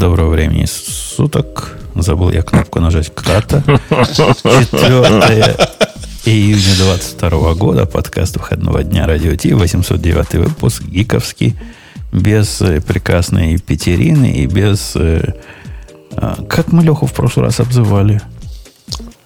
Доброго 0.00 0.30
времени 0.30 0.64
суток. 0.64 1.76
Забыл 1.94 2.30
я 2.30 2.40
кнопку 2.40 2.80
нажать 2.80 3.12
когда-то. 3.14 3.62
4 3.90 5.58
июня 6.24 6.74
22 6.78 7.54
года. 7.54 7.84
Подкаст 7.84 8.38
выходного 8.38 8.82
дня 8.82 9.06
Радио 9.06 9.36
Ти. 9.36 9.52
809 9.52 10.32
выпуск. 10.36 10.84
Гиковский. 10.84 11.54
Без 12.12 12.62
э, 12.62 12.80
прекрасной 12.80 13.58
Петерины 13.58 14.32
и 14.32 14.46
без... 14.46 14.92
Э, 14.96 15.34
а, 16.12 16.42
как 16.48 16.72
мы 16.72 16.82
Леху 16.82 17.04
в 17.04 17.12
прошлый 17.12 17.44
раз 17.44 17.60
обзывали? 17.60 18.22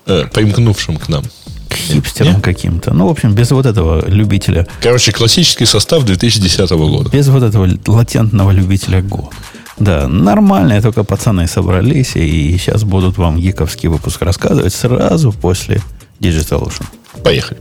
Э, 0.07 0.25
примкнувшим 0.27 0.97
к 0.97 1.09
нам. 1.09 1.23
К 1.69 1.75
хипстерам 1.75 2.41
каким-то. 2.41 2.93
Ну, 2.93 3.07
в 3.07 3.11
общем, 3.11 3.33
без 3.33 3.53
вот 3.53 3.67
этого 3.67 4.05
любителя. 4.09 4.67
Короче, 4.83 5.13
классический 5.13 5.67
состав 5.67 6.05
2010 6.05 6.69
года. 6.71 7.11
Без 7.11 7.29
вот 7.29 7.45
этого 7.45 7.69
латентного 7.87 8.51
любителя 8.51 9.03
Го. 9.03 9.31
Да, 9.79 10.07
нормально, 10.09 10.81
только 10.81 11.05
пацаны 11.05 11.47
собрались, 11.47 12.17
и 12.17 12.57
сейчас 12.59 12.85
будут 12.85 13.19
вам 13.19 13.39
гиковский 13.39 13.89
выпуск 13.89 14.23
рассказывать 14.23 14.73
сразу 14.73 15.33
после 15.33 15.81
Digital 16.21 16.65
Ocean. 16.65 16.87
Поехали. 17.23 17.61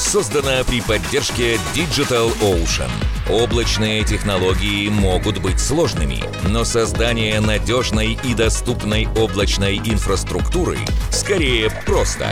Шоу 0.00 0.22
создано 0.22 0.64
при 0.64 0.80
поддержке 0.80 1.58
Digital 1.74 2.32
Ocean. 2.40 2.90
Облачные 3.28 4.02
технологии 4.04 4.88
могут 4.88 5.38
быть 5.38 5.60
сложными, 5.60 6.22
но 6.48 6.64
создание 6.64 7.40
надежной 7.40 8.18
и 8.24 8.34
доступной 8.34 9.08
облачной 9.16 9.78
инфраструктуры 9.78 10.78
скорее 11.10 11.70
просто. 11.86 12.26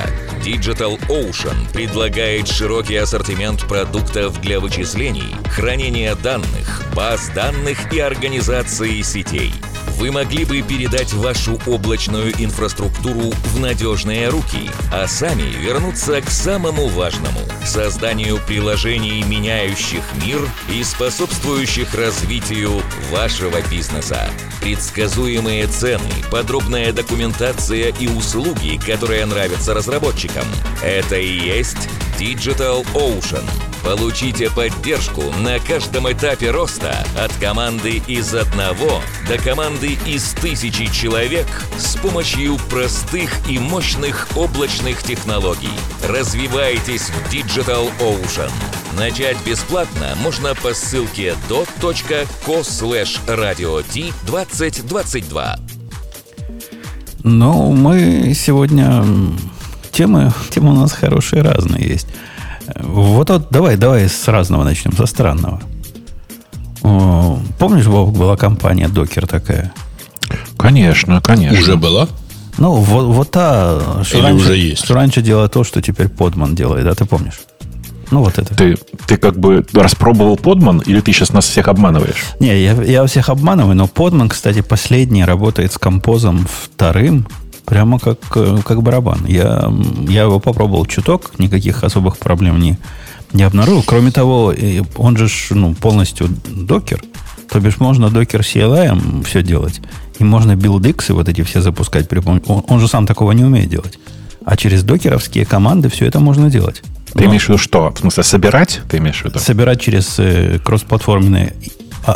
Digital 0.45 0.98
Ocean 1.09 1.70
предлагает 1.73 2.48
широкий 2.48 2.96
ассортимент 2.96 3.66
продуктов 3.68 4.40
для 4.40 4.60
вычислений, 4.60 5.34
хранения 5.50 6.14
данных, 6.16 6.84
баз 6.95 7.30
данных 7.34 7.92
и 7.92 8.00
организации 8.00 9.02
сетей– 9.02 9.52
вы 9.98 10.12
могли 10.12 10.45
бы 10.45 10.62
передать 10.62 11.12
вашу 11.12 11.59
облачную 11.66 12.32
инфраструктуру 12.38 13.32
в 13.45 13.59
надежные 13.59 14.29
руки, 14.29 14.71
а 14.93 15.09
сами 15.09 15.43
вернуться 15.43 16.21
к 16.21 16.30
самому 16.30 16.87
важному– 16.87 17.40
созданию 17.66 18.38
приложений, 18.46 19.24
меняющих 19.24 20.02
мир 20.24 20.40
и 20.73 20.85
способствующих 20.85 21.95
развитию 21.95 22.80
вашего 23.10 23.60
бизнеса. 23.68 24.30
Предсказуемые 24.60 25.66
цены, 25.66 26.10
подробная 26.30 26.93
документация 26.93 27.93
и 27.99 28.07
услуги, 28.07 28.80
которые 28.85 29.27
нравятся 29.27 29.74
разработчикам– 29.74 30.45
это 30.83 31.16
и 31.16 31.27
есть 31.29 31.88
Digital 32.18 32.87
Ocean– 32.95 33.45
Получите 33.84 34.51
поддержку 34.51 35.23
на 35.43 35.59
каждом 35.59 36.10
этапе 36.10 36.51
роста 36.51 37.04
от 37.16 37.32
команды 37.34 38.02
из 38.07 38.34
одного 38.34 39.01
до 39.29 39.38
команды 39.38 39.98
из 40.07 40.32
тысячи 40.34 40.87
человек 40.87 41.46
с 41.79 41.96
помощью 41.96 42.56
простых 42.71 43.30
и 43.49 43.59
мощных 43.59 44.29
облачных 44.37 45.02
технологий. 45.02 45.71
Развивайтесь 46.06 47.09
в 47.10 47.32
Digital 47.32 47.90
Ocean. 48.01 48.51
Начать 48.99 49.37
бесплатно 49.46 50.15
можно 50.23 50.54
по 50.54 50.74
ссылке 50.74 51.34
dot.co 51.49 52.60
slash 52.62 53.21
radio 53.26 53.84
2022. 54.26 55.59
Ну, 57.23 57.73
мы 57.73 58.32
сегодня... 58.34 59.04
Темы, 59.90 60.32
темы 60.51 60.71
у 60.71 60.74
нас 60.74 60.93
хорошие, 60.93 61.43
разные 61.43 61.87
есть. 61.87 62.06
Вот, 62.77 63.30
вот 63.30 63.49
давай, 63.51 63.77
давай 63.77 64.09
с 64.09 64.28
разного 64.28 64.65
начнем, 64.65 64.93
со 64.93 65.06
странного. 65.06 65.61
О, 66.83 67.38
помнишь, 67.59 67.87
Вовк, 67.87 68.16
была 68.16 68.37
компания 68.37 68.88
Докер 68.88 69.27
такая? 69.27 69.72
Конечно, 70.56 71.21
конечно. 71.21 71.59
Уже 71.59 71.77
была? 71.77 72.09
Ну, 72.59 72.72
вот, 72.75 73.15
вот 73.15 73.31
та, 73.31 74.03
что, 74.05 74.19
Или 74.19 74.25
раньше, 74.25 74.44
уже 74.44 74.56
есть? 74.56 74.84
что 74.84 74.94
раньше 74.94 75.22
делала 75.22 75.49
то, 75.49 75.62
что 75.65 75.81
теперь 75.81 76.09
Подман 76.09 76.55
делает, 76.55 76.84
да, 76.84 76.95
ты 76.95 77.05
помнишь? 77.05 77.41
Ну, 78.11 78.25
вот 78.25 78.39
это. 78.39 78.55
Ты, 78.55 78.77
ты 79.07 79.17
как 79.17 79.39
бы 79.39 79.65
распробовал 79.73 80.37
Подман, 80.37 80.78
или 80.81 81.01
ты 81.01 81.12
сейчас 81.12 81.33
нас 81.33 81.47
всех 81.47 81.69
обманываешь? 81.69 82.25
Не, 82.41 82.61
я, 82.61 82.73
я 82.83 83.07
всех 83.07 83.28
обманываю, 83.28 83.77
но 83.77 83.87
Подман, 83.87 84.28
кстати, 84.28 84.62
последний 84.62 85.25
работает 85.25 85.73
с 85.73 85.78
композом 85.78 86.47
вторым, 86.51 87.27
Прямо 87.69 87.99
как, 87.99 88.19
э, 88.34 88.59
как 88.65 88.83
барабан. 88.83 89.27
Я, 89.27 89.71
я 90.09 90.23
его 90.23 90.41
попробовал 90.41 90.87
чуток, 90.87 91.33
никаких 91.39 91.84
особых 91.84 92.19
проблем 92.19 92.59
не, 92.61 92.79
не 93.33 93.43
обнаружил. 93.43 93.83
Кроме 93.83 94.11
того, 94.11 94.55
он 94.97 95.17
же 95.17 95.29
ну, 95.51 95.75
полностью 95.75 96.28
докер. 96.47 97.03
То 97.51 97.61
бишь 97.61 97.78
можно 97.78 98.11
докер 98.11 98.41
CLI 98.41 99.25
все 99.25 99.43
делать. 99.43 99.81
И 100.19 100.25
можно 100.25 100.57
билдиксы 100.57 101.12
вот 101.12 101.28
эти 101.28 101.43
все 101.43 101.61
запускать 101.61 102.09
при 102.09 102.21
помощи... 102.21 102.45
Он, 102.47 102.65
он 102.69 102.81
же 102.81 102.89
сам 102.89 103.07
такого 103.07 103.33
не 103.33 103.45
умеет 103.45 103.69
делать. 103.69 103.99
А 104.45 104.57
через 104.57 104.83
докеровские 104.83 105.45
команды 105.45 105.89
все 105.91 106.07
это 106.07 106.21
можно 106.21 106.51
делать. 106.51 106.83
Ты 107.12 107.25
Но... 107.25 107.27
имеешь 107.27 107.45
в 107.45 107.49
виду 107.49 107.59
что? 107.59 107.93
В 107.95 107.99
смысле, 107.99 108.23
собирать? 108.23 108.81
Ты 108.89 108.97
имеешь 108.99 109.21
в 109.21 109.25
виду? 109.27 109.39
Собирать 109.39 109.81
через 109.81 110.19
э, 110.19 110.59
кроссплатформенные 110.65 111.55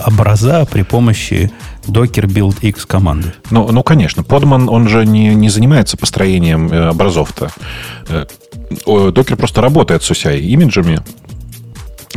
образа 0.06 0.66
при 0.70 0.82
помощи 0.82 1.50
Docker 1.86 2.26
Build 2.26 2.58
X 2.60 2.86
команды. 2.86 3.32
Ну, 3.50 3.70
ну, 3.70 3.82
конечно. 3.82 4.22
Подман, 4.22 4.68
он 4.68 4.88
же 4.88 5.04
не, 5.04 5.34
не 5.34 5.48
занимается 5.48 5.96
построением 5.96 6.72
э, 6.72 6.90
образов-то. 6.90 7.50
Э, 8.08 8.26
Docker 8.86 9.36
просто 9.36 9.60
работает 9.60 10.02
с 10.02 10.10
OCI- 10.10 10.38
image 10.38 10.73
ами. 10.73 11.00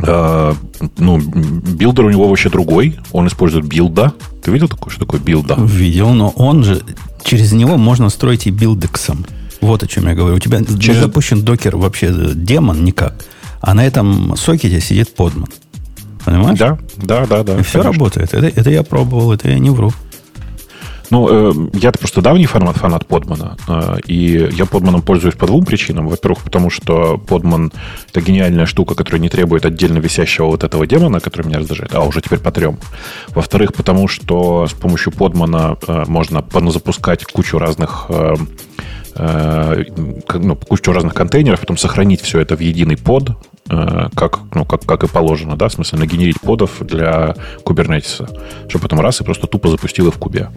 Э, 0.03 0.53
ну, 0.97 1.19
builder 1.19 2.06
у 2.05 2.09
него 2.09 2.27
вообще 2.27 2.49
другой. 2.49 2.97
Он 3.11 3.27
использует 3.27 3.65
Buildah. 3.66 4.13
Ты 4.43 4.51
видел 4.51 4.67
такое, 4.67 4.91
что 4.91 5.05
такое 5.05 5.19
Buildah? 5.19 5.56
Видел, 5.59 6.09
но 6.11 6.29
он 6.29 6.63
же... 6.63 6.81
Через 7.23 7.51
него 7.51 7.77
можно 7.77 8.09
строить 8.09 8.45
и 8.45 8.51
buildx 8.51 9.01
ом. 9.01 9.25
Вот 9.61 9.81
о 9.81 9.87
чем 9.87 10.07
я 10.07 10.13
говорю. 10.13 10.35
У 10.35 10.39
тебя 10.39 10.59
Через... 10.63 10.87
не 10.87 10.93
запущен 11.01 11.41
Docker 11.41 11.75
вообще 11.75 12.13
daemon 12.35 12.83
никак. 12.83 13.25
А 13.61 13.73
на 13.73 13.85
этом 13.85 14.35
сокете 14.37 14.79
сидит 14.79 15.15
Podman. 15.16 15.50
Понимаешь? 16.25 16.58
Да, 16.58 16.78
да, 16.97 17.25
да, 17.25 17.44
да. 17.44 17.59
И 17.59 17.63
все 17.63 17.81
работает. 17.81 18.34
Это, 18.34 18.47
это 18.47 18.69
я 18.69 18.84
пробовал, 18.84 19.31
это 19.34 19.50
я 19.50 19.59
не 19.59 19.69
вру. 19.69 19.91
Ну, 21.12 21.28
э, 21.30 21.69
я-то 21.74 22.00
просто 22.00 22.22
давний 22.22 22.46
фанат, 22.46 22.78
фанат 22.78 23.06
Подмана. 23.06 23.58
Э, 23.68 23.97
и 24.08 24.50
я 24.52 24.66
Подманом 24.66 25.02
пользуюсь 25.02 25.36
по 25.36 25.46
двум 25.46 25.66
причинам. 25.66 26.08
Во-первых, 26.08 26.44
потому 26.44 26.69
что 26.69 27.18
Подман— 27.18 27.72
это 28.09 28.22
гениальная 28.22 28.66
штука, 28.66 28.96
которая 28.96 29.22
не 29.22 29.30
требует 29.30 29.66
отдельно 29.66 30.00
висящего 30.00 30.47
вот 30.47 30.63
этого 30.63 30.88
демона, 30.88 31.19
который 31.19 31.47
меня 31.47 31.59
раздражает, 31.59 31.94
а 31.94 32.02
уже 32.02 32.22
теперь 32.22 32.40
по 32.40 32.52
трем. 32.52 32.80
Во-вторых, 33.30 33.74
потому 33.74 34.07
что 34.07 34.68
с 34.68 34.74
помощью 34.74 35.13
Подмана 35.13 35.78
э, 35.88 36.06
можно 36.07 36.44
запускать 36.72 37.24
кучу 37.25 37.59
разных 37.59 38.07
э, 38.09 38.36
э, 39.16 39.84
ну, 40.34 40.56
кучу 40.56 40.92
разных 40.92 41.13
контейнеров, 41.13 41.59
потом 41.59 41.78
сохранить 41.78 42.22
все 42.22 42.40
это 42.40 42.56
в 42.56 42.62
единый 42.62 42.97
под, 42.97 43.31
как, 43.67 44.39
ну, 44.53 44.63
как, 44.65 44.85
как 44.85 45.03
и 45.03 45.07
положено, 45.07 45.55
да, 45.55 45.69
в 45.69 45.73
смысле 45.73 45.99
нагенерить 45.99 46.39
подов 46.39 46.81
для 46.81 47.35
кубернетиса, 47.63 48.29
чтобы 48.67 48.83
потом 48.83 48.99
раз 48.99 49.21
и 49.21 49.23
просто 49.23 49.47
тупо 49.47 49.69
запустил 49.69 50.11
в 50.11 50.17
кубе. 50.17 50.49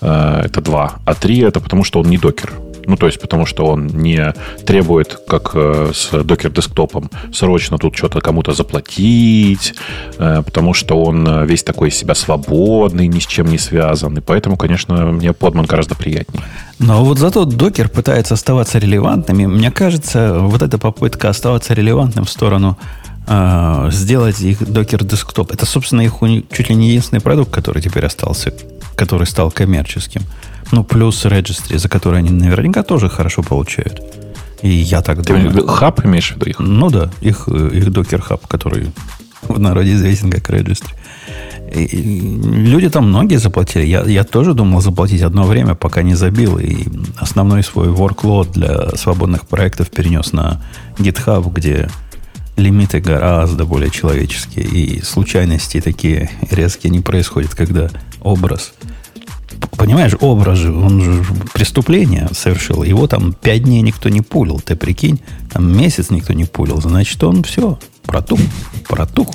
Э, 0.00 0.42
это 0.44 0.60
два. 0.60 0.94
А 1.04 1.14
три 1.14 1.38
это 1.38 1.60
потому, 1.60 1.84
что 1.84 2.00
он 2.00 2.10
не 2.10 2.18
докер. 2.18 2.52
Ну, 2.86 2.96
то 2.96 3.06
есть, 3.06 3.20
потому 3.20 3.46
что 3.46 3.66
он 3.66 3.86
не 3.86 4.34
требует, 4.66 5.18
как 5.26 5.52
э, 5.54 5.90
с 5.94 6.12
Docker 6.12 6.52
десктопом, 6.52 7.10
срочно 7.32 7.78
тут 7.78 7.96
что-то 7.96 8.20
кому-то 8.20 8.52
заплатить, 8.52 9.74
э, 10.18 10.42
потому 10.44 10.74
что 10.74 11.02
он 11.02 11.26
э, 11.26 11.46
весь 11.46 11.62
такой 11.62 11.88
из 11.88 11.96
себя 11.96 12.14
свободный, 12.14 13.06
ни 13.06 13.18
с 13.18 13.26
чем 13.26 13.46
не 13.46 13.58
связан. 13.58 14.18
И 14.18 14.20
поэтому, 14.20 14.56
конечно, 14.56 15.06
мне 15.06 15.32
подман 15.32 15.66
гораздо 15.66 15.94
приятнее. 15.94 16.42
Но 16.78 17.04
вот 17.04 17.18
зато 17.18 17.44
Docker 17.44 17.88
пытается 17.88 18.34
оставаться 18.34 18.78
релевантным. 18.78 19.40
И 19.40 19.46
мне 19.46 19.70
кажется, 19.70 20.38
вот 20.40 20.62
эта 20.62 20.78
попытка 20.78 21.28
оставаться 21.28 21.74
релевантным 21.74 22.24
в 22.24 22.30
сторону 22.30 22.76
э, 23.26 23.88
сделать 23.92 24.40
их 24.40 24.62
Docker 24.62 25.04
десктоп. 25.04 25.52
Это, 25.52 25.66
собственно, 25.66 26.02
их 26.02 26.14
чуть 26.52 26.68
ли 26.68 26.74
не 26.74 26.88
единственный 26.88 27.20
продукт, 27.20 27.50
который 27.50 27.82
теперь 27.82 28.06
остался, 28.06 28.52
который 28.96 29.26
стал 29.26 29.50
коммерческим. 29.50 30.22
Ну, 30.74 30.82
плюс 30.82 31.24
registry, 31.24 31.78
за 31.78 31.88
который 31.88 32.18
они 32.18 32.30
наверняка 32.30 32.82
тоже 32.82 33.08
хорошо 33.08 33.42
получают. 33.42 34.02
И 34.62 34.68
я 34.68 35.02
так 35.02 35.22
Ты 35.22 35.34
думаю. 35.34 35.68
Хаб 35.68 36.04
имеешь 36.04 36.32
в 36.32 36.34
виду 36.34 36.46
их? 36.46 36.58
Ну 36.58 36.90
да, 36.90 37.10
их, 37.20 37.48
их 37.48 37.92
докер 37.92 38.20
хаб, 38.20 38.46
который 38.48 38.90
в 39.42 39.60
народе 39.60 39.92
известен 39.92 40.30
как 40.30 40.50
registry. 40.50 40.94
И 41.72 42.40
люди 42.42 42.88
там 42.88 43.08
многие 43.08 43.36
заплатили. 43.36 43.84
Я, 43.84 44.02
я 44.02 44.24
тоже 44.24 44.52
думал 44.52 44.80
заплатить 44.80 45.22
одно 45.22 45.44
время, 45.44 45.74
пока 45.76 46.02
не 46.02 46.16
забил. 46.16 46.58
И 46.58 46.86
основной 47.18 47.62
свой 47.62 47.88
workload 47.88 48.52
для 48.52 48.96
свободных 48.96 49.46
проектов 49.46 49.90
перенес 49.90 50.32
на 50.32 50.60
GitHub, 50.98 51.52
где 51.52 51.88
лимиты 52.56 52.98
гораздо 52.98 53.64
более 53.64 53.90
человеческие. 53.90 54.64
И 54.64 55.02
случайности 55.02 55.80
такие 55.80 56.30
резкие 56.50 56.90
не 56.90 57.00
происходят, 57.00 57.54
когда 57.54 57.90
образ 58.22 58.72
понимаешь, 59.76 60.12
образ 60.20 60.58
же, 60.58 60.72
он 60.72 61.00
же 61.00 61.24
преступление 61.52 62.28
совершил. 62.32 62.82
Его 62.82 63.06
там 63.06 63.32
пять 63.32 63.64
дней 63.64 63.82
никто 63.82 64.08
не 64.08 64.20
пулил. 64.20 64.60
Ты 64.60 64.76
прикинь, 64.76 65.20
там 65.52 65.76
месяц 65.76 66.10
никто 66.10 66.32
не 66.32 66.44
пулил. 66.44 66.80
Значит, 66.80 67.22
он 67.22 67.42
все, 67.44 67.78
протух, 68.04 68.40
протух. 68.88 69.28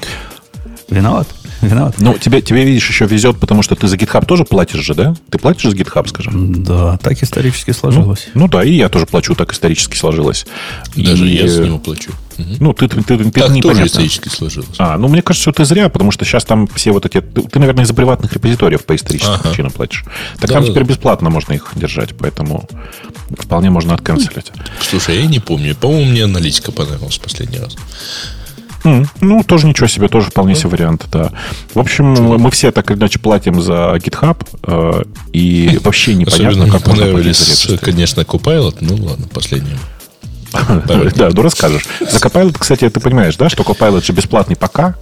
Виноват. 0.90 1.28
Виноват. 1.62 1.96
Ну, 2.00 2.18
тебе, 2.18 2.42
тебе, 2.42 2.64
видишь, 2.64 2.88
еще 2.88 3.06
везет, 3.06 3.38
потому 3.40 3.64
что 3.64 3.76
ты 3.76 3.88
за 3.88 3.98
GitHub 3.98 4.26
тоже 4.26 4.46
платишь 4.46 4.82
же, 4.82 4.94
да? 4.94 5.16
Ты 5.30 5.38
платишь 5.38 5.70
за 5.70 5.76
GitHub, 5.76 6.08
скажем? 6.08 6.64
Да, 6.64 6.98
так 6.98 7.22
исторически 7.22 7.72
сложилось. 7.72 8.28
Ну, 8.34 8.42
ну 8.42 8.48
да, 8.48 8.64
и 8.64 8.74
я 8.74 8.88
тоже 8.90 9.06
плачу, 9.06 9.36
так 9.36 9.52
исторически 9.52 9.96
сложилось. 9.98 10.46
Даже 10.96 11.28
и, 11.28 11.36
я 11.36 11.48
за 11.48 11.66
него 11.66 11.80
плачу. 11.80 12.12
Ну, 12.38 12.72
ты, 12.72 12.88
ты, 12.88 13.04
ты, 13.04 13.18
ты 13.18 13.24
так 13.32 13.50
непонятно. 13.50 13.62
тоже 13.62 13.86
исторически 13.88 14.30
сложилось. 14.30 14.70
А, 14.78 14.98
ну, 14.98 15.10
мне 15.10 15.22
кажется, 15.22 15.42
что 15.52 15.52
ты 15.52 15.66
зря, 15.66 15.90
потому 15.90 16.12
что 16.12 16.24
сейчас 16.24 16.46
там 16.46 16.68
все 16.68 16.92
вот 16.92 17.06
эти... 17.06 17.20
Ты, 17.20 17.42
ты, 17.42 17.60
наверное, 17.60 17.84
из-за 17.84 17.94
приватных 17.94 18.32
репозиториев 18.32 18.86
по 18.86 18.96
историческим 18.96 19.34
Ага. 19.34 19.50
причинам 19.50 19.72
платишь. 19.72 20.06
Так 20.40 20.48
Да, 20.50 20.54
там 20.54 20.64
да, 20.64 20.70
теперь 20.70 20.84
да. 20.84 20.90
бесплатно 20.90 21.30
можно 21.30 21.52
их 21.52 21.68
держать, 21.76 22.16
поэтому 22.18 22.70
вполне 23.38 23.70
можно 23.72 23.94
отканцелить. 23.94 24.54
Слушай, 24.82 25.18
я 25.20 25.26
не 25.26 25.40
помню. 25.40 25.76
По-моему, 25.76 26.10
мне 26.12 26.24
аналитика 26.24 26.72
понравилась 26.72 27.18
в 27.18 27.22
последний 27.22 27.60
раз. 27.60 27.76
М, 28.84 29.08
Ну, 29.22 29.44
тоже 29.44 29.68
ничего 29.68 29.88
себе, 29.88 30.08
тоже 30.08 30.30
вполне 30.30 30.56
себе 30.56 30.70
вариант, 30.70 31.06
да. 31.12 31.32
В 31.74 31.80
общем, 31.80 32.14
мы 32.14 32.50
все 32.52 32.72
так 32.72 32.90
или 32.92 32.98
иначе 32.98 33.20
платим 33.20 33.62
за 33.62 33.96
GitHub, 33.96 34.38
э, 34.64 35.04
и 35.34 35.80
вообще 35.84 36.16
непонятно, 36.16 36.50
Особенно 36.50 36.72
как 36.72 36.88
можно 36.88 37.06
понравились, 37.06 37.68
конечно, 37.82 38.22
Copilot. 38.22 38.78
Ну 38.82 38.96
ладно, 39.06 39.28
последнее. 39.34 39.78
Да, 41.16 41.30
ну 41.32 41.42
расскажешь. 41.42 41.86
За 42.00 42.18
Copilot, 42.18 42.56
кстати, 42.58 42.90
ты 42.90 43.00
понимаешь, 43.00 43.36
да, 43.38 43.50
что 43.50 43.64
Copilot 43.64 44.04
же 44.04 44.14
бесплатный 44.14 44.56
пока, 44.56 44.96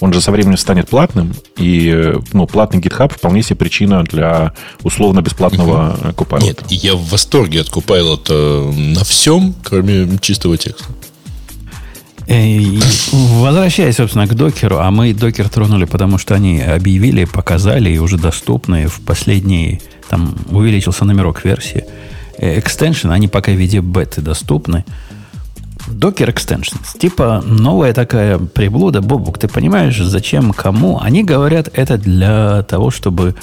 он 0.00 0.12
же 0.12 0.20
со 0.20 0.32
временем 0.32 0.56
станет 0.56 0.88
платным, 0.88 1.34
и 1.58 2.14
ну, 2.32 2.46
платный 2.46 2.80
GitHub 2.80 3.12
вполне 3.14 3.42
себе 3.42 3.56
причина 3.56 4.02
для 4.02 4.52
условно-бесплатного 4.82 5.98
э, 6.02 6.10
Copilot. 6.12 6.42
Нет, 6.42 6.64
я 6.70 6.94
в 6.94 7.08
восторге 7.10 7.60
от 7.60 7.68
Copilot 7.68 8.26
э, 8.30 8.72
на 8.96 9.04
всем, 9.04 9.54
кроме 9.62 10.18
чистого 10.20 10.56
текста. 10.56 10.86
Э, 12.30 12.60
Возвращаясь, 13.10 13.96
собственно, 13.96 14.28
к 14.28 14.34
докеру, 14.34 14.78
а 14.78 14.90
мы 14.92 15.12
докер 15.12 15.48
тронули, 15.48 15.84
потому 15.84 16.16
что 16.16 16.36
они 16.36 16.60
объявили, 16.60 17.24
показали 17.24 17.90
и 17.90 17.98
уже 17.98 18.18
доступны 18.18 18.86
в 18.86 19.00
последние, 19.00 19.80
там 20.08 20.36
увеличился 20.48 21.04
номерок 21.04 21.44
версии. 21.44 21.84
Э, 22.38 22.56
Extension, 22.60 23.10
они 23.10 23.26
пока 23.26 23.50
в 23.50 23.56
виде 23.56 23.80
беты 23.80 24.20
доступны. 24.20 24.84
Docker 25.88 26.32
Extensions. 26.32 26.98
Типа 27.00 27.42
новая 27.44 27.92
такая 27.92 28.38
приблуда. 28.38 29.00
Бобук, 29.00 29.38
ты 29.38 29.48
понимаешь, 29.48 29.98
зачем, 29.98 30.52
кому? 30.52 31.00
Они 31.00 31.24
говорят, 31.24 31.68
это 31.72 31.98
для 31.98 32.62
того, 32.62 32.92
чтобы 32.92 33.34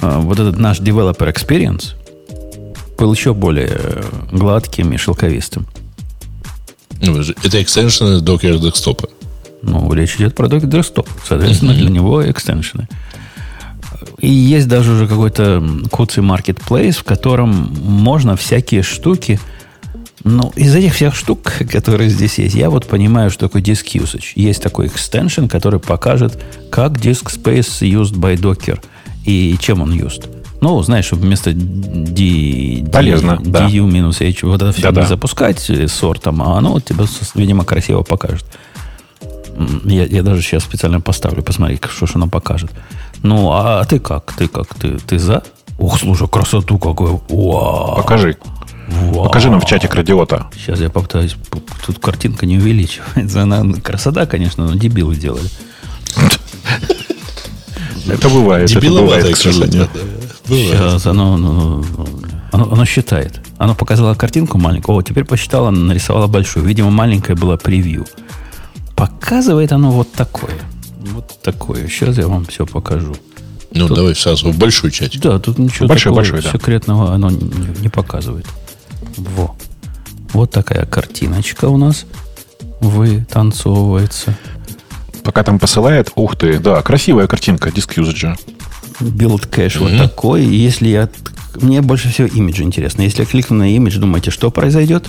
э, 0.00 0.20
вот 0.20 0.40
этот 0.40 0.58
наш 0.58 0.80
developer 0.80 1.32
experience 1.32 1.94
был 2.98 3.12
еще 3.12 3.32
более 3.32 3.70
э, 3.70 4.02
гладким 4.32 4.92
и 4.92 4.96
шелковистым. 4.96 5.68
Ну, 7.00 7.20
Это 7.20 7.62
экстеншн 7.62 8.18
Docker 8.18 8.58
десктопа. 8.58 9.08
Ну, 9.62 9.92
речь 9.92 10.16
идет 10.16 10.34
про 10.34 10.46
Docker 10.46 10.68
Desktop. 10.68 11.08
Соответственно, 11.26 11.74
для 11.74 11.90
него 11.90 12.28
экстеншены. 12.28 12.88
И 14.18 14.28
есть 14.28 14.68
даже 14.68 14.92
уже 14.92 15.06
какой-то 15.06 15.62
куцый 15.90 16.22
marketplace, 16.22 16.92
в 16.92 17.04
котором 17.04 17.72
можно 17.82 18.36
всякие 18.36 18.82
штуки... 18.82 19.40
Ну, 20.24 20.52
из 20.56 20.74
этих 20.74 20.94
всех 20.94 21.14
штук, 21.14 21.52
которые 21.70 22.10
здесь 22.10 22.38
есть, 22.38 22.54
я 22.54 22.70
вот 22.70 22.86
понимаю, 22.86 23.30
что 23.30 23.46
такое 23.46 23.62
disk 23.62 23.84
usage. 23.94 24.32
Есть 24.34 24.62
такой 24.62 24.88
экстеншн, 24.88 25.46
который 25.46 25.78
покажет, 25.78 26.42
как 26.70 26.92
disk 26.92 27.26
space 27.32 27.80
used 27.80 28.14
by 28.14 28.36
Docker 28.36 28.80
и 29.24 29.56
чем 29.60 29.80
он 29.80 29.92
used. 29.92 30.37
Ну, 30.60 30.82
знаешь, 30.82 31.04
чтобы 31.04 31.22
вместо 31.22 31.52
D, 31.52 32.80
D- 32.82 32.90
Полезно, 32.90 33.38
да. 33.40 33.68
DU 33.68 33.88
минус 33.90 34.20
H 34.20 34.42
вот 34.42 34.60
это 34.62 34.72
все 34.72 34.82
Да-да. 34.82 35.02
не 35.02 35.06
запускать 35.06 35.70
э, 35.70 35.86
сортом, 35.86 36.42
а 36.42 36.58
оно 36.58 36.72
вот 36.72 36.84
тебе, 36.84 37.04
видимо, 37.34 37.64
красиво 37.64 38.02
покажет. 38.02 38.44
Я, 39.84 40.04
я 40.04 40.22
даже 40.22 40.42
сейчас 40.42 40.64
специально 40.64 41.00
поставлю, 41.00 41.42
посмотри, 41.42 41.80
что 41.88 42.06
ж 42.06 42.12
оно 42.14 42.28
покажет. 42.28 42.70
Ну, 43.22 43.50
а 43.52 43.84
ты 43.84 43.98
как? 44.00 44.32
Ты 44.36 44.48
как? 44.48 44.74
Ты, 44.74 44.98
ты 44.98 45.18
за? 45.18 45.42
Ух, 45.78 45.98
слушай, 45.98 46.28
красоту 46.28 46.78
какую. 46.78 47.22
Вау. 47.28 47.96
Покажи. 47.96 48.36
Вау. 48.88 49.24
Покажи 49.24 49.50
нам 49.50 49.60
в 49.60 49.64
чате 49.64 49.88
радиота. 49.92 50.46
Сейчас 50.56 50.80
я 50.80 50.90
попытаюсь. 50.90 51.36
Тут 51.86 51.98
картинка 52.00 52.46
не 52.46 52.56
увеличивается. 52.58 53.42
Она 53.42 53.64
красота, 53.82 54.26
конечно, 54.26 54.66
но 54.66 54.74
дебилы 54.74 55.14
делали. 55.16 55.48
Это 58.08 58.28
бывает, 58.28 58.70
это 58.70 58.80
бывает, 58.80 58.80
Дебиловатая 58.80 59.32
к 59.32 59.36
сожалению. 59.36 59.88
Бывает. 60.48 60.78
Сейчас 60.78 61.06
оно, 61.06 61.36
ну, 61.36 61.84
оно, 62.52 62.72
оно 62.72 62.84
считает. 62.84 63.40
Оно 63.58 63.74
показало 63.74 64.14
картинку 64.14 64.58
маленькую. 64.58 64.96
О, 64.96 65.02
теперь 65.02 65.24
посчитала, 65.24 65.70
нарисовала 65.70 66.26
большую. 66.26 66.64
Видимо, 66.64 66.90
маленькая 66.90 67.36
была 67.36 67.56
превью. 67.56 68.06
Показывает 68.96 69.72
оно 69.72 69.90
вот 69.90 70.12
такое. 70.12 70.54
Вот 71.00 71.40
такое. 71.42 71.86
Сейчас 71.88 72.18
я 72.18 72.28
вам 72.28 72.46
все 72.46 72.66
покажу. 72.66 73.14
Ну, 73.72 73.88
давай 73.88 74.14
сразу 74.14 74.50
в 74.50 74.56
большой 74.58 74.90
чатик. 74.90 75.20
Да, 75.20 75.38
тут 75.38 75.58
ничего 75.58 75.86
Большой, 75.86 76.12
такого 76.12 76.16
большой, 76.16 76.42
да. 76.42 76.50
секретного 76.52 77.12
оно 77.12 77.30
не, 77.30 77.80
не 77.80 77.88
показывает. 77.88 78.46
Во. 79.16 79.54
Вот 80.32 80.50
такая 80.50 80.86
картиночка 80.86 81.66
у 81.66 81.76
нас 81.76 82.06
вытанцовывается. 82.80 84.36
Пока 85.22 85.44
там 85.44 85.58
посылает, 85.58 86.10
ух 86.14 86.36
ты, 86.36 86.58
да, 86.58 86.80
красивая 86.82 87.26
картинка 87.26 87.70
диск 87.70 87.98
юзаджа. 87.98 88.36
Билд 89.00 89.46
кэш 89.46 89.76
вот 89.76 89.96
такой. 89.96 90.44
И 90.44 90.56
Если 90.56 90.88
я... 90.88 91.08
Мне 91.60 91.80
больше 91.80 92.08
всего 92.08 92.28
имидж 92.28 92.62
интересно. 92.62 93.02
Если 93.02 93.20
я 93.20 93.26
кликну 93.26 93.56
на 93.56 93.74
имидж, 93.74 93.98
думаете, 93.98 94.30
что 94.30 94.50
произойдет? 94.50 95.06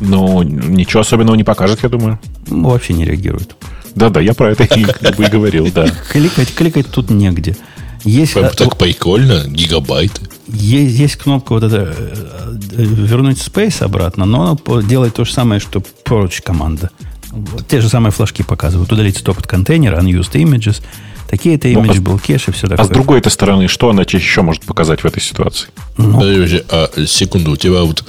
Ну, 0.00 0.42
ничего 0.42 1.00
особенного 1.00 1.34
не 1.36 1.44
покажет, 1.44 1.80
я 1.82 1.88
думаю. 1.88 2.18
Вообще 2.46 2.94
не 2.94 3.04
реагирует. 3.04 3.54
Да-да, 3.94 4.20
я 4.20 4.34
про 4.34 4.52
это 4.52 4.64
и 4.64 4.84
говорил, 5.30 5.70
да. 5.74 5.86
Кликать, 6.10 6.54
кликать 6.54 6.86
тут 6.88 7.10
негде. 7.10 7.56
Есть, 8.04 8.34
Прям 8.34 8.46
а, 8.46 8.50
Так 8.50 8.76
прикольно, 8.78 9.44
гигабайты. 9.46 10.22
есть, 10.48 10.98
есть 10.98 11.16
кнопка 11.16 11.52
вот 11.52 11.62
эта 11.62 11.94
э, 11.96 12.56
э, 12.72 12.82
вернуть 12.82 13.38
space 13.38 13.84
обратно, 13.84 14.24
но 14.24 14.58
она 14.66 14.82
делает 14.82 15.14
то 15.14 15.24
же 15.24 15.32
самое, 15.32 15.60
что 15.60 15.82
protch 16.04 16.42
команда. 16.42 16.90
Вот 17.30 17.66
те 17.68 17.80
же 17.80 17.88
самые 17.88 18.10
флажки 18.10 18.42
показывают. 18.42 18.90
Удалить 18.90 19.18
стоп 19.18 19.38
от 19.38 19.46
контейнера, 19.46 20.00
unused 20.00 20.32
images. 20.32 20.82
Такие-то 21.32 21.66
Ну, 21.68 21.82
image 21.82 21.96
а- 21.96 22.00
был 22.02 22.18
кеш 22.18 22.48
и 22.48 22.50
все 22.52 22.68
такое. 22.68 22.84
А 22.84 22.84
с 22.84 22.90
другой 22.90 23.18
этой 23.20 23.32
стороны, 23.32 23.66
что 23.66 23.88
она 23.88 24.04
тебе 24.04 24.18
еще 24.18 24.42
может 24.42 24.64
показать 24.64 25.00
в 25.00 25.06
этой 25.06 25.22
ситуации? 25.22 25.68
Подожди, 25.96 26.34
подожди, 26.34 26.62
а 26.68 26.90
секунду, 27.06 27.52
у 27.52 27.56
тебя 27.56 27.80
вот 27.84 28.04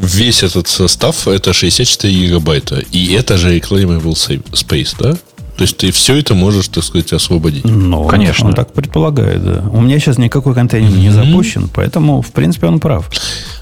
весь 0.00 0.42
этот 0.42 0.66
состав 0.66 1.28
это 1.28 1.52
64 1.52 2.14
гигабайта. 2.14 2.78
И 2.78 3.12
это 3.12 3.36
же 3.36 3.54
reclaimable 3.54 4.14
space, 4.14 4.96
да? 4.98 5.12
То 5.12 5.62
есть 5.62 5.76
ты 5.76 5.90
все 5.92 6.16
это 6.16 6.32
можешь, 6.32 6.68
так 6.68 6.84
сказать, 6.84 7.12
освободить. 7.12 7.66
Ну, 7.66 8.06
Конечно. 8.06 8.46
Он 8.46 8.54
так 8.54 8.72
предполагает, 8.72 9.44
да. 9.44 9.64
У 9.70 9.82
меня 9.82 9.98
сейчас 9.98 10.16
никакой 10.16 10.54
контейнер 10.54 10.88
не 10.90 11.10
запущен, 11.10 11.68
поэтому, 11.68 12.22
в 12.22 12.32
принципе, 12.32 12.66
он 12.66 12.80
прав. 12.80 13.10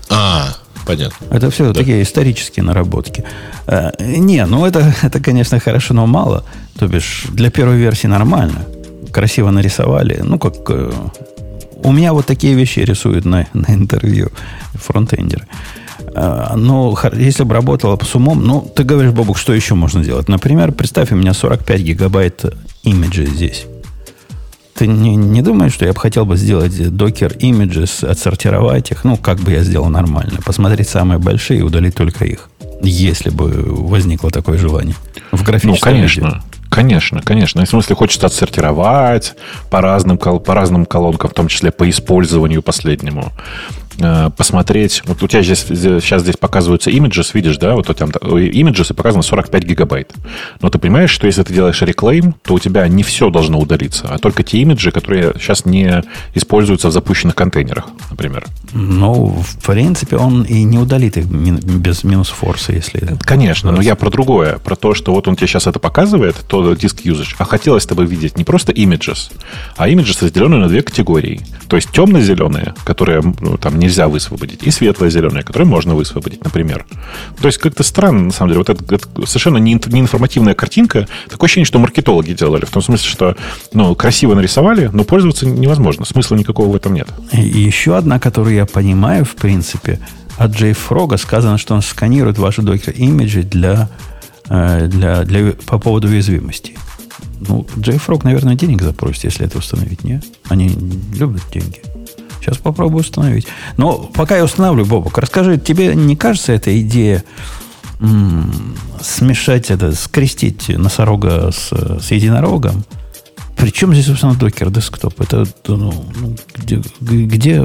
А, 0.09 0.55
понятно. 0.87 1.27
Это 1.31 1.51
все 1.51 1.73
такие 1.73 2.03
исторические 2.03 2.65
наработки. 2.65 3.25
Э, 3.67 3.91
не, 4.01 4.45
ну 4.47 4.67
это, 4.67 4.95
это, 5.03 5.21
конечно, 5.21 5.61
хорошо, 5.61 5.95
но 5.95 6.07
мало. 6.07 6.45
То 6.79 6.87
бишь, 6.89 7.27
для 7.33 7.51
первой 7.51 7.77
версии 7.77 8.07
нормально. 8.09 8.65
Красиво 9.13 9.51
нарисовали. 9.51 10.21
Ну, 10.25 10.39
как... 10.39 10.55
э, 10.69 10.93
у 11.83 11.93
меня 11.93 12.13
вот 12.13 12.27
такие 12.27 12.55
вещи 12.55 12.81
рисуют 12.81 13.25
на, 13.25 13.47
на 13.53 13.75
интервью 13.75 14.31
фронтендеры. 14.75 15.47
Э, 16.15 16.55
но 16.57 16.95
хор- 16.95 17.17
если 17.17 17.45
бы 17.45 17.55
работало 17.55 17.99
с 18.03 18.15
умом, 18.15 18.45
ну, 18.45 18.61
ты 18.75 18.85
говоришь, 18.85 19.13
Бобук, 19.13 19.39
что 19.39 19.53
еще 19.55 19.75
можно 19.75 20.05
делать? 20.05 20.29
Например, 20.29 20.73
представь, 20.73 21.13
у 21.13 21.17
меня 21.17 21.35
45 21.35 21.81
гигабайт 21.81 22.45
имиджа 22.83 23.25
здесь. 23.25 23.67
Ты 24.75 24.87
не, 24.89 25.15
не 25.15 25.41
думаешь, 25.41 25.73
что 25.73 25.85
я 25.87 25.93
бы 25.93 26.01
хотел 26.01 26.27
бы 26.27 26.37
сделать 26.37 26.95
докер 26.97 27.33
images, 27.39 28.05
отсортировать 28.07 28.91
их, 28.91 29.05
ну, 29.05 29.17
как 29.17 29.39
бы 29.39 29.53
я 29.53 29.63
сделал 29.63 29.89
нормально, 29.89 30.41
посмотреть 30.45 30.89
самые 30.89 31.19
большие 31.19 31.61
и 31.61 31.63
удалить 31.63 31.95
только 31.95 32.25
их, 32.25 32.51
если 32.83 33.31
бы 33.31 33.51
возникло 33.67 34.31
такое 34.31 34.59
желание 34.59 34.95
в 35.31 35.39
Ну, 35.41 35.45
графическом 35.45 35.93
виде. 35.93 36.09
конечно. 36.09 36.43
Конечно, 36.71 37.23
конечно. 37.23 37.65
В 37.65 37.69
смысле, 37.69 37.95
хочется 37.95 38.27
отсортировать 38.27 39.35
по 39.71 39.81
разным, 39.81 40.19
по 40.19 40.55
разным 40.55 40.87
колонкам, 40.87 41.31
в 41.31 41.35
том 41.35 41.47
числе 41.47 41.71
по 41.71 41.89
использованию 41.89 42.63
последнему. 42.63 43.33
Э, 44.01 44.31
Посмотреть. 44.37 45.03
Вот 45.07 45.23
у 45.23 45.29
тебя 45.29 45.43
здесь, 45.43 45.61
сейчас 45.61 46.23
здесь 46.23 46.37
показываются 46.37 46.91
images, 46.91 47.31
видишь, 47.35 47.57
да? 47.59 47.75
Вот 47.75 47.89
у 47.89 47.95
тебя 47.95 48.07
там 48.07 48.31
images 48.35 48.93
и 48.93 48.95
показано 48.95 49.23
45 49.23 49.65
гигабайт. 49.65 50.13
Но 50.61 50.71
ты 50.71 50.79
понимаешь, 50.79 51.11
что 51.11 51.27
если 51.27 51.43
ты 51.43 51.55
делаешь 51.55 51.81
реклейм, 51.83 52.35
то 52.43 52.55
у 52.55 52.59
тебя 52.59 52.87
не 52.89 53.03
все 53.03 53.31
должно 53.31 53.59
удалиться, 53.59 54.09
а 54.09 54.19
только 54.19 54.43
те 54.43 54.59
имиджи, 54.59 54.91
которые 54.91 55.35
сейчас 55.39 55.65
не 55.65 56.03
используются 56.35 56.89
в 56.89 56.93
запущенных 56.93 57.35
контейнерах, 57.35 57.87
например. 58.11 58.45
Ну, 58.73 59.27
в 59.27 59.65
принципе, 59.65 60.17
он 60.17 60.43
и 60.43 60.65
не 60.65 60.79
удалит 60.79 61.17
их 61.17 61.27
без 61.27 62.05
минус 62.05 62.29
форса, 62.29 62.73
если... 62.73 63.17
Конечно, 63.21 63.71
но 63.73 63.81
я 63.81 63.95
про 63.95 64.11
другое. 64.11 64.59
Про 64.59 64.77
то, 64.77 64.95
что 64.95 65.13
вот 65.13 65.29
он 65.29 65.37
тебе 65.37 65.47
сейчас 65.47 65.67
это 65.67 65.79
показывает, 65.79 66.37
то 66.49 66.75
диск 66.75 67.05
usage. 67.05 67.35
А 67.39 67.45
хотелось 67.45 67.87
бы 67.87 68.05
видеть 68.05 68.37
не 68.37 68.45
просто 68.45 68.73
images, 68.73 69.31
а 69.77 69.89
images 69.89 70.25
разделенные 70.25 70.61
на 70.61 70.69
две 70.69 70.83
категории. 70.83 71.41
То 71.69 71.77
есть 71.77 71.91
темно-зеленые, 71.93 72.75
которые 72.85 73.23
ну, 73.41 73.57
там 73.57 73.79
нельзя 73.85 74.09
высвободить, 74.09 74.63
и 74.63 74.71
светлое 74.71 75.11
зеленое, 75.11 75.45
которое 75.45 75.67
можно 75.67 75.95
высвободить, 75.95 76.43
например. 76.43 76.87
То 77.41 77.47
есть 77.47 77.59
как-то 77.59 77.83
странно, 77.83 78.25
на 78.25 78.31
самом 78.33 78.51
деле. 78.51 78.59
Вот 78.59 78.71
это, 78.71 78.95
это 78.95 79.27
совершенно 79.27 79.59
не, 79.59 79.79
не 79.87 80.01
информативная 80.01 80.55
картинка. 80.55 81.07
Такое 81.29 81.47
ощущение, 81.47 81.67
что 81.67 81.79
маркетологи 81.79 82.33
делали. 82.33 82.65
В 82.65 82.71
том 82.71 82.83
смысле, 82.83 83.09
что 83.09 83.37
ну, 83.73 83.95
красиво 83.95 84.35
нарисовали, 84.35 84.91
но 84.93 85.05
пользоваться 85.05 85.47
невозможно. 85.47 86.05
Смысла 86.05 86.37
никакого 86.37 86.71
в 86.71 86.77
этом 86.77 86.95
нет. 86.95 87.09
И 87.33 87.39
еще 87.39 87.97
одна, 87.97 88.19
которую 88.19 88.55
я 88.55 88.67
понимаю, 88.67 89.25
в 89.25 89.35
принципе, 89.35 90.01
от 90.39 90.53
JFrog 90.53 91.17
сказано, 91.19 91.59
что 91.59 91.75
он 91.75 91.83
сканирует 91.83 92.39
ваши 92.39 92.63
докер-имиджи 92.63 93.43
для, 93.43 93.89
э, 94.49 94.87
для, 94.89 95.25
для, 95.25 95.53
по 95.67 95.79
поводу 95.79 96.09
уязвимости. 96.09 96.77
Ну, 97.47 97.67
JFrog, 97.77 98.21
наверное, 98.25 98.55
денег 98.55 98.83
запросит, 98.83 99.25
если 99.25 99.47
это 99.47 99.59
установить, 99.59 100.05
не? 100.05 100.23
Они 100.49 100.69
любят 101.13 101.43
деньги. 101.53 101.83
Сейчас 102.45 102.59
попробую 102.59 103.01
установить. 103.01 103.47
Но 103.79 104.11
пока 104.13 104.37
я 104.37 104.45
устанавливаю, 104.45 104.85
Бобок, 104.85 105.17
расскажи, 105.17 105.57
тебе 105.57 105.95
не 105.95 106.15
кажется 106.15 106.53
эта 106.53 106.79
идея 106.83 107.25
м- 108.01 108.77
смешать 109.01 109.71
это, 109.71 109.93
скрестить 109.93 110.69
носорога 110.69 111.51
с, 111.53 111.71
с 111.73 112.11
единорогом? 112.11 112.85
Причем 113.57 113.95
здесь, 113.95 114.07
собственно, 114.07 114.35
докер 114.35 114.69
десктоп? 114.69 115.19
Это 115.23 115.47
ну, 115.69 116.05
ну 116.21 116.37
где, 116.55 116.83
где 117.01 117.63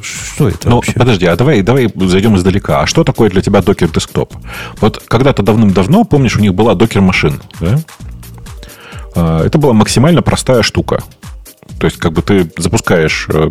что 0.00 0.48
это 0.48 0.70
ну, 0.70 0.76
вообще? 0.76 0.92
Подожди, 0.92 1.26
а 1.26 1.36
давай, 1.36 1.60
давай 1.60 1.92
зайдем 1.94 2.36
издалека. 2.36 2.80
А 2.80 2.86
что 2.86 3.04
такое 3.04 3.28
для 3.28 3.42
тебя 3.42 3.60
докер 3.60 3.90
десктоп? 3.90 4.34
Вот 4.80 5.02
когда-то 5.06 5.42
давным-давно, 5.42 6.04
помнишь, 6.04 6.36
у 6.36 6.40
них 6.40 6.54
была 6.54 6.74
докер 6.74 7.02
машин, 7.02 7.42
да? 7.60 7.78
А, 9.14 9.44
это 9.44 9.58
была 9.58 9.74
максимально 9.74 10.22
простая 10.22 10.62
штука. 10.62 11.02
То 11.78 11.86
есть, 11.86 11.98
как 11.98 12.12
бы 12.12 12.22
ты 12.22 12.50
запускаешь 12.56 13.28
э, 13.32 13.50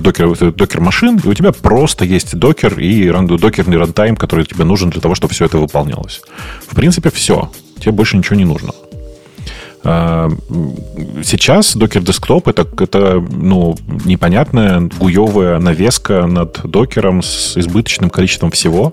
докер, 0.00 0.52
докер 0.52 0.80
машин, 0.80 1.20
и 1.22 1.28
у 1.28 1.34
тебя 1.34 1.52
просто 1.52 2.04
есть 2.04 2.36
докер 2.36 2.78
и 2.78 3.10
докерный 3.38 3.78
рантайм, 3.78 4.16
который 4.16 4.44
тебе 4.44 4.64
нужен 4.64 4.90
для 4.90 5.00
того, 5.00 5.14
чтобы 5.14 5.34
все 5.34 5.44
это 5.44 5.58
выполнялось. 5.58 6.20
В 6.66 6.74
принципе, 6.74 7.10
все. 7.10 7.50
Тебе 7.78 7.92
больше 7.92 8.16
ничего 8.16 8.36
не 8.36 8.44
нужно. 8.44 8.72
А, 9.82 10.28
сейчас 11.24 11.74
Docker 11.74 12.02
Desktop 12.02 12.50
это, 12.50 12.66
это 12.82 13.24
ну, 13.30 13.76
непонятная 14.04 14.90
гуевая 14.98 15.58
навеска 15.58 16.26
над 16.26 16.60
докером 16.64 17.22
с 17.22 17.56
избыточным 17.56 18.10
количеством 18.10 18.50
всего. 18.50 18.92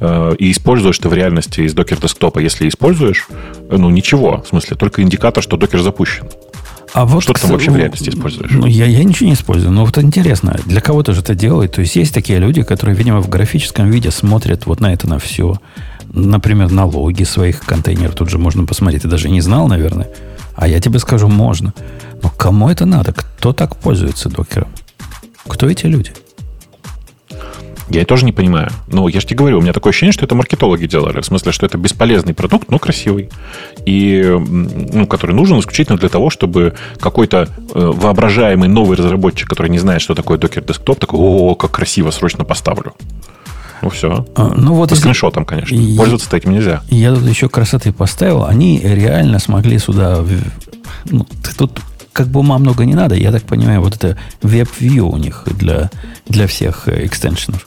А, 0.00 0.32
и 0.32 0.50
используешь 0.50 0.98
ты 0.98 1.08
в 1.08 1.14
реальности 1.14 1.60
из 1.60 1.74
Docker 1.74 2.00
Desktop. 2.00 2.42
Если 2.42 2.68
используешь, 2.68 3.28
ну 3.70 3.90
ничего, 3.90 4.42
в 4.42 4.48
смысле, 4.48 4.76
только 4.76 5.02
индикатор, 5.02 5.42
что 5.42 5.56
докер 5.56 5.80
запущен. 5.80 6.26
А 6.94 7.06
вот, 7.06 7.24
что 7.24 7.32
ты 7.32 7.40
там 7.40 7.50
вообще 7.50 7.72
в 7.72 7.76
реальности 7.76 8.08
используешь? 8.08 8.52
Ну, 8.52 8.66
я, 8.66 8.86
я 8.86 9.02
ничего 9.02 9.28
не 9.28 9.34
использую. 9.34 9.72
Но 9.72 9.84
вот 9.84 9.98
интересно, 9.98 10.58
для 10.64 10.80
кого-то 10.80 11.12
же 11.12 11.20
это 11.20 11.34
делает. 11.34 11.72
То 11.72 11.80
есть 11.80 11.96
есть 11.96 12.14
такие 12.14 12.38
люди, 12.38 12.62
которые, 12.62 12.96
видимо, 12.96 13.20
в 13.20 13.28
графическом 13.28 13.90
виде 13.90 14.12
смотрят 14.12 14.66
вот 14.66 14.80
на 14.80 14.92
это, 14.92 15.08
на 15.08 15.18
все 15.18 15.58
например, 16.14 16.70
налоги 16.70 17.24
своих 17.24 17.60
контейнеров. 17.60 18.14
Тут 18.14 18.30
же 18.30 18.38
можно 18.38 18.64
посмотреть. 18.64 19.02
Ты 19.02 19.08
даже 19.08 19.28
не 19.28 19.40
знал, 19.40 19.66
наверное. 19.68 20.08
А 20.54 20.68
я 20.68 20.80
тебе 20.80 20.98
скажу, 20.98 21.28
можно. 21.28 21.74
Но 22.22 22.30
кому 22.30 22.68
это 22.68 22.86
надо? 22.86 23.12
Кто 23.12 23.52
так 23.52 23.76
пользуется 23.76 24.28
докером? 24.28 24.68
Кто 25.46 25.68
эти 25.68 25.86
люди? 25.86 26.12
Я 27.88 28.04
тоже 28.04 28.24
не 28.24 28.32
понимаю. 28.32 28.70
Но 28.88 29.08
я 29.08 29.20
же 29.20 29.26
тебе 29.26 29.38
говорю, 29.38 29.58
у 29.58 29.60
меня 29.60 29.72
такое 29.72 29.90
ощущение, 29.90 30.12
что 30.12 30.24
это 30.24 30.34
маркетологи 30.34 30.86
делали. 30.86 31.20
В 31.20 31.26
смысле, 31.26 31.52
что 31.52 31.66
это 31.66 31.76
бесполезный 31.76 32.34
продукт, 32.34 32.70
но 32.70 32.78
красивый. 32.78 33.28
И, 33.84 34.22
ну, 34.24 35.06
который 35.06 35.34
нужен 35.34 35.58
исключительно 35.58 35.98
для 35.98 36.08
того, 36.08 36.30
чтобы 36.30 36.74
какой-то 36.98 37.48
э, 37.74 37.92
воображаемый 37.94 38.68
новый 38.68 38.96
разработчик, 38.96 39.48
который 39.48 39.70
не 39.70 39.78
знает, 39.78 40.00
что 40.00 40.14
такое 40.14 40.38
докер 40.38 40.64
десктоп, 40.64 40.98
такой, 40.98 41.18
о, 41.20 41.54
как 41.54 41.72
красиво, 41.72 42.10
срочно 42.10 42.44
поставлю. 42.44 42.94
Ну, 43.82 43.90
все. 43.90 44.26
А, 44.34 44.54
ну, 44.56 44.74
вот 44.74 44.88
По 44.88 44.96
скриншотам, 44.96 45.44
конечно. 45.44 45.74
И, 45.74 45.96
Пользоваться 45.96 46.34
этим 46.34 46.52
нельзя. 46.52 46.82
Я 46.88 47.14
тут 47.14 47.24
еще 47.24 47.50
красоты 47.50 47.92
поставил. 47.92 48.44
Они 48.44 48.80
реально 48.80 49.38
смогли 49.38 49.78
сюда... 49.78 50.24
Ну, 51.04 51.26
тут 51.58 51.80
как 52.14 52.28
бы 52.28 52.40
ума 52.40 52.56
много 52.58 52.86
не 52.86 52.94
надо. 52.94 53.14
Я 53.14 53.30
так 53.30 53.42
понимаю, 53.42 53.82
вот 53.82 53.96
это 53.96 54.16
WebView 54.40 55.00
у 55.00 55.16
них 55.18 55.42
для, 55.46 55.90
для 56.26 56.46
всех 56.46 56.88
э, 56.88 57.04
экстеншенов. 57.04 57.66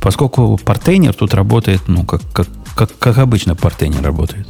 Поскольку 0.00 0.58
портейнер 0.64 1.14
тут 1.14 1.34
работает, 1.34 1.82
ну, 1.86 2.04
как, 2.04 2.22
как, 2.32 2.48
как, 2.74 2.90
как 2.98 3.18
обычно 3.18 3.54
портейнер 3.54 4.02
работает. 4.02 4.46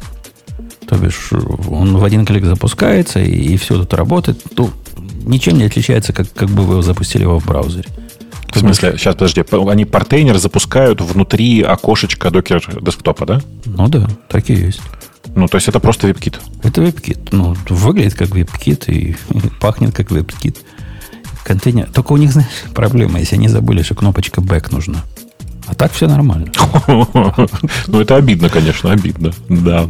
То 0.87 0.97
бишь, 0.97 1.31
он 1.69 1.97
в 1.97 2.03
один 2.03 2.25
клик 2.25 2.45
запускается, 2.45 3.19
и, 3.19 3.31
и 3.31 3.57
все 3.57 3.77
тут 3.77 3.93
работает. 3.93 4.41
Ну, 4.57 4.69
ничем 5.23 5.57
не 5.57 5.65
отличается, 5.65 6.13
как, 6.13 6.31
как 6.33 6.49
бы 6.49 6.63
вы 6.63 6.83
запустили 6.83 7.23
его 7.23 7.39
в 7.39 7.45
браузере. 7.45 7.87
В 8.53 8.59
смысле, 8.59 8.97
сейчас, 8.97 9.15
подожди, 9.15 9.43
они 9.69 9.85
портейнер 9.85 10.37
запускают 10.37 10.99
внутри 11.01 11.61
окошечка 11.61 12.29
докер 12.31 12.61
десктопа, 12.81 13.25
да? 13.25 13.41
Ну 13.65 13.87
да, 13.87 14.07
так 14.27 14.49
и 14.49 14.53
есть. 14.53 14.81
Ну, 15.35 15.47
то 15.47 15.55
есть 15.55 15.67
это 15.69 15.79
просто 15.79 16.09
WebKit. 16.09 16.39
Это 16.63 16.81
WebKit. 16.81 17.29
Ну, 17.31 17.55
выглядит 17.69 18.15
как 18.15 18.29
WebKit 18.29 18.91
и 18.91 19.15
пахнет 19.61 19.95
как 19.95 20.11
WebKit. 20.11 20.57
Контейнер. 21.43 21.89
Только 21.91 22.11
у 22.13 22.17
них, 22.17 22.33
знаешь, 22.33 22.65
проблема, 22.73 23.19
если 23.19 23.35
они 23.35 23.47
забыли, 23.47 23.81
что 23.81 23.95
кнопочка 23.95 24.41
back 24.41 24.71
нужна. 24.71 25.03
А 25.71 25.75
так 25.75 25.91
все 25.93 26.07
нормально. 26.07 26.51
Ну, 27.87 28.01
это 28.01 28.17
обидно, 28.17 28.49
конечно, 28.49 28.91
обидно. 28.91 29.31
Да. 29.47 29.87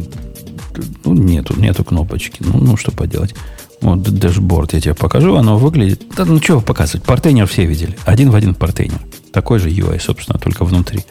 Ну, 1.04 1.14
нету, 1.14 1.58
нету 1.58 1.84
кнопочки. 1.84 2.38
Ну, 2.40 2.58
ну, 2.58 2.76
что 2.76 2.92
поделать. 2.92 3.34
Вот 3.80 4.02
дэшборд 4.02 4.74
я 4.74 4.80
тебе 4.80 4.94
покажу, 4.94 5.34
оно 5.34 5.58
выглядит... 5.58 6.04
Да, 6.16 6.24
ну, 6.24 6.40
что 6.40 6.60
показывать? 6.60 7.04
Портейнер 7.04 7.46
все 7.46 7.66
видели. 7.66 7.96
Один 8.04 8.30
в 8.30 8.36
один 8.36 8.54
портейнер. 8.54 9.00
Такой 9.32 9.58
же 9.58 9.70
UI, 9.70 10.00
собственно, 10.00 10.38
только 10.38 10.64
внутри. 10.64 11.04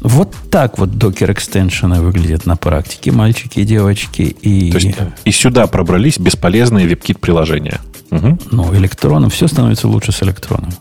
Вот 0.00 0.34
так 0.50 0.78
вот 0.78 0.98
докер 0.98 1.32
экстеншены 1.32 2.02
выглядят 2.02 2.44
на 2.44 2.56
практике, 2.56 3.10
мальчики 3.10 3.60
и 3.60 3.64
девочки. 3.64 4.22
И... 4.22 4.70
То 4.70 4.78
есть 4.78 4.98
и 5.24 5.30
сюда 5.32 5.66
пробрались 5.66 6.18
бесполезные 6.18 6.86
WebKit 6.86 7.18
приложения. 7.18 7.80
Угу. 8.10 8.38
Ну, 8.52 8.74
электроном. 8.74 9.30
Все 9.30 9.48
становится 9.48 9.88
лучше 9.88 10.12
с 10.12 10.22
электроном. 10.22 10.72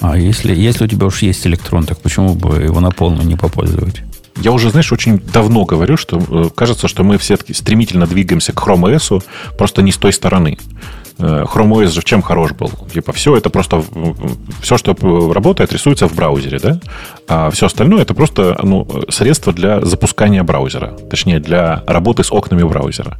А 0.00 0.16
если, 0.16 0.54
если 0.54 0.84
у 0.84 0.86
тебя 0.86 1.06
уж 1.06 1.22
есть 1.22 1.46
электрон, 1.46 1.84
так 1.84 2.00
почему 2.00 2.34
бы 2.34 2.56
его 2.56 2.80
на 2.80 2.90
полную 2.90 3.26
не 3.26 3.36
попользовать? 3.36 4.02
Я 4.36 4.52
уже, 4.52 4.70
знаешь, 4.70 4.90
очень 4.92 5.18
давно 5.18 5.64
говорю, 5.64 5.96
что 5.96 6.18
э, 6.18 6.48
кажется, 6.54 6.88
что 6.88 7.04
мы 7.04 7.18
все-таки 7.18 7.52
стремительно 7.52 8.06
двигаемся 8.06 8.52
к 8.52 8.56
Chrome 8.56 8.94
OS, 8.94 9.22
просто 9.58 9.82
не 9.82 9.92
с 9.92 9.96
той 9.96 10.12
стороны. 10.12 10.58
Э, 11.20 11.44
Chrome 11.44 11.72
OS 11.72 11.88
же 11.88 12.00
в 12.00 12.04
чем 12.04 12.22
хорош 12.22 12.52
был? 12.52 12.70
Типа 12.92 13.12
все 13.12 13.36
это 13.36 13.50
просто... 13.50 13.82
Все, 14.60 14.76
что 14.76 14.96
работает, 15.32 15.72
рисуется 15.72 16.08
в 16.08 16.14
браузере, 16.14 16.58
да? 16.58 16.80
А 17.28 17.50
все 17.50 17.66
остальное 17.66 18.02
это 18.02 18.14
просто 18.14 18.58
ну, 18.62 18.86
средство 19.08 19.52
для 19.52 19.80
запускания 19.82 20.42
браузера. 20.42 20.96
Точнее, 21.10 21.40
для 21.40 21.82
работы 21.86 22.24
с 22.24 22.32
окнами 22.32 22.62
браузера. 22.62 23.18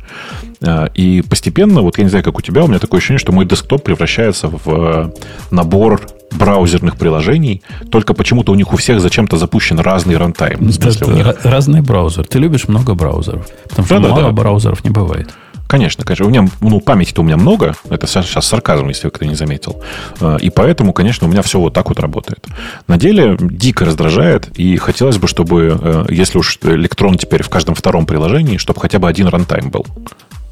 Э, 0.63 0.89
и 0.95 1.23
постепенно, 1.23 1.83
вот 1.83 1.99
я 1.99 2.05
не 2.05 2.11
знаю, 2.11 2.25
как 2.25 2.39
у 2.39 2.43
тебя, 2.43 2.65
у 2.65 2.69
меня 2.69 2.79
такое 2.79 2.99
ощущение, 2.99 3.19
что 3.19 3.33
мой 3.33 3.45
десктоп 3.45 3.83
превращается 3.83 4.49
в 4.49 5.13
набор 5.51 6.01
браузерных 6.33 6.97
приложений, 6.97 7.63
только 7.91 8.15
почему-то 8.15 8.53
у 8.53 8.55
них 8.55 8.73
у 8.73 8.77
всех 8.77 9.01
зачем-то 9.01 9.37
запущен 9.37 9.79
разный 9.81 10.17
рантайм. 10.17 10.61
Да, 10.61 11.13
них... 11.13 11.45
Разный 11.45 11.81
браузер. 11.81 12.27
Ты 12.27 12.39
любишь 12.39 12.69
много 12.69 12.95
браузеров. 12.95 13.47
Потому 13.69 13.87
что 13.87 14.01
да, 14.01 14.09
мало 14.09 14.23
да. 14.23 14.31
браузеров 14.31 14.85
не 14.85 14.91
бывает. 14.91 15.31
Конечно, 15.71 16.05
конечно. 16.05 16.27
У 16.27 16.31
меня, 16.31 16.49
ну, 16.61 16.81
памяти-то 16.81 17.21
у 17.21 17.25
меня 17.25 17.37
много. 17.37 17.77
Это 17.89 18.09
сейчас 18.09 18.45
сарказм, 18.45 18.89
если 18.89 19.09
кто 19.09 19.25
не 19.25 19.37
заметил. 19.37 19.81
А, 20.21 20.35
и 20.35 20.51
поэтому, 20.51 20.93
конечно, 20.93 21.29
у 21.29 21.31
меня 21.31 21.43
все 21.43 21.61
вот 21.61 21.75
так 21.75 21.91
вот 21.91 22.01
работает. 22.01 22.45
На 22.89 22.99
деле 22.99 23.37
дико 23.39 23.85
раздражает. 23.85 24.49
И 24.59 24.77
хотелось 24.79 25.19
бы, 25.19 25.29
чтобы, 25.29 25.79
э, 25.81 26.07
если 26.09 26.39
уж 26.39 26.59
электрон 26.63 27.19
теперь 27.19 27.45
в 27.45 27.49
каждом 27.49 27.77
втором 27.77 28.05
приложении, 28.05 28.57
чтобы 28.57 28.81
хотя 28.81 28.99
бы 28.99 29.09
один 29.09 29.29
рантайм 29.29 29.71
был 29.71 29.87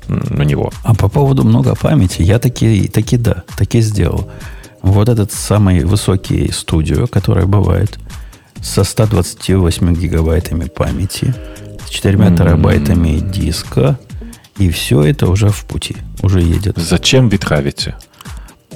на 0.07 0.45
него. 0.45 0.71
А 0.85 0.95
по 0.95 1.09
поводу 1.09 1.43
много 1.43 1.75
памяти, 1.75 2.23
я 2.23 2.39
таки, 2.39 2.87
таки 2.87 3.17
да, 3.17 3.43
таки 3.57 3.81
сделал 3.81 4.31
вот 4.83 5.09
этот 5.09 5.33
самый 5.33 5.85
высокий 5.85 6.53
студио, 6.53 7.09
который 7.09 7.47
бывает, 7.47 7.99
со 8.63 8.85
128 8.85 9.95
гигабайтами 9.97 10.67
памяти, 10.67 11.35
с 11.85 11.91
4 11.91 12.17
mm-hmm. 12.17 12.37
терабайтами 12.37 13.19
диска, 13.19 13.99
и 14.59 14.71
все 14.71 15.03
это 15.03 15.29
уже 15.29 15.51
в 15.51 15.65
пути, 15.65 15.97
уже 16.23 16.41
едет. 16.41 16.77
Зачем 16.77 17.29
ветхавите? 17.29 17.97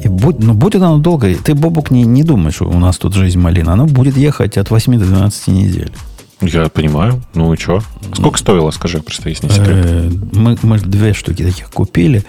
И 0.03 0.09
будь, 0.09 0.39
ну, 0.39 0.55
будет 0.55 0.83
оно 0.83 0.99
долго. 0.99 1.35
Ты, 1.35 1.55
Бобук, 1.55 1.91
не, 1.91 2.05
не 2.05 2.23
думаешь, 2.23 2.61
у 2.63 2.79
нас 2.79 2.99
тут 2.99 3.15
жизнь 3.15 3.39
малина. 3.39 3.75
Оно 3.75 3.87
будет 3.87 4.17
ехать 4.17 4.57
от 4.57 4.71
8 4.71 4.99
до 4.99 5.05
12 5.05 5.49
недель. 5.49 5.93
Я 6.41 6.69
понимаю. 6.69 7.23
Ну 7.35 7.53
и 7.53 7.57
что? 7.57 7.83
Сколько 8.15 8.39
стоило, 8.39 8.71
скажи, 8.71 9.01
просто 9.01 9.29
если 9.29 9.47
не 9.47 9.53
секрет. 9.53 9.87
Э, 9.87 10.11
мы, 10.33 10.59
мы 10.63 10.79
две 10.81 11.13
штуки 11.13 11.45
таких 11.45 11.71
купили. 11.71 12.25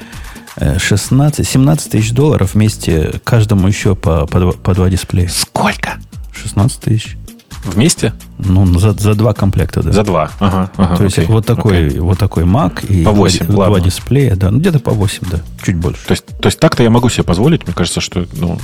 16, 0.56 1.48
17 1.48 1.92
тысяч 1.92 2.12
долларов 2.12 2.54
вместе 2.54 3.20
каждому 3.24 3.68
еще 3.68 3.96
по, 3.96 4.28
по, 4.28 4.52
по 4.52 4.76
два 4.76 4.90
дисплея. 4.90 5.28
Сколько? 5.30 5.94
16 6.32 6.80
тысяч. 6.80 7.18
Вместе? 7.66 8.14
Ну, 8.40 8.66
за, 8.78 8.92
за 8.94 9.16
два 9.16 9.34
комплекта, 9.34 9.82
да. 9.82 9.92
За 9.92 10.04
два. 10.04 10.30
Ага, 10.40 10.70
ага, 10.76 10.98
То 10.98 11.04
есть 11.06 11.18
окей, 11.18 11.30
вот 11.30 11.46
такой, 11.46 11.88
окей. 11.88 12.00
вот 12.00 12.18
такой 12.18 12.44
Mac 12.44 12.86
и 12.86 13.04
по 13.06 13.12
8, 13.12 13.46
два, 13.48 13.68
два 13.68 13.80
дисплея, 13.80 14.36
да. 14.36 14.52
Ну, 14.52 14.60
где-то 14.60 14.80
по 14.80 14.92
8, 14.92 15.20
да. 15.32 15.40
Чуть 15.64 15.76
больше. 15.78 16.06
То 16.06 16.12
есть, 16.12 16.26
то 16.26 16.48
есть 16.48 16.60
так-то 16.60 16.84
я 16.84 16.90
могу 16.90 17.10
себе 17.10 17.24
позволить. 17.24 17.66
Мне 17.66 17.74
кажется, 17.74 18.02
что 18.02 18.26
ну, 18.34 18.60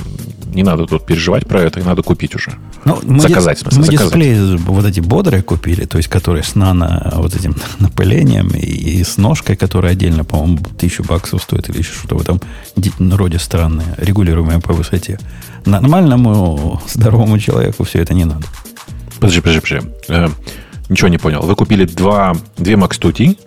Не 0.52 0.62
надо 0.64 0.86
тут 0.86 1.06
переживать 1.06 1.46
про 1.46 1.62
это, 1.62 1.80
и 1.80 1.82
надо 1.82 2.02
купить 2.02 2.34
уже. 2.34 2.52
Ну, 2.84 2.98
мы 3.04 3.20
заказать, 3.20 3.58
дис- 3.58 3.62
смысле, 3.62 3.78
мы 3.80 3.84
заказать. 3.86 4.06
дисплеи 4.08 4.56
вот 4.66 4.84
эти 4.84 5.00
бодрые 5.00 5.42
купили, 5.42 5.84
то 5.86 5.96
есть 5.96 6.08
которые 6.10 6.42
с 6.42 6.54
нано 6.54 7.12
вот 7.16 7.34
этим 7.34 7.54
напылением 7.78 8.48
и, 8.48 8.58
и 8.58 9.04
с 9.04 9.16
ножкой, 9.16 9.56
которая 9.56 9.92
отдельно, 9.92 10.24
по-моему, 10.24 10.58
тысячу 10.78 11.04
баксов 11.04 11.42
стоит 11.42 11.70
или 11.70 11.78
еще 11.78 11.92
что-то 11.92 12.16
в 12.16 12.20
этом 12.20 12.40
роде 13.16 13.38
странное, 13.38 13.94
регулируемое 13.98 14.60
по 14.60 14.72
высоте. 14.74 15.18
Нормальному 15.64 16.80
здоровому 16.88 17.38
человеку 17.38 17.84
все 17.84 18.00
это 18.00 18.14
не 18.14 18.24
надо. 18.24 18.44
Подожди, 19.20 19.40
подожди, 19.40 19.60
подожди. 19.60 19.88
Э, 20.08 20.28
ничего 20.88 21.08
не 21.08 21.18
понял. 21.18 21.42
Вы 21.42 21.54
купили 21.54 21.84
два, 21.84 22.34
две 22.56 22.74
Max 22.74 22.98
2T 22.98 23.38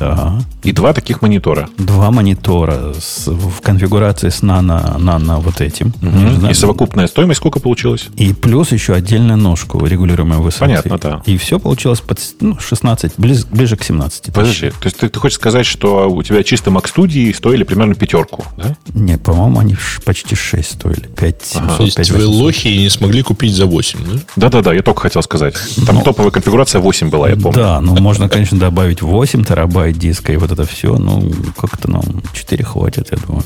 Ага. 0.00 0.42
и 0.62 0.72
два 0.72 0.92
таких 0.92 1.22
монитора. 1.22 1.68
Два 1.78 2.10
монитора 2.10 2.92
с- 2.98 3.26
в 3.28 3.60
конфигурации 3.60 4.28
с 4.28 4.42
нано, 4.42 4.96
нано 4.98 5.38
вот 5.40 5.60
этим. 5.60 5.92
Не 6.00 6.34
знаю. 6.36 6.50
И 6.50 6.54
совокупная 6.54 7.06
стоимость 7.06 7.38
сколько 7.38 7.60
получилась? 7.60 8.08
И 8.16 8.32
плюс 8.32 8.72
еще 8.72 8.94
отдельную 8.94 9.36
ножку, 9.38 9.84
регулируемой 9.84 10.38
высоты. 10.38 10.66
Понятно, 10.66 10.98
да. 10.98 11.22
И 11.26 11.36
все 11.38 11.58
получилось 11.58 12.00
под 12.00 12.18
ну, 12.40 12.58
16, 12.58 13.12
близ- 13.18 13.46
ближе 13.46 13.76
к 13.76 13.84
17 13.84 14.22
тысяч. 14.22 14.34
Подожди, 14.34 14.70
то 14.70 14.76
есть 14.84 14.96
ты, 14.98 15.08
ты 15.08 15.18
хочешь 15.18 15.36
сказать, 15.36 15.66
что 15.66 16.08
у 16.10 16.22
тебя 16.22 16.42
чисто 16.42 16.70
Mac 16.70 16.88
студии 16.88 17.32
стоили 17.32 17.64
примерно 17.64 17.94
пятерку, 17.94 18.44
да? 18.56 18.76
Не, 18.94 19.18
по-моему, 19.18 19.58
они 19.60 19.76
почти 20.04 20.34
6 20.34 20.72
стоили. 20.72 21.08
5 21.16 21.42
700, 21.44 21.76
То 21.76 21.82
есть 21.84 21.96
5 21.96 22.10
вы 22.10 22.16
800. 22.18 22.34
лохи 22.42 22.68
и 22.68 22.78
не 22.78 22.90
смогли 22.90 23.22
купить 23.22 23.54
за 23.54 23.66
8, 23.66 23.98
да? 24.04 24.20
Да-да-да, 24.36 24.72
я 24.74 24.82
только 24.82 25.02
хотел 25.02 25.22
сказать. 25.22 25.54
Там 25.86 26.02
топовая 26.02 26.30
конфигурация 26.30 26.80
8 26.80 27.10
была, 27.10 27.28
я 27.28 27.36
помню. 27.36 27.52
Да, 27.54 27.80
ну 27.80 27.96
можно, 28.00 28.28
конечно, 28.28 28.58
добавить 28.58 29.02
8 29.02 29.44
терабайт 29.44 29.87
диска 29.92 30.32
и 30.32 30.36
вот 30.36 30.52
это 30.52 30.64
все. 30.64 30.96
Ну, 30.96 31.30
как-то 31.56 31.90
нам 31.90 32.02
4 32.32 32.64
хватит, 32.64 33.08
я 33.10 33.18
думаю. 33.18 33.44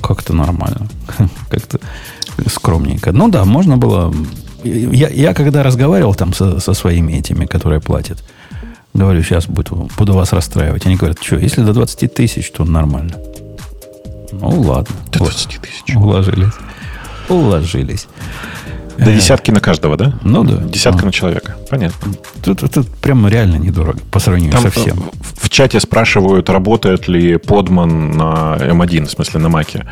Как-то 0.00 0.34
нормально. 0.34 0.88
Как-то 1.50 1.78
скромненько. 2.46 3.12
Ну 3.12 3.28
да, 3.28 3.44
можно 3.44 3.76
было... 3.76 4.14
Я, 4.64 5.08
я 5.08 5.34
когда 5.34 5.62
разговаривал 5.62 6.14
там 6.14 6.34
со, 6.34 6.60
со 6.60 6.74
своими 6.74 7.14
этими, 7.14 7.46
которые 7.46 7.80
платят, 7.80 8.22
говорю, 8.92 9.22
сейчас 9.22 9.46
буду, 9.46 9.88
буду 9.96 10.14
вас 10.14 10.32
расстраивать. 10.32 10.86
Они 10.86 10.96
говорят, 10.96 11.22
что, 11.22 11.36
если 11.36 11.62
до 11.62 11.72
20 11.72 12.12
тысяч, 12.12 12.50
то 12.50 12.64
нормально. 12.64 13.16
Ну, 14.32 14.60
ладно. 14.60 14.94
До 15.12 15.20
Вот. 15.20 15.30
20 15.30 15.60
тысяч. 15.60 15.96
Уложились. 15.96 16.52
Уложились. 17.28 18.06
До 19.04 19.12
десятки 19.12 19.50
на 19.50 19.60
каждого, 19.60 19.96
да? 19.96 20.14
Ну 20.22 20.44
да. 20.44 20.56
Десятка 20.56 21.02
А. 21.02 21.06
на 21.06 21.12
человека. 21.12 21.56
Понятно. 21.70 22.12
Тут, 22.42 22.60
тут, 22.60 22.72
тут 22.72 22.88
прям 22.96 23.26
реально 23.26 23.56
недорого 23.56 23.98
по 24.10 24.18
сравнению 24.18 24.52
Там 24.52 24.62
со 24.62 24.70
всем. 24.70 24.96
в, 24.96 25.46
в 25.46 25.48
чате 25.50 25.80
спрашивают, 25.80 26.50
работает 26.50 27.08
ли 27.08 27.36
подман 27.36 28.12
на 28.12 28.56
M1, 28.58 29.06
в 29.06 29.10
смысле 29.10 29.40
на 29.40 29.48
Маке. 29.48 29.86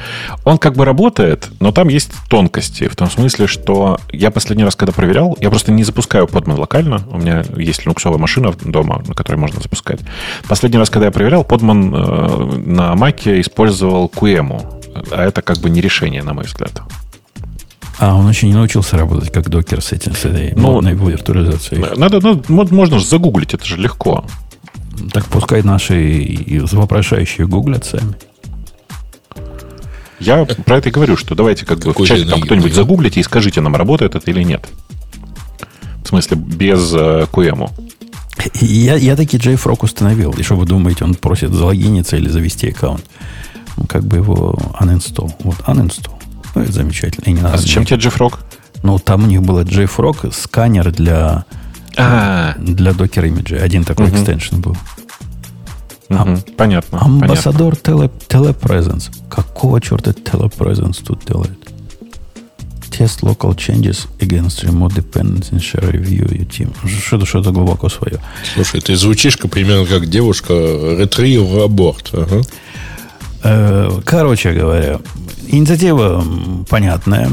Он 0.44 0.58
как 0.58 0.74
бы 0.74 0.84
работает, 0.84 1.48
но 1.60 1.72
там 1.72 1.88
есть 1.88 2.10
тонкости. 2.28 2.88
В 2.88 2.96
том 2.96 3.10
смысле, 3.10 3.46
что 3.46 3.98
я 4.12 4.30
последний 4.30 4.64
раз, 4.64 4.76
когда 4.76 4.92
проверял, 4.92 5.36
я 5.40 5.50
просто 5.50 5.72
не 5.72 5.84
запускаю 5.84 6.26
подман 6.26 6.58
локально. 6.58 7.00
У 7.10 7.18
меня 7.18 7.44
есть 7.56 7.84
линуксовая 7.84 8.18
машина 8.18 8.52
дома, 8.64 9.02
на 9.06 9.14
которой 9.14 9.36
можно 9.36 9.60
запускать. 9.60 10.00
Последний 10.48 10.78
раз, 10.78 10.90
когда 10.90 11.06
я 11.06 11.12
проверял, 11.12 11.44
подман 11.44 11.94
э, 11.94 12.60
на 12.66 12.94
Маке 12.94 13.40
использовал 13.40 14.10
QEMU. 14.14 14.74
А 15.12 15.24
это 15.24 15.42
как 15.42 15.58
бы 15.58 15.70
не 15.70 15.80
решение, 15.80 16.22
на 16.22 16.34
мой 16.34 16.44
взгляд. 16.44 16.82
А 17.98 18.14
он 18.14 18.28
еще 18.28 18.46
не 18.46 18.54
научился 18.54 18.96
работать 18.96 19.32
как 19.32 19.48
докер 19.48 19.82
с, 19.82 19.92
этим, 19.92 20.14
с 20.14 20.24
этой 20.24 20.52
Ну, 20.54 20.72
модной 20.72 20.94
виртуализацией. 20.94 21.82
Надо, 21.96 22.20
надо- 22.20 22.42
мод- 22.48 22.72
можно 22.72 22.98
же 22.98 23.06
загуглить, 23.06 23.54
это 23.54 23.64
же 23.64 23.76
легко. 23.76 24.24
Так 25.12 25.26
пускай 25.26 25.62
наши 25.62 26.46
вопрошающие 26.72 27.46
гуглят 27.46 27.84
сами. 27.84 28.14
Я 30.20 30.44
про 30.44 30.78
это 30.78 30.88
и 30.88 30.92
говорю, 30.92 31.16
что 31.16 31.34
давайте 31.34 31.64
как 31.64 31.78
бы 31.78 31.84
в 31.90 31.94
Какой 31.94 32.06
чате 32.06 32.24
там 32.24 32.40
кто-нибудь 32.40 32.74
загуглите 32.74 33.20
и 33.20 33.22
скажите 33.22 33.60
нам, 33.60 33.76
работает 33.76 34.14
это 34.16 34.30
или 34.30 34.42
нет. 34.42 34.68
В 36.04 36.08
смысле, 36.08 36.36
без 36.36 36.92
э, 36.94 37.26
QEMU. 37.30 37.70
Я, 38.60 38.96
я 38.96 39.14
таки 39.14 39.36
JFrog 39.36 39.78
установил. 39.82 40.32
И 40.32 40.42
что 40.42 40.56
вы 40.56 40.64
думаете, 40.64 41.04
он 41.04 41.14
просит 41.14 41.52
залогиниться 41.52 42.16
или 42.16 42.28
завести 42.28 42.70
аккаунт? 42.70 43.04
Ну, 43.76 43.84
Как 43.86 44.04
бы 44.04 44.16
его 44.16 44.58
uninstall. 44.80 45.30
Вот, 45.40 45.56
uninstall. 45.66 46.14
Ну, 46.58 46.64
это 46.64 46.72
замечательно. 46.72 47.24
И 47.26 47.32
не 47.32 47.40
надо 47.40 47.54
А 47.54 47.58
зачем 47.58 47.82
мне- 47.82 47.86
тебе 47.86 48.00
JFrog? 48.10 48.38
Ну, 48.82 48.98
там 48.98 49.24
у 49.24 49.26
них 49.26 49.42
был 49.42 49.60
JFrog, 49.60 50.32
сканер 50.34 50.90
для, 50.92 51.44
А, 51.96 52.54
для 52.58 52.92
докер 52.92 53.24
имиджа. 53.26 53.56
Один 53.56 53.84
такой 53.84 54.06
Мгм. 54.06 54.16
экстеншн 54.16 54.56
был. 54.56 54.76
мгм, 56.08 56.40
понятно. 56.56 56.56
понятно. 56.56 57.00
Амбассадор 57.02 57.76
теле, 57.76 58.10
телепрезенс. 58.28 59.10
Какого 59.28 59.80
черта 59.80 60.12
телепрезенс 60.12 60.98
тут 60.98 61.24
делает? 61.26 61.52
Test 62.90 63.20
local 63.22 63.54
changes 63.54 64.08
against 64.18 64.64
remote 64.64 64.92
dependency 64.94 65.52
and 65.52 65.60
share 65.60 65.88
review 65.92 66.26
your 66.28 66.48
team. 66.48 66.72
Что-то, 67.06 67.26
что-то 67.26 67.52
глубоко 67.52 67.88
свое. 67.88 68.18
Слушай, 68.54 68.80
ты 68.80 68.96
звучишь 68.96 69.38
примерно 69.38 69.86
как 69.86 70.06
девушка 70.08 70.52
ретривер 70.54 71.62
аборт. 71.62 72.10
Ага. 72.12 72.40
Э, 73.42 73.90
Короче 74.04 74.52
говоря, 74.52 75.00
инициатива 75.46 76.24
понятная. 76.68 77.30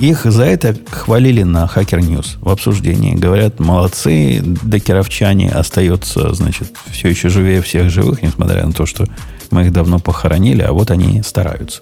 Их 0.00 0.24
за 0.24 0.44
это 0.44 0.76
хвалили 0.90 1.42
на 1.42 1.64
Hacker 1.64 2.00
News 2.00 2.38
в 2.40 2.48
обсуждении. 2.48 3.14
Говорят, 3.14 3.60
молодцы, 3.60 4.40
докеровчане 4.42 5.50
остаются, 5.50 6.32
значит, 6.32 6.72
все 6.90 7.08
еще 7.08 7.28
живее 7.28 7.62
всех 7.62 7.90
живых, 7.90 8.22
несмотря 8.22 8.64
на 8.64 8.72
то, 8.72 8.86
что 8.86 9.06
мы 9.50 9.66
их 9.66 9.72
давно 9.72 9.98
похоронили, 9.98 10.62
а 10.62 10.72
вот 10.72 10.90
они 10.90 11.22
стараются. 11.22 11.80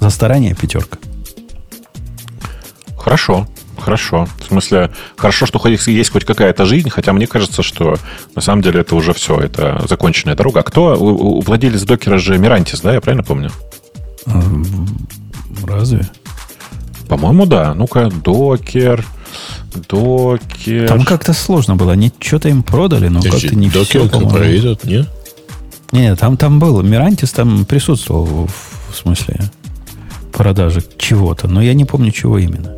За 0.00 0.10
старание 0.10 0.54
пятерка. 0.54 0.98
Хорошо, 2.98 3.46
хорошо. 3.80 4.28
В 4.38 4.46
смысле, 4.46 4.90
хорошо, 5.16 5.46
что 5.46 5.58
хоть 5.58 5.86
есть 5.86 6.10
хоть 6.10 6.24
какая-то 6.24 6.64
жизнь, 6.66 6.90
хотя 6.90 7.12
мне 7.12 7.26
кажется, 7.26 7.62
что 7.62 7.96
на 8.34 8.42
самом 8.42 8.62
деле 8.62 8.80
это 8.80 8.94
уже 8.94 9.12
все, 9.12 9.38
это 9.38 9.84
законченная 9.88 10.36
дорога. 10.36 10.60
А 10.60 10.62
кто? 10.62 10.96
У, 10.96 11.40
владелец 11.40 11.82
докера 11.82 12.18
же 12.18 12.38
Мирантис, 12.38 12.80
да, 12.80 12.94
я 12.94 13.00
правильно 13.00 13.24
помню? 13.24 13.50
Разве? 15.64 16.08
По-моему, 17.08 17.46
да. 17.46 17.74
Ну-ка, 17.74 18.08
докер, 18.08 19.04
докер. 19.88 20.88
Там 20.88 21.04
как-то 21.04 21.32
сложно 21.32 21.74
было. 21.76 21.92
Они 21.92 22.12
что-то 22.20 22.48
им 22.48 22.62
продали, 22.62 23.08
но 23.08 23.20
как-то 23.20 23.56
не 23.56 23.68
Докер 23.68 24.02
все, 24.02 24.08
по-моему. 24.08 24.38
Incorporated, 24.38 24.80
нет? 24.84 25.08
Не, 25.92 26.00
не, 26.02 26.16
там, 26.16 26.36
там 26.36 26.60
был. 26.60 26.82
Мирантис 26.82 27.32
там 27.32 27.64
присутствовал 27.64 28.24
в, 28.24 28.92
в 28.92 28.96
смысле 28.96 29.50
продажи 30.32 30.82
чего-то, 30.96 31.48
но 31.48 31.60
я 31.60 31.74
не 31.74 31.84
помню, 31.84 32.12
чего 32.12 32.38
именно. 32.38 32.74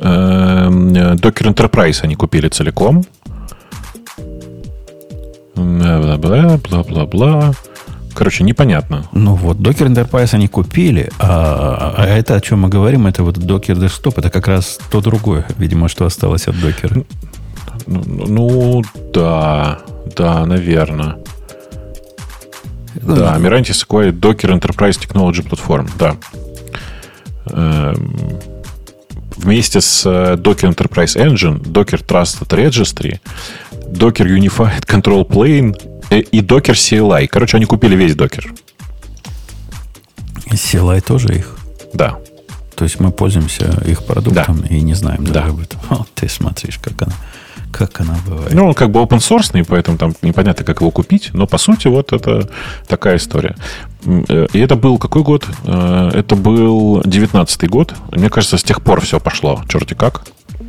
Эм, 0.00 0.92
Docker 0.92 1.54
Enterprise 1.54 2.00
они 2.02 2.16
купили 2.16 2.48
целиком. 2.48 3.04
Бла-бла-бла, 5.54 6.58
бла-бла-бла. 6.58 7.52
Короче, 8.14 8.44
непонятно. 8.44 9.04
Ну 9.12 9.34
вот, 9.34 9.58
Docker 9.58 9.88
Enterprise 9.88 10.34
они 10.34 10.48
купили, 10.48 11.10
а, 11.18 11.94
а 11.96 12.06
это, 12.06 12.34
о 12.34 12.40
чем 12.40 12.60
мы 12.60 12.68
говорим, 12.68 13.06
это 13.06 13.22
вот 13.22 13.38
Docker 13.38 13.76
Desktop, 13.76 14.14
это 14.16 14.30
как 14.30 14.48
раз 14.48 14.78
то 14.90 15.00
другое, 15.00 15.46
видимо, 15.58 15.88
что 15.88 16.06
осталось 16.06 16.48
от 16.48 16.56
Docker. 16.56 17.06
Ну, 17.86 18.02
ну, 18.26 18.82
да, 19.12 19.78
да, 20.16 20.44
наверное. 20.46 21.16
Да, 22.94 23.36
Mirantis 23.38 23.86
acquired 23.86 24.18
Docker 24.18 24.58
Enterprise 24.58 24.98
Technology 24.98 25.48
Platform, 25.48 25.88
да. 25.98 26.16
Эм, 27.52 28.16
Вместе 29.42 29.80
с 29.80 30.04
э, 30.04 30.34
Docker 30.36 30.68
Enterprise 30.74 31.16
Engine, 31.16 31.58
Docker 31.62 32.04
Trusted 32.04 32.48
Registry, 32.48 33.20
Docker 33.72 34.26
Unified 34.26 34.84
Control 34.86 35.26
Plane 35.26 35.74
э, 36.10 36.20
и 36.20 36.40
Docker 36.42 36.74
CLI. 36.74 37.26
Короче, 37.26 37.56
они 37.56 37.64
купили 37.66 37.96
весь 37.96 38.12
Docker. 38.12 38.44
И 40.46 40.54
CLI 40.54 41.00
тоже 41.00 41.34
их. 41.36 41.56
Да. 41.94 42.18
То 42.76 42.84
есть 42.84 43.00
мы 43.00 43.10
пользуемся 43.12 43.82
их 43.86 44.04
продуктом 44.04 44.60
и 44.60 44.80
не 44.82 44.94
знаем 44.94 45.24
Да. 45.24 45.32
даже 45.32 45.48
об 45.50 45.60
этом. 45.60 45.80
Вот 45.88 46.08
ты 46.14 46.28
смотришь, 46.28 46.78
как 46.78 47.00
она, 47.02 47.14
как 47.72 48.00
она 48.00 48.16
бывает. 48.26 48.52
Ну, 48.54 48.66
он 48.66 48.74
как 48.74 48.90
бы 48.90 49.00
open 49.00 49.18
source, 49.18 49.64
поэтому 49.68 49.96
там 49.98 50.14
непонятно, 50.22 50.64
как 50.64 50.80
его 50.80 50.90
купить. 50.90 51.30
Но 51.32 51.46
по 51.46 51.58
сути, 51.58 51.88
вот 51.88 52.12
это 52.12 52.48
такая 52.88 53.16
история. 53.16 53.54
Э, 54.04 54.46
И 54.52 54.58
это 54.58 54.76
был 54.76 54.98
какой 54.98 55.22
год? 55.22 55.46
Э, 55.64 56.10
Это 56.14 56.34
был 56.36 57.02
19 57.04 57.68
год. 57.68 57.94
Мне 58.12 58.28
кажется, 58.30 58.56
с 58.58 58.62
тех 58.62 58.82
пор 58.82 59.00
все 59.00 59.20
пошло. 59.20 59.62
Черти 59.68 59.94
как. 59.94 60.22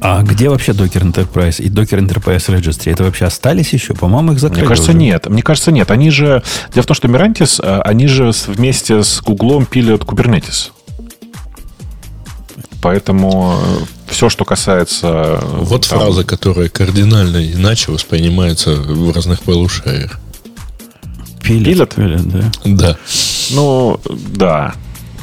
А 0.03 0.23
где 0.23 0.49
вообще 0.49 0.71
Docker 0.71 1.03
Enterprise 1.11 1.61
и 1.61 1.69
Docker 1.69 1.99
Enterprise 1.99 2.47
Registry? 2.49 2.91
Это 2.91 3.03
вообще 3.03 3.25
остались 3.25 3.73
еще? 3.73 3.93
По-моему, 3.93 4.31
их 4.33 4.39
закрыли 4.39 4.61
Мне 4.61 4.67
кажется, 4.69 4.91
уже. 4.91 4.99
нет. 4.99 5.27
Мне 5.29 5.41
кажется, 5.43 5.71
нет. 5.71 5.91
Они 5.91 6.09
же... 6.09 6.41
Дело 6.73 6.83
в 6.83 6.87
том, 6.87 6.95
что 6.95 7.07
Mirantis, 7.07 7.59
э, 7.63 7.81
они 7.81 8.07
же 8.07 8.31
вместе 8.47 9.03
с 9.03 9.21
Гуглом 9.21 9.65
пилят 9.65 10.01
Kubernetes. 10.01 10.71
Поэтому 12.81 13.55
все, 14.11 14.29
что 14.29 14.45
касается... 14.45 15.07
э, 15.07 15.39
Вот 15.61 15.87
там, 15.87 15.99
фраза, 15.99 16.23
которая 16.23 16.69
кардинально 16.69 17.51
иначе 17.51 17.91
воспринимается 17.91 18.75
в 18.75 19.11
разных 19.11 19.41
полушариях. 19.41 20.19
Пилят, 21.43 21.93
Пилят? 21.93 21.95
пилят, 21.95 22.29
да. 22.29 22.51
Да. 22.65 22.97
Ну, 23.51 23.99
да. 24.05 24.73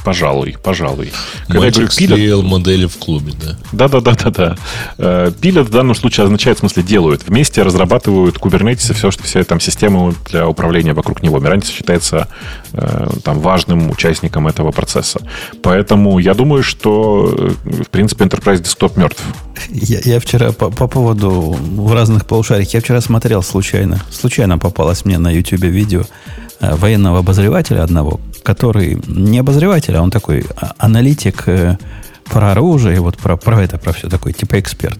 Пожалуй, 0.04 0.56
пожалуй. 0.62 1.12
Когда 1.46 1.66
я 1.66 1.70
говорю 1.70 1.80
Мальчик 1.80 1.96
пилят, 1.96 2.12
склеил 2.12 2.42
модели 2.42 2.86
в 2.86 2.96
клубе, 2.96 3.32
да. 3.40 3.58
да, 3.72 3.88
да, 3.88 4.00
да, 4.00 4.14
да, 4.14 4.30
да. 4.30 4.56
Э, 4.98 5.32
Пилят 5.40 5.68
в 5.68 5.70
данном 5.70 5.94
случае 5.94 6.24
означает, 6.24 6.58
в 6.58 6.60
смысле, 6.60 6.82
делают. 6.82 7.24
Вместе 7.26 7.62
разрабатывают 7.62 8.36
Kubernetes 8.36 8.90
и 8.90 8.94
все, 8.94 9.10
что 9.10 9.24
вся 9.24 9.42
там 9.44 9.60
система 9.60 10.14
для 10.30 10.48
управления 10.48 10.92
вокруг 10.92 11.22
него. 11.22 11.38
Миранtis 11.38 11.72
считается 11.72 12.28
э, 12.72 13.08
там 13.24 13.40
важным 13.40 13.90
участником 13.90 14.46
этого 14.46 14.70
процесса. 14.70 15.20
Поэтому 15.62 16.18
я 16.18 16.34
думаю, 16.34 16.62
что, 16.62 17.34
э, 17.36 17.82
в 17.84 17.90
принципе, 17.90 18.24
Enterprise 18.24 18.62
Desktop 18.62 18.98
мертв. 18.98 19.22
Я, 19.70 20.00
я 20.04 20.20
вчера 20.20 20.52
по, 20.52 20.70
по 20.70 20.86
поводу 20.86 21.30
в 21.30 21.92
разных 21.92 22.26
полушариях, 22.26 22.72
я 22.74 22.80
вчера 22.80 23.00
смотрел 23.00 23.42
случайно, 23.42 24.00
случайно 24.10 24.58
попалось 24.58 25.04
мне 25.04 25.18
на 25.18 25.30
YouTube 25.30 25.64
видео 25.64 26.04
военного 26.60 27.18
обозревателя 27.20 27.82
одного, 27.84 28.20
который 28.42 29.00
не 29.06 29.38
обозреватель, 29.38 29.96
а 29.96 30.02
он 30.02 30.10
такой 30.10 30.44
а, 30.56 30.72
аналитик 30.78 31.44
э, 31.48 31.78
про 32.24 32.52
оружие, 32.52 33.00
вот 33.00 33.16
про, 33.18 33.36
про 33.36 33.62
это, 33.62 33.78
про 33.78 33.92
все 33.92 34.08
такой, 34.08 34.32
типа 34.32 34.58
эксперт. 34.58 34.98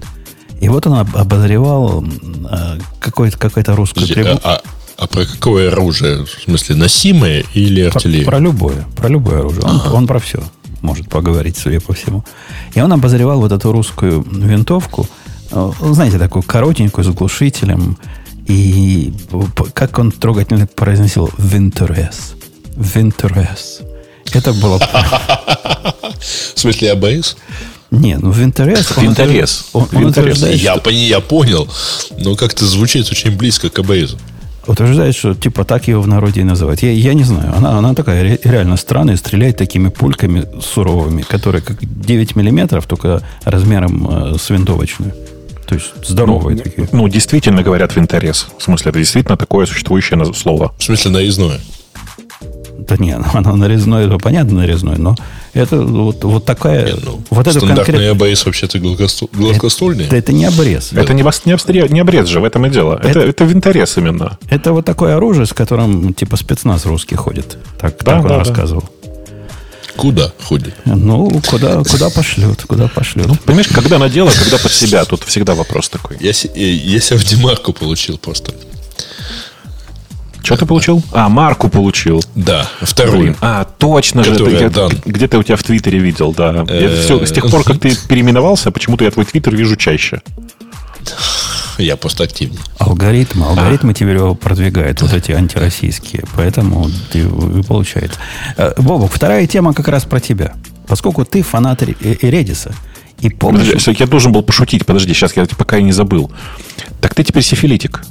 И 0.60 0.68
вот 0.68 0.86
он 0.86 0.94
об- 1.00 1.16
обозревал 1.16 2.04
э, 2.04 2.78
какой-то, 3.00 3.38
какую-то 3.38 3.76
русскую 3.76 4.06
Подожди, 4.06 4.22
трибу- 4.30 4.40
а, 4.44 4.60
а- 4.98 5.06
про 5.06 5.24
какое 5.24 5.70
оружие? 5.70 6.24
В 6.24 6.28
смысле, 6.30 6.76
носимое 6.76 7.44
или 7.54 7.88
Про, 7.88 7.96
артиллерия? 7.96 8.26
про 8.26 8.38
любое, 8.38 8.84
про 8.96 9.08
любое 9.08 9.40
оружие. 9.40 9.62
Он, 9.64 9.80
он 9.92 10.06
про 10.06 10.18
все 10.18 10.42
может 10.80 11.08
поговорить, 11.08 11.56
судя 11.56 11.80
по 11.80 11.92
всему. 11.92 12.24
И 12.74 12.80
он 12.80 12.92
обозревал 12.92 13.40
вот 13.40 13.50
эту 13.52 13.72
русскую 13.72 14.22
винтовку, 14.22 15.08
э, 15.50 15.70
знаете, 15.92 16.18
такую 16.18 16.42
коротенькую, 16.44 17.04
с 17.04 17.08
глушителем, 17.08 17.96
и 18.48 19.12
как 19.74 19.98
он 19.98 20.10
трогательно 20.10 20.66
произносил 20.66 21.30
«Винтерес». 21.38 22.34
«Винтерес». 22.76 23.80
Это 24.32 24.52
было... 24.52 24.78
В 26.54 26.58
смысле, 26.60 26.92
АБС? 26.92 27.36
Не, 27.90 28.16
ну 28.18 28.30
Он, 29.72 29.82
он 29.92 30.02
Винторез. 30.06 30.36
утверждает, 30.38 30.56
Я, 30.60 30.76
что- 30.76 30.90
я 30.90 31.20
понял, 31.20 31.68
но 32.18 32.34
как-то 32.36 32.66
звучит 32.66 33.10
очень 33.10 33.36
близко 33.36 33.70
к 33.70 33.78
АБС. 33.78 34.16
утверждает, 34.66 35.16
что 35.16 35.34
типа 35.34 35.64
так 35.64 35.88
его 35.88 36.02
в 36.02 36.06
народе 36.08 36.42
и 36.42 36.44
называют. 36.44 36.82
Я, 36.82 36.90
я 36.92 37.14
не 37.14 37.24
знаю. 37.24 37.54
Она, 37.56 37.78
она 37.78 37.94
такая 37.94 38.22
ре- 38.22 38.40
реально 38.44 38.76
странная, 38.76 39.16
стреляет 39.16 39.56
такими 39.56 39.88
пульками 39.88 40.46
суровыми, 40.60 41.22
которые 41.22 41.62
как 41.62 41.78
9 41.80 42.36
миллиметров, 42.36 42.86
только 42.86 43.22
размером 43.44 44.34
э, 44.34 44.36
с 44.38 44.50
винтовочную. 44.50 45.14
То 45.68 45.74
есть 45.74 45.92
здоровые 46.02 46.56
такие. 46.56 46.88
Ну, 46.92 47.08
действительно 47.08 47.62
говорят 47.62 47.94
винторез. 47.94 48.48
В 48.58 48.62
смысле, 48.62 48.88
это 48.90 48.98
действительно 48.98 49.36
такое 49.36 49.66
существующее 49.66 50.32
слово. 50.34 50.72
В 50.78 50.82
смысле, 50.82 51.10
наездное. 51.10 51.60
Да 52.78 52.96
не, 52.96 53.14
ну, 53.18 53.24
оно 53.34 53.54
нарезное, 53.56 54.06
это 54.06 54.16
понятно 54.16 54.60
нарезное, 54.60 54.96
но 54.96 55.14
это 55.52 55.76
вот, 55.80 56.24
вот 56.24 56.44
такая... 56.46 56.86
Не, 56.86 56.92
ну, 57.04 57.20
вот 57.28 57.46
это 57.46 57.58
стандартный 57.58 57.94
конкретно... 57.98 58.26
АБС 58.26 58.46
вообще-то 58.46 58.78
гладкосту- 58.78 59.28
гладкостольный. 59.32 60.06
Это, 60.06 60.16
это 60.16 60.32
не 60.32 60.46
обрез. 60.46 60.92
Это 60.94 61.12
не, 61.12 61.22
не, 61.22 61.52
обстре- 61.52 61.92
не 61.92 62.00
обрез 62.00 62.28
же, 62.28 62.40
в 62.40 62.44
этом 62.44 62.64
и 62.64 62.70
дело. 62.70 62.94
Это, 62.94 63.08
Это- 63.08 63.20
это 63.20 63.44
винторез 63.44 63.98
именно. 63.98 64.38
Это 64.48 64.72
вот 64.72 64.86
такое 64.86 65.16
оружие, 65.16 65.44
с 65.44 65.52
которым 65.52 66.14
типа 66.14 66.36
спецназ 66.36 66.86
русский 66.86 67.16
ходит. 67.16 67.58
Так, 67.78 67.96
Да, 67.98 68.04
так 68.04 68.16
он 68.16 68.22
да, 68.22 68.28
да. 68.28 68.38
рассказывал. 68.38 68.84
Куда 69.98 70.32
ходит? 70.40 70.74
Ну, 70.84 71.42
куда, 71.44 71.82
куда 71.82 72.08
пошлют, 72.08 72.62
куда 72.62 72.86
пошлют. 72.86 73.26
Ну, 73.26 73.34
понимаешь, 73.34 73.66
когда 73.66 73.98
на 73.98 74.08
дело, 74.08 74.30
когда 74.30 74.56
под 74.56 74.70
себя. 74.70 75.04
Тут 75.04 75.24
всегда 75.24 75.56
вопрос 75.56 75.88
такой. 75.88 76.16
Я, 76.20 76.30
э, 76.30 76.60
я 76.60 77.00
себя 77.00 77.18
в 77.18 77.24
демарку 77.24 77.72
получил 77.72 78.16
просто. 78.16 78.54
Что 80.44 80.56
ты 80.56 80.66
получил? 80.66 81.02
А, 81.10 81.28
марку 81.28 81.68
получил. 81.68 82.22
Да, 82.36 82.70
вторую. 82.80 83.18
Блин, 83.18 83.36
а, 83.40 83.64
точно 83.64 84.22
же. 84.22 84.34
Где-то 85.04 85.38
у 85.38 85.42
тебя 85.42 85.56
в 85.56 85.64
Твиттере 85.64 85.98
видел, 85.98 86.32
да. 86.32 86.64
Я 86.68 86.90
Э, 86.90 87.26
с 87.26 87.32
тех 87.32 87.50
пор, 87.50 87.64
как 87.64 87.80
ты 87.80 87.96
переименовался, 88.08 88.70
почему-то 88.70 89.04
я 89.04 89.10
твой 89.10 89.24
Твиттер 89.26 89.56
вижу 89.56 89.74
чаще. 89.74 90.22
Я 91.78 91.96
просто 91.96 92.24
активнее. 92.24 92.60
Алгоритмы, 92.78 93.46
алгоритмы 93.46 93.94
теперь 93.94 94.16
его 94.16 94.34
продвигают, 94.34 95.00
вот 95.00 95.12
эти 95.12 95.32
антироссийские. 95.32 96.24
Поэтому 96.34 96.90
ты, 97.12 97.20
и 97.20 97.62
получается. 97.62 98.18
Э, 98.56 98.72
Бобок, 98.76 99.12
вторая 99.12 99.46
тема 99.46 99.72
как 99.72 99.88
раз 99.88 100.04
про 100.04 100.20
тебя. 100.20 100.54
Поскольку 100.86 101.24
ты 101.24 101.42
фанат 101.42 101.82
э, 101.82 101.94
Редиса. 102.22 102.74
И 103.20 103.30
помнишь... 103.30 103.66
Подожди, 103.66 103.96
я 103.98 104.06
должен 104.06 104.32
был 104.32 104.42
пошутить. 104.42 104.86
Подожди, 104.86 105.12
сейчас 105.14 105.36
я 105.36 105.46
пока 105.46 105.78
и 105.78 105.82
не 105.82 105.92
забыл. 105.92 106.30
Так 107.00 107.14
ты 107.14 107.24
теперь 107.24 107.42
сифилитик. 107.42 108.02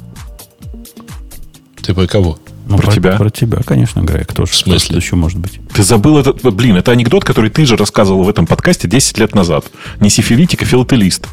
Ты 1.82 1.94
про 1.94 2.06
кого? 2.06 2.38
ну, 2.68 2.76
про 2.76 2.92
тебя? 2.92 3.16
Про 3.16 3.30
тебя, 3.30 3.58
конечно, 3.64 4.00
Грег. 4.00 4.28
Кто 4.28 4.44
же 4.44 4.52
В 4.52 4.56
смысле? 4.56 4.96
еще 4.96 5.16
может 5.16 5.38
быть? 5.38 5.60
Ты 5.72 5.82
забыл 5.82 6.18
этот... 6.18 6.42
Блин, 6.54 6.76
это 6.76 6.92
анекдот, 6.92 7.24
который 7.24 7.50
ты 7.50 7.64
же 7.64 7.76
рассказывал 7.76 8.24
в 8.24 8.28
этом 8.28 8.46
подкасте 8.46 8.86
10 8.86 9.18
лет 9.18 9.34
назад. 9.34 9.64
Не 10.00 10.10
сифилитик, 10.10 10.62
а 10.62 10.64
филателист. 10.66 11.26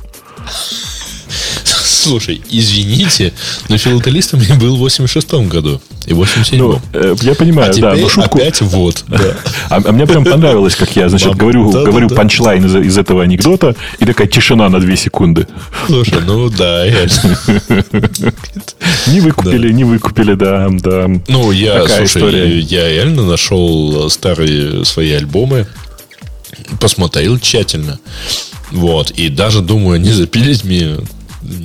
Слушай, 1.85 2.41
извините, 2.49 3.33
но 3.69 3.77
филателистом 3.77 4.39
я 4.41 4.55
был 4.55 4.75
в 4.75 4.85
86-м 4.85 5.47
году 5.47 5.79
и 6.07 6.13
в 6.13 6.21
87-м. 6.21 6.57
Ну, 6.57 6.81
э, 6.93 7.15
я 7.21 7.35
понимаю, 7.35 7.71
а 7.71 7.73
да, 7.73 7.91
теперь 7.91 8.03
но 8.03 8.09
шутку... 8.09 8.37
опять 8.37 8.61
вот. 8.61 9.03
Да. 9.15 9.37
А, 9.69 9.81
а 9.85 9.91
мне 9.91 10.05
прям 10.07 10.23
понравилось, 10.25 10.75
как 10.75 10.95
я, 10.95 11.09
значит, 11.09 11.29
Мам, 11.29 11.37
говорю, 11.37 11.65
да-да-да. 11.71 11.91
говорю 11.91 12.09
панчлайн 12.09 12.65
из, 12.65 12.75
из 12.75 12.97
этого 12.97 13.23
анекдота, 13.23 13.75
и 13.99 14.05
такая 14.05 14.27
тишина 14.27 14.67
на 14.69 14.79
2 14.79 14.95
секунды. 14.95 15.47
Слушай, 15.85 16.19
ну 16.25 16.49
да, 16.49 16.85
реально. 16.89 17.83
Не 19.07 19.21
выкупили, 19.21 19.71
не 19.71 19.83
выкупили, 19.83 20.33
да, 20.33 20.67
да. 20.71 21.07
Ну, 21.27 21.51
я, 21.51 21.81
Такая 21.81 22.07
слушай, 22.07 22.17
история. 22.17 22.59
я 22.59 22.89
реально 22.89 23.23
нашел 23.23 24.09
старые 24.09 24.85
свои 24.85 25.11
альбомы, 25.11 25.67
посмотрел 26.79 27.37
тщательно. 27.39 27.99
Вот. 28.71 29.11
И 29.11 29.29
даже 29.29 29.61
думаю, 29.61 29.99
не 30.01 30.11
запилить 30.11 30.63
мне 30.63 30.97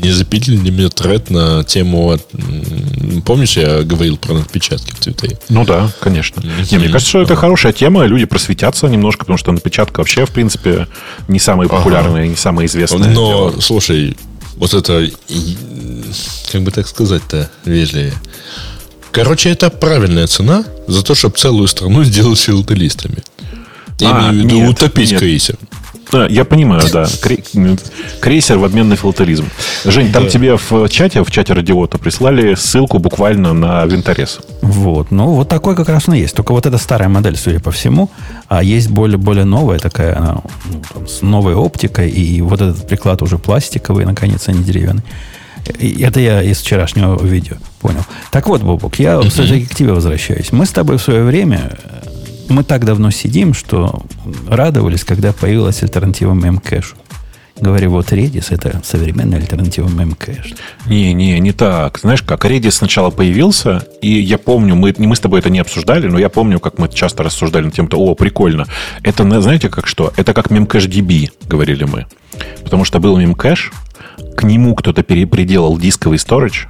не 0.03 0.11
запилили 0.11 0.57
ли 0.57 0.71
мне 0.71 0.89
тред 0.89 1.31
на 1.31 1.65
тему... 1.65 2.19
Помнишь, 3.25 3.57
я 3.57 3.83
говорил 3.83 4.17
про 4.17 4.35
надпечатки 4.35 4.93
в 4.93 4.99
Твиттере? 5.01 5.39
Ну 5.49 5.65
да, 5.65 5.91
конечно. 6.01 6.43
Не, 6.71 6.79
мне 6.79 6.89
кажется, 6.89 7.09
что 7.09 7.23
это 7.23 7.37
хорошая 7.37 7.73
тема, 7.73 8.05
люди 8.05 8.25
просветятся 8.25 8.87
немножко, 8.89 9.21
потому 9.21 9.39
что 9.39 9.53
напечатка 9.53 10.01
вообще, 10.01 10.27
в 10.27 10.31
принципе, 10.31 10.87
не 11.29 11.39
самая 11.39 11.69
популярная, 11.69 12.27
не 12.27 12.37
самая 12.37 12.67
известная. 12.67 13.09
Но, 13.11 13.51
дело. 13.51 13.61
слушай, 13.61 14.17
вот 14.57 14.75
это... 14.75 15.09
Как 16.53 16.63
бы 16.63 16.71
так 16.71 16.87
сказать-то 16.89 17.51
вежливее. 17.65 18.15
Короче, 19.13 19.51
это 19.51 19.71
правильная 19.71 20.27
цена 20.27 20.65
за 20.87 21.03
то, 21.03 21.15
чтобы 21.15 21.37
целую 21.37 21.69
страну 21.69 22.05
сделать 22.05 22.39
филателистами. 22.39 23.19
Я 23.99 24.17
А, 24.17 24.21
имею 24.31 24.33
в 24.33 24.47
виду 24.47 24.57
нет, 24.61 24.71
утопить 24.71 25.11
нет. 25.11 25.21
крейсер. 25.21 25.57
А, 26.13 26.27
я 26.29 26.45
понимаю, 26.45 26.83
да. 26.93 27.05
Кре- 27.05 27.79
Крейсер 28.21 28.59
в 28.59 28.65
обмен 28.65 28.89
на 28.89 28.97
филателизм. 28.97 29.45
Жень, 29.85 30.13
там 30.13 30.29
тебе 30.29 30.57
в 30.57 30.89
чате, 30.89 31.23
в 31.23 31.31
чате 31.31 31.53
радиота 31.53 31.99
прислали 31.99 32.55
ссылку 32.55 32.99
буквально 32.99 33.53
на 33.53 33.85
винторез. 33.87 34.41
Вот. 34.63 35.11
Ну, 35.11 35.27
вот 35.35 35.49
такой 35.49 35.77
как 35.77 35.89
раз 35.89 36.09
он 36.09 36.15
и 36.15 36.21
есть. 36.21 36.35
Только 36.35 36.53
вот 36.53 36.67
эта 36.67 36.79
старая 36.79 37.09
модель, 37.09 37.37
судя 37.37 37.61
по 37.61 37.71
всему, 37.71 38.11
а 38.49 38.63
есть 38.63 38.91
более, 38.91 39.19
более 39.19 39.45
новая 39.45 39.79
такая, 39.79 40.17
она, 40.17 40.39
ну, 40.67 40.83
там, 40.95 41.09
с 41.09 41.23
новой 41.23 41.55
оптикой, 41.55 42.11
и 42.11 42.41
вот 42.41 42.61
этот 42.61 42.87
приклад 42.87 43.23
уже 43.23 43.39
пластиковый, 43.39 44.05
наконец, 44.05 44.49
а 44.49 44.53
не 44.53 44.63
деревянный. 44.63 45.03
И 45.79 46.03
это 46.03 46.21
я 46.21 46.43
из 46.43 46.59
вчерашнего 46.61 47.23
видео 47.23 47.57
понял. 47.81 48.01
Так 48.31 48.47
вот, 48.49 48.63
Бобок, 48.63 48.99
я 48.99 49.21
все-таки 49.21 49.67
к 49.67 49.75
тебе 49.75 49.93
возвращаюсь. 49.93 50.53
Мы 50.53 50.65
с 50.67 50.71
тобой 50.71 50.97
в 50.97 51.03
свое 51.03 51.23
время, 51.23 51.73
э, 51.85 52.09
мы 52.51 52.65
так 52.65 52.85
давно 52.85 53.11
сидим, 53.11 53.55
что 53.55 54.03
радовались, 54.49 55.05
когда 55.05 55.33
появилась 55.33 55.83
альтернатива 55.83 56.33
мемкэшу. 56.35 56.97
Говорю, 57.61 57.91
вот 57.91 58.11
Redis 58.13 58.47
это 58.51 58.81
современная 58.85 59.39
альтернатива 59.39 59.87
мемкэш. 59.89 60.55
Не, 60.87 61.13
не, 61.13 61.39
не 61.41 61.53
так. 61.53 61.99
Знаешь 61.99 62.23
как, 62.23 62.45
Redis 62.47 62.71
сначала 62.71 63.11
появился, 63.11 63.87
и 64.01 64.09
я 64.19 64.39
помню, 64.39 64.75
мы, 64.77 64.95
мы 64.97 65.15
с 65.15 65.21
тобой 65.21 65.41
это 65.41 65.51
не 65.51 65.59
обсуждали, 65.59 66.07
но 66.09 66.19
я 66.19 66.31
помню, 66.31 66.59
как 66.59 66.79
мы 66.79 66.89
часто 66.89 67.23
рассуждали 67.23 67.65
на 67.67 67.71
тем, 67.71 67.87
что, 67.87 67.99
о, 67.99 68.15
прикольно. 68.15 68.67
Это, 69.03 69.25
на- 69.25 69.43
знаете, 69.43 69.69
как 69.69 69.87
что? 69.87 70.11
Это 70.17 70.33
как 70.33 70.51
мемкэш 70.51 70.87
DB, 70.87 71.31
говорили 71.47 71.85
мы. 71.85 72.07
Потому 72.65 72.85
что 72.85 72.99
был 72.99 73.19
мемкэш, 73.19 73.73
к 74.37 74.43
нему 74.45 74.75
кто-то 74.75 75.03
пере- 75.03 75.27
приделал 75.27 75.77
дисковый 75.77 76.17
storage, 76.19 76.67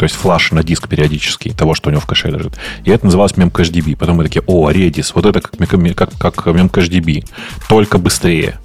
то 0.00 0.04
есть 0.04 0.16
флаш 0.16 0.52
на 0.52 0.62
диск 0.62 0.88
периодически 0.88 1.50
того, 1.50 1.74
что 1.74 1.90
у 1.90 1.92
него 1.92 2.00
в 2.00 2.06
кэше 2.06 2.28
лежит. 2.28 2.54
И 2.84 2.90
это 2.90 3.04
называлось 3.04 3.32
memcached.db. 3.32 3.96
Потом 3.98 4.16
мы 4.16 4.24
такие, 4.24 4.42
о, 4.46 4.70
Redis, 4.70 5.12
вот 5.14 5.26
это 5.26 5.42
как, 5.42 5.52
как, 5.58 6.16
как 6.16 6.46
memcached.db, 6.46 7.26
только 7.68 7.98
быстрее. 7.98 8.58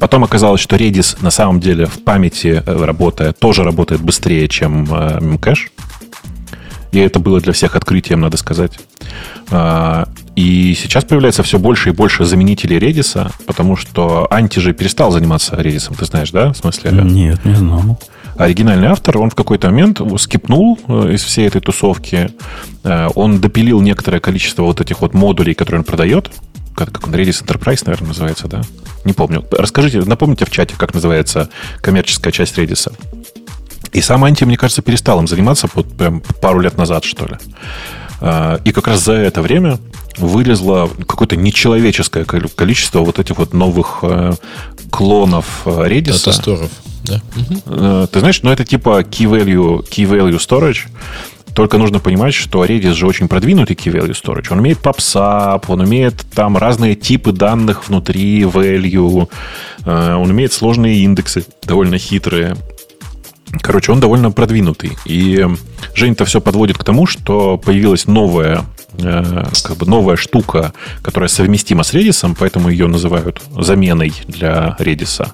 Потом 0.00 0.24
оказалось, 0.24 0.60
что 0.60 0.74
Redis 0.74 1.16
на 1.20 1.30
самом 1.30 1.60
деле 1.60 1.86
в 1.86 2.02
памяти 2.02 2.64
э, 2.66 2.84
работая, 2.84 3.32
тоже 3.32 3.62
работает 3.62 4.00
быстрее, 4.00 4.48
чем 4.48 4.92
э, 4.92 5.18
memcache. 5.20 5.68
И 6.90 6.98
это 6.98 7.20
было 7.20 7.40
для 7.40 7.52
всех 7.52 7.76
открытием, 7.76 8.20
надо 8.20 8.36
сказать. 8.36 8.80
А, 9.52 10.08
И 10.34 10.74
сейчас 10.74 11.04
появляется 11.04 11.44
все 11.44 11.60
больше 11.60 11.90
и 11.90 11.92
больше 11.92 12.24
заменителей 12.24 12.78
Redis, 12.78 13.30
потому 13.46 13.76
что 13.76 14.26
Анти 14.28 14.58
же 14.58 14.72
перестал 14.72 15.12
заниматься 15.12 15.54
Redis, 15.54 15.96
ты 15.96 16.04
знаешь, 16.04 16.32
да? 16.32 16.52
В 16.52 16.56
смысле, 16.56 16.90
Нет, 17.04 17.44
не 17.44 17.54
знал. 17.54 17.96
Оригинальный 18.44 18.88
автор, 18.88 19.18
он 19.18 19.30
в 19.30 19.34
какой-то 19.34 19.68
момент 19.68 20.00
скипнул 20.18 20.78
э, 20.88 21.12
из 21.12 21.22
всей 21.22 21.46
этой 21.46 21.60
тусовки. 21.60 22.30
Э, 22.84 23.08
Он 23.14 23.40
допилил 23.40 23.80
некоторое 23.80 24.20
количество 24.20 24.62
вот 24.62 24.80
этих 24.80 25.00
вот 25.00 25.14
модулей, 25.14 25.54
которые 25.54 25.80
он 25.80 25.84
продает, 25.84 26.30
как, 26.74 26.92
как 26.92 27.06
он, 27.06 27.14
Redis 27.14 27.44
Enterprise, 27.44 27.82
наверное, 27.84 28.08
называется, 28.08 28.48
да? 28.48 28.62
Не 29.04 29.12
помню. 29.12 29.44
Расскажите, 29.50 30.00
напомните 30.00 30.44
в 30.44 30.50
чате, 30.50 30.74
как 30.76 30.94
называется 30.94 31.48
коммерческая 31.80 32.32
часть 32.32 32.56
Redis. 32.56 32.92
И 33.92 34.00
сам 34.00 34.24
Анти, 34.24 34.44
мне 34.44 34.56
кажется, 34.56 34.82
перестал 34.82 35.18
им 35.20 35.26
заниматься 35.26 35.68
вот 35.74 35.96
прям 35.96 36.22
пару 36.40 36.60
лет 36.60 36.76
назад, 36.76 37.04
что 37.04 37.26
ли. 37.26 37.36
А, 38.20 38.60
и 38.64 38.72
как 38.72 38.86
раз 38.86 39.04
за 39.04 39.14
это 39.14 39.42
время 39.42 39.78
вылезло 40.18 40.88
какое-то 41.06 41.36
нечеловеческое 41.36 42.24
количество 42.24 43.00
вот 43.00 43.18
этих 43.18 43.38
вот 43.38 43.54
новых 43.54 44.00
э, 44.02 44.34
клонов 44.90 45.62
э, 45.64 45.70
Redis. 45.70 46.12
Дата-сторов, 46.24 46.70
да? 47.10 47.22
Угу. 47.36 48.06
Ты 48.06 48.20
знаешь, 48.20 48.42
ну 48.42 48.50
это 48.50 48.64
типа 48.64 49.00
key 49.00 49.26
value, 49.26 49.82
key 49.88 50.08
value 50.08 50.38
storage. 50.38 50.88
Только 51.54 51.78
нужно 51.78 51.98
понимать, 51.98 52.32
что 52.34 52.64
Redis 52.64 52.94
же 52.94 53.06
очень 53.06 53.28
продвинутый 53.28 53.76
key 53.76 53.92
value 53.92 54.12
storage. 54.12 54.46
Он 54.50 54.60
умеет 54.60 54.78
PubSub, 54.78 55.64
он 55.66 55.80
умеет 55.80 56.24
там 56.34 56.56
разные 56.56 56.94
типы 56.94 57.32
данных 57.32 57.88
внутри 57.88 58.42
value, 58.42 59.28
он 59.84 60.30
умеет 60.30 60.52
сложные 60.52 61.02
индексы, 61.02 61.44
довольно 61.64 61.98
хитрые. 61.98 62.56
Короче, 63.62 63.90
он 63.90 63.98
довольно 63.98 64.30
продвинутый. 64.30 64.92
И 65.04 65.44
Жень-то 65.94 66.24
все 66.24 66.40
подводит 66.40 66.78
к 66.78 66.84
тому, 66.84 67.06
что 67.06 67.58
появилась 67.58 68.06
новая, 68.06 68.64
э, 68.98 69.44
как 69.64 69.76
бы 69.76 69.86
новая 69.86 70.16
штука, 70.16 70.72
которая 71.02 71.28
совместима 71.28 71.82
с 71.82 71.92
Redis, 71.92 72.36
поэтому 72.38 72.68
ее 72.68 72.86
называют 72.86 73.42
заменой 73.58 74.12
для 74.28 74.76
Redis. 74.78 75.26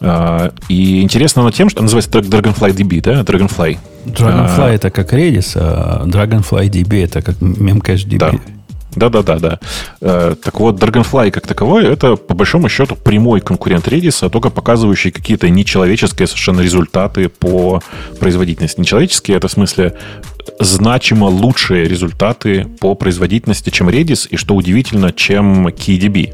Э, 0.00 0.50
и 0.68 1.02
интересно 1.02 1.42
она 1.42 1.52
тем, 1.52 1.68
что 1.68 1.82
называется 1.82 2.10
Dragonfly 2.10 2.74
DB, 2.74 3.00
да? 3.00 3.20
Dragonfly. 3.22 3.78
Dragonfly 4.06 4.58
а, 4.58 4.70
это 4.70 4.90
как 4.90 5.12
Redis, 5.12 5.52
а 5.56 6.04
Dragonfly 6.06 6.68
DB 6.68 7.04
это 7.04 7.22
как 7.22 7.36
Memcache 7.36 8.06
DB. 8.06 8.18
Да. 8.18 8.32
Да-да-да, 8.96 9.38
да. 9.38 9.60
Э, 10.00 10.34
так 10.42 10.58
вот, 10.58 10.82
Dragonfly 10.82 11.30
как 11.30 11.46
таковой, 11.46 11.86
это 11.86 12.16
по 12.16 12.34
большому 12.34 12.68
счету 12.70 12.96
прямой 12.96 13.40
конкурент 13.42 13.86
Redis, 13.86 14.24
а 14.24 14.30
только 14.30 14.48
показывающий 14.48 15.10
какие-то 15.10 15.50
нечеловеческие 15.50 16.26
совершенно 16.26 16.60
результаты 16.60 17.28
по 17.28 17.82
производительности. 18.18 18.80
Нечеловеческие, 18.80 19.36
это 19.36 19.48
в 19.48 19.52
смысле 19.52 19.94
значимо 20.58 21.26
лучшие 21.26 21.88
результаты 21.88 22.66
по 22.80 22.94
производительности, 22.94 23.70
чем 23.70 23.88
Redis, 23.88 24.28
и 24.28 24.36
что 24.36 24.54
удивительно, 24.54 25.12
чем 25.12 25.68
KDB. 25.68 26.32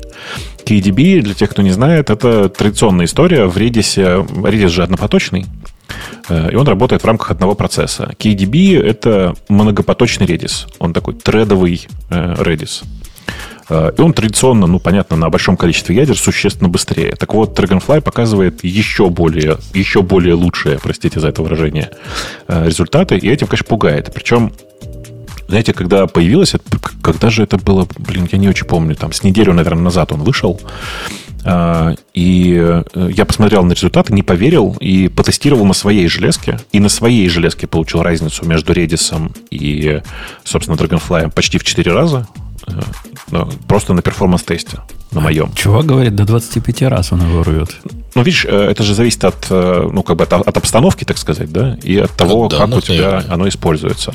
KDB, 0.65 1.21
для 1.21 1.35
тех, 1.35 1.51
кто 1.51 1.63
не 1.63 1.71
знает, 1.71 2.11
это 2.11 2.49
традиционная 2.49 3.07
история. 3.07 3.47
В 3.47 3.57
Redis, 3.57 3.97
Redis 4.27 4.69
же 4.69 4.83
однопоточный, 4.83 5.47
Э, 6.29 6.51
и 6.51 6.57
он 6.57 6.67
работает 6.67 7.03
в 7.03 7.07
рамках 7.07 7.31
одного 7.31 7.55
процесса. 7.55 8.15
KDB— 8.19 8.81
это 8.83 9.35
многопоточный 9.49 10.27
Redis. 10.27 10.67
Он 10.79 10.93
такой 10.93 11.15
тредовый 11.15 11.87
э, 12.11 12.35
Redis. 12.39 12.85
Э, 13.69 13.93
и 13.97 14.01
он 14.01 14.13
традиционно, 14.13 14.67
ну, 14.67 14.79
понятно, 14.79 15.17
на 15.17 15.31
большом 15.31 15.57
количестве 15.57 15.97
ядер 15.97 16.17
существенно 16.17 16.69
быстрее. 16.69 17.15
Так 17.17 17.35
вот, 17.35 17.59
Dragonfly 17.59 18.01
показывает 18.01 18.65
еще 18.65 19.09
более, 19.09 19.59
еще 19.75 20.03
более 20.03 20.35
лучшие, 20.35 20.79
простите 20.79 21.21
за 21.21 21.29
это 21.29 21.43
выражение, 21.43 21.91
результаты. 22.49 23.17
И 23.17 23.29
этим, 23.29 23.47
конечно, 23.47 23.67
пугает. 23.67 24.13
Причем 24.15 24.53
знаете, 25.49 25.75
когда 25.75 26.07
появилось, 26.07 26.55
когда 27.03 27.29
же 27.29 27.43
это 27.43 27.59
было, 27.59 27.87
блин, 27.99 28.27
я 28.33 28.39
не 28.39 28.49
очень 28.49 28.67
помню, 28.67 28.95
там 28.95 29.13
с 29.13 29.23
неделю, 29.23 29.53
наверное, 29.53 29.83
назад 29.83 30.11
он 30.11 30.23
вышел, 30.23 30.59
а, 31.45 31.95
и 32.15 32.57
э, 32.59 33.11
я 33.15 33.25
посмотрел 33.25 33.65
на 33.65 33.73
результаты, 33.73 34.13
не 34.13 34.23
поверил 34.23 34.77
и 34.81 35.09
потестировал 35.09 35.65
на 35.67 35.75
своей 35.75 36.09
железке. 36.09 36.59
И 36.71 36.81
на 36.81 36.89
своей 36.89 37.29
железке 37.29 37.67
получил 37.67 38.03
разницу 38.03 38.47
между 38.47 38.73
Redis 38.73 39.33
и, 39.51 40.01
собственно, 40.45 40.77
Dragonfly 40.77 41.33
почти 41.33 41.59
в 41.59 41.65
4 41.65 41.93
раза. 41.93 42.29
Э, 42.67 43.45
просто 43.69 43.95
на 43.95 44.03
performance 44.03 44.49
-тесте, 44.49 44.79
на 45.13 45.21
моем. 45.21 45.53
Чувак 45.55 45.87
говорит, 45.87 46.15
до 46.15 46.25
25 46.25 46.83
раз 46.83 47.13
он 47.13 47.23
его 47.23 47.43
рвет. 47.43 47.77
Ну, 48.15 48.23
видишь, 48.23 48.45
э, 48.45 48.71
это 48.71 48.83
же 48.83 48.95
зависит 48.95 49.25
от, 49.25 49.51
ну, 49.51 50.03
как 50.03 50.17
бы 50.17 50.25
от, 50.25 50.33
от 50.33 50.57
обстановки, 50.57 51.05
так 51.05 51.19
сказать, 51.19 51.53
да, 51.53 51.77
и 51.83 51.99
от 51.99 52.11
того, 52.13 52.49
да, 52.49 52.59
как 52.59 52.77
у 52.77 52.81
тебя 52.81 53.25
оно 53.29 53.49
используется. 53.49 54.15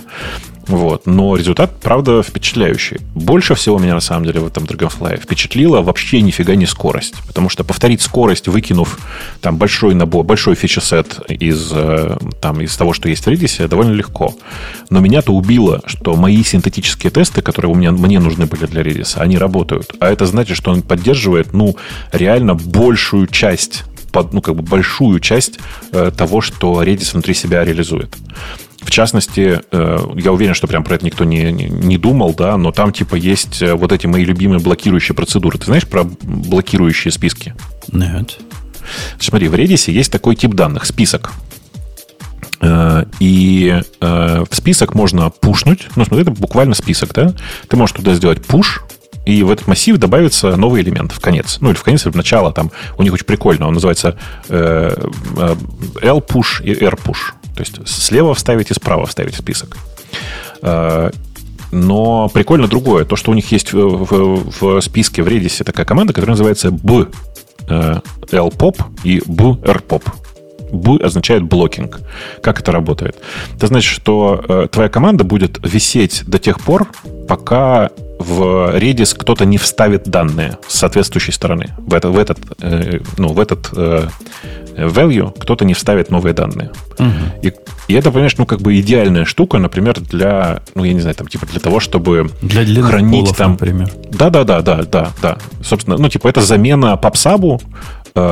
Вот. 0.68 1.06
Но 1.06 1.36
результат, 1.36 1.80
правда, 1.82 2.22
впечатляющий. 2.22 2.98
Больше 3.16 3.56
всего 3.56 3.80
меня, 3.80 3.94
на 3.94 4.00
самом 4.00 4.26
деле, 4.26 4.42
в 4.42 4.48
этом 4.48 4.66
Dragonfly 4.66 5.22
впечатлила 5.22 5.82
вообще 5.82 6.22
нифига 6.22 6.56
не 6.56 6.66
скорость. 6.66 7.16
Потому 7.26 7.50
что 7.50 7.64
повторить 7.64 8.02
скорость, 8.02 8.48
выкинув 8.48 9.00
там 9.42 9.58
большой 9.58 9.96
набор, 9.96 10.26
большой 10.26 10.56
фичесет 10.56 11.20
из, 11.30 11.72
э, 11.74 12.18
там, 12.42 12.62
из 12.62 12.76
того, 12.76 12.94
что 12.94 13.10
есть 13.10 13.26
в 13.26 13.30
Redis, 13.30 13.68
довольно 13.68 13.94
легко. 13.94 14.34
Но 14.90 15.00
меня-то 15.00 15.32
убило, 15.32 15.82
что 15.86 16.16
мои 16.16 16.44
синтетические 16.44 17.12
тесты, 17.12 17.42
которые 17.42 17.72
у 17.72 17.76
меня, 17.76 17.92
мне 17.92 18.20
нужны 18.20 18.46
были 18.46 18.66
для 18.66 18.82
Redis, 18.82 19.18
они 19.18 19.38
работают. 19.38 19.94
А 20.00 20.10
это 20.10 20.26
значит, 20.26 20.58
что 20.58 20.72
он 20.72 20.82
поддерживает, 20.82 21.54
ну, 21.54 21.76
реально 22.12 22.56
большую 22.56 23.28
часть 23.28 23.84
ну, 24.32 24.42
как 24.42 24.56
бы 24.56 24.64
большую 24.64 25.20
часть 25.20 25.60
э, 25.92 26.12
того, 26.16 26.42
что 26.42 26.82
Redis 26.82 27.14
внутри 27.14 27.36
себя 27.36 27.64
реализует. 27.64 28.16
В 28.88 28.90
частности, 28.90 29.60
э, 29.70 30.00
я 30.16 30.32
уверен, 30.32 30.54
что 30.54 30.66
прям 30.66 30.86
про 30.86 30.96
это 30.96 31.06
никто 31.06 31.26
не, 31.26 31.52
не, 31.52 31.98
думал, 31.98 32.34
да, 32.34 32.56
но 32.56 32.72
там 32.72 32.94
типа 32.94 33.16
есть 33.16 33.62
э, 33.62 33.74
вот 33.74 33.92
эти 33.92 34.08
мои 34.08 34.24
любимые 34.24 34.62
блокирующие 34.62 35.14
процедуры. 35.14 35.60
Ты 35.60 35.66
знаешь 35.66 35.86
про 35.86 36.06
блокирующие 36.06 37.12
списки? 37.12 37.54
Нет. 37.92 38.38
Смотри, 39.20 39.50
в 39.50 39.56
Redis 39.56 39.92
есть 39.92 40.10
такой 40.10 40.38
тип 40.38 40.54
данных, 40.54 40.86
список. 40.86 41.34
Э, 42.62 43.04
и 43.20 43.82
в 44.00 44.48
список 44.52 44.96
можно 44.96 45.32
пушнуть. 45.32 45.90
Ну, 45.98 46.06
смотри, 46.06 46.22
это 46.22 46.32
буквально 46.32 46.74
список, 46.74 47.14
да? 47.14 47.34
Ты 47.68 47.76
можешь 47.76 47.94
туда 47.94 48.14
сделать 48.14 48.46
пуш, 48.46 48.86
и 49.26 49.44
в 49.44 49.52
этот 49.52 49.68
массив 49.68 49.98
добавится 49.98 50.56
новый 50.56 50.82
элемент 50.82 51.12
в 51.12 51.20
конец. 51.20 51.58
Ну, 51.60 51.72
или 51.72 51.76
в 51.76 51.84
конец, 51.84 52.06
или 52.06 52.14
в 52.14 52.16
начало. 52.16 52.54
Там 52.54 52.72
у 52.98 53.04
них 53.04 53.12
очень 53.12 53.26
прикольно. 53.26 53.68
Он 53.68 53.74
называется 53.74 54.18
L-push 54.48 56.64
и 56.64 56.86
R-push. 56.86 57.34
То 57.58 57.64
есть 57.64 57.88
слева 57.88 58.34
вставить 58.34 58.72
и 58.72 58.74
справа 58.74 59.06
вставить 59.06 59.36
список. 59.36 59.78
А, 60.62 61.12
но 61.72 62.30
прикольно 62.30 62.68
другое. 62.68 63.06
То, 63.06 63.16
что 63.16 63.32
у 63.32 63.34
них 63.34 63.52
есть 63.52 63.74
в, 63.74 64.06
в, 64.06 64.62
в 64.62 64.82
списке 64.82 65.22
в 65.24 65.28
Redis 65.28 65.64
такая 65.64 65.86
команда, 65.86 66.14
которая 66.14 66.34
называется 66.34 66.72
B 66.72 67.08
э, 67.68 68.00
LPOP 68.32 68.78
и 69.04 69.20
BRPOP. 69.20 70.04
B 70.72 70.98
означает 70.98 71.44
блокинг. 71.44 72.00
Как 72.42 72.60
это 72.60 72.72
работает? 72.72 73.16
Это 73.56 73.68
значит, 73.68 73.92
что 73.92 74.44
э, 74.48 74.68
твоя 74.72 74.90
команда 74.90 75.24
будет 75.24 75.60
висеть 75.64 76.24
до 76.26 76.40
тех 76.40 76.60
пор, 76.60 76.88
пока 77.28 77.90
в 78.20 78.76
Redis 78.76 79.16
кто-то 79.18 79.46
не 79.46 79.58
вставит 79.58 80.04
данные 80.06 80.58
с 80.68 80.80
соответствующей 80.80 81.32
стороны. 81.32 81.76
В, 81.78 81.94
это, 81.94 82.10
в 82.10 82.18
этот, 82.18 82.40
э, 82.62 83.00
ну, 83.18 83.30
в 83.30 83.40
этот 83.40 83.70
э, 83.74 84.08
value 84.76 85.34
кто-то 85.40 85.66
не 85.66 85.74
вставит 85.74 86.10
новые 86.10 86.34
данные. 86.34 86.72
Угу. 86.98 87.10
И, 87.44 87.54
и 87.88 87.94
это, 87.94 88.12
понимаешь, 88.12 88.36
ну, 88.38 88.46
как 88.46 88.62
бы 88.62 88.80
идеальная 88.80 89.26
штука, 89.26 89.60
например, 89.60 90.00
для, 90.00 90.62
ну, 90.74 90.84
я 90.84 90.94
не 90.94 91.00
знаю, 91.00 91.16
там, 91.16 91.28
типа, 91.28 91.46
для 91.46 91.60
того, 91.60 91.80
чтобы 91.80 92.30
для 92.42 92.82
хранить 92.82 93.26
полов, 93.26 93.38
там... 93.38 93.52
например. 93.52 93.92
Да, 94.10 94.30
да, 94.30 94.44
да, 94.44 94.62
да, 94.62 94.84
да, 94.84 95.12
да. 95.22 95.38
Собственно, 95.64 95.98
ну, 95.98 96.10
типа, 96.10 96.28
это 96.28 96.42
замена 96.42 96.94
э, 96.94 96.98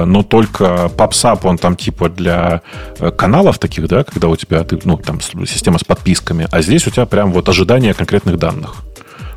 но 0.05 0.23
только 0.23 0.89
PubSub, 0.97 1.39
он 1.43 1.57
там 1.57 1.75
типа 1.75 2.09
для 2.09 2.61
э, 2.99 3.11
каналов 3.11 3.59
таких, 3.59 3.87
да, 3.87 4.03
когда 4.03 4.27
у 4.27 4.35
тебя, 4.35 4.63
ты, 4.63 4.79
ну, 4.83 4.97
там 4.97 5.19
система 5.21 5.77
с 5.79 5.83
подписками, 5.83 6.47
а 6.51 6.61
здесь 6.61 6.87
у 6.87 6.91
тебя 6.91 7.05
прям 7.05 7.31
вот 7.31 7.49
ожидание 7.49 7.93
конкретных 7.93 8.37
данных 8.37 8.83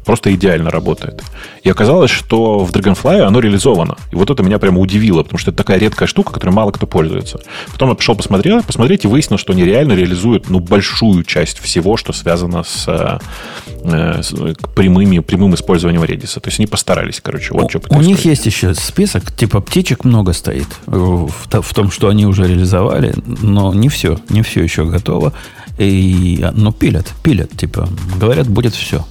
просто 0.08 0.34
идеально 0.34 0.70
работает. 0.70 1.22
И 1.62 1.68
оказалось, 1.68 2.10
что 2.10 2.60
в 2.60 2.72
Dragonfly 2.72 3.20
оно 3.20 3.40
реализовано. 3.40 3.98
И 4.10 4.16
вот 4.16 4.30
это 4.30 4.42
меня 4.42 4.58
прямо 4.58 4.80
удивило, 4.80 5.22
потому 5.22 5.38
что 5.38 5.50
это 5.50 5.58
такая 5.58 5.78
редкая 5.78 6.08
штука, 6.08 6.32
которой 6.32 6.52
мало 6.52 6.70
кто 6.70 6.86
пользуется. 6.86 7.40
Потом 7.70 7.90
я 7.90 7.94
пошел 7.94 8.16
посмотрел, 8.16 8.62
посмотреть 8.62 9.04
и 9.04 9.06
выяснил, 9.06 9.36
что 9.36 9.52
они 9.52 9.64
реально 9.64 9.92
реализуют 9.92 10.48
ну, 10.48 10.60
большую 10.60 11.24
часть 11.24 11.58
всего, 11.58 11.98
что 11.98 12.14
связано 12.14 12.62
с, 12.62 12.88
э, 12.88 14.22
с 14.22 14.32
прямыми, 14.74 15.18
прямым 15.18 15.54
использованием 15.54 16.02
Redis. 16.02 16.40
То 16.40 16.48
есть 16.48 16.58
они 16.58 16.66
постарались, 16.66 17.20
короче. 17.20 17.52
Вот 17.52 17.64
у, 17.64 17.68
что 17.68 17.82
у 17.90 18.00
них 18.00 18.24
есть 18.24 18.46
еще 18.46 18.72
список, 18.72 19.30
типа 19.30 19.60
птичек 19.60 20.06
много 20.06 20.32
стоит 20.32 20.68
в, 20.86 21.28
в 21.28 21.74
том, 21.74 21.90
что 21.90 22.08
они 22.08 22.24
уже 22.24 22.48
реализовали, 22.48 23.12
но 23.26 23.74
не 23.74 23.90
все, 23.90 24.18
не 24.30 24.40
все 24.40 24.62
еще 24.62 24.86
готово. 24.86 25.34
И, 25.76 26.42
но 26.54 26.72
пилят, 26.72 27.12
пилят, 27.22 27.50
типа, 27.56 27.90
говорят, 28.18 28.48
будет 28.48 28.74
все. 28.74 29.04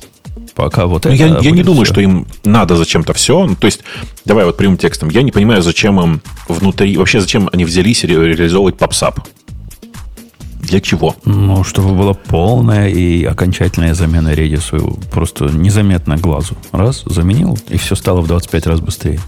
Пока 0.57 0.87
вот 0.87 1.05
ну, 1.05 1.11
это. 1.11 1.23
Я, 1.23 1.37
я 1.39 1.51
не 1.51 1.61
думаю, 1.61 1.85
все. 1.85 1.93
что 1.93 2.01
им 2.01 2.25
надо 2.43 2.75
зачем-то 2.75 3.13
все. 3.13 3.45
Ну, 3.45 3.55
то 3.55 3.65
есть, 3.65 3.81
давай 4.25 4.43
вот 4.43 4.57
прямым 4.57 4.77
текстом. 4.77 5.09
Я 5.09 5.21
не 5.21 5.31
понимаю, 5.31 5.61
зачем 5.61 6.01
им 6.01 6.21
внутри. 6.47 6.97
Вообще, 6.97 7.21
зачем 7.21 7.47
они 7.53 7.63
взялись 7.63 8.03
реализовывать 8.03 8.75
попсап. 8.75 9.19
Для 10.59 10.81
чего? 10.81 11.15
Ну, 11.25 11.63
чтобы 11.63 11.93
была 11.93 12.15
полная 12.15 12.89
и 12.89 13.23
окончательная 13.23 13.93
замена 13.93 14.33
Redis. 14.33 14.99
Просто 15.11 15.45
незаметно 15.45 16.17
глазу. 16.17 16.57
Раз, 16.71 17.03
заменил, 17.05 17.55
и 17.69 17.77
все 17.77 17.93
стало 17.93 18.21
в 18.21 18.27
25 18.27 18.65
раз 18.65 18.79
быстрее. 18.79 19.19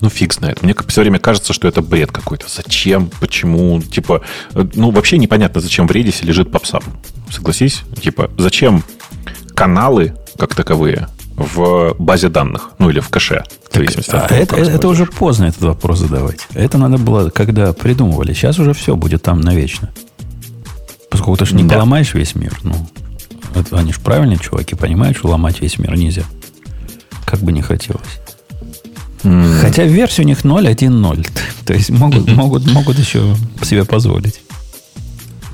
Ну, 0.00 0.10
фиг 0.10 0.34
знает. 0.34 0.64
Мне 0.64 0.74
все 0.88 1.02
время 1.02 1.20
кажется, 1.20 1.52
что 1.52 1.68
это 1.68 1.80
бред 1.80 2.10
какой-то. 2.10 2.46
Зачем? 2.48 3.08
Почему? 3.20 3.80
Типа, 3.80 4.22
э, 4.54 4.66
ну, 4.74 4.90
вообще 4.90 5.16
непонятно, 5.16 5.60
зачем 5.60 5.86
в 5.86 5.92
Redis 5.92 6.26
лежит 6.26 6.50
попсап. 6.50 6.82
Согласись? 7.30 7.84
Типа, 8.02 8.28
зачем 8.36 8.82
каналы 9.54 10.14
как 10.38 10.54
таковые 10.54 11.08
в 11.36 11.94
базе 11.98 12.28
данных, 12.28 12.70
ну 12.78 12.90
или 12.90 13.00
в 13.00 13.08
кэше. 13.08 13.44
от 14.08 14.14
А 14.14 14.28
того, 14.28 14.40
это, 14.40 14.56
это 14.56 14.88
уже 14.88 15.06
поздно 15.06 15.46
этот 15.46 15.62
вопрос 15.62 16.00
задавать. 16.00 16.46
Это 16.54 16.78
надо 16.78 16.98
было, 16.98 17.30
когда 17.30 17.72
придумывали. 17.72 18.32
Сейчас 18.34 18.58
уже 18.58 18.74
все 18.74 18.96
будет 18.96 19.22
там 19.22 19.40
навечно. 19.40 19.90
Поскольку 21.10 21.38
ты 21.38 21.46
же 21.46 21.54
не 21.54 21.64
Да. 21.64 21.74
поломаешь 21.76 22.14
весь 22.14 22.34
мир. 22.34 22.58
Ну, 22.62 22.74
это 23.54 23.78
они 23.78 23.92
же 23.92 24.00
правильные 24.00 24.38
чуваки, 24.38 24.74
понимают, 24.74 25.16
что 25.16 25.28
ломать 25.28 25.60
весь 25.60 25.78
мир 25.78 25.96
нельзя. 25.96 26.24
Как 27.24 27.40
бы 27.40 27.52
не 27.52 27.62
хотелось. 27.62 28.20
Хотя 29.60 29.84
версия 29.84 30.22
у 30.22 30.26
них 30.26 30.44
0.1.0. 30.44 31.28
То 31.64 31.72
есть 31.74 31.90
могут, 31.90 32.28
могут, 32.28 32.70
могут 32.70 32.98
еще 32.98 33.36
себе 33.62 33.84
позволить. 33.84 34.40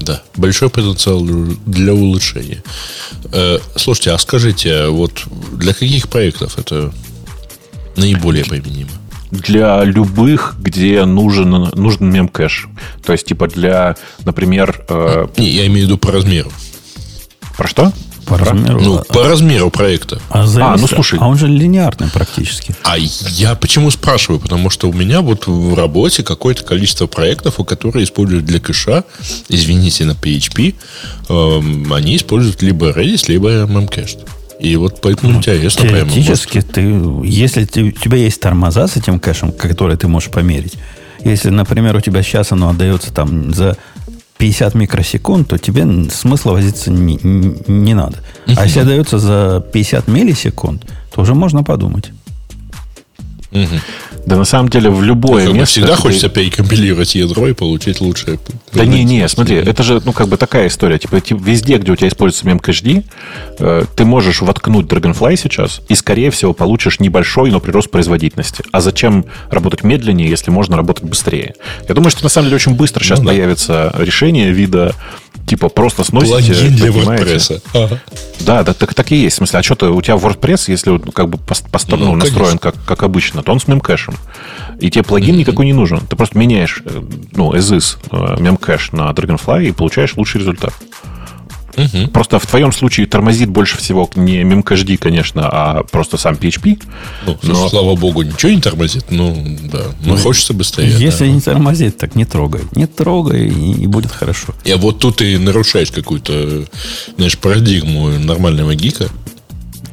Да, 0.01 0.23
большой 0.37 0.71
потенциал 0.71 1.25
для 1.25 1.93
улучшения. 1.93 2.63
Э, 3.33 3.59
слушайте, 3.77 4.13
а 4.13 4.19
скажите, 4.19 4.89
вот 4.89 5.25
для 5.53 5.75
каких 5.75 6.09
проектов 6.09 6.59
это 6.59 6.93
наиболее 7.97 8.45
применимо? 8.45 8.91
Для 9.31 9.85
любых, 9.85 10.55
где 10.59 11.05
нужен, 11.05 11.51
нужен 11.75 12.11
мемкэш. 12.11 12.69
То 13.05 13.13
есть, 13.13 13.27
типа, 13.27 13.49
для, 13.49 13.97
например, 14.25 14.85
э, 14.89 15.27
Не, 15.37 15.49
я 15.51 15.67
имею 15.67 15.81
в 15.87 15.91
виду 15.91 15.99
по 15.99 16.11
размеру. 16.13 16.51
про 17.57 17.69
что? 17.69 17.93
По 18.29 18.39
размеру. 18.39 18.81
Ну, 18.81 18.97
а, 18.99 19.13
по 19.13 19.25
размеру 19.29 19.71
проекта. 19.71 20.21
а 20.31 20.47
зависит- 20.47 20.81
ну, 20.83 20.87
слушай. 20.89 21.19
а 21.21 21.29
он 21.29 21.39
же 21.39 21.47
линейный 21.49 22.09
практически. 22.13 22.75
А 22.85 22.97
я 22.99 23.55
почему 23.55 23.91
спрашиваю? 23.91 24.41
Потому 24.41 24.71
что 24.71 24.89
у 24.89 24.93
меня 24.93 25.21
вот 25.21 25.47
в 25.47 25.75
работе 25.75 26.23
какое-то 26.23 26.65
количество 26.65 27.07
проектов, 27.07 27.57
которые 27.67 28.05
используют 28.05 28.45
для 28.45 28.61
кэша, 28.61 29.05
извините, 29.49 30.05
на 30.05 30.13
PHP, 30.13 30.75
эм, 31.29 31.93
они 31.93 32.17
используют 32.17 32.63
либо 32.63 32.91
Redis, 32.91 33.25
либо 33.29 33.65
Memcached. 33.65 34.19
И 34.61 34.75
вот 34.77 35.01
поэтому 35.01 35.35
интересно 35.39 35.83
прямо. 35.83 36.05
Ну, 36.07 36.11
Теоретически, 36.11 36.61
ты, 36.63 36.81
если 37.25 37.65
ты- 37.65 37.83
у 37.85 37.91
тебя 37.93 38.17
есть 38.19 38.41
тормоза 38.41 38.89
с 38.89 38.97
этим 38.97 39.21
кэшем, 39.21 39.53
которые 39.53 39.97
ты 39.97 40.09
можешь 40.09 40.31
померить, 40.31 40.75
если, 41.25 41.51
например, 41.51 41.95
у 41.97 42.01
тебя 42.01 42.23
сейчас 42.23 42.51
оно 42.53 42.69
отдается 42.71 43.13
там 43.13 43.55
за 43.55 43.77
50 44.39 44.75
микросекунд, 44.75 45.49
то 45.49 45.59
тебе 45.59 45.85
смысла 46.11 46.53
возиться 46.53 46.91
не, 46.91 47.19
не- 47.23 47.55
не 47.67 47.95
надо. 47.95 48.19
А 48.57 48.65
если 48.65 48.81
отдается 48.81 49.19
за 49.19 49.65
50 49.73 50.09
миллисекунд, 50.09 50.85
то 51.13 51.23
уже 51.23 51.35
можно 51.35 51.63
подумать. 51.65 52.13
Да 53.51 54.37
на 54.37 54.45
самом 54.45 54.69
деле 54.69 54.91
в 54.91 55.03
любое 55.03 55.47
бы 55.47 55.53
место... 55.55 55.67
всегда 55.81 55.97
хочется 55.97 56.29
перекомпилировать 56.29 57.15
ядро 57.15 57.49
и 57.49 57.55
получить 57.55 58.01
лучшее. 58.01 58.39
Да 58.75 58.85
не, 58.85 59.05
не, 59.05 59.27
смотри, 59.29 59.57
это 59.57 59.83
же, 59.83 60.03
ну, 60.05 60.13
как 60.13 60.29
бы 60.29 60.37
такая 60.37 60.67
история. 60.67 60.99
Типа, 60.99 61.21
ти- 61.21 61.35
везде, 61.35 61.79
где 61.79 61.93
у 61.93 61.97
тебя 61.97 62.09
используется 62.09 62.47
memcached, 62.47 63.05
э, 63.59 63.85
ты 63.97 64.05
можешь 64.05 64.43
воткнуть 64.43 64.87
Dragonfly 64.87 65.37
сейчас 65.37 65.81
и, 65.89 65.95
скорее 65.95 66.31
всего, 66.31 66.53
получишь 66.53 67.01
небольшой, 67.01 67.51
но 67.51 67.61
прирост 67.61 67.91
производительности. 67.91 68.65
А 68.71 68.81
зачем 68.83 69.25
работать 69.51 69.83
медленнее, 69.83 70.29
если 70.29 70.51
можно 70.51 70.77
работать 70.77 71.05
быстрее? 71.05 71.55
Я 71.89 71.95
думаю, 71.95 72.11
что 72.11 72.23
на 72.25 72.29
самом 72.29 72.47
деле 72.49 72.57
очень 72.57 72.75
быстро 72.75 73.03
сейчас 73.03 73.21
Ну 73.21 73.25
да. 73.27 73.31
появится 73.31 73.95
решение 73.99 74.51
вида, 74.53 74.95
типа, 75.47 75.71
просто 75.71 76.05
сносите, 76.05 76.53
Плагин 76.53 76.75
для. 76.77 76.89
WordPress. 76.91 77.63
Ага. 77.73 78.01
Да, 78.41 78.63
да, 78.63 78.75
так, 78.75 78.95
так 78.95 79.11
и 79.13 79.17
есть. 79.17 79.37
В 79.37 79.39
смысле, 79.39 79.59
а 79.59 79.63
что 79.63 79.75
ты, 79.75 79.87
у 79.87 80.03
тебя 80.03 80.15
WordPress, 80.17 80.65
если 80.69 80.91
он 80.91 81.01
как 81.01 81.29
бы 81.31 81.39
пос- 81.39 81.65
поста- 81.71 81.97
Ну, 81.97 82.07
ну, 82.07 82.17
настроен 82.17 82.59
как, 82.59 82.75
как 82.85 83.03
обычно, 83.03 83.38
то 83.43 83.53
он 83.53 83.61
с 83.61 83.69
мемкэшем. 83.69 84.15
И 84.81 84.91
тебе 84.91 85.03
плагин 85.03 85.37
никакой 85.37 85.67
не 85.67 85.73
нужен. 85.73 86.01
Ты 86.01 86.17
просто 86.17 86.39
меняешь, 86.39 86.83
э, 86.85 87.03
ну, 87.35 87.53
as 87.53 87.77
is, 87.77 87.97
э, 88.11 88.41
мемкэш 88.41 88.93
на 88.93 89.11
Dragonfly 89.11 89.69
и 89.69 89.73
получаешь 89.73 90.17
лучший 90.17 90.41
результат. 90.41 90.75
Мгм. 91.79 92.09
Просто 92.09 92.39
в 92.39 92.47
твоем 92.47 92.73
случае 92.73 93.07
тормозит 93.07 93.49
больше 93.49 93.79
всего 93.79 94.11
не 94.17 94.43
мемкэшди, 94.43 94.97
конечно, 94.97 95.49
а 95.51 95.85
просто 95.85 96.17
сам 96.17 96.35
PHP. 96.35 96.83
Ну, 97.27 97.39
Но- 97.43 97.69
слава 97.69 97.95
богу, 97.95 98.23
ничего 98.23 98.51
не 98.51 98.61
тормозит. 98.61 99.11
Ну, 99.11 99.57
да. 99.73 99.83
Но 100.05 100.17
хочется 100.17 100.55
быстрее. 100.55 100.91
если 100.99 101.27
да. 101.27 101.33
не 101.33 101.41
тормозит, 101.41 101.97
так 101.99 102.17
не 102.17 102.25
трогай. 102.25 102.63
Не 102.75 102.87
трогай, 102.87 103.47
и, 103.47 103.83
и 103.83 103.87
будет 103.87 104.11
хорошо. 104.11 104.55
И 104.65 104.75
вот 104.75 104.99
тут 104.99 105.17
ты 105.17 105.39
нарушаешь 105.39 105.93
какую-то, 105.93 106.65
знаешь, 107.17 107.39
парадигму 107.39 108.11
нормального 108.19 108.75
гика. 108.75 109.09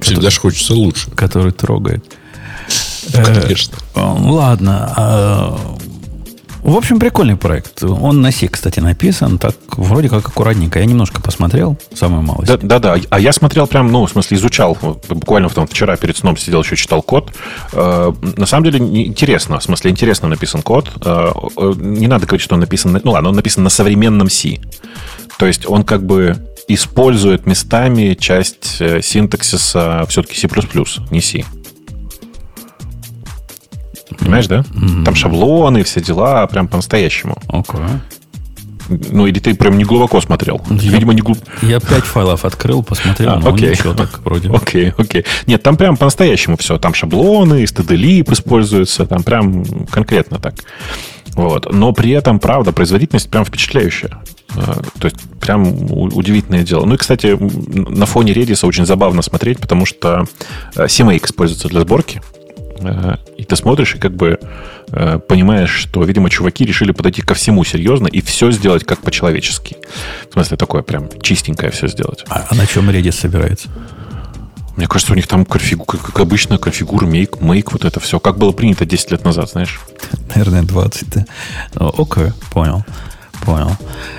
Всегда 0.02 0.30
же 0.30 0.40
хочется 0.40 0.74
лучше. 0.74 1.12
Который 1.12 1.52
трогает. 1.52 2.04
Э, 3.14 3.24
Конечно. 3.42 3.78
Ладно. 3.96 4.94
а, 4.96 5.58
В 6.64 6.76
общем, 6.76 7.00
прикольный 7.00 7.36
проект. 7.36 7.84
Он 7.84 8.22
на 8.22 8.32
C, 8.32 8.48
кстати, 8.48 8.80
написан. 8.80 9.38
Так, 9.38 9.56
вроде 9.78 10.10
как 10.10 10.28
аккуратненько. 10.28 10.80
Я 10.80 10.86
немножко 10.86 11.22
посмотрел, 11.22 11.78
самую 11.94 12.24
малость. 12.24 12.48
Да, 12.48 12.58
да, 12.58 12.80
да. 12.80 12.98
А 13.12 13.20
я 13.20 13.32
смотрел 13.34 13.68
прям, 13.68 13.92
ну, 13.92 14.06
в 14.06 14.10
смысле, 14.10 14.38
изучал. 14.38 14.76
Вот 14.82 15.06
буквально 15.08 15.50
там 15.50 15.68
вчера 15.68 15.96
перед 15.96 16.18
сном 16.18 16.38
сидел, 16.38 16.64
еще 16.64 16.76
читал 16.76 17.04
код. 17.04 17.32
Э, 17.74 18.12
на 18.38 18.46
самом 18.48 18.64
деле 18.64 18.80
интересно. 18.80 19.60
В 19.60 19.64
смысле, 19.64 19.92
интересно 19.92 20.28
написан 20.28 20.62
код. 20.64 20.90
Э, 21.06 21.32
не 21.78 22.08
надо 22.08 22.26
говорить, 22.26 22.44
что 22.44 22.56
он 22.56 22.62
написан... 22.62 22.94
на- 22.94 23.02
Ну 23.04 23.12
ладно, 23.12 23.30
он 23.30 23.36
написан 23.36 23.64
на 23.64 23.70
современном 23.70 24.30
C. 24.32 24.58
То 25.38 25.46
есть 25.46 25.68
он 25.70 25.84
как 25.84 26.04
бы 26.06 26.38
использует 26.68 27.46
местами 27.46 28.16
часть 28.20 28.82
синтаксиса 29.04 30.06
все-таки 30.10 30.36
C++, 30.40 30.48
не 31.12 31.22
C. 31.22 31.44
Понимаешь, 34.26 34.48
да? 34.48 34.66
Там 35.06 35.16
шаблоны, 35.16 35.84
все 35.84 36.02
дела, 36.02 36.46
прям 36.48 36.68
по-настоящему. 36.68 37.38
Окей. 37.48 37.80
Ну, 38.88 39.26
или 39.26 39.40
ты 39.40 39.56
прям 39.56 39.78
не 39.80 39.84
глубоко 39.84 40.22
смотрел. 40.22 40.62
Я- 40.70 40.92
Видимо, 40.92 41.14
не 41.14 41.22
глубоко. 41.22 41.44
Я 41.64 41.80
пять 41.80 42.04
файлов 42.04 42.46
открыл, 42.46 42.84
посмотрел, 42.84 43.32
А, 43.32 43.40
но 43.40 43.52
окей. 43.54 43.72
ничего 43.72 43.94
так 43.96 44.20
вроде. 44.24 44.50
Окей, 44.52 44.94
окей. 44.96 45.26
Нет, 45.48 45.64
там 45.64 45.76
прям 45.76 45.98
по-настоящему 45.98 46.56
все. 46.58 46.78
Там 46.78 46.94
шаблоны, 46.94 47.64
std 47.64 48.32
используются, 48.32 49.08
там 49.08 49.24
прям 49.24 49.64
конкретно 49.88 50.38
так. 50.38 50.54
Вот. 51.34 51.74
Но 51.74 51.94
при 51.94 52.12
этом, 52.12 52.40
правда, 52.40 52.72
производительность 52.72 53.30
прям 53.32 53.44
впечатляющая. 53.44 54.20
Э, 54.56 54.74
То 55.00 55.06
есть, 55.06 55.18
прям 55.42 55.64
удивительное 55.92 56.64
дело. 56.64 56.86
Ну 56.86 56.94
и, 56.94 56.98
кстати, 56.98 57.36
на 57.40 58.06
фоне 58.06 58.34
Redis 58.34 58.66
очень 58.66 58.86
забавно 58.86 59.24
смотреть, 59.24 59.60
потому 59.60 59.86
что 59.88 60.26
э, 60.76 60.86
CMake 60.86 61.26
используется 61.26 61.68
для 61.70 61.82
сборки. 61.82 62.22
Э, 62.80 63.16
И 63.38 63.44
ты 63.44 63.56
смотришь 63.56 63.96
и 63.96 63.98
как 63.98 64.16
бы 64.16 64.40
э, 64.90 65.20
понимаешь, 65.28 65.72
что, 65.72 66.04
видимо, 66.04 66.30
чуваки 66.30 66.66
решили 66.66 66.92
подойти 66.92 67.22
ко 67.22 67.34
всему 67.34 67.64
серьезно 67.64 68.08
и 68.08 68.22
все 68.22 68.52
сделать 68.52 68.84
как 68.84 69.00
по-человечески. 69.02 69.78
В 70.30 70.34
смысле, 70.34 70.58
такое 70.58 70.82
прям 70.82 71.10
чистенькое 71.22 71.72
все 71.72 71.88
сделать. 71.88 72.26
А, 72.30 72.46
а 72.50 72.56
на 72.56 72.66
чем 72.68 72.90
Redis 72.90 73.14
собирается? 73.14 73.70
Мне 74.76 74.88
кажется, 74.88 75.14
у 75.14 75.16
них 75.16 75.28
там 75.28 75.46
конфигу, 75.46 75.86
как, 75.86 76.20
обычно, 76.20 76.58
конфигура, 76.58 77.06
мейк, 77.06 77.40
мейк, 77.40 77.72
вот 77.72 77.86
это 77.86 78.00
все. 78.02 78.20
Как 78.20 78.38
было 78.38 78.52
принято 78.52 78.86
10 78.86 79.12
лет 79.12 79.24
назад, 79.24 79.50
знаешь. 79.50 79.80
Наверное, 80.36 80.64
20, 80.64 81.08
да. 81.14 81.26
Окей, 81.98 82.34
понял. 82.52 82.84
Понял. 83.46 83.72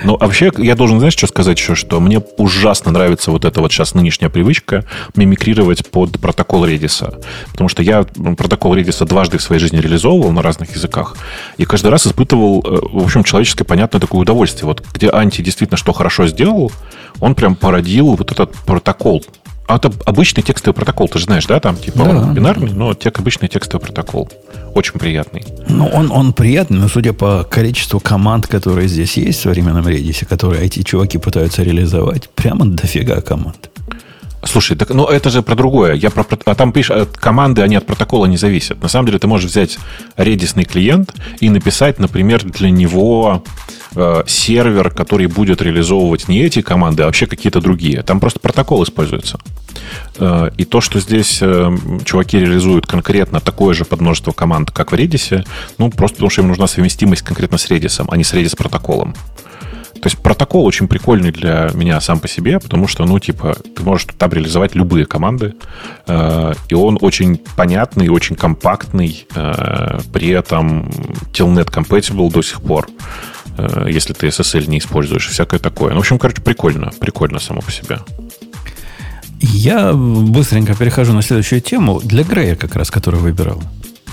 Ну, 0.04 0.16
а 0.20 0.26
вообще, 0.26 0.52
я 0.58 0.76
должен, 0.76 0.98
знаешь, 0.98 1.14
что 1.14 1.26
сказать 1.26 1.58
еще, 1.58 1.74
что 1.74 1.98
мне 1.98 2.20
ужасно 2.36 2.92
нравится 2.92 3.30
вот 3.32 3.44
эта 3.44 3.60
вот 3.60 3.72
сейчас 3.72 3.94
нынешняя 3.94 4.30
привычка 4.30 4.84
мимикрировать 5.16 5.84
под 5.90 6.20
протокол 6.20 6.64
Redis. 6.64 7.24
Потому 7.50 7.68
что 7.68 7.82
я 7.82 8.04
протокол 8.04 8.76
Redis 8.76 9.04
дважды 9.04 9.38
в 9.38 9.42
своей 9.42 9.60
жизни 9.60 9.78
реализовывал 9.78 10.30
на 10.30 10.42
разных 10.42 10.74
языках. 10.74 11.16
И 11.56 11.64
каждый 11.64 11.88
раз 11.88 12.06
испытывал, 12.06 12.60
э, 12.64 12.78
в 12.92 13.04
общем, 13.04 13.24
человеческое, 13.24 13.64
понятное 13.64 14.00
такое 14.00 14.20
удовольствие. 14.20 14.66
Вот 14.66 14.84
где 14.94 15.10
Анти 15.10 15.42
действительно 15.42 15.76
что 15.76 15.92
хорошо 15.92 16.26
сделал, 16.28 16.70
он 17.20 17.34
прям 17.34 17.56
породил 17.56 18.14
вот 18.14 18.30
этот 18.30 18.54
протокол. 18.64 19.24
А 19.68 19.76
это 19.76 19.92
обычный 20.04 20.42
текстовый 20.42 20.74
протокол, 20.74 21.08
ты 21.08 21.18
же 21.18 21.24
знаешь, 21.24 21.46
да? 21.46 21.58
Там 21.58 21.76
типа 21.76 22.04
Да. 22.04 22.32
бинарный, 22.32 22.72
но 22.72 22.94
тек, 22.94 23.18
обычный 23.18 23.48
текстовый 23.48 23.84
протокол. 23.84 24.30
Очень 24.74 24.98
приятный. 24.98 25.44
Ну, 25.68 25.86
он, 25.88 26.12
он 26.12 26.32
приятный, 26.32 26.78
но 26.78 26.88
судя 26.88 27.12
по 27.12 27.44
количеству 27.44 27.98
команд, 27.98 28.46
которые 28.46 28.86
здесь 28.88 29.16
есть 29.16 29.40
в 29.40 29.42
современном 29.42 29.86
Redis, 29.86 30.24
которые 30.24 30.64
эти 30.64 30.82
чуваки 30.82 31.18
пытаются 31.18 31.62
реализовать, 31.62 32.28
прямо 32.30 32.64
дофига 32.66 33.20
команд. 33.20 33.70
Слушай, 34.44 34.76
так, 34.76 34.90
ну 34.90 35.06
это 35.06 35.30
же 35.30 35.42
про 35.42 35.56
другое. 35.56 35.94
Я 35.94 36.10
про, 36.10 36.24
а 36.44 36.54
там 36.54 36.70
пишешь, 36.72 36.96
э, 36.96 37.06
команды, 37.06 37.62
они 37.62 37.74
от 37.74 37.86
протокола 37.86 38.26
не 38.26 38.36
зависят. 38.36 38.80
На 38.80 38.88
самом 38.88 39.06
деле 39.06 39.18
ты 39.18 39.26
можешь 39.26 39.50
взять 39.50 39.78
редисный 40.16 40.64
клиент 40.64 41.12
и 41.40 41.50
написать, 41.50 41.98
например, 41.98 42.44
для 42.44 42.70
него 42.70 43.42
э, 43.96 44.22
сервер, 44.26 44.90
который 44.90 45.26
будет 45.26 45.62
реализовывать 45.62 46.28
не 46.28 46.42
эти 46.42 46.62
команды, 46.62 47.02
а 47.02 47.06
вообще 47.06 47.26
какие-то 47.26 47.60
другие. 47.60 48.02
Там 48.02 48.20
просто 48.20 48.38
протокол 48.38 48.84
используется. 48.84 49.38
Э, 50.18 50.50
и 50.56 50.64
то, 50.64 50.80
что 50.80 51.00
здесь 51.00 51.38
э, 51.40 51.76
чуваки 52.04 52.38
реализуют 52.38 52.86
конкретно 52.86 53.40
такое 53.40 53.74
же 53.74 53.84
подмножество 53.84 54.32
команд, 54.32 54.70
как 54.70 54.92
в 54.92 54.94
Redis, 54.94 55.46
ну, 55.78 55.90
просто 55.90 56.16
потому 56.16 56.30
что 56.30 56.42
им 56.42 56.48
нужна 56.48 56.66
совместимость 56.66 57.22
конкретно 57.22 57.58
с 57.58 57.70
Redis, 57.70 58.04
а 58.06 58.16
не 58.16 58.24
с 58.24 58.32
Redis 58.32 58.56
протоколом. 58.56 59.14
То 60.00 60.08
есть 60.08 60.18
протокол 60.18 60.66
очень 60.66 60.88
прикольный 60.88 61.32
для 61.32 61.70
меня 61.74 62.00
сам 62.00 62.20
по 62.20 62.28
себе, 62.28 62.60
потому 62.60 62.86
что, 62.86 63.04
ну, 63.04 63.18
типа, 63.18 63.56
ты 63.74 63.82
можешь 63.82 64.06
там 64.18 64.30
реализовать 64.30 64.74
любые 64.74 65.06
команды, 65.06 65.54
э, 66.06 66.52
и 66.68 66.74
он 66.74 66.98
очень 67.00 67.40
понятный, 67.56 68.08
очень 68.08 68.36
компактный, 68.36 69.26
э, 69.34 69.98
при 70.12 70.28
этом 70.28 70.90
telnet 71.32 71.70
compatible 71.70 72.30
до 72.30 72.42
сих 72.42 72.60
пор, 72.60 72.86
если 73.88 74.12
ты 74.12 74.28
SSL 74.28 74.68
не 74.68 74.78
используешь, 74.78 75.28
всякое 75.28 75.58
такое. 75.58 75.90
Ну, 75.90 75.96
в 75.96 76.00
общем, 76.00 76.18
короче, 76.18 76.42
прикольно, 76.42 76.92
прикольно 76.98 77.38
само 77.38 77.60
по 77.60 77.70
себе. 77.70 77.98
Я 79.40 79.92
быстренько 79.92 80.74
перехожу 80.74 81.12
на 81.12 81.22
следующую 81.22 81.60
тему. 81.60 82.00
Для 82.02 82.24
Грея 82.24 82.56
как 82.56 82.74
раз, 82.74 82.90
который 82.90 83.20
выбирал. 83.20 83.62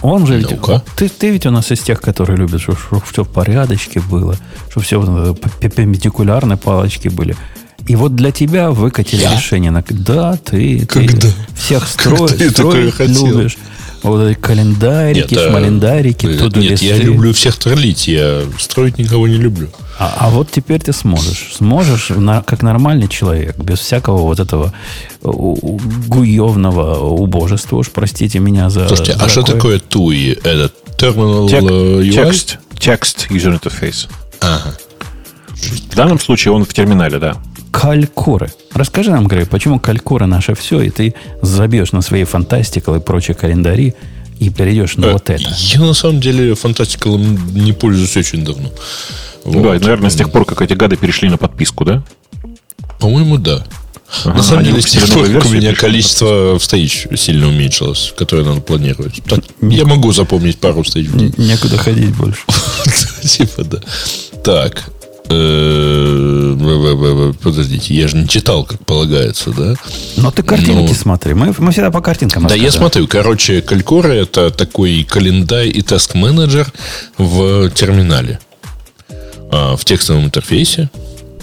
Он 0.01 0.27
же 0.27 0.37
ведь... 0.37 0.51
Ну-ка. 0.51 0.83
Ты, 0.97 1.07
ты 1.07 1.29
ведь 1.29 1.45
у 1.45 1.51
нас 1.51 1.71
из 1.71 1.79
тех, 1.79 2.01
которые 2.01 2.37
любят, 2.37 2.61
чтобы, 2.61 2.77
все 3.09 3.23
в 3.23 3.29
порядочке 3.29 4.01
было, 4.01 4.35
чтобы 4.69 4.85
все 4.85 5.35
перпендикулярные 5.61 6.57
палочки 6.57 7.07
были. 7.07 7.37
И 7.87 7.95
вот 7.95 8.15
для 8.15 8.31
тебя 8.31 8.71
выкатили 8.71 9.21
Я? 9.21 9.33
решение. 9.35 9.71
На... 9.71 9.83
Да, 9.89 10.37
ты, 10.37 10.85
Когда? 10.85 11.17
ты 11.17 11.33
всех 11.55 11.87
строишь, 11.87 12.31
такое 12.53 12.91
строить 12.91 12.95
хотел? 12.95 13.49
Вот 14.03 14.21
эти 14.21 14.37
календарики, 14.37 15.35
а, 15.35 15.49
шмалендарики, 15.49 16.25
э, 16.25 16.37
туду 16.37 16.59
Нет, 16.59 16.81
я 16.81 16.97
люблю 16.97 17.33
всех 17.33 17.57
троллить, 17.57 18.07
я 18.07 18.41
строить 18.59 18.97
никого 18.97 19.27
не 19.27 19.37
люблю. 19.37 19.69
А, 19.97 20.13
а 20.19 20.29
вот 20.29 20.51
теперь 20.51 20.81
ты 20.81 20.91
сможешь. 20.91 21.53
Сможешь, 21.57 22.09
на- 22.09 22.41
как 22.41 22.61
нормальный 22.63 23.07
человек, 23.07 23.57
без 23.57 23.79
всякого 23.79 24.23
вот 24.23 24.39
этого 24.39 24.73
гуевного 25.21 26.99
убожества, 26.99 27.77
уж 27.77 27.89
простите 27.89 28.39
меня 28.39 28.69
за... 28.69 28.87
Слушайте, 28.87 29.13
за 29.13 29.23
а 29.25 29.29
что 29.29 29.43
такое 29.43 29.79
TUI? 29.79 30.39
Это 30.43 30.71
Terminal 30.97 31.47
Тек- 31.49 31.63
э, 31.63 32.01
UI? 32.03 32.11
текст, 32.11 32.57
текст 32.77 33.27
user 33.29 33.59
interface. 33.59 34.07
Ага. 34.41 34.75
В 35.91 35.95
данном 35.95 36.19
случае 36.19 36.53
он 36.53 36.65
в 36.65 36.73
терминале, 36.73 37.19
да. 37.19 37.37
Калькуры. 37.73 38.51
Расскажи 38.73 39.09
нам, 39.11 39.27
Грей, 39.27 39.45
почему 39.45 39.79
калькура 39.79 40.27
наше 40.27 40.53
все, 40.53 40.79
и 40.81 40.89
ты 40.91 41.15
забьешь 41.41 41.91
на 41.91 42.01
свои 42.01 42.23
фантастикалы 42.23 42.99
и 42.99 43.01
прочие 43.01 43.33
календари 43.35 43.95
и 44.39 44.49
перейдешь 44.51 44.95
на 44.97 45.05
Э, 45.07 45.11
вот 45.13 45.29
это. 45.29 45.43
Я 45.57 45.79
на 45.81 45.93
самом 45.93 46.19
деле 46.21 46.53
фантастикалом 46.53 47.55
не 47.55 47.73
пользуюсь 47.73 48.15
очень 48.15 48.45
давно. 48.45 48.69
Да, 49.43 49.51
Вот. 49.59 49.75
и, 49.75 49.79
наверное, 49.79 50.11
с 50.11 50.15
тех 50.15 50.31
пор, 50.31 50.45
как 50.45 50.61
эти 50.61 50.73
гады 50.73 50.97
перешли 50.97 51.29
на 51.29 51.37
подписку, 51.37 51.83
да? 51.83 52.03
По-моему, 52.99 53.37
да. 53.37 53.63
Ага, 54.23 54.37
на 54.37 54.43
самом 54.43 54.63
деле, 54.65 54.79
с 54.79 54.85
тех 54.85 55.09
пор, 55.09 55.27
как 55.27 55.45
у 55.45 55.49
меня 55.49 55.73
количество 55.73 56.59
встреч 56.59 57.07
сильно 57.17 57.47
уменьшилось, 57.47 58.13
которые 58.15 58.45
надо 58.45 58.61
планировать. 58.61 59.21
Так, 59.27 59.39
я 59.61 59.85
могу 59.85 60.11
запомнить 60.13 60.59
пару 60.59 60.83
встреч 60.83 61.07
в 61.07 61.17
день. 61.17 61.33
Н- 61.35 61.45
Некуда 61.47 61.77
ходить 61.79 62.15
больше. 62.15 62.41
Типа, 63.23 63.63
да. 63.63 63.79
Так. 64.43 64.83
Э, 65.29 66.29
Подождите, 67.41 67.93
я 67.93 68.07
же 68.07 68.17
не 68.17 68.27
читал, 68.27 68.63
как 68.63 68.85
полагается, 68.85 69.51
да? 69.51 69.75
Но 70.17 70.31
ты 70.31 70.43
картинки 70.43 70.89
Ну. 70.91 70.93
смотри. 70.93 71.33
Мы, 71.33 71.53
мы 71.57 71.71
всегда 71.71 71.91
по 71.91 72.01
картинкам 72.01 72.43
Да, 72.47 72.55
я 72.55 72.65
рассказываем. 72.65 72.91
смотрю. 72.91 73.07
Короче, 73.07 73.61
Калькора 73.61 74.13
это 74.13 74.49
такой 74.51 75.03
календарь 75.09 75.67
и 75.67 75.81
таск-менеджер 75.81 76.71
в 77.17 77.69
терминале. 77.71 78.39
А, 79.51 79.75
в 79.75 79.85
текстовом 79.85 80.25
интерфейсе. 80.25 80.89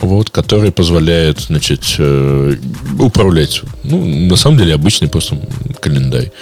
Вот, 0.00 0.30
который 0.30 0.72
позволяет, 0.72 1.40
значит, 1.40 1.82
э, 1.98 2.54
управлять. 2.98 3.60
Ну, 3.84 4.04
на 4.04 4.36
самом 4.36 4.58
деле, 4.58 4.74
обычный 4.74 5.08
просто 5.08 5.38
календарь. 5.80 6.32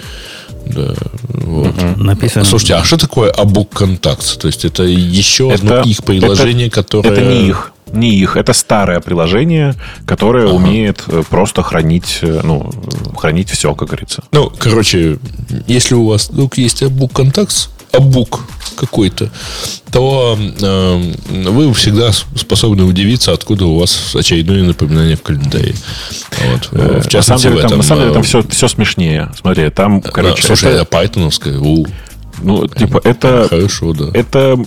Да, 0.65 0.93
вот. 1.23 1.97
Написано... 1.97 2.45
Слушайте, 2.45 2.75
а 2.75 2.83
что 2.83 2.97
такое 2.97 3.31
Abook 3.31 3.69
Contacts? 3.69 4.37
То 4.39 4.47
есть 4.47 4.65
это 4.65 4.83
еще 4.83 5.51
одно 5.51 5.77
Это- 5.77 5.89
их 5.89 6.03
приложение, 6.03 6.67
это- 6.67 6.75
которое... 6.75 7.09
Это 7.11 7.21
не 7.21 7.47
их. 7.47 7.71
Не 7.93 8.15
их. 8.15 8.37
Это 8.37 8.53
старое 8.53 8.99
приложение, 8.99 9.75
которое 10.05 10.47
умеет 10.47 11.03
э, 11.07 11.23
просто 11.29 11.63
хранить, 11.63 12.19
э, 12.21 12.41
ну, 12.43 12.69
э, 12.69 13.17
хранить 13.17 13.49
все, 13.49 13.73
как 13.75 13.89
говорится. 13.89 14.23
Ну, 14.31 14.51
короче, 14.57 15.17
если 15.67 15.95
у 15.95 16.07
вас 16.07 16.29
вдруг 16.29 16.57
есть 16.57 16.83
Abook 16.83 17.11
Contacts, 17.11 17.69
Abook 17.91 18.39
какой-то, 18.75 19.29
то 19.91 20.37
э, 20.39 21.13
вы 21.29 21.73
всегда 21.73 22.11
способны 22.11 22.83
удивиться, 22.83 23.33
откуда 23.33 23.65
у 23.65 23.79
вас 23.79 24.15
очередное 24.15 24.63
напоминание 24.63 25.15
в 25.15 25.21
календаре. 25.21 25.73
Вот. 26.51 26.69
Э, 26.71 27.01
В 27.01 27.13
на 27.13 27.21
самом 27.21 27.41
частности, 27.41 27.43
деле, 27.43 27.55
в 27.55 27.61
там, 27.61 27.67
этом... 27.67 27.77
на 27.77 27.83
самом 27.83 28.01
деле 28.01 28.11
э, 28.11 28.13
там 28.13 28.23
все, 28.23 28.43
все 28.43 28.67
смешнее. 28.67 29.31
Смотри, 29.39 29.69
там, 29.69 30.01
короче, 30.01 30.43
слушай, 30.43 30.69
это, 30.69 30.81
это 30.81 30.85
пайтоновское. 30.85 31.59
У, 31.59 31.85
ну, 32.41 32.67
типа, 32.67 33.01
это, 33.03 33.47
хорошо, 33.49 33.93
да. 33.93 34.11
это 34.13 34.57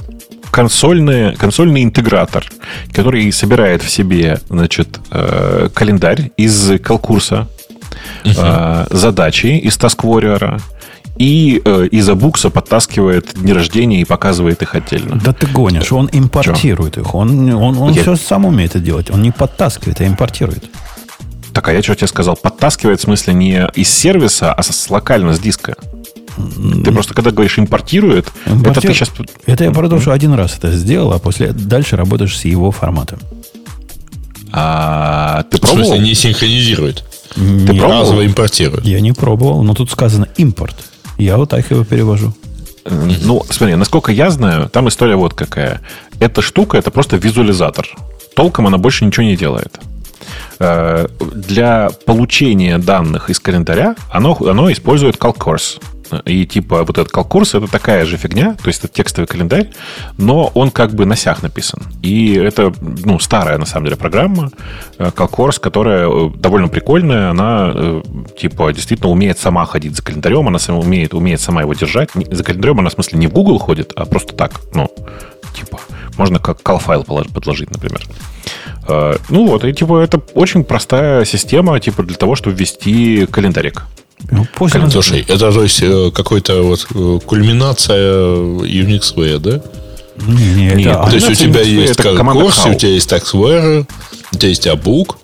консольный, 0.53 1.35
консольный 1.35 1.83
интегратор, 1.83 2.45
который 2.93 3.33
собирает 3.33 3.83
в 3.83 3.91
себе, 3.91 4.39
значит, 4.49 5.01
э, 5.11 5.71
календарь 5.75 6.31
из 6.37 6.79
Калкурса, 6.81 7.49
э, 8.25 8.87
задачи 8.91 9.47
из 9.47 9.77
Task 9.79 10.01
Warrior 10.03 10.61
и 11.17 11.61
э, 11.65 11.87
из 11.91 12.09
Абукса 12.09 12.51
подтаскивает 12.51 13.35
дни 13.35 13.53
рождения 13.53 14.03
и 14.03 14.05
показывает 14.05 14.63
их 14.63 14.75
отдельно. 14.75 15.19
Да 15.25 15.33
ты 15.33 15.47
гонишь, 15.47 15.91
он 15.91 16.09
импортирует 16.13 16.99
их. 16.99 17.15
Он, 17.15 17.53
он, 17.55 17.79
он 17.79 17.93
Я- 17.93 18.03
все 18.03 18.17
сам 18.17 18.45
умеет 18.45 18.73
это 18.77 18.85
делать. 18.85 19.11
Он 19.11 19.23
не 19.23 19.31
подтаскивает, 19.31 20.01
а 20.03 20.07
импортирует. 20.07 20.65
Так, 21.55 21.69
а 21.69 21.73
я 21.73 21.83
что 21.83 21.95
тебе 21.95 22.09
сказал? 22.09 22.37
Подтаскивает 22.37 23.01
в 23.01 23.03
смысле 23.03 23.35
не 23.35 23.69
из 23.75 23.89
сервиса, 23.91 24.53
а 24.53 24.63
с 24.63 24.91
локально 24.91 25.35
с 25.35 25.39
диска. 25.39 25.77
Ты 26.85 26.93
просто 26.93 27.15
когда 27.15 27.31
говоришь 27.31 27.59
импортирует, 27.59 28.33
это 28.47 28.81
ты 28.81 28.89
сейчас... 28.95 29.11
Это 29.47 29.65
я 29.65 29.71
про 29.71 29.89
то, 29.89 30.01
что 30.01 30.13
один 30.13 30.33
раз 30.35 30.57
это 30.59 30.71
сделал, 30.73 31.13
а 31.13 31.19
после 31.19 31.53
дальше 31.53 31.97
работаешь 31.97 32.37
с 32.39 32.45
его 32.45 32.71
форматом. 32.71 33.19
А, 34.53 35.45
ты 35.51 35.57
В 35.59 35.61
смысле, 35.61 35.77
пробовал? 35.85 36.01
не 36.03 36.15
синхронизирует. 36.15 37.05
Не- 37.37 37.67
пробовал? 37.79 38.01
Разово 38.03 38.27
импортирует. 38.27 38.85
Я 38.85 39.01
не 39.01 39.13
пробовал, 39.13 39.63
но 39.63 39.75
тут 39.75 39.91
сказано 39.91 40.29
импорт. 40.37 40.77
Я 41.19 41.37
вот 41.37 41.51
так 41.51 41.71
его 41.71 41.85
перевожу. 41.85 42.35
Ну, 42.85 43.45
смотри, 43.49 43.77
насколько 43.77 44.11
я 44.13 44.31
знаю, 44.31 44.69
там 44.69 44.89
история 44.89 45.17
вот 45.17 45.35
какая. 45.35 45.81
Эта 46.21 46.43
штука 46.43 46.77
это 46.77 46.91
просто 46.91 47.17
визуализатор. 47.17 47.87
Толком 48.35 48.67
она 48.67 48.77
больше 48.79 49.05
ничего 49.05 49.25
не 49.25 49.37
делает. 49.37 49.79
Э, 50.59 51.07
Для 51.35 51.91
получения 52.07 52.79
данных 52.79 53.31
из 53.31 53.39
календаря 53.41 53.95
оно, 54.11 54.37
оно 54.41 54.71
использует 54.73 55.17
CalCourse. 55.17 55.81
И 56.25 56.47
типа 56.47 56.85
вот 56.85 56.99
этот 56.99 57.13
CalCourse 57.13 57.59
это 57.59 57.71
такая 57.71 58.05
же 58.05 58.17
фигня, 58.17 58.55
то 58.55 58.69
есть 58.69 58.85
это 58.85 58.93
текстовый 58.93 59.27
календарь, 59.27 59.71
но 60.19 60.51
он 60.55 60.71
как 60.71 60.93
бы 60.93 61.07
на 61.07 61.17
сях 61.17 61.43
написан. 61.43 61.83
И 62.03 62.35
это 62.35 62.73
ну, 62.81 63.19
старая 63.19 63.59
на 63.59 63.67
самом 63.67 63.87
деле 63.87 63.97
программа 63.97 64.51
э, 64.99 65.11
CalCourse, 65.15 65.61
которая 65.61 66.09
э, 66.09 66.31
довольно 66.37 66.69
прикольная, 66.69 67.31
она 67.31 67.73
э, 67.75 68.03
типа 68.39 68.73
действительно 68.73 69.11
умеет 69.11 69.39
сама 69.39 69.65
ходить 69.67 69.97
за 69.97 70.03
календарем, 70.03 70.49
она 70.49 70.59
сама 70.59 70.79
умеет, 70.79 71.15
умеет 71.15 71.41
сама 71.41 71.63
его 71.63 71.75
держать. 71.75 72.11
За 72.31 72.45
календарем 72.45 72.81
она 72.81 72.91
в 72.91 72.93
смысле 72.93 73.19
не 73.19 73.27
в 73.27 73.33
Google 73.33 73.59
ходит, 73.59 73.93
а 73.97 74.05
просто 74.05 74.35
так, 74.35 74.61
ну, 74.75 74.91
типа, 75.55 75.81
можно 76.17 76.39
как 76.39 76.61
call-файл 76.61 77.05
полож- 77.05 77.33
подложить, 77.33 77.71
например. 77.71 78.03
Ну 78.89 79.47
вот, 79.47 79.65
и 79.65 79.73
типа 79.73 80.01
это 80.01 80.21
очень 80.35 80.65
простая 80.65 81.25
система, 81.25 81.79
типа 81.79 82.03
для 82.03 82.17
того, 82.17 82.35
чтобы 82.35 82.57
ввести 82.57 83.27
календарик. 83.27 83.85
Ну, 84.31 84.47
пусть 84.55 84.75
он- 84.77 84.91
Слушай, 84.91 85.25
это 85.29 85.53
то 85.53 85.63
есть 85.63 85.83
э, 85.83 86.11
какой-то 86.15 86.63
вот 86.63 86.87
э, 86.95 87.19
кульминация 87.27 88.13
Unix 88.63 89.39
да? 89.39 89.61
Не, 90.27 90.55
не, 90.55 90.67
это- 90.69 90.77
Нет, 90.77 90.97
а, 90.97 91.07
То 91.11 91.17
есть 91.17 91.31
у 91.31 91.35
тебя 91.35 91.61
есть 91.63 91.99
how. 91.99 92.71
у 92.71 92.75
тебя 92.75 92.91
есть 92.93 93.11
TaxWare, 93.13 93.87
у 94.33 94.37
тебя 94.37 94.49
есть 94.49 94.67
Abook, 94.67 95.17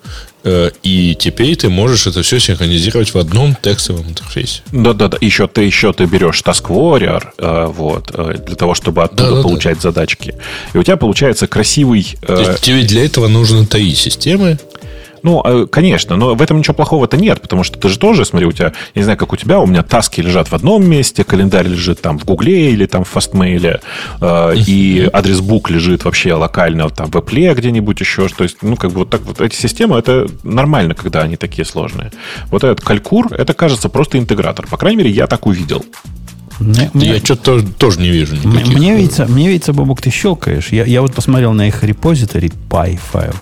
э, 0.43 0.71
и 0.83 1.15
теперь 1.17 1.55
ты 1.55 1.69
можешь 1.69 2.07
это 2.07 2.21
все 2.23 2.39
синхронизировать 2.39 3.13
в 3.13 3.17
одном 3.17 3.55
текстовом 3.61 4.07
интерфейсе. 4.09 4.61
Да-да-да, 4.71 5.17
еще 5.21 5.47
ты, 5.47 5.61
еще 5.61 5.93
ты 5.93 6.05
берешь 6.05 6.41
Task 6.43 6.63
Warrior, 6.67 7.23
э, 7.37 7.65
вот, 7.67 8.11
э, 8.13 8.35
для 8.45 8.55
того, 8.55 8.73
чтобы 8.73 9.03
оттуда 9.03 9.23
Да-да-да. 9.23 9.43
получать 9.43 9.81
задачки. 9.81 10.35
И 10.73 10.77
у 10.77 10.83
тебя 10.83 10.97
получается 10.97 11.47
красивый... 11.47 12.05
э, 12.21 12.25
То 12.25 12.39
есть 12.41 12.61
тебе 12.61 12.81
для 12.83 13.05
этого 13.05 13.27
нужно 13.27 13.65
три 13.65 13.93
системы. 13.95 14.57
Ну, 15.23 15.41
э, 15.45 15.67
конечно, 15.71 16.15
но 16.15 16.35
в 16.35 16.41
этом 16.41 16.57
ничего 16.59 16.73
плохого-то 16.73 17.17
нет, 17.17 17.41
потому 17.41 17.63
что 17.63 17.77
ты 17.79 17.89
же 17.89 17.97
тоже, 17.99 18.25
смотри, 18.25 18.47
у 18.47 18.51
тебя, 18.51 18.67
я 18.95 18.99
не 18.99 19.03
знаю, 19.03 19.17
как 19.17 19.33
у 19.33 19.35
тебя, 19.35 19.59
у 19.59 19.65
меня 19.65 19.83
таски 19.83 20.21
лежат 20.21 20.49
в 20.49 20.53
одном 20.55 20.87
месте, 20.87 21.23
календарь 21.23 21.67
лежит 21.67 22.01
там 22.01 22.17
в 22.19 22.25
Гугле 22.25 22.71
или 22.71 22.85
там 22.85 23.03
в 23.03 23.09
Фастмейле, 23.09 23.81
э, 24.21 24.53
и 24.55 25.09
адрес 25.11 25.39
бук 25.41 25.69
лежит 25.69 26.05
вообще 26.05 26.33
локально 26.33 26.89
там 26.89 27.09
в 27.11 27.15
Apple 27.15 27.55
где-нибудь 27.55 27.99
еще. 27.99 28.27
То 28.29 28.43
есть, 28.43 28.57
ну, 28.61 28.75
как 28.75 28.91
бы 28.91 28.99
вот 28.99 29.09
так 29.09 29.21
вот 29.21 29.41
эти 29.41 29.55
системы, 29.55 29.97
это 29.97 30.27
нормально, 30.43 30.93
когда 30.95 31.21
они 31.21 31.35
такие 31.35 31.65
сложные. 31.65 32.11
Вот 32.51 32.63
этот 32.63 32.81
калькур, 32.81 33.33
это, 33.33 33.53
кажется, 33.53 33.89
просто 33.89 34.17
интегратор. 34.17 34.67
По 34.67 34.77
крайней 34.77 34.97
мере, 34.97 35.09
я 35.11 35.27
так 35.27 35.45
увидел. 35.45 35.83
мне- 36.59 36.91
мне- 36.93 37.07
Я 37.13 37.19
что-то 37.19 37.43
тоже, 37.43 37.65
тоже 37.77 37.99
не 38.01 38.09
вижу 38.09 38.35
Мне, 38.43 38.57
никаких. 38.57 38.77
мне 38.77 38.93
э, 38.93 38.97
видится, 38.97 39.25
мне 39.27 39.47
видится, 39.47 39.71
Бобок, 39.71 40.01
ты 40.01 40.09
щелкаешь. 40.11 40.69
Я, 40.71 40.83
я 40.83 41.01
вот 41.01 41.13
посмотрел 41.13 41.53
на 41.53 41.67
их 41.69 41.83
репозиторий 41.83 42.51
Py 42.69 42.97
файл. 43.11 43.33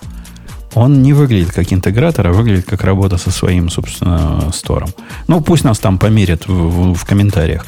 Он 0.78 1.02
не 1.02 1.12
выглядит 1.12 1.52
как 1.52 1.72
интегратор, 1.72 2.26
а 2.28 2.32
выглядит 2.32 2.66
как 2.66 2.84
работа 2.84 3.18
со 3.18 3.30
своим, 3.30 3.68
собственно, 3.70 4.50
стором. 4.52 4.90
Ну, 5.26 5.40
пусть 5.40 5.64
нас 5.64 5.78
там 5.78 5.98
померят 5.98 6.46
в, 6.46 6.52
в- 6.52 6.94
в 6.94 7.04
комментариях. 7.04 7.66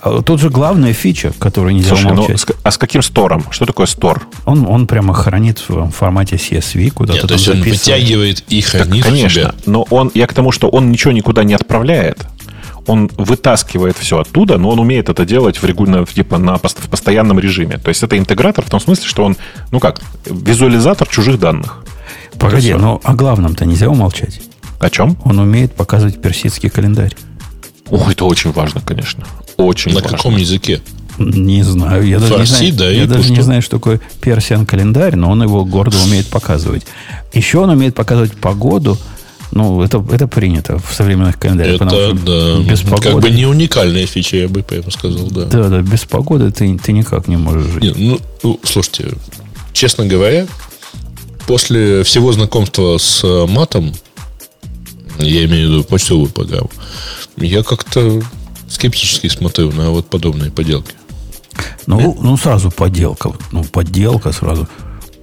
А 0.00 0.22
Тут 0.22 0.40
же 0.40 0.48
главная 0.50 0.92
фича, 0.92 1.32
которую 1.38 1.74
нельзя 1.74 1.90
Слушай, 1.90 2.06
ну, 2.06 2.12
умолчать. 2.14 2.40
с- 2.40 2.46
а 2.62 2.70
с 2.70 2.78
каким 2.78 3.02
стором? 3.02 3.44
Что 3.50 3.66
такое 3.66 3.86
стор? 3.86 4.22
Он, 4.46 4.66
он 4.66 4.86
прямо 4.86 5.12
хранит 5.14 5.62
в 5.68 5.90
формате 5.90 6.36
CSV, 6.36 6.90
куда-то 6.90 7.14
Нет, 7.18 7.22
то 7.22 7.28
там 7.28 7.36
есть 7.36 7.48
он 7.48 7.60
вытягивает 7.62 8.44
и 8.48 8.62
Так, 8.62 8.70
хранит 8.70 9.04
в 9.04 9.08
конечно. 9.08 9.28
себя. 9.30 9.54
Но 9.66 9.82
он, 9.90 10.10
я 10.14 10.26
к 10.26 10.32
тому, 10.34 10.52
что 10.52 10.68
он 10.68 10.90
ничего 10.92 11.12
никуда 11.12 11.44
не 11.44 11.54
отправляет. 11.54 12.18
Он 12.86 13.08
вытаскивает 13.16 13.96
все 13.96 14.18
оттуда, 14.18 14.58
но 14.58 14.70
он 14.70 14.80
умеет 14.80 15.08
это 15.08 15.24
делать 15.24 15.56
в 15.62 15.64
регулярно, 15.64 16.04
типа 16.04 16.38
на 16.38 16.56
в 16.58 16.60
постоянном 16.62 17.38
режиме. 17.38 17.78
То 17.78 17.88
есть 17.90 18.02
это 18.02 18.18
интегратор 18.18 18.64
в 18.64 18.70
том 18.70 18.80
смысле, 18.80 19.06
что 19.06 19.24
он, 19.24 19.36
ну 19.70 19.78
как, 19.78 20.00
визуализатор 20.26 21.06
чужих 21.08 21.38
данных. 21.38 21.84
Погоди, 22.38 22.74
ну 22.74 23.00
о 23.02 23.14
главном-то 23.14 23.64
нельзя 23.64 23.88
умолчать. 23.88 24.40
О 24.80 24.90
чем? 24.90 25.16
Он 25.24 25.38
умеет 25.38 25.74
показывать 25.74 26.20
персидский 26.20 26.68
календарь. 26.68 27.14
Ох, 27.90 28.10
это 28.10 28.24
очень 28.24 28.52
важно, 28.52 28.80
конечно. 28.80 29.24
Очень 29.56 29.92
На 29.92 30.00
важно. 30.00 30.16
каком 30.16 30.36
языке? 30.36 30.80
Не 31.18 31.62
знаю. 31.62 32.06
Я 32.06 32.18
даже, 32.18 32.34
Фарси, 32.34 32.64
не, 32.64 32.72
знаю, 32.72 32.76
да, 32.78 32.90
я 32.90 33.06
даже 33.06 33.30
не 33.30 33.42
знаю, 33.42 33.62
что 33.62 33.76
такое 33.76 34.00
персиан 34.20 34.66
календарь, 34.66 35.14
но 35.14 35.30
он 35.30 35.42
его 35.42 35.64
гордо 35.64 35.96
умеет 36.04 36.26
показывать. 36.26 36.84
Еще 37.32 37.58
он 37.58 37.70
умеет 37.70 37.94
показывать 37.94 38.32
погоду. 38.32 38.98
Ну, 39.50 39.82
это, 39.82 40.02
это 40.10 40.26
принято 40.26 40.78
в 40.78 40.94
современных 40.94 41.38
календарях. 41.38 41.82
Это, 41.82 42.14
да, 42.14 42.58
без 42.62 42.80
погоды, 42.80 43.02
как 43.02 43.20
бы 43.20 43.30
не 43.30 43.44
уникальная 43.44 44.06
фича, 44.06 44.38
я 44.38 44.48
бы 44.48 44.62
прямо 44.62 44.90
сказал, 44.90 45.26
да. 45.26 45.44
да, 45.44 45.68
да, 45.68 45.82
без 45.82 46.00
погоды 46.00 46.50
ты, 46.50 46.78
ты 46.78 46.92
никак 46.92 47.28
не 47.28 47.36
можешь 47.36 47.66
жить. 47.66 47.94
Не, 47.94 48.18
ну, 48.42 48.58
слушайте, 48.64 49.12
честно 49.74 50.06
говоря, 50.06 50.46
после 51.46 52.02
всего 52.04 52.32
знакомства 52.32 52.98
с 52.98 53.22
э, 53.24 53.46
матом, 53.46 53.92
я 55.18 55.44
имею 55.44 55.68
в 55.68 55.72
виду 55.72 55.84
почтовую 55.84 56.30
программу, 56.30 56.70
я 57.36 57.62
как-то 57.62 58.22
скептически 58.68 59.28
смотрю 59.28 59.72
на 59.72 59.90
вот 59.90 60.06
подобные 60.06 60.50
поделки. 60.50 60.94
Ну, 61.86 62.16
ну, 62.20 62.36
сразу 62.36 62.70
подделка. 62.70 63.32
Ну, 63.50 63.64
подделка 63.64 64.32
сразу. 64.32 64.68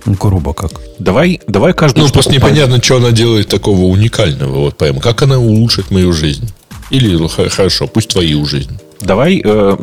Ну, 0.06 0.14
грубо 0.14 0.54
как. 0.54 0.72
Давай, 1.00 1.42
давай 1.48 1.74
каждую 1.74 2.06
Ну, 2.06 2.14
просто 2.14 2.32
непонятно, 2.32 2.82
что 2.82 2.98
она 2.98 3.12
делает 3.12 3.50
такого 3.50 3.82
уникального. 3.86 4.60
Вот 4.60 4.78
прямо. 4.78 5.02
Как 5.02 5.22
она 5.22 5.40
улучшит 5.40 5.92
мою 5.92 6.14
жизнь? 6.14 6.52
Или 6.90 7.28
хорошо, 7.28 7.88
пусть 7.88 8.10
твою 8.10 8.46
жизнь. 8.46 8.80
Давай 9.02 9.42
э, 9.44 9.78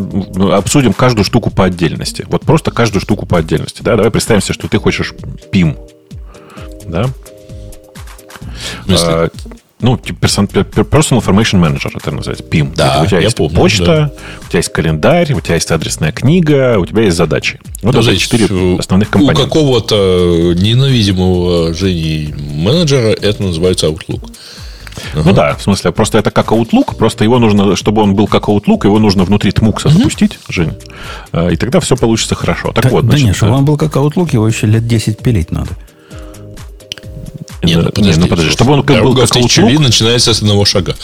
обсудим 0.53 0.93
каждую 0.93 1.25
штуку 1.25 1.51
по 1.51 1.65
отдельности. 1.65 2.27
Вот 2.29 2.43
просто 2.43 2.71
каждую 2.71 3.01
штуку 3.01 3.27
по 3.27 3.39
отдельности. 3.39 3.83
Да? 3.83 3.97
Давай 3.97 4.11
представим 4.11 4.43
себе, 4.43 4.55
что 4.55 4.69
ты 4.69 4.79
хочешь 4.79 5.15
PIM. 5.53 5.77
Да? 6.89 7.07
Смысле? 8.85 9.09
А, 9.09 9.29
ну, 9.81 9.99
типа 9.99 10.25
Personal 10.27 11.23
Information 11.23 11.61
Manager, 11.61 11.91
это 11.95 12.11
называется 12.11 12.45
PIM. 12.45 12.75
Да, 12.75 12.95
Это 12.95 13.03
у 13.03 13.07
тебя 13.07 13.19
я 13.19 13.25
есть 13.25 13.37
помню, 13.37 13.55
почта, 13.57 14.13
у 14.45 14.49
тебя 14.49 14.59
есть 14.59 14.73
календарь, 14.73 15.33
у 15.35 15.41
тебя 15.41 15.55
есть 15.57 15.71
адресная 15.71 16.13
книга, 16.13 16.79
у 16.79 16.87
тебя 16.87 17.03
есть 17.03 17.17
задачи. 17.17 17.61
Вот 17.83 17.95
Ну, 17.95 18.01
это 18.01 18.17
четыре 18.17 18.47
у- 18.47 18.79
основных 18.79 19.09
У 19.09 19.13
компонента. 19.13 19.43
какого-то 19.45 20.55
ненавидимого 20.57 21.75
Жени 21.75 22.33
менеджера 22.37 23.09
это 23.09 23.43
называется 23.43 23.87
Outlook. 23.89 24.31
Ну 25.15 25.33
да, 25.35 25.55
в 25.57 25.63
смысле, 25.63 25.93
просто 25.93 26.17
это 26.19 26.31
как 26.31 26.53
Outlook, 26.53 26.97
просто 26.97 27.23
его 27.25 27.39
нужно, 27.39 27.77
чтобы 27.77 28.01
он 28.01 28.15
был 28.15 28.27
как 28.27 28.45
Outlook, 28.45 28.87
его 28.87 28.99
нужно 28.99 29.25
внутри 29.25 29.51
Тмукса 29.53 29.91
запустить, 29.91 30.39
Жень, 30.49 30.73
э, 31.33 31.53
и 31.53 31.57
тогда 31.57 31.81
все 31.81 31.97
получится 31.97 32.35
хорошо. 32.35 32.73
Так 32.73 32.85
Да, 32.85 32.91
вот, 32.91 33.03
да 33.05 33.11
значит, 33.11 33.27
нет, 33.27 33.37
чтобы 33.37 33.53
он 33.53 33.67
был 33.67 33.77
как 33.77 33.95
Outlook, 33.95 34.31
его 34.33 34.49
еще 34.49 34.67
лет 34.67 34.87
10 34.87 35.19
пилить 35.19 35.51
надо. 35.51 35.69
Э, 37.63 37.67
Не, 37.67 37.77
ну 37.77 37.83
не, 37.83 37.91
подожди. 37.91 38.21
ну 38.21 38.27
подожди, 38.27 38.51
чтобы 38.51 38.73
он 38.73 38.83
как 38.83 39.03
был 39.03 39.15
как 39.15 39.29
Outlook, 39.31 39.79
начинается 39.79 40.35
с 40.35 40.41
одного 40.41 40.65
шага. 40.65 40.97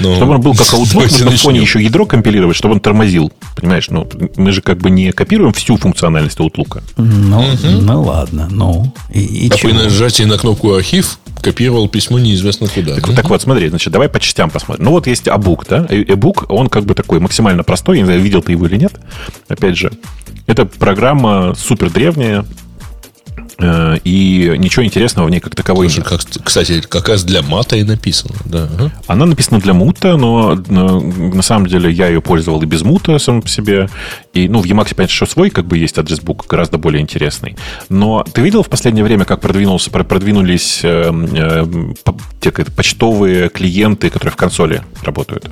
Но 0.00 0.14
чтобы 0.16 0.34
он 0.34 0.40
был 0.40 0.54
как 0.54 0.66
Outlook, 0.74 0.92
давайте 0.92 1.24
нужно 1.24 1.38
в 1.38 1.40
фоне 1.40 1.60
еще 1.60 1.82
ядро 1.82 2.06
компилировать, 2.06 2.56
чтобы 2.56 2.74
он 2.74 2.80
тормозил. 2.80 3.32
Понимаешь, 3.56 3.88
ну, 3.90 4.08
мы 4.36 4.52
же 4.52 4.62
как 4.62 4.78
бы 4.78 4.90
не 4.90 5.12
копируем 5.12 5.52
всю 5.52 5.76
функциональность 5.76 6.38
Outlook. 6.38 6.82
Ну, 6.96 7.44
ну 7.62 8.02
ладно, 8.02 8.48
ну. 8.50 8.92
И, 9.12 9.20
и 9.20 9.50
А 9.50 9.56
при 9.56 9.72
нажатии 9.72 10.24
на 10.24 10.38
кнопку 10.38 10.74
архив 10.74 11.18
копировал 11.40 11.88
письмо 11.88 12.18
неизвестно 12.18 12.68
куда. 12.68 12.96
Так, 12.96 13.14
так 13.14 13.30
вот, 13.30 13.42
смотри, 13.42 13.68
значит, 13.68 13.92
давай 13.92 14.08
по 14.08 14.20
частям 14.20 14.50
посмотрим. 14.50 14.84
Ну 14.84 14.90
вот 14.90 15.06
есть 15.06 15.28
Абук, 15.28 15.66
да? 15.68 15.86
Э- 15.88 16.02
Ebook, 16.02 16.46
он 16.48 16.68
как 16.68 16.84
бы 16.84 16.94
такой 16.94 17.20
максимально 17.20 17.62
простой, 17.62 17.96
я 17.96 18.02
не 18.02 18.06
знаю, 18.06 18.20
видел 18.20 18.42
ты 18.42 18.52
его 18.52 18.66
или 18.66 18.76
нет. 18.76 18.92
Опять 19.48 19.76
же, 19.76 19.92
это 20.46 20.66
программа 20.66 21.54
супер 21.54 21.90
древняя, 21.90 22.44
и 24.04 24.54
ничего 24.58 24.84
интересного 24.84 25.26
в 25.26 25.30
ней 25.30 25.40
как 25.40 25.54
таковой 25.54 25.88
Слушай, 25.90 26.10
нет. 26.10 26.22
как, 26.34 26.44
кстати, 26.44 26.80
как 26.80 27.08
раз 27.08 27.24
для 27.24 27.42
мата 27.42 27.76
и 27.76 27.82
написано. 27.82 28.34
Да. 28.44 28.64
ага. 28.72 28.92
Она 29.06 29.26
написана 29.26 29.60
для 29.60 29.74
мута, 29.74 30.16
но, 30.16 30.54
на 30.54 31.42
самом 31.42 31.66
деле 31.66 31.90
я 31.90 32.08
ее 32.08 32.20
пользовал 32.20 32.62
и 32.62 32.66
без 32.66 32.82
мута 32.82 33.18
сам 33.18 33.42
по 33.42 33.48
себе. 33.48 33.88
И, 34.32 34.48
ну, 34.48 34.60
в 34.60 34.64
Emacs, 34.64 34.94
понятно, 34.94 35.08
что 35.14 35.26
свой 35.26 35.50
как 35.50 35.66
бы 35.66 35.78
есть 35.78 35.98
адресбук, 35.98 36.46
гораздо 36.48 36.78
более 36.78 37.02
интересный. 37.02 37.56
Но 37.88 38.24
ты 38.24 38.40
видел 38.40 38.62
в 38.62 38.68
последнее 38.68 39.04
время, 39.04 39.24
как 39.24 39.40
продвинулся, 39.40 39.90
про- 39.90 40.04
продвинулись 40.04 40.80
э, 40.82 41.10
э, 41.12 41.66
по- 42.04 42.16
те 42.40 42.50
почтовые 42.52 43.48
клиенты, 43.48 44.10
которые 44.10 44.32
в 44.32 44.36
консоли 44.36 44.82
работают? 45.02 45.48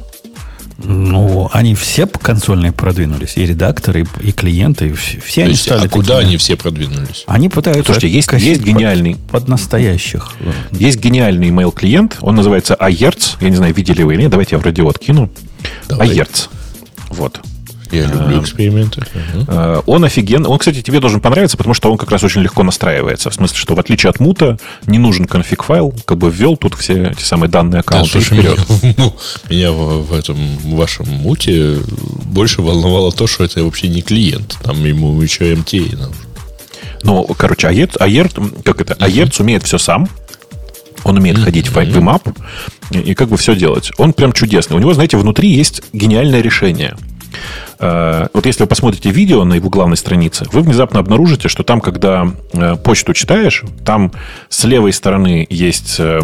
Ну, 0.79 1.51
они 1.53 1.75
все 1.75 2.07
по 2.07 2.19
консольные 2.21 2.71
продвинулись. 2.73 3.37
И 3.37 3.45
редакторы, 3.45 4.03
и, 4.21 4.29
и 4.29 4.33
клиенты. 4.33 4.89
и 4.89 4.93
все, 4.93 5.21
все 5.21 5.41
То 5.41 5.43
они 5.43 5.51
есть, 5.51 5.63
стали 5.65 5.87
а 5.87 5.89
куда 5.89 6.15
такими. 6.15 6.29
они 6.29 6.37
все 6.37 6.57
продвинулись? 6.57 7.25
Они 7.27 7.49
пытаются 7.49 7.93
Слушайте, 7.93 8.09
есть- 8.09 8.33
есть 8.33 8.61
под- 8.61 8.69
гениальный- 8.69 9.17
Под, 9.31 9.49
настоящих. 9.49 10.31
Есть 10.71 11.01
гениальный 11.01 11.49
email-клиент, 11.49 12.19
он 12.21 12.37
называется 12.37 12.77
Ayertz. 12.79 13.37
Я 13.41 13.51
не 13.51 13.57
знаю, 13.57 13.75
видели 13.75 14.03
вы 14.03 14.15
или 14.15 14.23
нет, 14.23 14.31
давайте 14.31 14.55
я 14.55 14.61
в 14.61 14.65
радиот 14.65 14.99
кину. 15.01 15.31
Давай. 15.89 16.09
Ayertz. 16.11 16.49
Вот. 17.11 17.41
Я 17.91 18.07
люблю 18.07 18.41
эксперименты. 18.41 19.03
Э, 19.47 19.81
Он 19.87 20.05
офигенный. 20.05 20.49
Он, 20.49 20.59
кстати, 20.59 20.83
тебе 20.83 21.01
должен 21.01 21.21
понравиться, 21.21 21.57
потому 21.57 21.75
что 21.75 21.91
он 21.91 21.99
как 21.99 22.11
раз 22.11 22.23
очень 22.23 22.43
легко 22.43 22.63
настраивается. 22.63 23.31
В 23.31 23.35
смысле, 23.35 23.57
что 23.57 23.75
в 23.75 23.81
отличие 23.81 24.11
от 24.11 24.21
мута, 24.21 24.59
не 24.87 24.99
нужен 24.99 25.27
конфиг 25.27 25.63
файл, 25.63 25.95
как 26.05 26.19
бы 26.19 26.31
ввел 26.31 26.57
тут 26.57 26.75
все 26.75 27.11
эти 27.11 27.23
самые 27.23 27.51
данные 27.51 27.73
Да, 27.73 27.79
аккаунта 27.81 28.19
и 28.19 28.23
слушай, 28.23 28.39
вперед. 28.39 28.59
меня, 28.83 28.95
ну, 28.99 29.17
меня 29.49 29.73
в, 29.73 30.07
в 30.07 30.13
этом 30.13 30.37
вашем 30.65 31.09
муте 31.09 31.79
больше 32.25 32.63
волновало 32.63 33.13
то, 33.13 33.27
что 33.27 33.45
это 33.45 33.65
вообще 33.65 33.89
не 33.89 34.03
клиент. 34.03 34.57
Там 34.63 34.85
ему 34.85 35.21
еще 35.21 35.53
MTA 35.55 35.97
нужно. 35.97 36.15
Ну, 37.03 37.25
короче, 37.37 37.69
Ayertz, 37.69 37.97
Ayertz, 37.99 38.63
как 38.63 38.81
это? 38.81 38.95
Ayertz 38.95 39.41
умеет 39.41 39.63
все 39.63 39.79
сам. 39.79 40.09
Он 41.05 41.17
умеет 41.17 41.39
ходить 41.39 41.69
в 41.69 41.79
и, 42.91 42.99
и 42.99 43.15
как 43.15 43.29
бы 43.29 43.37
все 43.37 43.55
делать. 43.55 43.93
Он 43.99 44.13
прям 44.13 44.33
чудесный. 44.33 44.77
У 44.77 44.81
него, 44.81 44.93
знаете, 44.95 45.17
внутри 45.17 45.49
есть 45.49 45.83
гениальное 45.93 46.41
решение. 46.41 46.97
Э, 47.79 48.27
Вот 48.33 48.47
если 48.47 48.63
вы 48.63 48.69
посмотрите 48.69 49.11
видео 49.11 49.45
на 49.45 49.55
его 49.55 49.71
главной 49.71 49.97
странице, 49.97 50.47
вы 50.53 50.63
внезапно 50.63 51.01
обнаружите, 51.01 51.49
что 51.49 51.63
там, 51.63 51.81
когда 51.81 52.31
э, 52.53 52.77
почту 52.77 53.15
читаешь, 53.15 53.65
там 53.85 54.13
с 54.49 54.65
левой 54.65 54.93
стороны 54.93 55.47
есть 55.51 55.97
э, 55.99 56.21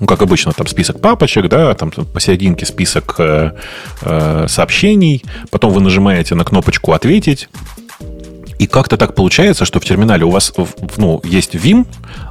ну, 0.00 0.06
как 0.06 0.22
обычно, 0.22 0.52
там 0.52 0.66
список 0.66 1.00
папочек, 1.00 1.48
да, 1.48 1.74
там 1.74 1.90
посерединке 1.90 2.66
список 2.66 3.14
э, 3.18 3.52
э, 4.02 4.46
сообщений, 4.48 5.22
потом 5.50 5.72
вы 5.72 5.80
нажимаете 5.80 6.34
на 6.34 6.44
кнопочку 6.44 6.92
«Ответить», 6.92 7.48
и 8.58 8.66
как-то 8.66 8.96
так 8.96 9.14
получается, 9.14 9.64
что 9.64 9.80
в 9.80 9.84
терминале 9.84 10.24
у 10.24 10.30
вас 10.30 10.52
ну, 10.96 11.20
есть 11.24 11.54
Vim, 11.54 11.86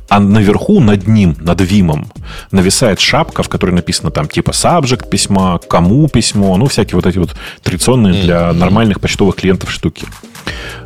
а 0.09 0.19
наверху 0.19 0.80
над 0.80 1.07
ним, 1.07 1.36
над 1.39 1.61
Vim, 1.61 2.05
нависает 2.51 2.99
шапка, 2.99 3.43
в 3.43 3.49
которой 3.49 3.71
написано 3.71 4.11
там 4.11 4.28
типа 4.28 4.51
subject 4.51 5.09
письма, 5.09 5.59
кому 5.67 6.07
письмо, 6.07 6.55
ну, 6.57 6.67
всякие 6.67 6.95
вот 6.95 7.05
эти 7.05 7.17
вот 7.17 7.36
традиционные 7.61 8.13
для 8.13 8.53
нормальных 8.53 8.99
почтовых 8.99 9.36
клиентов 9.36 9.71
штуки. 9.71 10.05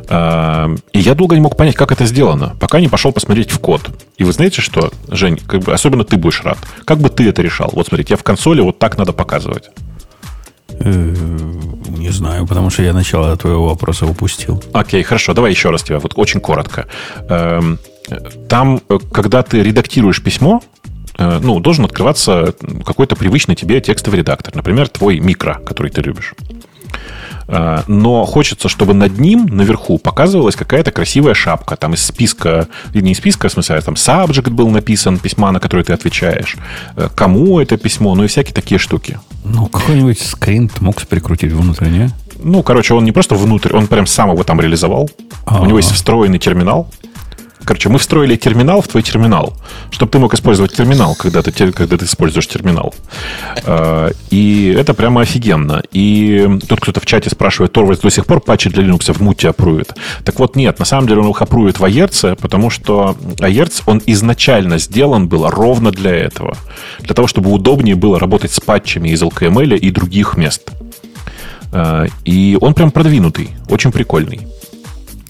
А, 0.08 0.74
И 0.92 1.00
я 1.00 1.14
долго 1.14 1.34
не 1.34 1.40
мог 1.40 1.56
понять, 1.56 1.74
как 1.74 1.92
это 1.92 2.06
сделано, 2.06 2.56
пока 2.60 2.80
не 2.80 2.88
пошел 2.88 3.12
посмотреть 3.12 3.50
в 3.50 3.58
код. 3.58 3.82
И 4.16 4.24
вы 4.24 4.32
знаете 4.32 4.62
что, 4.62 4.90
Жень, 5.08 5.36
как 5.36 5.62
бы, 5.62 5.72
особенно 5.72 6.04
ты 6.04 6.16
будешь 6.16 6.42
рад. 6.42 6.58
Как 6.84 6.98
бы 6.98 7.10
ты 7.10 7.28
это 7.28 7.42
решал? 7.42 7.70
Вот 7.72 7.88
смотрите, 7.88 8.14
я 8.14 8.16
в 8.16 8.22
консоли 8.22 8.60
вот 8.60 8.78
так 8.78 8.96
надо 8.96 9.12
показывать. 9.12 9.70
Э, 10.80 11.14
Не 11.88 12.10
знаю, 12.10 12.46
потому 12.46 12.70
что 12.70 12.82
я 12.82 12.92
начало 12.92 13.36
твоего 13.36 13.68
вопроса 13.68 14.06
упустил. 14.06 14.62
Окей, 14.72 15.02
хорошо, 15.02 15.34
давай 15.34 15.50
еще 15.50 15.70
раз 15.70 15.82
тебя, 15.82 15.98
вот 15.98 16.12
очень 16.16 16.40
коротко. 16.40 16.86
Эм, 17.28 17.78
Там, 18.48 18.80
э, 18.88 18.98
когда 19.12 19.42
ты 19.42 19.62
редактируешь 19.62 20.22
письмо, 20.22 20.62
э, 21.18 21.40
ну, 21.42 21.60
должен 21.60 21.84
открываться 21.84 22.54
какой-то 22.86 23.16
привычный 23.16 23.54
тебе 23.54 23.80
текстовый 23.80 24.20
редактор. 24.20 24.54
Например, 24.54 24.88
твой 24.88 25.20
микро, 25.20 25.60
который 25.66 25.90
ты 25.90 26.00
любишь. 26.00 26.34
Э, 27.48 27.82
Но 27.86 28.24
хочется, 28.24 28.68
чтобы 28.68 28.94
над 28.94 29.18
ним, 29.18 29.46
наверху, 29.46 29.98
показывалась 29.98 30.54
какая-то 30.54 30.90
красивая 30.92 31.34
шапка. 31.34 31.76
Там 31.76 31.94
из 31.94 32.04
списка, 32.04 32.68
или 32.92 33.02
не 33.02 33.12
из 33.12 33.18
списка, 33.18 33.48
в 33.48 33.52
смысле, 33.52 33.76
а 33.76 33.80
там 33.80 33.94
subject 33.94 34.50
был 34.50 34.68
написан, 34.70 35.18
письма, 35.18 35.50
на 35.50 35.58
которые 35.60 35.84
ты 35.84 35.92
отвечаешь. 35.92 36.56
Э, 36.96 37.08
Кому 37.14 37.58
это 37.58 37.76
письмо, 37.78 38.14
ну 38.14 38.24
и 38.24 38.26
всякие 38.26 38.54
такие 38.54 38.78
штуки. 38.78 39.18
Ну, 39.44 39.66
какой-нибудь 39.66 40.20
скрин 40.20 40.68
ты 40.68 40.84
мог 40.84 40.96
прикрутить 41.06 41.52
внутренне. 41.52 42.10
Ну, 42.40 42.62
короче, 42.62 42.94
он 42.94 43.04
не 43.04 43.12
просто 43.12 43.34
внутрь, 43.34 43.72
он 43.74 43.86
прям 43.86 44.06
сам 44.06 44.30
его 44.30 44.44
там 44.44 44.60
реализовал. 44.60 45.10
У 45.46 45.64
него 45.64 45.78
есть 45.78 45.90
встроенный 45.90 46.38
терминал. 46.38 46.88
Короче, 47.68 47.90
мы 47.90 47.98
встроили 47.98 48.36
терминал 48.36 48.80
в 48.80 48.88
твой 48.88 49.02
терминал, 49.02 49.54
чтобы 49.90 50.10
ты 50.10 50.18
мог 50.18 50.32
использовать 50.32 50.74
терминал, 50.74 51.14
когда 51.14 51.42
ты, 51.42 51.52
когда 51.52 51.98
ты 51.98 52.06
используешь 52.06 52.46
терминал. 52.48 52.94
Э, 53.66 54.10
И 54.30 54.74
это 54.74 54.94
прямо 54.94 55.20
офигенно. 55.20 55.82
И 55.92 56.48
тут 56.66 56.80
кто-то 56.80 57.00
в 57.00 57.04
чате 57.04 57.28
спрашивает, 57.28 57.74
Торвальд 57.74 58.00
до 58.00 58.08
сих 58.08 58.24
пор 58.24 58.40
патчи 58.40 58.70
для 58.70 58.84
Linux 58.84 59.12
в 59.12 59.20
муте 59.20 59.50
опрует. 59.50 59.92
Так 60.24 60.38
вот, 60.38 60.56
нет, 60.56 60.78
на 60.78 60.86
самом 60.86 61.08
деле 61.08 61.20
он 61.20 61.28
их 61.28 61.42
опрует 61.42 61.78
в 61.78 61.84
Аерце, 61.84 62.36
потому 62.36 62.70
что 62.70 63.18
Аерц, 63.38 63.82
он 63.84 64.00
изначально 64.06 64.78
сделан 64.78 65.28
был 65.28 65.46
ровно 65.50 65.90
для 65.90 66.14
этого. 66.14 66.56
Для 67.00 67.14
того, 67.14 67.28
чтобы 67.28 67.50
удобнее 67.50 67.96
было 67.96 68.18
работать 68.18 68.50
с 68.50 68.60
патчами 68.60 69.10
из 69.10 69.22
LKML 69.22 69.76
и 69.76 69.90
других 69.90 70.38
мест. 70.38 70.70
Э, 71.72 72.06
И 72.24 72.56
он 72.62 72.72
прям 72.72 72.90
продвинутый, 72.90 73.50
очень 73.68 73.92
прикольный. 73.92 74.40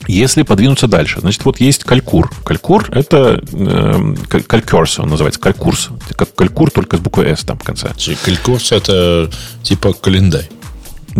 Если 0.08 0.42
подвинуться 0.42 0.88
дальше, 0.88 1.20
значит, 1.20 1.44
вот 1.44 1.60
есть 1.60 1.84
калькур. 1.84 2.30
Калькур– 2.44 2.88
это 2.92 3.42
э, 3.52 4.14
калькурс, 4.46 4.98
он 4.98 5.10
называется, 5.10 5.38
калькурс. 5.38 5.90
Как 6.16 6.34
калькур, 6.34 6.70
только 6.70 6.96
с 6.96 7.00
буквой 7.00 7.28
«с» 7.28 7.44
там 7.44 7.58
в 7.58 7.62
конце. 7.62 7.92
Калькурс– 8.24 8.72
это 8.72 9.30
типа 9.62 9.92
календарь. 9.92 10.48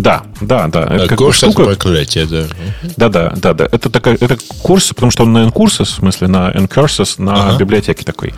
Да, 0.01 0.23
да, 0.39 0.67
да. 0.67 0.83
Это 0.83 1.07
как 1.07 1.17
курс 1.17 1.37
штука... 1.37 1.65
проклятие, 1.65 2.25
да. 2.25 2.43
Да, 2.95 3.09
да, 3.09 3.33
да, 3.35 3.53
да. 3.53 3.67
Это, 3.69 3.89
такая, 3.89 4.15
это 4.19 4.37
курс, 4.61 4.89
потому 4.93 5.11
что 5.11 5.23
он 5.23 5.33
на 5.33 5.39
N-курсы, 5.39 5.83
в 5.83 5.89
смысле 5.89 6.27
на 6.27 6.51
N-Curses, 6.51 7.21
на 7.21 7.49
ага. 7.49 7.57
библиотеке 7.57 8.05
такой. 8.05 8.33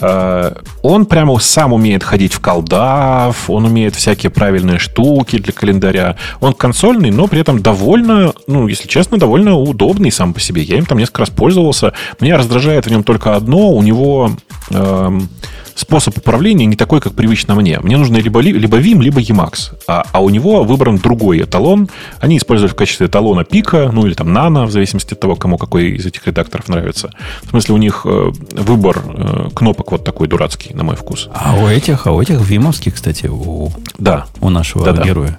А, 0.00 0.56
он 0.82 1.06
прямо 1.06 1.38
сам 1.38 1.72
умеет 1.72 2.02
ходить 2.02 2.32
в 2.32 2.40
колдав, 2.40 3.48
он 3.48 3.66
умеет 3.66 3.94
всякие 3.94 4.30
правильные 4.30 4.78
штуки 4.78 5.38
для 5.38 5.52
календаря. 5.52 6.16
Он 6.40 6.54
консольный, 6.54 7.10
но 7.10 7.28
при 7.28 7.40
этом 7.40 7.62
довольно, 7.62 8.32
ну, 8.48 8.66
если 8.66 8.88
честно, 8.88 9.18
довольно 9.18 9.56
удобный 9.56 10.10
сам 10.10 10.34
по 10.34 10.40
себе. 10.40 10.62
Я 10.62 10.76
им 10.78 10.86
там 10.86 10.98
несколько 10.98 11.20
раз 11.20 11.30
пользовался. 11.30 11.92
Меня 12.20 12.36
раздражает 12.36 12.86
в 12.86 12.90
нем 12.90 13.04
только 13.04 13.36
одно. 13.36 13.70
У 13.70 13.82
него... 13.82 14.32
Эм, 14.70 15.28
способ 15.76 16.18
управления 16.18 16.66
не 16.66 16.74
такой, 16.74 17.00
как 17.00 17.12
привычно 17.12 17.54
мне. 17.54 17.78
Мне 17.80 17.96
нужно 17.96 18.16
либо, 18.16 18.40
либо 18.40 18.78
Vim, 18.78 19.00
либо 19.02 19.20
Emacs. 19.20 19.74
А, 19.86 20.04
а 20.10 20.20
у 20.20 20.30
него 20.30 20.64
выбран 20.64 20.98
другой 20.98 21.42
эталон. 21.42 21.88
Они 22.20 22.38
используют 22.38 22.72
в 22.72 22.74
качестве 22.74 23.06
эталона 23.06 23.44
пика, 23.44 23.90
ну 23.92 24.06
или 24.06 24.14
там 24.14 24.32
нано, 24.32 24.64
в 24.64 24.70
зависимости 24.70 25.14
от 25.14 25.20
того, 25.20 25.36
кому 25.36 25.58
какой 25.58 25.90
из 25.90 26.06
этих 26.06 26.26
редакторов 26.26 26.68
нравится. 26.68 27.10
В 27.42 27.50
смысле, 27.50 27.74
у 27.74 27.78
них 27.78 28.02
э, 28.04 28.32
выбор 28.52 29.02
э, 29.06 29.48
кнопок 29.54 29.92
вот 29.92 30.04
такой 30.04 30.28
дурацкий, 30.28 30.74
на 30.74 30.82
мой 30.82 30.96
вкус. 30.96 31.28
А 31.34 31.56
у 31.56 31.68
этих, 31.68 32.06
а 32.06 32.12
у 32.12 32.20
этих 32.20 32.40
вимовских, 32.40 32.94
кстати, 32.94 33.26
у, 33.26 33.70
да. 33.98 34.26
у 34.40 34.48
нашего 34.48 34.92
да, 34.92 35.02
героя. 35.02 35.38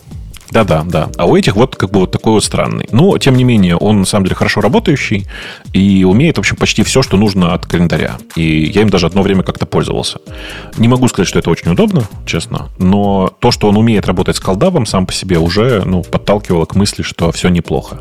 Да-да, 0.51 0.83
да. 0.85 1.09
А 1.17 1.25
у 1.25 1.35
этих 1.35 1.55
вот 1.55 1.75
как 1.75 1.91
бы 1.91 2.01
вот 2.01 2.11
такой 2.11 2.33
вот 2.33 2.43
странный. 2.43 2.87
Но, 2.91 3.17
тем 3.17 3.35
не 3.35 3.43
менее, 3.43 3.75
он 3.75 3.99
на 3.99 4.05
самом 4.05 4.25
деле 4.25 4.35
хорошо 4.35 4.61
работающий 4.61 5.27
и 5.73 6.03
умеет, 6.03 6.37
в 6.37 6.39
общем, 6.39 6.55
почти 6.55 6.83
все, 6.83 7.01
что 7.01 7.17
нужно 7.17 7.53
от 7.53 7.65
календаря. 7.65 8.17
И 8.35 8.63
я 8.63 8.81
им 8.81 8.89
даже 8.89 9.07
одно 9.07 9.21
время 9.21 9.43
как-то 9.43 9.65
пользовался. 9.65 10.19
Не 10.77 10.87
могу 10.87 11.07
сказать, 11.07 11.27
что 11.27 11.39
это 11.39 11.49
очень 11.49 11.71
удобно, 11.71 12.03
честно, 12.25 12.69
но 12.77 13.33
то, 13.39 13.51
что 13.51 13.67
он 13.69 13.77
умеет 13.77 14.07
работать 14.07 14.35
с 14.35 14.39
колдавом 14.39 14.85
сам 14.85 15.05
по 15.05 15.13
себе, 15.13 15.37
уже 15.37 15.83
ну, 15.85 16.03
подталкивало 16.03 16.65
к 16.65 16.75
мысли, 16.75 17.01
что 17.03 17.31
все 17.31 17.49
неплохо. 17.49 17.99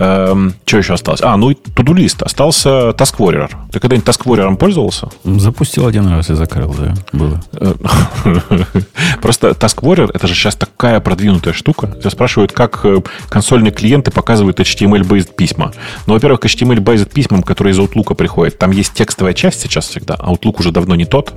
Эм, 0.00 0.54
что 0.64 0.78
еще 0.78 0.94
осталось? 0.94 1.20
А, 1.22 1.36
ну 1.36 1.50
и 1.50 1.54
Тудулист. 1.54 2.22
Остался 2.22 2.90
Task 2.90 3.18
Warrior. 3.18 3.50
Ты 3.70 3.80
когда-нибудь 3.80 4.08
Task 4.08 4.22
Warrior 4.24 4.56
пользовался? 4.56 5.10
Запустил 5.24 5.86
один 5.86 6.08
раз 6.08 6.30
и 6.30 6.34
закрыл, 6.34 6.74
да, 6.74 6.94
было. 7.12 7.42
Э, 7.52 7.74
просто 9.20 9.50
Task 9.50 9.82
Warrior 9.82 10.10
это 10.14 10.26
же 10.26 10.34
сейчас 10.34 10.56
такая 10.56 11.00
продвинутая 11.00 11.52
штука. 11.52 11.88
Тебя 12.00 12.08
спрашивают, 12.08 12.52
как 12.52 12.80
э, 12.84 13.02
консольные 13.28 13.72
клиенты 13.72 14.10
показывают 14.10 14.58
HTML-based 14.58 15.34
письма. 15.34 15.72
Ну, 16.06 16.14
во-первых, 16.14 16.40
HTML-based 16.40 17.12
письмам, 17.12 17.42
которые 17.42 17.72
из 17.72 17.78
Outlook 17.78 18.14
приходят, 18.14 18.56
там 18.56 18.70
есть 18.70 18.94
текстовая 18.94 19.34
часть 19.34 19.60
сейчас 19.60 19.88
всегда. 19.88 20.14
Outlook 20.14 20.60
уже 20.60 20.72
давно 20.72 20.94
не 20.94 21.04
тот 21.04 21.34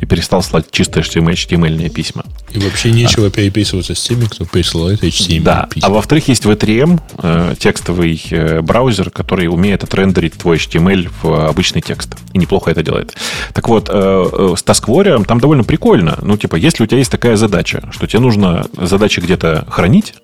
и 0.00 0.06
перестал 0.06 0.42
слать 0.42 0.70
чистые 0.70 1.02
HTML, 1.02 1.32
HTML 1.32 1.88
письма. 1.90 2.24
И 2.50 2.58
вообще 2.58 2.90
нечего 2.90 3.26
а. 3.26 3.30
переписываться 3.30 3.94
с 3.94 4.00
теми, 4.00 4.24
кто 4.24 4.44
присылает 4.44 5.02
HTML 5.02 5.42
да. 5.42 5.68
письма. 5.70 5.88
А 5.88 5.90
во-вторых, 5.90 6.28
есть 6.28 6.44
V3M, 6.44 7.00
э, 7.22 7.54
текстовый 7.58 8.22
э, 8.30 8.60
браузер, 8.60 9.10
который 9.10 9.48
умеет 9.48 9.84
отрендерить 9.84 10.34
твой 10.34 10.56
HTML 10.56 11.10
в 11.22 11.48
обычный 11.48 11.82
текст. 11.82 12.16
И 12.32 12.38
неплохо 12.38 12.70
это 12.70 12.82
делает. 12.82 13.16
Так 13.52 13.68
вот, 13.68 13.88
э, 13.92 14.54
с 14.56 14.62
TaskWarrior 14.62 15.24
там 15.24 15.40
довольно 15.40 15.64
прикольно. 15.64 16.18
Ну, 16.22 16.36
типа, 16.36 16.56
если 16.56 16.84
у 16.84 16.86
тебя 16.86 16.98
есть 16.98 17.10
такая 17.10 17.36
задача, 17.36 17.88
что 17.92 18.06
тебе 18.06 18.20
нужно 18.20 18.66
задачи 18.72 19.20
где-то 19.20 19.66
хранить, 19.68 20.14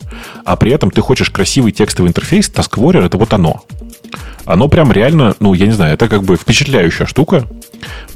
а 0.45 0.57
при 0.57 0.72
этом 0.72 0.91
ты 0.91 1.01
хочешь 1.01 1.31
красивый 1.31 1.72
текстовый 1.72 2.11
интерфейс, 2.11 2.51
TaskWarrior— 2.51 3.05
это 3.07 3.18
вот 3.18 3.33
оно 3.33 3.64
оно 4.45 4.69
прям 4.69 4.93
реально, 4.93 5.35
ну, 5.41 5.55
я 5.55 5.67
не 5.67 5.73
знаю, 5.73 5.95
это 5.95 6.09
как 6.09 6.23
бы 6.23 6.37
впечатляющая 6.37 7.07
штука, 7.07 7.47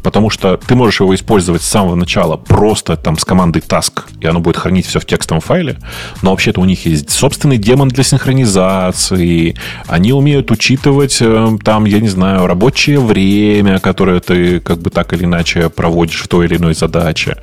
потому 0.02 0.30
что 0.30 0.56
ты 0.56 0.74
можешь 0.74 1.00
его 1.00 1.14
использовать 1.14 1.62
с 1.62 1.66
самого 1.66 1.94
начала 1.94 2.36
просто 2.36 2.96
там 2.96 3.18
с 3.18 3.24
командой 3.24 3.62
task, 3.66 4.04
и 4.20 4.26
оно 4.26 4.40
будет 4.40 4.56
хранить 4.56 4.86
все 4.86 5.00
в 5.00 5.06
текстовом 5.06 5.40
файле, 5.40 5.78
но 6.22 6.30
вообще-то 6.30 6.60
у 6.60 6.64
них 6.64 6.86
есть 6.86 7.10
собственный 7.10 7.58
демон 7.58 7.88
для 7.88 8.04
синхронизации, 8.04 9.56
они 9.86 10.12
умеют 10.12 10.50
учитывать 10.50 11.18
э, 11.20 11.58
там, 11.64 11.84
я 11.84 12.00
не 12.00 12.08
знаю, 12.08 12.46
рабочее 12.46 13.00
время, 13.00 13.78
которое 13.78 14.20
ты 14.20 14.60
как 14.60 14.78
бы 14.78 14.90
так 14.90 15.12
или 15.12 15.24
иначе 15.24 15.68
проводишь 15.68 16.22
в 16.22 16.28
той 16.28 16.46
или 16.46 16.56
иной 16.56 16.74
задаче. 16.74 17.38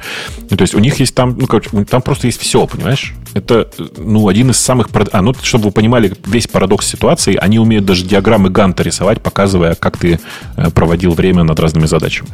Ну, 0.49 0.57
то 0.57 0.61
есть 0.61 0.75
у 0.75 0.79
них 0.79 0.99
есть 0.99 1.15
там, 1.15 1.37
ну, 1.37 1.47
короче, 1.47 1.69
там 1.85 2.01
просто 2.01 2.27
есть 2.27 2.41
все, 2.41 2.65
понимаешь? 2.67 3.13
Это, 3.33 3.69
ну, 3.97 4.27
один 4.27 4.51
из 4.51 4.57
самых... 4.57 4.89
А, 5.11 5.21
ну, 5.21 5.33
чтобы 5.41 5.65
вы 5.65 5.71
понимали 5.71 6.13
весь 6.25 6.47
парадокс 6.47 6.87
ситуации, 6.87 7.35
они 7.35 7.59
умеют 7.59 7.85
даже 7.85 8.05
диаграммы 8.05 8.49
Ганта 8.75 8.83
рисовать, 8.83 9.21
показывая, 9.21 9.75
как 9.75 9.97
ты 9.97 10.19
э, 10.57 10.69
проводил 10.69 11.13
время 11.13 11.43
над 11.43 11.59
разными 11.59 11.87
задачами. 11.87 12.29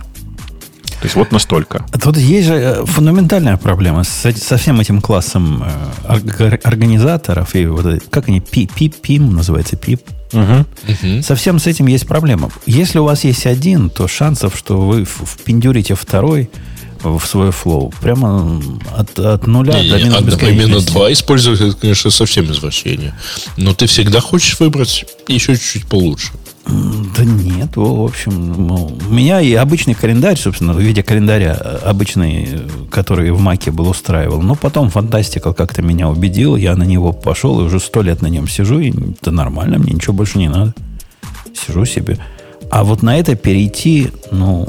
То 1.00 1.08
есть 1.08 1.16
вот 1.16 1.32
настолько. 1.32 1.86
Тут 2.02 2.18
есть 2.18 2.48
же 2.48 2.56
э, 2.56 2.86
фундаментальная 2.86 3.58
проблема 3.58 4.04
с, 4.04 4.32
со 4.32 4.58
всем 4.58 4.80
этим 4.80 5.02
классом 5.02 5.64
э, 6.04 6.58
организаторов 6.64 7.56
и 7.56 7.66
вот 7.66 8.04
как 8.10 8.28
они 8.28 8.40
пип 8.40 8.72
пип 8.74 8.96
пим 9.02 9.34
называется 9.34 9.76
пип. 9.76 10.02
Угу. 10.34 10.66
Угу. 10.88 11.22
Совсем 11.24 11.60
с 11.60 11.68
этим 11.68 11.88
есть 11.88 12.08
проблема. 12.08 12.50
Если 12.66 13.00
у 13.00 13.04
вас 13.04 13.24
есть 13.26 13.46
один, 13.46 13.90
то 13.90 14.08
шансов, 14.08 14.56
что 14.58 14.82
вы 14.82 15.06
впендюрите 15.06 15.94
второй, 15.96 16.50
в 17.04 17.26
свой 17.26 17.52
флоу. 17.52 17.94
Прямо 18.02 18.62
от, 18.96 19.18
от 19.20 19.48
нуля 19.48 19.82
не, 19.82 19.90
до 19.90 19.98
минус 19.98 20.16
Одновременно 20.16 20.82
два 20.82 21.12
использовать, 21.12 21.62
это, 21.62 21.76
конечно, 21.76 22.12
совсем 22.12 22.52
извращение. 22.52 23.14
Но 23.58 23.74
ты 23.74 23.88
всегда 23.88 24.22
хочешь 24.22 24.60
выбрать 24.60 25.06
еще 25.28 25.56
чуть-чуть 25.56 25.88
получше. 25.88 26.32
Да 26.68 27.26
нет, 27.26 27.76
в 27.76 28.04
общем, 28.04 28.68
ну, 28.68 28.98
у 29.08 29.14
меня 29.14 29.42
и 29.42 29.54
обычный 29.56 29.96
календарь, 29.96 30.38
собственно, 30.38 30.74
в 30.74 30.80
виде 30.80 31.02
календаря 31.02 31.58
э, 31.60 31.80
обычный, 31.84 32.48
который 32.92 33.32
в 33.32 33.42
Маке 33.42 33.72
был 33.72 33.90
устраивал. 33.90 34.42
Но 34.42 34.56
потом 34.56 34.90
фантастика 34.90 35.54
как-то 35.54 35.82
меня 35.82 36.08
убедила, 36.08 36.56
я 36.56 36.76
на 36.76 36.84
него 36.84 37.14
пошел 37.14 37.60
и 37.60 37.64
уже 37.64 37.80
сто 37.80 38.04
лет 38.04 38.22
на 38.22 38.28
нем 38.28 38.48
сижу, 38.48 38.80
и 38.80 38.92
это 38.92 39.32
нормально, 39.32 39.80
мне 39.80 39.94
ничего 39.94 40.14
больше 40.14 40.38
не 40.38 40.50
надо. 40.50 40.74
Сижу 41.54 41.84
себе. 41.86 42.20
А 42.70 42.84
вот 42.84 43.02
на 43.02 43.18
это 43.18 43.36
перейти, 43.36 44.12
ну, 44.32 44.68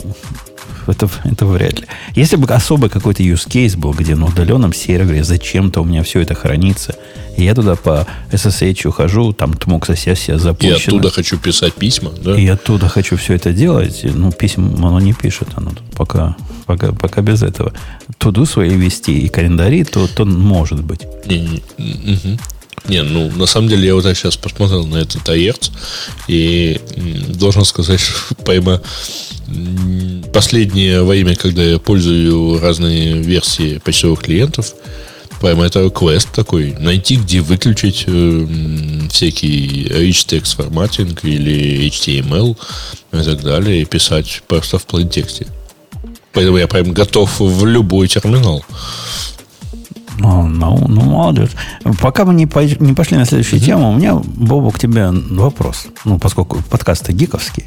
это, 0.89 1.09
это 1.24 1.47
вряд 1.47 1.80
ли. 1.80 1.87
Если 2.14 2.37
бы 2.37 2.53
особый 2.53 2.91
какой-то 2.91 3.22
use 3.22 3.47
case 3.47 3.76
был, 3.76 3.93
где 3.93 4.14
на 4.14 4.26
удаленном 4.26 4.72
сервере 4.72 5.24
зачем-то 5.24 5.80
у 5.80 5.85
меня 5.85 6.03
все 6.03 6.20
это 6.20 6.35
хранится, 6.35 6.95
и 7.37 7.45
я 7.45 7.55
туда 7.55 7.76
по 7.76 8.07
SSH 8.30 8.89
ухожу, 8.89 9.33
там 9.33 9.55
тмокса 9.55 9.97
сессия 9.97 10.39
запущена. 10.39 10.76
И 10.76 10.80
оттуда 10.80 11.11
хочу 11.11 11.39
писать 11.39 11.74
письма, 11.74 12.11
да? 12.11 12.39
И 12.39 12.47
оттуда 12.47 12.89
хочу 12.89 13.16
все 13.16 13.35
это 13.35 13.53
делать. 13.53 14.03
Ну, 14.05 14.33
писем 14.33 14.85
оно 14.85 15.01
не 15.01 15.12
пишет, 15.14 15.49
оно 15.55 15.72
пока, 15.97 16.37
пока, 16.66 16.93
пока 16.93 17.22
без 17.22 17.43
этого. 17.43 17.72
Туду 18.18 18.45
свои 18.45 18.70
вести 18.70 19.18
и 19.18 19.28
календари, 19.28 19.85
то, 19.85 20.07
то 20.07 20.24
может 20.24 20.85
быть. 20.85 21.07
Не, 21.26 21.41
не, 21.41 21.62
угу. 21.78 22.39
Не, 22.89 23.03
ну, 23.03 23.30
на 23.30 23.47
самом 23.47 23.68
деле, 23.68 23.87
я 23.87 23.95
вот 23.95 24.05
сейчас 24.05 24.37
посмотрел 24.37 24.87
на 24.87 24.97
этот 24.97 25.28
АЕРЦ, 25.28 25.70
и 26.28 26.80
должен 27.28 27.64
сказать, 27.64 28.01
что 28.01 28.35
пойма 28.37 28.83
последнее 30.33 31.03
время, 31.03 31.37
когда 31.37 31.62
я 31.62 31.78
пользую 31.78 32.61
разные 32.61 33.14
версии 33.14 33.78
почтовых 33.78 34.20
клиентов, 34.20 34.74
прямо 35.41 35.64
это 35.64 35.91
квест 35.91 36.28
такой. 36.33 36.74
Найти, 36.78 37.16
где 37.16 37.41
выключить 37.41 38.05
э, 38.07 38.47
всякий 39.11 39.85
text 39.87 40.57
форматинг 40.57 41.24
или 41.24 41.89
HTML 41.89 42.57
и 43.12 43.22
так 43.24 43.43
далее, 43.43 43.83
и 43.83 43.85
писать 43.85 44.43
просто 44.47 44.78
в 44.78 44.87
плейн-тексте. 44.87 45.47
Поэтому 46.33 46.57
я 46.57 46.66
прям 46.66 46.93
готов 46.93 47.41
в 47.41 47.66
любой 47.66 48.09
терминал. 48.09 48.64
Ну, 50.18 50.46
ну, 50.46 50.84
ну, 50.88 51.00
молодец. 51.02 51.50
Пока 52.00 52.24
мы 52.24 52.34
не, 52.34 52.48
не 52.80 52.92
пошли 52.92 53.16
на 53.16 53.24
следующую 53.24 53.60
mm-hmm. 53.60 53.64
тему, 53.64 53.90
у 53.90 53.94
меня, 53.94 54.14
Бобу, 54.14 54.70
к 54.70 54.78
тебе 54.78 55.10
вопрос. 55.10 55.86
Ну, 56.04 56.18
поскольку 56.18 56.62
подкасты 56.70 57.12
гиковские. 57.12 57.66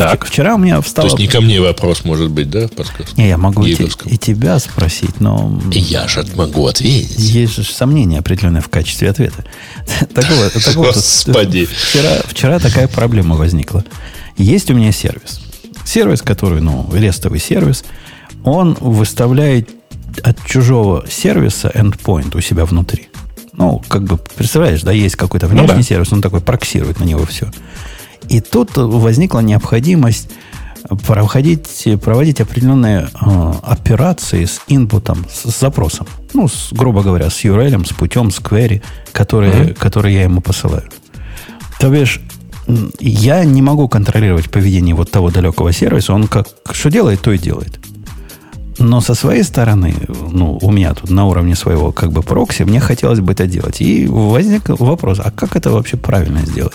Так. 0.00 0.24
Вчера 0.24 0.54
у 0.54 0.58
меня 0.58 0.80
встал. 0.80 1.04
То 1.04 1.08
есть 1.08 1.18
не 1.18 1.26
ко 1.26 1.42
мне 1.42 1.60
вопрос 1.60 2.04
может 2.04 2.30
быть, 2.30 2.48
да, 2.48 2.68
подкаст? 2.68 3.18
Не, 3.18 3.28
я 3.28 3.36
могу 3.36 3.64
и, 3.66 3.76
и 4.06 4.16
тебя 4.16 4.58
спросить, 4.58 5.20
но... 5.20 5.60
Я 5.72 6.08
же 6.08 6.24
могу 6.36 6.66
ответить. 6.66 7.18
Есть 7.18 7.56
же 7.56 7.64
сомнения 7.64 8.18
определенные 8.18 8.62
в 8.62 8.68
качестве 8.68 9.10
ответа. 9.10 9.44
Так 10.14 10.24
вот, 10.30 10.52
так 10.52 10.74
вот 10.74 10.94
Господи. 10.94 11.66
Вчера, 11.66 12.16
вчера 12.26 12.58
такая 12.58 12.88
проблема 12.88 13.36
возникла. 13.36 13.84
Есть 14.38 14.70
у 14.70 14.74
меня 14.74 14.90
сервис. 14.90 15.40
Сервис, 15.84 16.22
который, 16.22 16.62
ну, 16.62 16.88
рестовый 16.94 17.38
сервис, 17.38 17.84
он 18.42 18.78
выставляет 18.80 19.68
от 20.22 20.44
чужого 20.44 21.04
сервиса 21.08 21.70
endpoint 21.74 22.36
у 22.36 22.40
себя 22.40 22.64
внутри. 22.64 23.08
Ну, 23.52 23.82
как 23.88 24.04
бы, 24.04 24.18
представляешь, 24.36 24.82
да, 24.82 24.92
есть 24.92 25.16
какой-то 25.16 25.46
внешний 25.46 25.68
ну, 25.68 25.74
да. 25.74 25.82
сервис, 25.82 26.12
он 26.12 26.22
такой 26.22 26.40
проксирует 26.40 27.00
на 27.00 27.04
него 27.04 27.26
все. 27.26 27.50
И 28.28 28.40
тут 28.40 28.76
возникла 28.76 29.40
необходимость 29.40 30.30
проходить, 31.06 31.88
проводить 32.02 32.40
определенные 32.40 33.08
э, 33.20 33.52
операции 33.62 34.44
с 34.44 34.60
инпутом, 34.68 35.26
с, 35.30 35.50
с 35.50 35.60
запросом. 35.60 36.06
Ну, 36.32 36.48
с, 36.48 36.72
грубо 36.72 37.02
говоря, 37.02 37.28
с 37.30 37.44
URL, 37.44 37.86
с 37.86 37.92
путем, 37.92 38.30
с 38.30 38.38
query, 38.38 38.82
которые, 39.12 39.52
mm-hmm. 39.52 39.74
которые 39.74 40.14
я 40.14 40.22
ему 40.24 40.40
посылаю. 40.40 40.88
То 41.78 41.90
бишь, 41.90 42.20
я 42.98 43.44
не 43.44 43.62
могу 43.62 43.88
контролировать 43.88 44.50
поведение 44.50 44.94
вот 44.94 45.10
того 45.10 45.30
далекого 45.30 45.72
сервиса. 45.72 46.12
Он 46.12 46.28
как 46.28 46.48
что 46.72 46.90
делает, 46.90 47.20
то 47.20 47.32
и 47.32 47.38
делает. 47.38 47.78
Но 48.80 49.00
со 49.02 49.14
своей 49.14 49.44
стороны, 49.44 49.94
ну, 50.32 50.58
у 50.62 50.70
меня 50.72 50.94
тут 50.94 51.10
на 51.10 51.26
уровне 51.26 51.54
своего 51.54 51.92
как 51.92 52.12
бы 52.12 52.22
прокси, 52.22 52.62
мне 52.62 52.80
хотелось 52.80 53.20
бы 53.20 53.32
это 53.32 53.46
делать. 53.46 53.82
И 53.82 54.06
возник 54.06 54.70
вопрос, 54.70 55.20
а 55.22 55.30
как 55.30 55.54
это 55.54 55.70
вообще 55.70 55.96
правильно 55.98 56.40
сделать? 56.46 56.72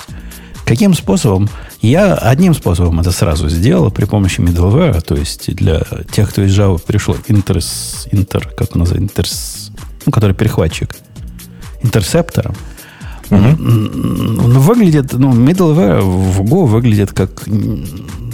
Каким 0.66 0.93
способом? 0.93 1.49
Я 1.82 2.14
одним 2.14 2.53
способом 2.53 2.99
это 2.99 3.12
сразу 3.12 3.49
сделал 3.49 3.91
при 3.91 4.06
помощи 4.06 4.39
middleware, 4.39 5.01
то 5.01 5.16
есть 5.16 5.56
для 5.56 5.82
тех, 6.12 6.30
кто 6.30 6.43
из 6.43 6.58
Java 6.58 6.80
пришел 6.80 7.18
интерс, 7.28 8.08
интер, 8.12 8.49
как 8.56 8.76
он 8.76 8.82
называется, 8.82 9.03
интерс, 9.03 9.72
ну, 10.06 10.12
который 10.12 10.36
перехватчик, 10.36 10.95
интерсептором. 11.82 12.56
Угу. 13.32 13.38
Он 13.38 14.60
выглядит, 14.60 15.14
ну, 15.14 15.34
middleware 15.34 16.01
в 16.01 16.41
Go 16.41 16.66
выглядит 16.66 17.14
как, 17.14 17.43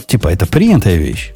типа, 0.08 0.28
это 0.28 0.46
принятая 0.46 0.98
вещь. 0.98 1.34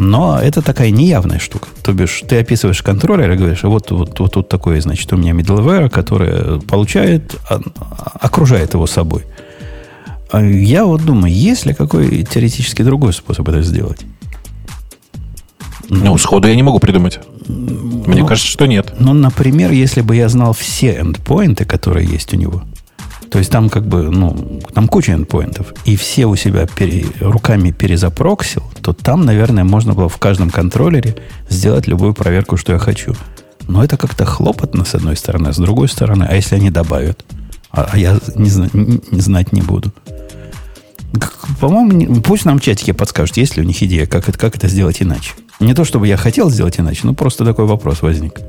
Но 0.00 0.40
это 0.40 0.62
такая 0.62 0.90
неявная 0.90 1.38
штука. 1.38 1.68
То 1.82 1.92
бишь, 1.92 2.22
ты 2.26 2.38
описываешь 2.38 2.82
контроллер 2.82 3.32
и 3.32 3.36
говоришь, 3.36 3.64
вот, 3.64 3.90
вот, 3.90 4.18
вот 4.18 4.32
тут 4.32 4.48
такое, 4.48 4.80
значит, 4.80 5.12
у 5.12 5.18
меня 5.18 5.32
middleware, 5.32 5.90
который 5.90 6.58
получает, 6.62 7.36
а, 7.50 7.60
окружает 8.18 8.72
его 8.72 8.86
собой. 8.86 9.26
А 10.32 10.42
я 10.42 10.86
вот 10.86 11.04
думаю, 11.04 11.34
есть 11.34 11.66
ли 11.66 11.74
какой 11.74 12.22
теоретически 12.22 12.80
другой 12.80 13.12
способ 13.12 13.46
это 13.50 13.60
сделать? 13.60 14.00
Ну, 15.90 16.16
сходу 16.16 16.48
я 16.48 16.56
не 16.56 16.62
могу 16.62 16.78
придумать. 16.78 17.20
Мне 17.46 18.22
ну, 18.22 18.26
кажется, 18.26 18.50
что 18.50 18.64
нет. 18.64 18.94
Ну, 18.98 19.12
например, 19.12 19.70
если 19.70 20.00
бы 20.00 20.16
я 20.16 20.30
знал 20.30 20.54
все 20.54 20.98
эндпоинты, 20.98 21.66
которые 21.66 22.08
есть 22.08 22.32
у 22.32 22.38
него, 22.38 22.62
то 23.30 23.38
есть 23.38 23.50
там 23.50 23.68
как 23.70 23.86
бы, 23.86 24.10
ну, 24.10 24.60
там 24.74 24.88
куча 24.88 25.12
эндпоинтов, 25.12 25.72
и 25.84 25.94
все 25.96 26.26
у 26.26 26.34
себя 26.34 26.66
пере, 26.66 27.06
руками 27.20 27.70
перезапроксил, 27.70 28.64
то 28.82 28.92
там, 28.92 29.24
наверное, 29.24 29.62
можно 29.62 29.94
было 29.94 30.08
в 30.08 30.18
каждом 30.18 30.50
контроллере 30.50 31.16
сделать 31.48 31.86
любую 31.86 32.12
проверку, 32.12 32.56
что 32.56 32.72
я 32.72 32.78
хочу. 32.78 33.14
Но 33.68 33.84
это 33.84 33.96
как-то 33.96 34.24
хлопотно, 34.24 34.84
с 34.84 34.96
одной 34.96 35.16
стороны, 35.16 35.48
а 35.48 35.52
с 35.52 35.58
другой 35.58 35.88
стороны, 35.88 36.26
а 36.28 36.34
если 36.34 36.56
они 36.56 36.70
добавят? 36.70 37.24
А, 37.70 37.88
а 37.92 37.96
я 37.96 38.18
не, 38.34 38.50
не, 38.72 39.00
не 39.12 39.20
знать 39.20 39.52
не 39.52 39.62
буду. 39.62 39.92
По-моему, 41.60 42.20
пусть 42.22 42.44
нам 42.44 42.58
в 42.58 42.62
чатике 42.62 42.94
подскажут, 42.94 43.36
есть 43.36 43.56
ли 43.56 43.62
у 43.62 43.66
них 43.66 43.80
идея, 43.80 44.06
как 44.06 44.28
это, 44.28 44.38
как 44.38 44.56
это 44.56 44.66
сделать 44.66 45.02
иначе. 45.02 45.34
Не 45.60 45.74
то, 45.74 45.84
чтобы 45.84 46.08
я 46.08 46.16
хотел 46.16 46.50
сделать 46.50 46.80
иначе, 46.80 47.02
но 47.04 47.14
просто 47.14 47.44
такой 47.44 47.66
вопрос 47.66 48.02
возник. 48.02 48.40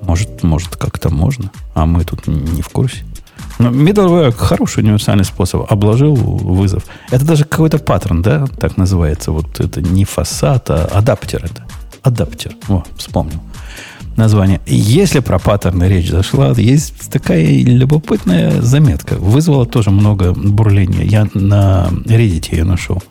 Может, 0.00 0.42
может 0.42 0.76
как-то 0.76 1.10
можно, 1.10 1.50
а 1.74 1.84
мы 1.84 2.04
тут 2.04 2.26
не 2.26 2.62
в 2.62 2.68
курсе. 2.68 3.04
Но 3.58 3.70
ну, 3.70 3.84
middleware 3.84 4.32
хороший 4.32 4.82
универсальный 4.82 5.24
способ. 5.24 5.70
Обложил 5.70 6.14
вызов. 6.14 6.84
Это 7.10 7.24
даже 7.24 7.44
какой-то 7.44 7.78
паттерн, 7.78 8.22
да, 8.22 8.46
так 8.58 8.76
называется. 8.76 9.32
Вот 9.32 9.60
это 9.60 9.80
не 9.80 10.04
фасад, 10.04 10.70
а 10.70 10.84
адаптер 10.92 11.44
это. 11.44 11.64
Адаптер. 12.02 12.52
О, 12.68 12.84
вспомнил 12.96 13.40
название. 14.16 14.60
Если 14.66 15.20
про 15.20 15.38
паттерны 15.38 15.84
речь 15.84 16.10
зашла, 16.10 16.52
есть 16.52 17.10
такая 17.10 17.44
любопытная 17.44 18.62
заметка. 18.62 19.14
Вызвала 19.14 19.66
тоже 19.66 19.90
много 19.90 20.32
бурления. 20.32 21.04
Я 21.04 21.28
на 21.34 21.88
Reddit 22.04 22.54
ее 22.54 22.64
нашел. 22.64 23.02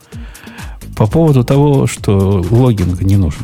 По 0.96 1.08
поводу 1.08 1.44
того, 1.44 1.88
что 1.88 2.46
логинг 2.50 3.02
не 3.02 3.18
нужен. 3.18 3.44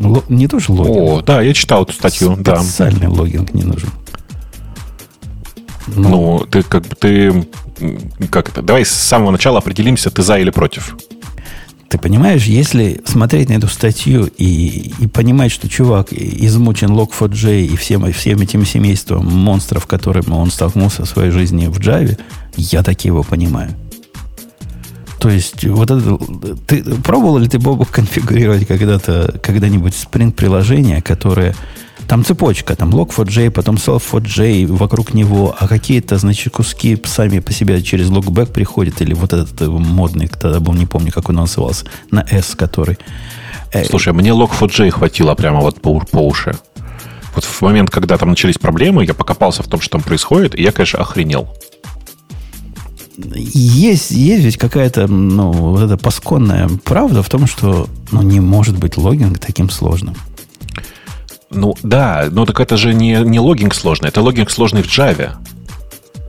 Л- 0.00 0.24
не 0.28 0.48
тоже 0.48 0.72
логинг. 0.72 0.96
О, 0.96 1.22
да, 1.22 1.40
я 1.40 1.54
читал 1.54 1.84
эту 1.84 1.92
статью. 1.92 2.34
Специальный 2.34 3.06
да. 3.06 3.10
логинг 3.10 3.54
не 3.54 3.62
нужен. 3.62 3.90
Ну, 5.86 6.08
ну, 6.08 6.46
ты 6.46 6.62
как 6.62 6.86
бы 6.86 6.94
ты 6.94 7.46
как 8.30 8.48
это? 8.48 8.62
Давай 8.62 8.84
с 8.84 8.90
самого 8.90 9.30
начала 9.30 9.58
определимся, 9.58 10.10
ты 10.10 10.22
за 10.22 10.38
или 10.38 10.50
против. 10.50 10.96
Ты 11.88 11.98
понимаешь, 11.98 12.44
если 12.44 13.02
смотреть 13.04 13.50
на 13.50 13.54
эту 13.54 13.68
статью 13.68 14.30
и, 14.38 14.94
и 14.98 15.06
понимать, 15.06 15.52
что 15.52 15.68
чувак 15.68 16.12
измучен 16.12 16.90
Log4j 16.90 17.66
и 17.66 17.76
всем, 17.76 18.10
всем 18.12 18.40
этим 18.40 18.64
семейством 18.64 19.26
монстров, 19.26 19.86
которым 19.86 20.32
он 20.32 20.50
столкнулся 20.50 21.04
в 21.04 21.08
своей 21.08 21.30
жизни 21.30 21.66
в 21.66 21.78
Java, 21.80 22.18
я 22.56 22.82
так 22.82 23.04
его 23.04 23.22
понимаю. 23.22 23.74
То 25.18 25.28
есть, 25.28 25.64
вот 25.66 25.90
это, 25.90 26.18
ты 26.66 26.82
пробовал 26.82 27.38
ли 27.38 27.46
ты, 27.46 27.58
Бобу, 27.58 27.84
конфигурировать 27.84 28.66
когда-то, 28.66 29.38
когда-нибудь 29.42 29.94
спринт-приложение, 29.94 31.02
которое 31.02 31.54
там 32.08 32.24
цепочка, 32.24 32.76
там 32.76 32.90
log4j, 32.90 33.50
потом 33.50 33.76
self4j 33.76 34.66
вокруг 34.66 35.14
него, 35.14 35.54
а 35.58 35.68
какие-то, 35.68 36.18
значит, 36.18 36.52
куски 36.52 37.00
сами 37.04 37.38
по 37.38 37.52
себе 37.52 37.82
через 37.82 38.10
logback 38.10 38.52
приходят, 38.52 39.00
или 39.00 39.14
вот 39.14 39.32
этот 39.32 39.60
э, 39.62 39.66
модный, 39.66 40.28
тогда 40.28 40.60
был, 40.60 40.74
не 40.74 40.86
помню, 40.86 41.12
как 41.12 41.28
он 41.28 41.36
назывался, 41.36 41.86
на 42.10 42.20
S, 42.30 42.54
который... 42.54 42.98
Э, 43.72 43.84
Слушай, 43.84 44.12
мне 44.12 44.30
log4j 44.30 44.90
хватило 44.90 45.34
прямо 45.34 45.60
вот 45.60 45.80
по, 45.80 46.00
по 46.00 46.18
уши. 46.18 46.54
Вот 47.34 47.44
в 47.44 47.62
момент, 47.62 47.90
когда 47.90 48.18
там 48.18 48.30
начались 48.30 48.58
проблемы, 48.58 49.04
я 49.04 49.14
покопался 49.14 49.62
в 49.62 49.68
том, 49.68 49.80
что 49.80 49.92
там 49.92 50.02
происходит, 50.02 50.54
и 50.54 50.62
я, 50.62 50.72
конечно, 50.72 51.00
охренел. 51.00 51.48
Есть, 53.16 54.10
есть 54.10 54.44
ведь 54.44 54.56
какая-то, 54.56 55.06
ну, 55.06 55.50
вот 55.52 55.82
эта 55.82 55.96
пасконная 55.96 56.68
правда 56.84 57.22
в 57.22 57.28
том, 57.28 57.46
что 57.46 57.88
ну, 58.10 58.22
не 58.22 58.40
может 58.40 58.78
быть 58.78 58.96
логинг 58.96 59.38
таким 59.38 59.70
сложным. 59.70 60.14
Ну 61.54 61.74
да, 61.82 62.28
но 62.30 62.46
так 62.46 62.60
это 62.60 62.76
же 62.76 62.94
не, 62.94 63.14
не 63.24 63.38
логинг 63.38 63.74
сложный, 63.74 64.08
это 64.08 64.22
логинг 64.22 64.50
сложный 64.50 64.82
в 64.82 64.86
Java. 64.86 65.32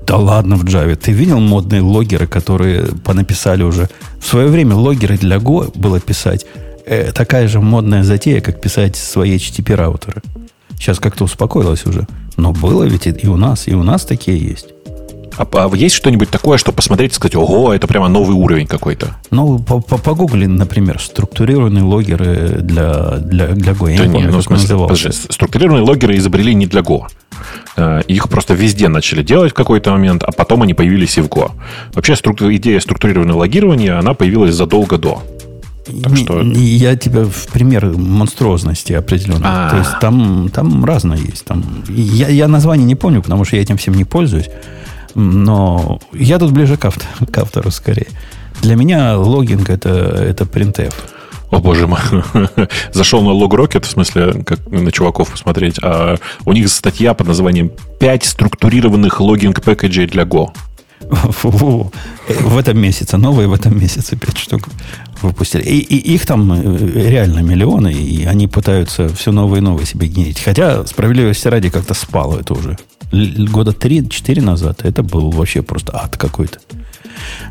Да 0.06 0.18
ладно 0.18 0.58
в 0.58 0.66
Java. 0.66 0.96
Ты 0.96 1.12
видел 1.12 1.40
модные 1.40 1.82
логеры, 1.82 2.28
которые 2.28 2.86
понаписали 3.04 3.64
уже? 3.64 3.90
В 4.20 4.26
свое 4.26 4.48
время 4.48 4.76
логеры 4.76 5.18
для 5.18 5.38
Go 5.38 5.72
было 5.76 6.00
писать 6.00 6.46
э, 6.86 7.12
такая 7.14 7.48
же 7.48 7.62
модная 7.62 8.04
затея, 8.04 8.42
как 8.42 8.60
писать 8.60 8.96
свои 8.96 9.38
HTTP-раутеры. 9.38 10.22
Сейчас 10.78 11.00
как-то 11.00 11.24
успокоилось 11.24 11.86
уже. 11.86 12.08
Но 12.36 12.52
было 12.52 12.84
ведь 12.84 13.08
и 13.08 13.28
у 13.28 13.38
нас, 13.38 13.68
и 13.68 13.74
у 13.74 13.84
нас 13.84 14.06
такие 14.06 14.38
есть. 14.38 14.74
А, 15.38 15.48
а 15.52 15.76
есть 15.76 15.96
что-нибудь 15.96 16.30
такое, 16.30 16.58
что 16.58 16.72
посмотреть 16.72 17.14
и 17.14 17.16
сказать, 17.16 17.36
ого, 17.36 17.74
это 17.74 17.88
прямо 17.88 18.08
новый 18.08 18.36
уровень 18.36 18.68
какой-то? 18.68 19.16
Ну, 19.32 19.60
погугли, 19.60 20.46
например, 20.46 21.00
структурированные 21.00 21.84
логеры 21.84 22.60
для, 22.62 23.18
для, 23.18 23.48
для 23.48 23.74
Go. 23.74 23.92
Я 23.92 23.98
да 24.00 24.06
не, 24.06 24.14
помню, 24.14 24.28
ну, 24.28 24.38
как 24.38 24.44
смысле, 24.44 24.78
подожди, 24.78 25.12
структурированные 25.12 25.84
логеры 25.84 26.18
изобрели 26.18 26.54
не 26.54 26.68
для 26.68 26.82
Go. 26.82 27.08
Э, 27.76 28.02
их 28.08 28.30
просто 28.30 28.54
везде 28.54 28.88
начали 28.88 29.24
делать 29.24 29.52
в 29.52 29.56
какой-то 29.56 29.92
момент, 29.92 30.24
а 30.24 30.32
потом 30.32 30.62
они 30.62 30.74
появились 30.74 31.18
и 31.18 31.22
в 31.22 31.28
Go. 31.28 31.52
Вообще 31.94 32.16
структу, 32.16 32.54
идея 32.56 32.80
структурированного 32.80 33.40
логирования, 33.40 33.98
она 33.98 34.14
появилась 34.14 34.54
задолго 34.54 34.98
до. 34.98 35.24
Так 36.02 36.16
что... 36.16 36.42
Я 36.42 36.96
тебя 36.96 37.26
в 37.26 37.48
пример 37.48 37.86
монструозности 37.86 38.94
определенно. 38.94 39.42
А-а-а. 39.44 39.70
То 39.72 39.78
есть 39.78 40.00
там, 40.00 40.50
там 40.54 40.86
разное 40.86 41.18
есть. 41.18 41.44
Там... 41.46 41.64
Я, 41.90 42.30
я 42.30 42.48
название 42.48 42.86
не 42.86 42.96
помню, 42.96 43.22
потому 43.22 43.44
что 43.44 43.58
я 43.58 43.62
этим 43.62 43.78
всем 43.78 43.96
не 43.96 44.06
пользуюсь. 44.06 44.50
Но 45.16 46.00
я 46.14 46.40
тут 46.40 46.52
ближе 46.52 46.78
к 46.78 46.86
автору, 46.86 47.26
к 47.32 47.38
автору 47.38 47.72
скорее. 47.72 48.08
Для 48.62 48.76
меня 48.76 49.18
логинг 49.18 49.70
это, 49.70 49.90
это 49.90 50.46
printf. 50.46 50.94
О, 51.52 51.60
боже 51.60 51.88
мой. 51.88 52.00
Зашел 52.94 53.22
на 53.22 53.30
LogRocket, 53.30 53.86
в 53.86 53.90
смысле, 53.90 54.44
как 54.44 54.66
на 54.72 54.92
чуваков 54.92 55.30
посмотреть. 55.30 55.78
А 55.84 56.18
у 56.46 56.54
них 56.54 56.68
статья 56.70 57.14
под 57.14 57.28
названием 57.28 57.72
«5 58.00 58.26
структурированных 58.26 59.22
логинг-пэкэджей 59.22 60.08
для 60.08 60.24
Go». 60.24 60.50
В 61.10 62.58
этом 62.58 62.80
месяце, 62.80 63.18
новые 63.18 63.48
в 63.48 63.54
этом 63.54 63.80
месяце 63.80 64.16
5 64.16 64.38
штук 64.38 64.70
выпустили. 65.22 65.62
И, 65.62 65.78
и 65.80 66.16
их 66.16 66.26
там 66.26 66.52
э, 66.54 67.10
реально 67.10 67.40
миллионы, 67.40 67.92
и 67.94 68.26
они 68.26 68.48
пытаются 68.48 69.10
все 69.10 69.32
новые 69.32 69.60
и 69.60 69.64
новые 69.64 69.86
себе 69.86 70.08
генерить. 70.08 70.40
Хотя, 70.40 70.88
справедливости 70.88 71.48
ради, 71.48 71.70
как-то 71.70 71.94
спало 71.94 72.40
это 72.40 72.54
уже 72.54 72.78
года 73.14 73.72
3-4 73.72 74.42
назад 74.42 74.82
это 74.84 75.04
был 75.04 75.30
вообще 75.32 75.62
просто 75.62 75.96
ад 75.96 76.18
какой-то. 76.18 76.60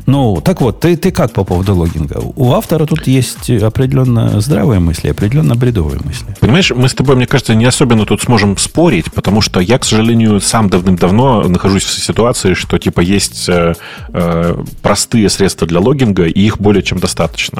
Ну, 0.05 0.41
так 0.41 0.61
вот, 0.61 0.79
ты, 0.79 0.95
ты 0.95 1.11
как 1.11 1.33
по 1.33 1.43
поводу 1.43 1.75
логинга? 1.75 2.19
У 2.35 2.53
автора 2.53 2.85
тут 2.85 3.07
есть 3.07 3.49
определенно 3.49 4.41
здравые 4.41 4.79
мысли, 4.79 5.09
определенно 5.09 5.55
бредовые 5.55 5.99
мысли. 6.03 6.35
Понимаешь, 6.39 6.71
мы 6.71 6.89
с 6.89 6.93
тобой, 6.93 7.15
мне 7.15 7.27
кажется, 7.27 7.55
не 7.55 7.65
особенно 7.65 8.05
тут 8.05 8.21
сможем 8.21 8.57
спорить, 8.57 9.11
потому 9.13 9.41
что 9.41 9.59
я, 9.59 9.77
к 9.77 9.85
сожалению, 9.85 10.41
сам 10.41 10.69
давным-давно 10.69 11.47
нахожусь 11.47 11.83
в 11.83 12.03
ситуации, 12.03 12.53
что 12.53 12.77
типа 12.77 13.01
есть 13.01 13.47
э, 13.49 13.73
э, 14.09 14.63
простые 14.81 15.29
средства 15.29 15.67
для 15.67 15.79
логинга, 15.79 16.25
и 16.25 16.41
их 16.41 16.59
более 16.59 16.83
чем 16.83 16.99
достаточно. 16.99 17.59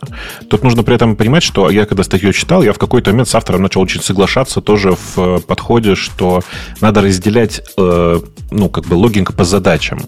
Тут 0.50 0.64
нужно 0.64 0.84
при 0.84 0.96
этом 0.96 1.16
понимать, 1.16 1.44
что 1.44 1.70
я 1.70 1.86
когда 1.86 2.04
статью 2.04 2.34
читал, 2.34 2.64
я 2.64 2.74
в 2.74 2.78
какой-то 2.78 3.12
момент 3.12 3.30
с 3.30 3.36
автором 3.36 3.62
начал 3.62 3.82
очень 3.82 4.02
соглашаться 4.02 4.62
тоже 4.62 4.92
в 4.92 5.18
э, 5.18 5.40
подходе, 5.40 5.96
что 5.96 6.42
надо 6.82 7.02
разделять, 7.02 7.62
э, 7.78 8.20
ну, 8.52 8.70
как 8.70 8.86
бы 8.86 8.96
логинг 8.96 9.34
по 9.34 9.44
задачам. 9.44 10.02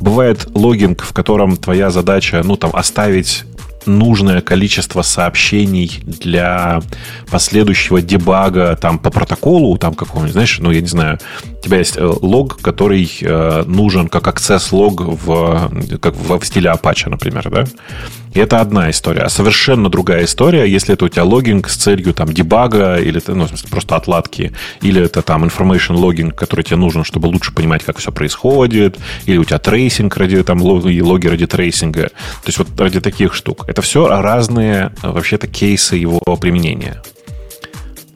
Бывает 0.00 0.46
логинг, 0.54 1.02
в 1.02 1.12
котором 1.12 1.23
твоя 1.56 1.90
задача, 1.90 2.42
ну, 2.44 2.56
там, 2.56 2.70
оставить 2.74 3.44
нужное 3.86 4.40
количество 4.40 5.02
сообщений 5.02 6.00
для 6.04 6.80
последующего 7.30 8.02
debug 8.02 8.64
а 8.64 8.76
там 8.80 8.98
по 8.98 9.10
протоколу, 9.10 9.76
там 9.78 9.94
какого-нибудь, 9.94 10.32
знаешь, 10.32 10.58
ну, 10.58 10.70
я 10.70 10.80
не 10.80 10.86
знаю, 10.86 11.18
тебя 11.64 11.78
есть 11.78 11.96
э, 11.96 12.04
лог, 12.04 12.60
который 12.60 13.10
э, 13.20 13.64
нужен 13.66 14.08
как 14.08 14.28
access 14.28 14.76
log 14.76 15.00
в, 15.00 15.98
как 16.00 16.14
в, 16.14 16.44
стиле 16.44 16.70
Apache, 16.70 17.08
например, 17.08 17.50
да? 17.50 17.64
И 18.34 18.40
это 18.40 18.60
одна 18.60 18.90
история. 18.90 19.22
А 19.22 19.28
совершенно 19.28 19.88
другая 19.88 20.24
история, 20.24 20.66
если 20.66 20.94
это 20.94 21.04
у 21.04 21.08
тебя 21.08 21.22
logging 21.22 21.68
с 21.68 21.76
целью 21.76 22.12
там 22.12 22.32
debug 22.32 22.78
а, 22.78 22.96
или 22.96 23.22
ну, 23.28 23.46
просто 23.70 23.94
отладки, 23.94 24.52
или 24.82 25.00
это 25.02 25.22
там 25.22 25.44
information 25.44 25.94
logging, 25.94 26.34
который 26.34 26.62
тебе 26.62 26.76
нужен, 26.76 27.04
чтобы 27.04 27.26
лучше 27.26 27.52
понимать, 27.52 27.84
как 27.84 27.98
все 27.98 28.10
происходит, 28.10 28.98
или 29.26 29.36
у 29.36 29.44
тебя 29.44 29.60
tracing 29.60 30.16
ради 30.16 30.42
там 30.42 30.60
логи 30.60 31.28
ради 31.28 31.46
tracing 31.46 31.94
а. 31.94 32.08
То 32.08 32.46
есть 32.46 32.58
вот 32.58 32.68
ради 32.78 33.00
таких 33.00 33.34
штук. 33.34 33.68
Это 33.74 33.82
все 33.82 34.06
разные 34.06 34.92
вообще-то 35.02 35.48
кейсы 35.48 35.96
его 35.96 36.20
применения. 36.40 37.02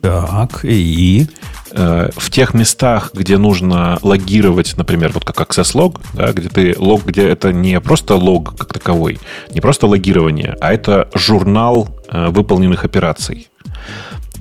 Так, 0.00 0.60
и 0.62 1.26
Э, 1.70 2.08
в 2.16 2.30
тех 2.30 2.54
местах, 2.54 3.10
где 3.12 3.36
нужно 3.36 3.98
логировать, 4.02 4.76
например, 4.76 5.12
вот 5.12 5.24
как 5.24 5.40
access 5.40 5.74
log, 5.74 6.00
да, 6.14 6.32
где 6.32 6.48
ты 6.48 6.74
лог, 6.78 7.04
где 7.04 7.28
это 7.28 7.52
не 7.52 7.80
просто 7.80 8.14
лог 8.14 8.56
как 8.56 8.72
таковой, 8.72 9.18
не 9.52 9.60
просто 9.60 9.86
логирование, 9.86 10.56
а 10.60 10.72
это 10.72 11.08
журнал 11.14 11.88
э, 12.10 12.28
выполненных 12.28 12.84
операций. 12.84 13.48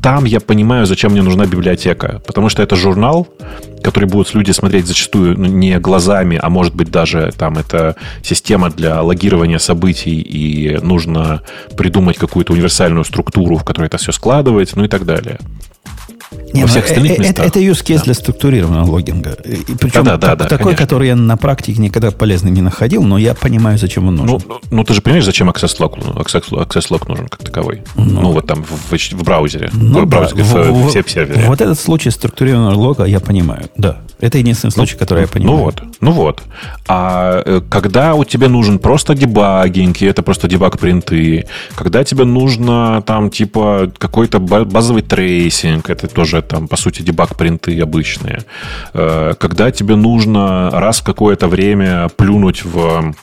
Там 0.02 0.26
я 0.26 0.40
понимаю, 0.40 0.86
зачем 0.86 1.12
мне 1.12 1.22
нужна 1.22 1.46
библиотека, 1.46 2.22
потому 2.26 2.50
что 2.50 2.62
это 2.62 2.76
журнал, 2.76 3.28
который 3.84 4.08
будут 4.08 4.34
люди 4.34 4.52
смотреть 4.52 4.86
зачастую 4.86 5.38
ну, 5.38 5.46
не 5.46 5.80
глазами, 5.80 6.40
а 6.42 6.50
может 6.50 6.76
быть 6.76 6.92
даже 6.92 7.32
там 7.38 7.58
это 7.58 7.96
система 8.22 8.70
для 8.70 9.02
логирования 9.02 9.58
событий, 9.58 10.22
и 10.22 10.78
нужно 10.82 11.42
придумать 11.76 12.18
какую-то 12.18 12.54
универсальную 12.54 13.06
структуру, 13.06 13.58
в 13.58 13.64
которой 13.64 13.86
это 13.86 13.98
все 13.98 14.12
складывать, 14.12 14.76
ну 14.76 14.84
и 14.86 14.88
так 14.88 15.06
далее. 15.06 15.40
Не, 16.54 16.62
Во 16.62 16.68
всех 16.68 16.84
ну, 16.84 16.90
остальных 16.90 17.12
это, 17.14 17.22
местах. 17.22 17.46
Это, 17.46 17.60
use 17.60 17.84
case 17.84 17.98
да. 17.98 18.04
для 18.04 18.14
структурированного 18.14 18.92
логинга. 18.92 19.32
И 19.44 19.76
причем 19.76 20.04
да, 20.04 20.18
да, 20.18 20.36
да, 20.36 20.46
такой, 20.46 20.58
конечно. 20.58 20.86
который 20.86 21.08
я 21.08 21.16
на 21.16 21.38
практике 21.38 21.82
никогда 21.82 22.12
полезным 22.12 22.54
не 22.54 22.62
находил, 22.62 23.04
но 23.04 23.18
я 23.18 23.34
понимаю, 23.34 23.78
зачем 23.78 24.08
он 24.08 24.16
нужен. 24.16 24.42
Ну, 24.48 24.60
ну 24.72 24.84
ты 24.84 24.94
же 24.94 25.02
понимаешь, 25.02 25.26
зачем 25.26 25.50
access 25.50 25.78
log, 25.80 26.00
access, 26.16 26.50
access 26.50 26.90
log 26.90 27.08
нужен 27.08 27.28
как 27.28 27.44
таковой? 27.44 27.84
Ну, 27.96 28.22
ну 28.22 28.32
вот 28.32 28.48
там 28.48 28.64
в, 28.64 28.96
в, 28.96 29.12
в 29.14 29.24
браузере. 29.24 29.70
Ну, 29.74 30.02
в 30.02 30.08
браузере, 30.08 30.44
да, 30.44 30.64
в, 30.64 30.72
в, 30.72 31.04
в, 31.04 31.10
сервере. 31.10 31.44
Вот 31.48 31.62
этот 31.62 31.80
случай 31.80 32.10
структурированного 32.10 32.76
лога 32.76 33.06
я 33.06 33.20
понимаю, 33.20 33.70
да. 33.78 34.02
Это 34.20 34.40
единственный 34.40 34.72
случай, 34.72 34.96
ну, 34.96 35.00
который 35.00 35.22
я 35.22 35.28
понимаю. 35.28 35.58
Ну 35.58 35.64
вот, 35.64 35.84
ну 36.02 36.12
вот. 36.12 36.44
А 36.88 37.44
э, 37.46 37.62
когда 37.70 38.16
у 38.16 38.24
тебя 38.24 38.50
нужен 38.50 38.80
просто 38.80 39.14
debugging, 39.14 40.02
и 40.02 40.06
это 40.06 40.24
просто 40.24 40.48
debug 40.48 40.80
print 40.80 41.27
ы, 41.27 41.46
когда 41.76 42.04
тебе 42.04 42.26
нужно 42.26 43.04
там 43.06 43.30
типа 43.30 43.92
какой-то 43.98 44.40
базовый 44.40 45.04
tracing, 45.04 45.90
это 45.90 46.08
тоже 46.08 46.42
там 46.42 46.68
по 46.68 46.78
сути 46.78 47.04
debug 47.04 47.36
print 47.36 47.73
ы 47.73 47.80
обычные, 47.80 48.44
э, 48.94 49.34
когда 49.38 49.72
тебе 49.72 49.96
нужно 49.96 50.72
раз 50.72 51.00
в 51.00 51.04
какое-то 51.04 51.48
время 51.48 52.10
плюнуть 52.16 52.66
в 52.66 53.14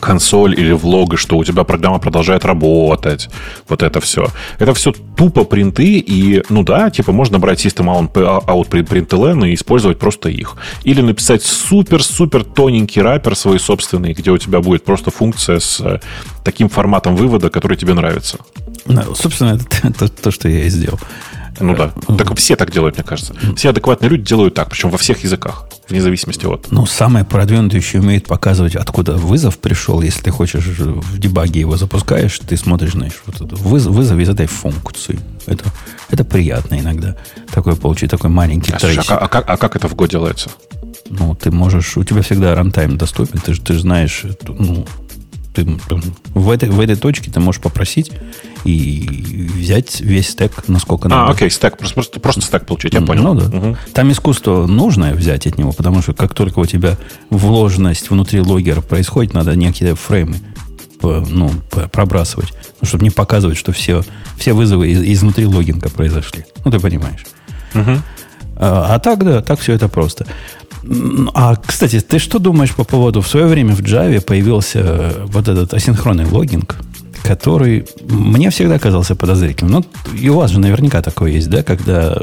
консоль 0.00 0.58
или 0.58 0.72
в 0.72 0.84
лого, 0.84 1.16
что 1.16 1.36
у 1.36 1.44
тебя 1.44 1.64
программа 1.64 1.98
продолжает 1.98 2.44
работать. 2.44 3.28
Вот 3.68 3.82
это 3.82 4.00
все. 4.00 4.26
Это 4.58 4.74
все 4.74 4.92
тупо 5.16 5.44
принты, 5.44 5.98
и, 5.98 6.42
ну 6.48 6.62
да, 6.62 6.90
типа 6.90 7.12
можно 7.12 7.38
брать 7.38 7.64
System 7.64 8.10
Out 8.12 8.68
Println 8.68 9.48
и 9.48 9.54
использовать 9.54 9.98
просто 9.98 10.28
их. 10.28 10.56
Или 10.84 11.02
написать 11.02 11.42
супер-супер 11.42 12.44
тоненький 12.44 13.02
раппер 13.02 13.36
свой 13.36 13.60
собственный, 13.60 14.12
где 14.12 14.30
у 14.30 14.38
тебя 14.38 14.60
будет 14.60 14.84
просто 14.84 15.10
функция 15.10 15.60
с 15.60 15.80
э, 15.80 16.00
таким 16.44 16.68
форматом 16.68 17.16
вывода, 17.16 17.50
который 17.50 17.76
тебе 17.76 17.94
нравится. 17.94 18.38
Ну, 18.86 19.14
собственно, 19.14 19.58
это, 19.82 19.88
это 19.88 20.08
то, 20.08 20.30
что 20.30 20.48
я 20.48 20.64
и 20.64 20.68
сделал. 20.70 20.98
Ну 21.60 21.76
да. 21.76 21.92
Так 22.16 22.36
все 22.36 22.56
так 22.56 22.72
делают, 22.72 22.96
мне 22.96 23.04
кажется. 23.04 23.34
Все 23.56 23.70
адекватные 23.70 24.08
люди 24.08 24.24
делают 24.24 24.54
так, 24.54 24.70
причем 24.70 24.90
во 24.90 24.98
всех 24.98 25.22
языках, 25.22 25.66
вне 25.88 26.00
зависимости 26.00 26.46
от. 26.46 26.70
Ну, 26.70 26.86
самые 26.86 27.24
продвинутые 27.24 27.80
еще 27.80 28.00
умеют 28.00 28.26
показывать, 28.26 28.76
откуда 28.76 29.14
вызов 29.14 29.58
пришел. 29.58 30.00
Если 30.00 30.22
ты 30.22 30.30
хочешь 30.30 30.64
в 30.64 31.18
дебаге 31.18 31.60
его 31.60 31.76
запускаешь, 31.76 32.38
ты 32.38 32.56
смотришь, 32.56 32.92
знаешь, 32.92 33.22
вот 33.26 33.40
это 33.40 33.56
вызов, 33.56 33.94
вызов 33.94 34.18
из 34.18 34.28
этой 34.28 34.46
функции. 34.46 35.18
Это, 35.46 35.64
это 36.10 36.24
приятно 36.24 36.78
иногда. 36.78 37.16
Такой 37.52 37.76
получить, 37.76 38.10
такой 38.10 38.30
маленький 38.30 38.72
а, 38.72 38.78
слушай, 38.78 39.02
а, 39.08 39.16
а, 39.16 39.28
как, 39.28 39.48
а 39.48 39.56
как 39.56 39.76
это 39.76 39.88
в 39.88 39.94
Go 39.94 40.08
делается? 40.08 40.50
Ну, 41.08 41.34
ты 41.34 41.50
можешь, 41.50 41.96
у 41.96 42.04
тебя 42.04 42.22
всегда 42.22 42.54
рантайм 42.54 42.96
доступен, 42.96 43.40
ты 43.40 43.54
же 43.54 43.60
ты 43.60 43.76
знаешь, 43.78 44.24
ну, 44.46 44.86
ты 45.64 45.96
в 46.34 46.50
этой, 46.50 46.68
в 46.68 46.80
этой 46.80 46.96
точке 46.96 47.30
ты 47.30 47.40
можешь 47.40 47.60
попросить 47.60 48.12
и 48.64 49.48
взять 49.56 50.00
весь 50.00 50.30
стек, 50.30 50.68
насколько 50.68 51.06
а, 51.06 51.10
надо. 51.10 51.30
А, 51.30 51.30
окей, 51.32 51.50
стек, 51.50 51.78
просто, 51.78 51.94
просто, 51.94 52.20
просто 52.20 52.40
стек 52.42 52.66
получить, 52.66 52.94
я 52.94 53.00
понял. 53.00 53.22
Ну 53.22 53.34
да. 53.34 53.56
Угу. 53.56 53.76
Там 53.94 54.12
искусство 54.12 54.66
нужное 54.66 55.14
взять 55.14 55.46
от 55.46 55.58
него, 55.58 55.72
потому 55.72 56.02
что 56.02 56.12
как 56.14 56.34
только 56.34 56.58
у 56.58 56.66
тебя 56.66 56.96
вложенность 57.30 58.10
внутри 58.10 58.40
логера 58.40 58.80
происходит, 58.80 59.34
надо 59.34 59.56
некие 59.56 59.94
фреймы 59.94 60.36
ну, 61.02 61.50
пробрасывать, 61.92 62.52
ну, 62.80 62.86
чтобы 62.86 63.04
не 63.04 63.10
показывать, 63.10 63.56
что 63.56 63.72
все, 63.72 64.02
все 64.36 64.52
вызовы 64.52 64.90
из, 64.90 65.02
изнутри 65.02 65.46
логинга 65.46 65.88
произошли. 65.88 66.44
Ну, 66.64 66.70
ты 66.70 66.78
понимаешь. 66.78 67.24
Угу. 67.74 68.02
А, 68.60 68.94
а 68.94 68.98
так, 68.98 69.24
да, 69.24 69.40
так 69.40 69.58
все 69.58 69.72
это 69.72 69.88
просто. 69.88 70.26
А, 71.34 71.56
кстати, 71.56 72.00
ты 72.00 72.18
что 72.18 72.38
думаешь 72.38 72.74
по 72.74 72.84
поводу... 72.84 73.22
В 73.22 73.28
свое 73.28 73.46
время 73.46 73.74
в 73.74 73.80
Java 73.80 74.20
появился 74.20 74.80
э, 74.82 75.26
вот 75.26 75.48
этот 75.48 75.72
асинхронный 75.72 76.26
логинг, 76.26 76.76
который 77.22 77.86
мне 78.06 78.50
всегда 78.50 78.78
казался 78.78 79.16
подозрительным. 79.16 79.72
Ну, 79.72 79.84
и 80.18 80.28
у 80.28 80.36
вас 80.36 80.50
же 80.50 80.60
наверняка 80.60 81.00
такое 81.00 81.32
есть, 81.32 81.48
да, 81.48 81.62
когда 81.62 82.18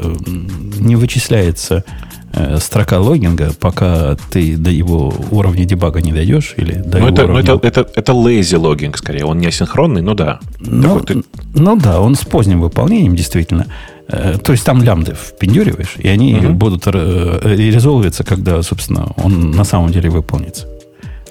не 0.78 0.94
вычисляется 0.94 1.84
э, 2.32 2.58
строка 2.60 3.00
логинга, 3.00 3.52
пока 3.58 4.16
ты 4.30 4.56
до 4.56 4.70
его 4.70 5.12
уровня 5.32 5.64
дебага 5.64 6.00
не 6.00 6.12
дойдешь 6.12 6.54
или 6.56 6.72
до 6.72 6.98
ну, 6.98 7.08
это, 7.08 7.24
уровня... 7.24 7.42
ну, 7.42 7.56
это, 7.56 7.66
это, 7.66 7.90
это 7.96 8.12
lazy 8.12 8.56
логинг 8.56 8.96
скорее, 8.96 9.24
он 9.24 9.38
не 9.38 9.48
асинхронный, 9.48 10.02
ну 10.02 10.14
да. 10.14 10.38
Ну, 10.60 11.00
ты... 11.00 11.22
ну 11.54 11.76
да, 11.76 12.00
он 12.00 12.14
с 12.14 12.24
поздним 12.24 12.60
выполнением 12.60 13.16
действительно. 13.16 13.66
Э, 14.08 14.38
то 14.42 14.52
есть 14.52 14.64
там 14.64 14.82
лямды 14.82 15.14
впендюриваешь, 15.14 15.96
и 15.98 16.08
они 16.08 16.34
угу. 16.34 16.52
будут 16.54 16.86
э, 16.86 17.40
резолвиться, 17.44 18.24
когда, 18.24 18.62
собственно, 18.62 19.12
он 19.16 19.50
на 19.50 19.64
самом 19.64 19.92
деле 19.92 20.10
выполнится. 20.10 20.66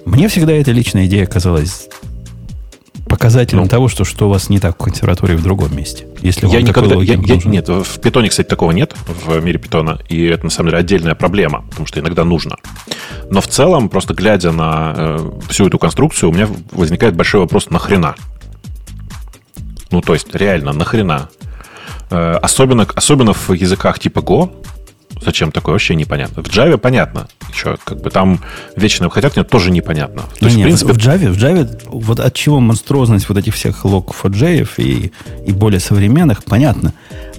Мне 0.06 0.28
всегда 0.28 0.54
эта 0.54 0.72
личная 0.72 1.06
идея 1.06 1.26
казалась 1.26 1.90
показателем 3.08 3.64
ну, 3.64 3.70
того, 3.70 3.88
что, 3.88 4.04
что 4.04 4.28
у 4.28 4.30
вас 4.30 4.50
не 4.50 4.60
так 4.60 4.76
в 4.76 4.84
консерватории 4.84 5.36
в 5.36 5.44
другом 5.44 5.76
месте. 5.76 6.08
Если 6.22 6.48
я 6.48 6.62
никогда, 6.62 6.96
я, 6.96 7.16
я, 7.16 7.38
нет, 7.46 7.68
в 7.70 8.00
питоне, 8.00 8.30
кстати, 8.30 8.48
такого 8.48 8.72
нет, 8.72 8.96
в 9.08 9.44
мире 9.44 9.60
питона, 9.60 10.00
и 10.10 10.26
это, 10.26 10.46
на 10.46 10.50
самом 10.50 10.70
деле, 10.70 10.80
отдельная 10.80 11.16
проблема, 11.16 11.64
потому 11.70 11.88
что 11.88 12.00
иногда 12.00 12.24
нужно. 12.26 12.58
Но 13.30 13.42
в 13.42 13.48
целом, 13.48 13.90
просто 13.90 14.14
глядя 14.14 14.52
на 14.52 14.94
э, 14.96 15.32
всю 15.50 15.68
эту 15.68 15.80
конструкцию, 15.80 16.30
у 16.30 16.34
меня 16.34 16.48
возникает 16.72 17.16
большой 17.16 17.42
вопрос, 17.42 17.70
нахрена? 17.70 18.16
Ну, 19.90 20.02
то 20.02 20.14
есть, 20.14 20.36
реально, 20.36 20.74
нахрена? 20.74 21.30
Э, 22.10 22.38
особенно, 22.42 22.88
особенно 22.96 23.34
в 23.34 23.52
языках 23.52 24.00
типа 24.00 24.20
Go, 24.20 24.52
Зачем 25.22 25.52
такое 25.52 25.74
вообще 25.74 25.96
непонятно. 25.96 26.44
В 26.44 26.48
Java 26.48 26.78
понятно. 26.78 27.28
Еще 27.52 27.78
как 27.84 28.02
бы 28.02 28.10
там 28.10 28.40
вечные 28.76 29.10
хотят, 29.10 29.36
нет, 29.36 29.50
тоже 29.50 29.72
непонятно. 29.72 30.24
То 30.40 30.46
есть, 30.46 30.58
нет, 30.58 30.66
в 30.66 30.68
принципе... 30.68 30.94
В 30.94 30.98
Java, 30.98 31.32
в 31.32 31.38
Java 31.38 31.82
вот 31.88 32.20
от 32.20 32.34
чего 32.34 32.60
монструозность 32.60 33.28
вот 33.30 33.38
этих 33.38 33.56
всех 33.56 33.86
log4j 33.86 34.68
и, 34.78 35.12
и 35.46 35.52
более 35.52 35.80
современных, 35.80 36.44
понятно. 36.44 36.94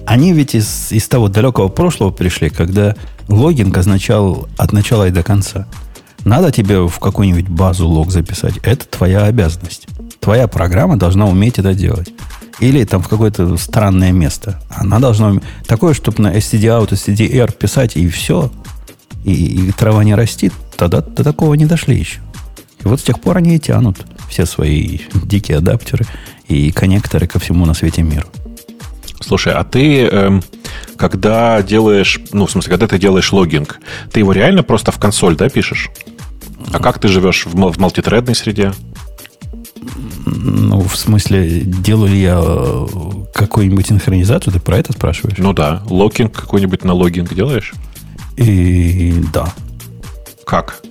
Они 0.05 0.33
ведь 0.33 0.55
из, 0.55 0.91
из 0.91 1.07
того 1.07 1.29
далекого 1.29 1.69
прошлого 1.69 2.11
пришли, 2.11 2.49
когда 2.49 2.95
логинг 3.27 3.77
означал 3.77 4.49
от 4.57 4.73
начала 4.73 5.07
и 5.07 5.11
до 5.11 5.23
конца. 5.23 5.67
Надо 6.25 6.51
тебе 6.51 6.87
в 6.87 6.99
какую-нибудь 6.99 7.47
базу 7.47 7.87
лог 7.87 8.11
записать. 8.11 8.57
Это 8.63 8.85
твоя 8.85 9.23
обязанность. 9.23 9.87
Твоя 10.19 10.47
программа 10.47 10.97
должна 10.97 11.27
уметь 11.27 11.59
это 11.59 11.73
делать. 11.73 12.11
Или 12.59 12.83
там 12.83 13.01
в 13.01 13.07
какое-то 13.07 13.55
странное 13.57 14.11
место. 14.11 14.61
Она 14.69 14.99
должна... 14.99 15.39
Такое, 15.65 15.93
чтобы 15.93 16.21
на 16.23 16.35
std-out, 16.35 16.89
std-r 16.89 17.51
писать, 17.53 17.95
и 17.95 18.07
все. 18.09 18.51
И, 19.23 19.67
и 19.67 19.71
трава 19.71 20.03
не 20.03 20.15
растит. 20.15 20.53
Тогда 20.77 21.01
до 21.01 21.23
такого 21.23 21.53
не 21.53 21.65
дошли 21.65 21.97
еще. 21.97 22.19
И 22.83 22.87
вот 22.87 22.99
с 22.99 23.03
тех 23.03 23.19
пор 23.19 23.37
они 23.37 23.55
и 23.55 23.59
тянут 23.59 24.05
все 24.29 24.45
свои 24.45 24.99
дикие 25.13 25.57
адаптеры 25.57 26.05
и 26.47 26.71
коннекторы 26.71 27.27
ко 27.27 27.39
всему 27.39 27.65
на 27.65 27.73
свете 27.73 28.03
миру. 28.03 28.27
Слушай, 29.21 29.53
а 29.53 29.63
ты, 29.63 30.07
э, 30.09 30.41
когда 30.95 31.61
делаешь, 31.61 32.19
ну, 32.31 32.45
в 32.45 32.51
смысле, 32.51 32.71
когда 32.71 32.87
ты 32.87 32.97
делаешь 32.97 33.31
логинг, 33.31 33.79
ты 34.11 34.21
его 34.21 34.31
реально 34.31 34.63
просто 34.63 34.91
в 34.91 34.99
консоль, 34.99 35.35
да, 35.35 35.49
пишешь? 35.49 35.89
А 36.71 36.79
как 36.79 36.99
ты 36.99 37.09
живешь 37.09 37.45
в, 37.45 37.53
в 37.53 37.79
мультитредной 37.79 38.35
среде? 38.35 38.71
Ну, 40.25 40.81
в 40.81 40.95
смысле, 40.95 41.61
делаю 41.61 42.11
ли 42.11 42.21
я 42.21 42.39
э, 42.41 42.87
какую-нибудь 43.33 43.87
синхронизацию? 43.87 44.53
Ты 44.53 44.59
про 44.59 44.77
это 44.77 44.93
спрашиваешь? 44.93 45.37
Ну 45.37 45.53
да. 45.53 45.83
Локинг 45.89 46.33
какой-нибудь 46.33 46.83
на 46.83 46.93
логинг 46.93 47.33
делаешь? 47.33 47.73
И 48.37 49.23
да. 49.33 49.53
Как? 50.45 50.81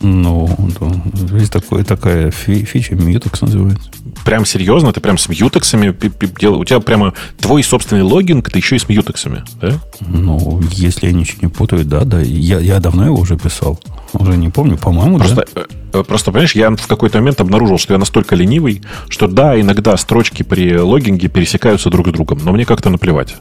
Ну, 0.00 0.48
да. 0.80 1.36
Есть 1.38 1.52
такое, 1.52 1.82
такая 1.84 2.30
фи- 2.30 2.64
фича, 2.64 2.94
Mutex 2.94 3.38
называется. 3.40 3.90
Прям 4.24 4.44
серьезно? 4.44 4.92
Ты 4.92 5.00
прям 5.00 5.18
с 5.18 5.28
мьютексами 5.28 5.96
делал? 6.38 6.60
У 6.60 6.64
тебя 6.64 6.80
прямо 6.80 7.14
твой 7.40 7.62
собственный 7.62 8.02
логин, 8.02 8.42
ты 8.42 8.58
еще 8.58 8.76
и 8.76 8.78
с 8.78 8.88
мьютексами, 8.88 9.42
да? 9.60 9.80
Ну, 10.00 10.60
если 10.70 11.06
я 11.06 11.12
ничего 11.12 11.38
не 11.42 11.48
путаю, 11.48 11.84
да, 11.84 12.04
да. 12.04 12.20
Я, 12.20 12.60
я 12.60 12.78
давно 12.78 13.06
его 13.06 13.16
уже 13.18 13.36
писал. 13.36 13.80
Уже 14.12 14.36
не 14.36 14.48
помню, 14.48 14.78
по-моему, 14.78 15.18
просто, 15.18 15.46
да. 15.54 15.62
Э, 15.92 16.04
просто, 16.04 16.30
понимаешь, 16.30 16.54
я 16.54 16.70
в 16.70 16.86
какой-то 16.86 17.18
момент 17.18 17.40
обнаружил, 17.40 17.78
что 17.78 17.92
я 17.94 17.98
настолько 17.98 18.36
ленивый, 18.36 18.82
что 19.08 19.26
да, 19.26 19.60
иногда 19.60 19.96
строчки 19.96 20.42
при 20.42 20.78
логинге 20.78 21.28
пересекаются 21.28 21.90
друг 21.90 22.08
с 22.08 22.12
другом, 22.12 22.38
но 22.42 22.52
мне 22.52 22.64
как-то 22.64 22.88
наплевать. 22.88 23.36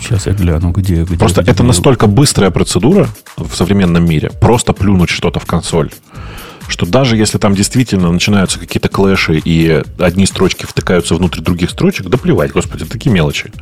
Сейчас 0.00 0.26
я 0.26 0.32
гляну, 0.32 0.70
где... 0.70 1.04
где 1.04 1.16
просто 1.16 1.42
где 1.42 1.50
это 1.50 1.62
где... 1.62 1.68
настолько 1.68 2.06
быстрая 2.06 2.50
процедура 2.50 3.08
в 3.36 3.54
современном 3.54 4.04
мире. 4.08 4.30
Просто 4.40 4.72
плюнуть 4.72 5.10
что-то 5.10 5.40
в 5.40 5.46
консоль 5.46 5.90
что 6.68 6.84
даже 6.84 7.16
если 7.16 7.38
там 7.38 7.54
действительно 7.54 8.10
начинаются 8.10 8.58
какие-то 8.58 8.88
клэши 8.88 9.40
и 9.44 9.82
одни 9.98 10.26
строчки 10.26 10.66
втыкаются 10.66 11.14
внутрь 11.14 11.40
других 11.40 11.70
строчек, 11.70 12.08
да 12.08 12.18
плевать, 12.18 12.50
господи, 12.50 12.84
такие 12.84 13.12
мелочи. 13.12 13.52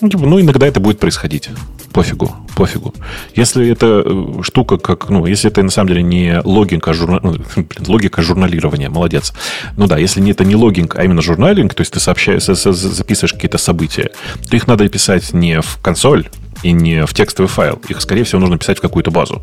Ну, 0.00 0.08
типа, 0.08 0.26
ну, 0.26 0.40
иногда 0.40 0.66
это 0.66 0.80
будет 0.80 0.98
происходить. 0.98 1.50
Пофигу, 1.92 2.30
пофигу. 2.54 2.94
Если 3.34 3.68
это 3.70 4.02
э, 4.04 4.42
штука, 4.42 4.76
как, 4.78 5.08
ну, 5.08 5.26
если 5.26 5.50
это 5.50 5.62
на 5.62 5.70
самом 5.70 5.88
деле 5.88 6.02
не 6.02 6.40
логинг, 6.44 6.86
а 6.86 6.92
журна... 6.92 7.18
ну, 7.22 7.32
блин, 7.56 7.68
логика 7.86 8.22
журналирования, 8.22 8.90
молодец. 8.90 9.32
Ну 9.76 9.86
да, 9.86 9.98
если 9.98 10.28
это 10.30 10.44
не 10.44 10.54
логинг, 10.54 10.96
а 10.96 11.04
именно 11.04 11.22
журналинг, 11.22 11.74
то 11.74 11.80
есть 11.80 11.92
ты 11.92 12.00
сообщаешь, 12.00 12.44
записываешь 12.44 13.32
какие-то 13.32 13.58
события, 13.58 14.10
то 14.48 14.56
их 14.56 14.66
надо 14.66 14.88
писать 14.88 15.32
не 15.32 15.60
в 15.60 15.78
консоль 15.82 16.28
и 16.62 16.72
не 16.72 17.06
в 17.06 17.14
текстовый 17.14 17.48
файл. 17.48 17.80
Их, 17.88 18.00
скорее 18.00 18.24
всего, 18.24 18.40
нужно 18.40 18.58
писать 18.58 18.78
в 18.78 18.80
какую-то 18.80 19.10
базу. 19.10 19.42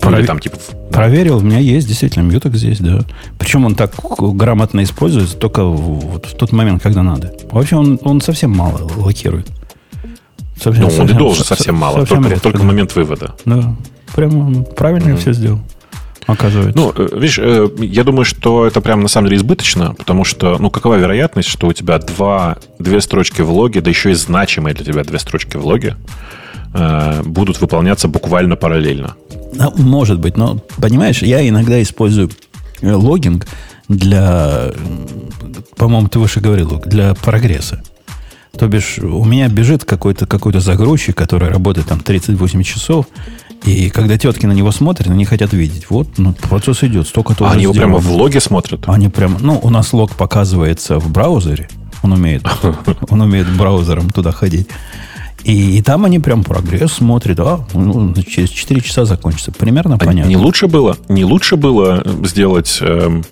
Пров... 0.00 0.18
Или 0.18 0.26
там, 0.26 0.38
типа, 0.38 0.58
да. 0.90 0.98
Проверил, 0.98 1.38
у 1.38 1.40
меня 1.40 1.58
есть 1.58 1.88
действительно 1.88 2.22
мьюток 2.24 2.54
здесь, 2.56 2.78
да. 2.78 3.00
Причем 3.38 3.64
он 3.64 3.74
так 3.74 3.92
грамотно 4.18 4.82
используется 4.82 5.36
только 5.36 5.64
вот 5.64 6.26
в 6.26 6.34
тот 6.34 6.52
момент, 6.52 6.82
когда 6.82 7.02
надо. 7.02 7.32
Вообще 7.50 7.76
он, 7.76 7.98
он 8.02 8.20
совсем 8.20 8.50
мало 8.50 8.88
локирует. 8.96 9.48
Совсем, 10.56 10.84
ну, 10.84 10.88
он 10.88 10.94
совсем, 10.94 11.16
и 11.16 11.18
должен 11.18 11.44
совсем 11.44 11.74
мало, 11.74 12.00
совсем 12.00 12.16
только, 12.16 12.30
редко, 12.30 12.42
только 12.42 12.58
да. 12.58 12.64
момент 12.64 12.94
вывода. 12.96 13.34
Да, 13.44 13.76
прямо 14.14 14.62
правильно 14.62 15.10
mm. 15.10 15.16
все 15.18 15.32
сделал. 15.32 15.60
Оказывается. 16.26 16.76
Ну, 16.76 16.92
э, 16.96 17.08
видишь, 17.12 17.38
э, 17.38 17.68
я 17.78 18.02
думаю, 18.02 18.24
что 18.24 18.66
это 18.66 18.80
прям 18.80 19.00
на 19.00 19.08
самом 19.08 19.28
деле 19.28 19.38
избыточно, 19.38 19.94
потому 19.94 20.24
что, 20.24 20.56
ну, 20.58 20.70
какова 20.70 20.96
вероятность, 20.96 21.48
что 21.48 21.68
у 21.68 21.72
тебя 21.72 21.98
два, 21.98 22.56
две 22.78 23.00
строчки 23.00 23.42
в 23.42 23.52
логе, 23.52 23.80
да 23.80 23.90
еще 23.90 24.10
и 24.10 24.14
значимые 24.14 24.74
для 24.74 24.84
тебя 24.84 25.04
две 25.04 25.18
строчки 25.20 25.56
в 25.56 25.64
логе, 25.64 25.96
э, 26.74 27.22
будут 27.24 27.60
выполняться 27.60 28.08
буквально 28.08 28.56
параллельно? 28.56 29.14
Ну, 29.54 29.72
может 29.76 30.18
быть, 30.18 30.36
но, 30.36 30.58
понимаешь, 30.78 31.22
я 31.22 31.48
иногда 31.48 31.80
использую 31.80 32.30
логинг 32.82 33.46
для, 33.88 34.72
по-моему, 35.76 36.08
ты 36.08 36.18
выше 36.18 36.40
говорил, 36.40 36.82
для 36.84 37.14
прогресса. 37.14 37.82
То 38.58 38.68
бишь, 38.68 38.98
у 38.98 39.24
меня 39.24 39.48
бежит 39.48 39.84
какой-то 39.84 40.26
какой 40.26 40.58
загрузчик, 40.58 41.16
который 41.16 41.48
работает 41.48 41.88
там 41.88 42.00
38 42.00 42.62
часов, 42.62 43.06
и 43.64 43.90
когда 43.90 44.16
тетки 44.16 44.46
на 44.46 44.52
него 44.52 44.70
смотрят, 44.70 45.08
они 45.08 45.24
хотят 45.24 45.52
видеть. 45.52 45.90
Вот, 45.90 46.18
ну, 46.18 46.32
процесс 46.32 46.84
идет, 46.84 47.08
столько 47.08 47.34
тоже 47.34 47.50
а 47.50 47.54
Они 47.54 47.64
его 47.64 47.74
прямо 47.74 47.98
в 47.98 48.10
логе 48.10 48.40
смотрят? 48.40 48.84
Они 48.86 49.08
прямо, 49.08 49.38
ну, 49.40 49.58
у 49.62 49.70
нас 49.70 49.92
лог 49.92 50.14
показывается 50.14 50.98
в 50.98 51.10
браузере. 51.10 51.68
Он 52.02 52.12
умеет, 52.12 52.46
он 53.10 53.20
умеет 53.20 53.48
браузером 53.56 54.10
туда 54.10 54.32
ходить. 54.32 54.68
И, 55.42 55.78
и 55.78 55.82
там 55.82 56.04
они 56.04 56.18
прям 56.18 56.44
прогресс 56.44 56.92
смотрят, 56.92 57.38
а, 57.40 57.64
ну, 57.74 58.14
через 58.14 58.50
4 58.50 58.80
часа 58.80 59.04
закончится. 59.04 59.52
Примерно 59.52 59.96
а 59.96 59.98
понятно. 59.98 60.28
Не 60.28 60.36
лучше 60.36 60.66
было, 60.66 60.96
не 61.08 61.24
лучше 61.24 61.56
было 61.56 62.04
сделать 62.24 62.78
эм, 62.80 63.24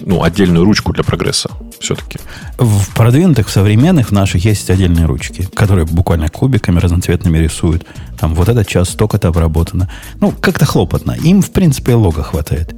ну, 0.00 0.22
отдельную 0.22 0.64
ручку 0.64 0.92
для 0.92 1.02
прогресса 1.02 1.50
все-таки. 1.80 2.18
В 2.58 2.94
продвинутых, 2.94 3.48
в 3.48 3.50
современных 3.50 4.08
в 4.08 4.12
наших 4.12 4.44
есть 4.44 4.70
отдельные 4.70 5.06
ручки, 5.06 5.46
которые 5.54 5.86
буквально 5.86 6.28
кубиками 6.28 6.78
разноцветными 6.78 7.38
рисуют. 7.38 7.86
Там 8.18 8.34
вот 8.34 8.48
этот 8.48 8.66
час 8.66 8.90
столько-то 8.90 9.28
обработано. 9.28 9.90
Ну, 10.20 10.32
как-то 10.32 10.66
хлопотно. 10.66 11.12
Им, 11.12 11.42
в 11.42 11.50
принципе, 11.50 11.94
лога 11.94 12.22
хватает. 12.22 12.74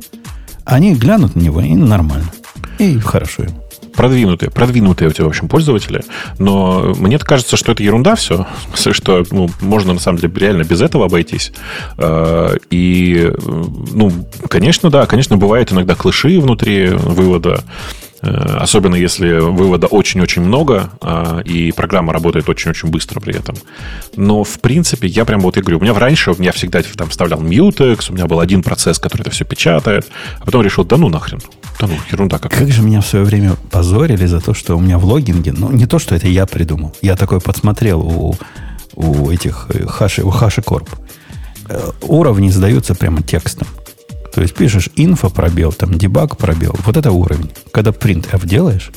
Они 0.65 0.95
глянут 0.95 1.37
на 1.37 1.41
него, 1.41 1.61
и 1.61 1.75
нормально. 1.75 2.31
И 2.79 2.99
хорошо 2.99 3.45
им 3.45 3.66
продвинутые, 3.97 4.51
продвинутые 4.51 5.09
у 5.09 5.13
тебя, 5.13 5.25
в 5.25 5.29
общем, 5.29 5.49
пользователи. 5.49 6.05
Но 6.39 6.95
мне 6.97 7.19
кажется, 7.19 7.57
что 7.57 7.73
это 7.73 7.83
ерунда 7.83 8.15
все. 8.15 8.47
Что 8.93 9.25
ну, 9.31 9.49
можно, 9.61 9.95
на 9.95 10.01
самом 10.01 10.19
деле, 10.19 10.33
реально 10.37 10.63
без 10.65 10.81
этого 10.81 11.07
обойтись. 11.07 11.53
Э, 11.99 12.57
и, 12.71 13.33
ну, 13.93 14.13
конечно, 14.49 14.91
да, 14.91 15.07
конечно, 15.07 15.37
бывает 15.37 15.73
иногда 15.73 15.95
клыши 15.95 16.39
внутри 16.41 16.89
вывода. 16.89 17.65
Э, 18.23 18.59
особенно 18.61 18.95
если 18.95 19.39
вывода 19.39 19.87
очень-очень 19.87 20.43
много, 20.43 20.91
а, 21.01 21.41
и 21.41 21.71
программа 21.73 22.13
работает 22.13 22.49
очень-очень 22.49 22.89
быстро 22.89 23.21
при 23.21 23.37
этом. 23.37 23.57
Но, 24.17 24.43
в 24.43 24.59
принципе, 24.61 25.07
я 25.07 25.25
прям 25.25 25.41
вот 25.41 25.57
и 25.57 25.61
говорю, 25.61 25.79
у 25.79 25.83
меня 25.83 25.93
раньше, 25.95 26.35
меня 26.39 26.53
всегда 26.53 26.83
там 26.83 27.11
вставлял 27.11 27.41
Mutex, 27.43 28.11
у 28.11 28.15
меня 28.15 28.27
был 28.27 28.41
один 28.41 28.63
процесс, 28.63 28.99
который 28.99 29.23
это 29.23 29.31
все 29.31 29.45
печатает, 29.45 30.07
а 30.41 30.45
потом 30.47 30.63
решил, 30.63 30.85
да 30.85 30.97
ну 30.97 31.09
нахрен, 31.09 31.41
да 31.79 31.87
ну, 31.87 31.95
ерунда 32.11 32.39
какая. 32.39 32.61
Как 32.61 32.73
же 32.73 32.83
меня 32.83 33.03
в 33.03 33.07
свое 33.07 33.25
время 33.25 33.57
позорили 33.71 34.25
за 34.27 34.41
то, 34.41 34.55
что 34.55 34.77
у 34.77 34.81
меня 34.81 34.99
в 34.99 35.05
логинге, 35.05 35.53
ну, 35.53 35.71
не 35.71 35.87
то, 35.87 35.99
что 35.99 36.15
это 36.15 36.27
я 36.27 36.47
придумал, 36.47 36.97
я 37.03 37.17
такой 37.17 37.41
подсмотрел 37.41 38.01
у, 38.01 38.37
у 38.95 39.31
этих 39.31 39.67
э, 39.69 39.87
хаши, 39.87 40.23
у 40.23 40.31
HashiCorp. 40.31 40.89
Э, 41.69 41.91
уровни 42.03 42.49
сдаются 42.49 42.95
прямо 42.95 43.23
текстом. 43.23 43.69
То 44.37 44.43
есть 44.43 44.55
пишешь 44.55 44.91
инфо 44.97 45.31
пробел, 45.31 45.73
там 45.73 45.95
дебаг 45.95 46.37
пробел. 46.37 46.77
Вот 46.85 46.99
это 46.99 47.11
уровень. 47.11 47.51
Когда 47.73 47.91
print 47.91 48.29
f 48.31 48.45
делаешь, 48.45 48.91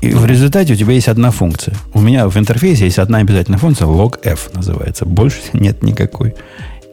и 0.00 0.08
в 0.08 0.24
результате 0.24 0.72
у 0.72 0.76
тебя 0.76 0.94
есть 0.94 1.08
одна 1.08 1.30
функция. 1.30 1.74
У 1.92 2.00
меня 2.00 2.26
в 2.26 2.38
интерфейсе 2.38 2.86
есть 2.86 2.98
одна 2.98 3.18
обязательная 3.18 3.58
функция, 3.58 3.86
log 3.86 4.18
f 4.24 4.54
называется. 4.54 5.04
Больше 5.04 5.40
нет 5.52 5.82
никакой. 5.82 6.34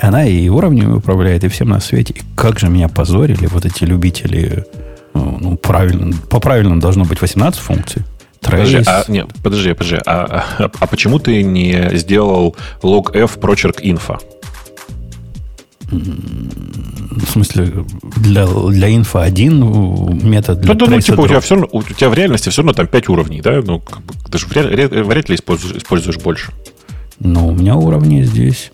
Она 0.01 0.25
и 0.25 0.49
уровнями 0.49 0.95
управляет, 0.95 1.45
и 1.45 1.47
всем 1.47 1.69
на 1.69 1.79
свете. 1.79 2.13
И 2.13 2.21
как 2.35 2.59
же 2.59 2.67
меня 2.67 2.89
позорили 2.89 3.45
вот 3.45 3.63
эти 3.63 3.85
любители. 3.85 4.65
Ну, 5.13 5.37
ну 5.39 5.55
правильно, 5.55 6.13
по 6.29 6.41
правильному 6.41 6.81
должно 6.81 7.05
быть 7.05 7.21
18 7.21 7.57
функций. 7.57 8.01
Подожди, 8.41 8.81
а, 8.85 9.05
нет, 9.07 9.29
подожди, 9.41 9.71
подожди. 9.71 9.99
А, 10.05 10.43
а, 10.59 10.69
а 10.77 10.87
почему 10.87 11.19
ты 11.19 11.41
не 11.41 11.91
сделал 11.93 12.57
log 12.81 13.15
f 13.15 13.39
прочерк 13.39 13.77
инфо? 13.79 14.19
В 15.93 17.29
смысле, 17.29 17.85
для, 18.17 18.47
для 18.47 18.95
инфа 18.95 19.21
один 19.21 19.59
метод 20.23 20.61
для 20.61 20.73
Ну, 20.73 20.87
ну, 20.87 20.99
типа, 20.99 21.21
у 21.21 21.27
тебя, 21.27 21.39
все 21.39 21.55
равно, 21.55 21.69
у 21.71 21.83
тебя 21.83 22.09
в 22.09 22.13
реальности 22.13 22.49
все 22.49 22.61
равно 22.61 22.73
там 22.73 22.87
5 22.87 23.09
уровней, 23.09 23.41
да? 23.41 23.61
Ну, 23.63 23.79
как 23.79 24.01
бы, 24.01 24.13
ты 24.31 24.37
же 24.37 24.47
вряд 24.47 25.29
ли 25.29 25.35
используешь, 25.35 25.75
используешь 25.75 26.17
больше. 26.17 26.51
Ну, 27.19 27.47
у 27.47 27.51
меня 27.51 27.75
уровни 27.75 28.23
здесь 28.23 28.71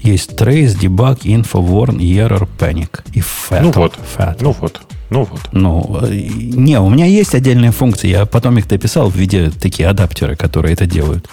есть 0.00 0.32
trace, 0.32 0.78
debug, 0.78 1.22
info, 1.22 1.64
warn, 1.64 1.98
error, 1.98 2.48
panic 2.58 3.00
и 3.12 3.20
fatal. 3.20 3.62
Ну 3.62 3.72
вот, 3.72 3.94
fatal. 4.16 4.36
ну 4.40 4.56
вот. 4.58 4.80
Ну 5.10 5.24
вот. 5.24 5.40
Ну, 5.52 6.00
не, 6.10 6.80
у 6.80 6.88
меня 6.88 7.06
есть 7.06 7.34
отдельные 7.34 7.70
функции. 7.70 8.08
Я 8.08 8.26
потом 8.26 8.58
их 8.58 8.66
дописал 8.66 9.08
в 9.08 9.16
виде 9.16 9.50
такие 9.50 9.88
адаптеры, 9.88 10.36
которые 10.36 10.72
это 10.72 10.86
делают. 10.86 11.28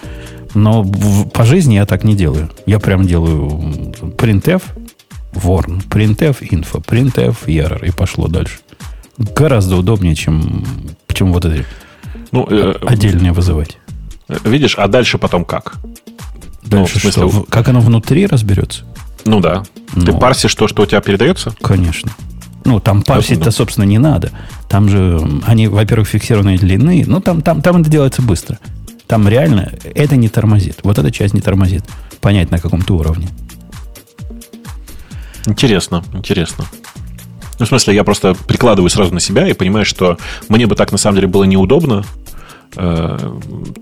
Но 0.54 0.84
в, 0.84 1.30
по 1.30 1.44
жизни 1.44 1.76
я 1.76 1.86
так 1.86 2.04
не 2.04 2.16
делаю. 2.16 2.52
Я 2.66 2.80
прям 2.80 3.08
делаю 3.08 3.94
printf, 4.18 4.62
warn, 5.34 5.82
printf, 5.88 6.42
info, 6.42 6.84
printf, 6.84 7.46
error, 7.46 7.86
и 7.86 7.92
пошло 7.92 8.28
дальше. 8.28 8.60
Гораздо 9.18 9.78
удобнее, 9.78 10.16
чем, 10.16 10.66
чем 11.14 11.34
вот 11.34 11.46
эти 11.46 11.66
ну, 12.32 12.48
э, 12.50 12.74
отдельные 12.86 13.32
вызывать. 13.32 13.78
Видишь, 14.44 14.76
а 14.78 14.88
дальше 14.88 15.18
потом 15.18 15.46
как? 15.46 15.76
Дальше 16.64 16.94
ну, 16.96 17.00
в 17.00 17.02
смысле, 17.02 17.30
что? 17.30 17.46
Как 17.50 17.68
оно 17.68 17.80
внутри 17.82 18.26
разберется? 18.26 18.86
Ну 19.26 19.40
да. 19.40 19.64
Ну, 19.94 20.06
Ты 20.06 20.14
парсишь 20.14 20.56
то, 20.56 20.68
что 20.68 20.84
у 20.84 20.86
тебя 20.86 21.02
передается? 21.02 21.54
Конечно. 21.62 22.12
Ну, 22.66 22.80
там 22.80 23.04
парсить-то, 23.04 23.52
собственно, 23.52 23.86
не 23.86 23.98
надо. 23.98 24.32
Там 24.70 24.90
же 24.90 25.22
они, 25.46 25.68
во-первых, 25.68 26.08
фиксированные 26.08 26.58
длины. 26.58 27.04
Ну, 27.06 27.20
там, 27.20 27.42
там, 27.42 27.62
там 27.62 27.82
это 27.82 27.90
делается 27.90 28.22
быстро. 28.22 28.58
Там 29.06 29.28
реально 29.28 29.74
это 29.96 30.16
не 30.16 30.30
тормозит. 30.30 30.80
Вот 30.84 30.98
эта 30.98 31.12
часть 31.12 31.34
не 31.34 31.42
тормозит. 31.42 31.84
Понять 32.22 32.52
на 32.52 32.60
каком-то 32.60 32.96
уровне. 32.96 33.28
Интересно, 35.46 36.04
интересно. 36.14 36.66
Ну, 37.60 37.66
в 37.66 37.70
смысле, 37.70 37.96
я 37.96 38.04
просто 38.04 38.34
прикладываю 38.34 38.90
сразу 38.90 39.14
на 39.14 39.20
себя 39.20 39.48
и 39.48 39.54
понимаю, 39.54 39.86
что 39.86 40.18
мне 40.50 40.66
бы 40.66 40.76
так 40.76 40.92
на 40.92 40.98
самом 40.98 41.16
деле 41.16 41.28
было 41.28 41.44
неудобно, 41.44 42.04
Э, 42.76 43.18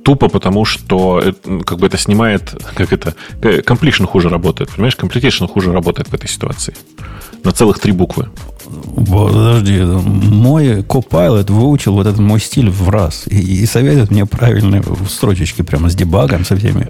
тупо 0.03 0.27
потому, 0.27 0.65
что 0.65 1.23
как 1.65 1.77
бы 1.79 1.87
это 1.87 1.97
снимает, 1.97 2.53
как 2.75 2.91
это, 2.91 3.15
completion 3.41 4.05
хуже 4.05 4.29
работает, 4.29 4.69
понимаешь, 4.71 4.97
completion 4.97 5.47
хуже 5.47 5.71
работает 5.71 6.09
в 6.09 6.13
этой 6.13 6.27
ситуации. 6.27 6.75
На 7.43 7.51
целых 7.51 7.79
три 7.79 7.91
буквы. 7.91 8.29
Подожди, 8.95 9.81
мой 9.81 10.79
Copilot 10.81 11.51
выучил 11.51 11.93
вот 11.93 12.07
этот 12.07 12.19
мой 12.19 12.39
стиль 12.39 12.69
в 12.69 12.89
раз 12.89 13.23
и, 13.27 13.63
и 13.63 13.65
советует 13.65 14.11
мне 14.11 14.25
правильные 14.25 14.83
строчечки 15.09 15.61
прямо 15.61 15.89
с 15.89 15.95
дебагом, 15.95 16.45
со 16.45 16.55
всеми. 16.55 16.87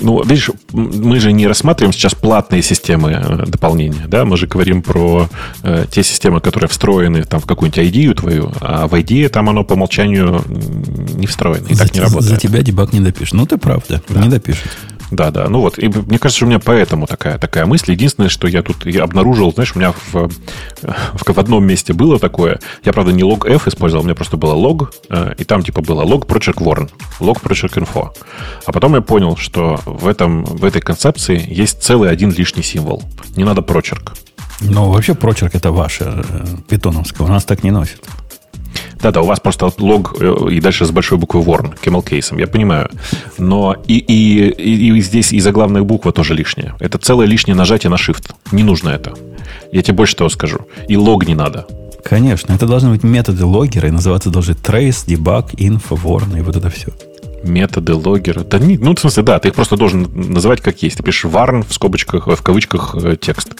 Ну, 0.00 0.22
видишь, 0.24 0.50
мы 0.72 1.20
же 1.20 1.32
не 1.32 1.46
рассматриваем 1.46 1.92
сейчас 1.92 2.14
платные 2.14 2.62
системы 2.62 3.12
э, 3.12 3.46
дополнения, 3.46 4.06
да, 4.08 4.24
мы 4.24 4.36
же 4.36 4.46
говорим 4.46 4.82
про 4.82 5.28
э, 5.62 5.86
те 5.90 6.02
системы, 6.02 6.40
которые 6.40 6.68
встроены 6.68 7.22
там 7.24 7.40
в 7.40 7.46
какую-нибудь 7.46 7.78
ID 7.78 8.14
твою, 8.14 8.52
а 8.60 8.88
в 8.88 8.94
ID 8.94 9.28
там 9.28 9.48
оно 9.48 9.64
по 9.64 9.74
умолчанию 9.74 10.42
не 11.14 11.26
встроено, 11.26 11.66
и 11.68 11.74
за, 11.74 11.84
так 11.84 11.94
не 11.94 12.00
работает. 12.00 12.30
За 12.32 12.36
тебя 12.36 12.62
дебаг 12.62 12.92
не 12.92 13.00
допишет. 13.00 13.34
Ну, 13.34 13.46
ты 13.46 13.56
прав, 13.56 13.84
да, 13.88 14.00
да. 14.08 14.20
не 14.20 14.28
допишет. 14.28 14.68
Да, 15.14 15.30
да. 15.30 15.48
Ну 15.48 15.60
вот, 15.60 15.78
и 15.78 15.88
мне 15.88 16.18
кажется, 16.18 16.44
у 16.44 16.48
меня 16.48 16.58
поэтому 16.58 17.06
такая, 17.06 17.38
такая 17.38 17.66
мысль. 17.66 17.92
Единственное, 17.92 18.28
что 18.28 18.48
я 18.48 18.62
тут 18.62 18.84
я 18.84 19.04
обнаружил, 19.04 19.52
знаешь, 19.52 19.72
у 19.76 19.78
меня 19.78 19.92
в, 19.92 20.28
в, 20.82 21.32
в 21.32 21.38
одном 21.38 21.64
месте 21.64 21.92
было 21.92 22.18
такое. 22.18 22.58
Я, 22.84 22.92
правда, 22.92 23.12
не 23.12 23.22
лог 23.22 23.46
F 23.46 23.68
использовал, 23.68 24.02
у 24.02 24.06
меня 24.06 24.16
просто 24.16 24.36
было 24.36 24.54
лог, 24.54 24.92
э, 25.08 25.34
и 25.38 25.44
там 25.44 25.62
типа 25.62 25.82
было 25.82 26.02
лог 26.02 26.26
Project 26.26 26.58
Warn, 26.58 26.90
лог 27.20 27.38
Project 27.42 27.74
Info. 27.74 28.08
А 28.66 28.72
потом 28.72 28.94
я 28.96 29.02
понял, 29.02 29.36
что 29.36 29.80
в, 29.84 30.08
этом, 30.08 30.44
в 30.44 30.64
этой 30.64 30.82
концепции 30.82 31.40
есть 31.46 31.80
целый 31.82 32.10
один 32.10 32.32
лишний 32.32 32.64
символ. 32.64 33.02
Не 33.36 33.44
надо 33.44 33.62
прочерк. 33.62 34.14
Ну, 34.60 34.90
вообще 34.90 35.14
прочерк 35.14 35.54
это 35.54 35.70
ваше, 35.70 36.24
э, 36.28 36.44
питоновское. 36.68 37.26
У 37.26 37.30
нас 37.30 37.44
так 37.44 37.62
не 37.62 37.70
носит. 37.70 38.00
Да-да, 39.04 39.20
у 39.20 39.26
вас 39.26 39.38
просто 39.38 39.70
лог 39.80 40.16
э, 40.18 40.34
и 40.50 40.60
дальше 40.60 40.86
с 40.86 40.90
большой 40.90 41.18
буквы 41.18 41.42
Warn, 41.42 41.78
camel 41.78 42.02
кейсом, 42.02 42.38
я 42.38 42.46
понимаю. 42.46 42.88
Но 43.36 43.76
и, 43.86 43.98
и, 43.98 44.48
и, 44.48 44.96
и 44.96 45.00
здесь 45.02 45.30
и 45.30 45.40
заглавная 45.40 45.82
буква 45.82 46.10
тоже 46.10 46.32
лишняя. 46.32 46.74
Это 46.80 46.96
целое 46.96 47.26
лишнее 47.26 47.54
нажатие 47.54 47.90
на 47.90 47.96
Shift. 47.96 48.32
Не 48.50 48.62
нужно 48.62 48.88
это. 48.88 49.12
Я 49.72 49.82
тебе 49.82 49.98
больше 49.98 50.16
того 50.16 50.30
скажу. 50.30 50.60
И 50.88 50.96
лог 50.96 51.28
не 51.28 51.34
надо. 51.34 51.66
Конечно, 52.02 52.54
это 52.54 52.66
должны 52.66 52.88
быть 52.88 53.02
методы 53.02 53.44
логера, 53.44 53.88
и 53.88 53.90
называться 53.90 54.30
должны 54.30 54.52
trace, 54.54 55.06
debug, 55.06 55.54
info, 55.56 56.00
warn, 56.02 56.38
и 56.38 56.40
вот 56.40 56.56
это 56.56 56.70
все. 56.70 56.88
Методы 57.42 57.92
логера. 57.92 58.40
Да 58.40 58.58
не, 58.58 58.78
ну, 58.78 58.94
в 58.94 58.98
смысле, 58.98 59.22
да, 59.22 59.38
ты 59.38 59.48
их 59.48 59.54
просто 59.54 59.76
должен 59.76 60.08
называть 60.14 60.62
как 60.62 60.82
есть. 60.82 60.96
Ты 60.96 61.02
пишешь 61.02 61.30
warn 61.30 61.62
в 61.68 61.74
скобочках, 61.74 62.26
в 62.26 62.42
кавычках 62.42 62.94
э, 62.94 63.16
текст. 63.20 63.52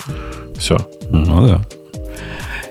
Все. 0.57 0.79
Ну 1.11 1.47
да. 1.47 1.67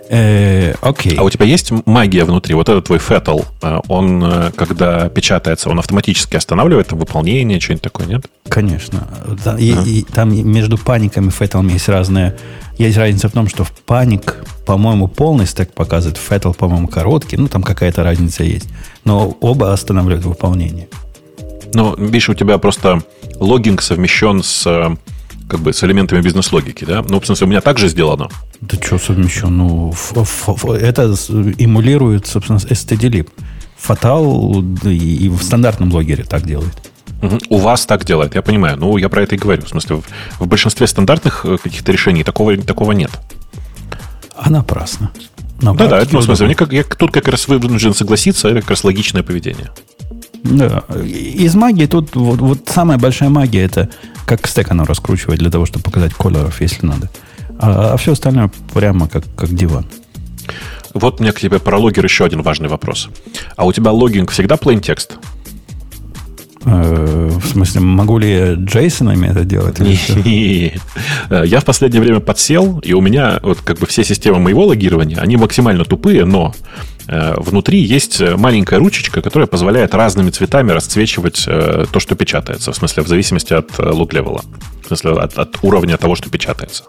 Э, 0.10 0.74
окей. 0.82 1.16
А 1.18 1.24
у 1.24 1.30
тебя 1.30 1.46
есть 1.46 1.72
магия 1.86 2.26
внутри? 2.26 2.56
Вот 2.56 2.70
этот 2.70 2.86
твой 2.86 3.00
фетл, 3.00 3.42
э, 3.62 3.80
он, 3.88 4.24
э, 4.24 4.52
когда 4.56 5.10
печатается, 5.10 5.70
он 5.70 5.80
автоматически 5.80 6.36
останавливает 6.36 6.88
там 6.88 7.00
выполнение, 7.00 7.60
что-нибудь 7.60 7.84
такое, 7.84 8.08
нет? 8.08 8.26
Конечно. 8.48 9.08
Да, 9.44 9.58
и, 9.58 9.72
и, 9.72 10.04
там 10.04 10.34
между 10.50 10.78
паниками 10.78 11.28
и 11.28 11.32
фетлом 11.32 11.68
есть 11.68 11.90
разные... 11.90 12.36
Есть 12.78 12.98
разница 12.98 13.30
в 13.30 13.32
том, 13.32 13.48
что 13.48 13.64
в 13.64 13.72
паник, 13.72 14.44
по-моему, 14.66 15.08
полный 15.08 15.46
стек 15.46 15.74
показывает, 15.74 16.18
фетл, 16.18 16.54
по-моему, 16.54 16.88
короткий. 16.88 17.38
Ну, 17.38 17.48
там 17.48 17.62
какая-то 17.62 18.04
разница 18.04 18.44
есть. 18.44 18.68
Но 19.06 19.38
оба 19.42 19.74
останавливают 19.74 20.26
выполнение. 20.26 20.88
Ну, 21.76 21.96
видишь, 21.96 22.30
у 22.30 22.34
тебя 22.34 22.58
просто 22.58 23.04
логинг 23.40 23.82
совмещен 23.82 24.42
с 24.42 24.98
как 25.54 25.62
бы 25.62 25.72
с 25.72 25.84
элементами 25.84 26.20
бизнес-логики, 26.20 26.84
да? 26.84 27.06
Ну, 27.08 27.20
в 27.20 27.26
смысле, 27.28 27.46
у 27.46 27.50
меня 27.52 27.62
так 27.62 27.78
же 27.78 27.88
сделано. 27.88 28.28
Да 28.60 28.76
что 28.82 28.98
совмещено? 28.98 29.52
Ну, 29.52 29.94
это 30.74 31.16
эмулирует, 31.60 32.26
собственно, 32.26 32.58
stdlib. 32.58 33.30
Фатал 33.78 34.64
и 34.84 35.30
в 35.30 35.44
стандартном 35.44 35.94
логере 35.94 36.24
так 36.24 36.44
делает. 36.48 36.74
У 37.50 37.58
вас 37.58 37.86
так 37.86 38.04
делает, 38.04 38.34
я 38.34 38.42
понимаю. 38.42 38.78
Ну, 38.78 38.98
я 38.98 39.10
про 39.10 39.22
это 39.22 39.36
и 39.36 39.38
говорю. 39.38 39.62
В 39.62 39.70
смысле, 39.70 39.98
в, 39.98 40.04
в 40.40 40.48
большинстве 40.48 40.88
стандартных 40.88 41.46
э, 41.46 41.58
каких-то 41.62 41.92
решений 41.92 42.24
такого, 42.24 42.58
такого 42.58 42.94
нет. 42.94 43.12
А 44.36 44.50
напрасно. 44.50 45.12
На 45.62 45.76
да, 45.76 45.88
да, 45.88 46.04
ну, 46.12 46.20
в 46.20 46.24
смысле, 46.24 46.48
мне 46.48 46.56
как, 46.56 46.74
я 46.74 46.84
тут 46.84 47.12
как 47.12 47.28
раз 47.28 47.48
вынужден 47.48 47.94
согласиться, 47.94 48.50
это 48.50 48.62
как 48.62 48.72
раз 48.72 48.84
логичное 48.84 49.22
поведение. 49.22 49.70
Да. 50.44 50.84
Из 51.06 51.56
магии 51.56 51.86
тут 51.86 52.16
вот, 52.16 52.40
вот 52.40 52.68
самая 52.68 52.98
большая 52.98 53.30
магия 53.30 53.62
это 53.62 53.90
как 54.26 54.48
стек 54.48 54.72
оно 54.72 54.86
раскручивать 54.86 55.40
для 55.40 55.50
того, 55.50 55.66
чтобы 55.66 55.84
показать 55.84 56.14
колоров, 56.14 56.62
если 56.62 56.86
надо. 56.86 57.10
А, 57.60 57.94
а 57.94 57.98
все 57.98 58.14
остальное 58.14 58.52
прямо 58.74 59.08
как, 59.08 59.24
как 59.36 59.54
диван. 59.54 59.86
Вот 60.94 61.20
у 61.20 61.24
меня 61.24 61.34
к 61.34 61.40
тебе 61.40 61.60
про 61.60 61.78
логер 61.78 62.04
еще 62.04 62.26
один 62.26 62.42
важный 62.42 62.70
вопрос. 62.70 63.10
А 63.56 63.66
у 63.66 63.74
тебя 63.74 63.92
логинг 63.92 64.32
всегда 64.32 64.56
plain 64.56 64.80
текст? 64.80 65.18
Э, 66.66 67.30
в 67.34 67.46
смысле, 67.48 67.82
могу 67.82 68.18
ли 68.20 68.32
я 68.32 68.54
джейсонами 68.54 69.28
это 69.28 69.44
делать? 69.44 69.80
Я 71.30 71.60
в 71.60 71.66
последнее 71.66 72.02
время 72.02 72.20
подсел, 72.20 72.80
и 72.80 72.94
у 72.94 73.02
меня 73.02 73.40
вот 73.42 73.60
как 73.62 73.80
бы 73.80 73.88
все 73.88 74.04
системы 74.04 74.40
моего 74.40 74.66
логирования, 74.66 75.18
они 75.18 75.36
максимально 75.36 75.84
тупые, 75.84 76.26
но 76.26 76.54
э, 76.56 76.93
внутри 77.08 77.80
есть 77.80 78.22
маленькая 78.22 78.80
ручечка, 78.80 79.22
которая 79.22 79.48
позволяет 79.48 79.94
разными 79.94 80.30
цветами 80.30 80.72
расцвечивать 80.72 81.44
э, 81.48 81.86
то, 81.92 82.00
что 82.00 82.16
печатается. 82.16 82.72
В 82.72 82.76
смысле, 82.76 83.04
в 83.04 83.08
зависимости 83.08 83.54
от 83.54 83.78
лог-левела. 83.78 84.44
В 84.84 84.88
смысле, 84.88 85.12
от, 85.12 85.38
от 85.38 85.58
уровня 85.62 85.98
того, 85.98 86.16
что 86.16 86.30
печатается. 86.30 86.84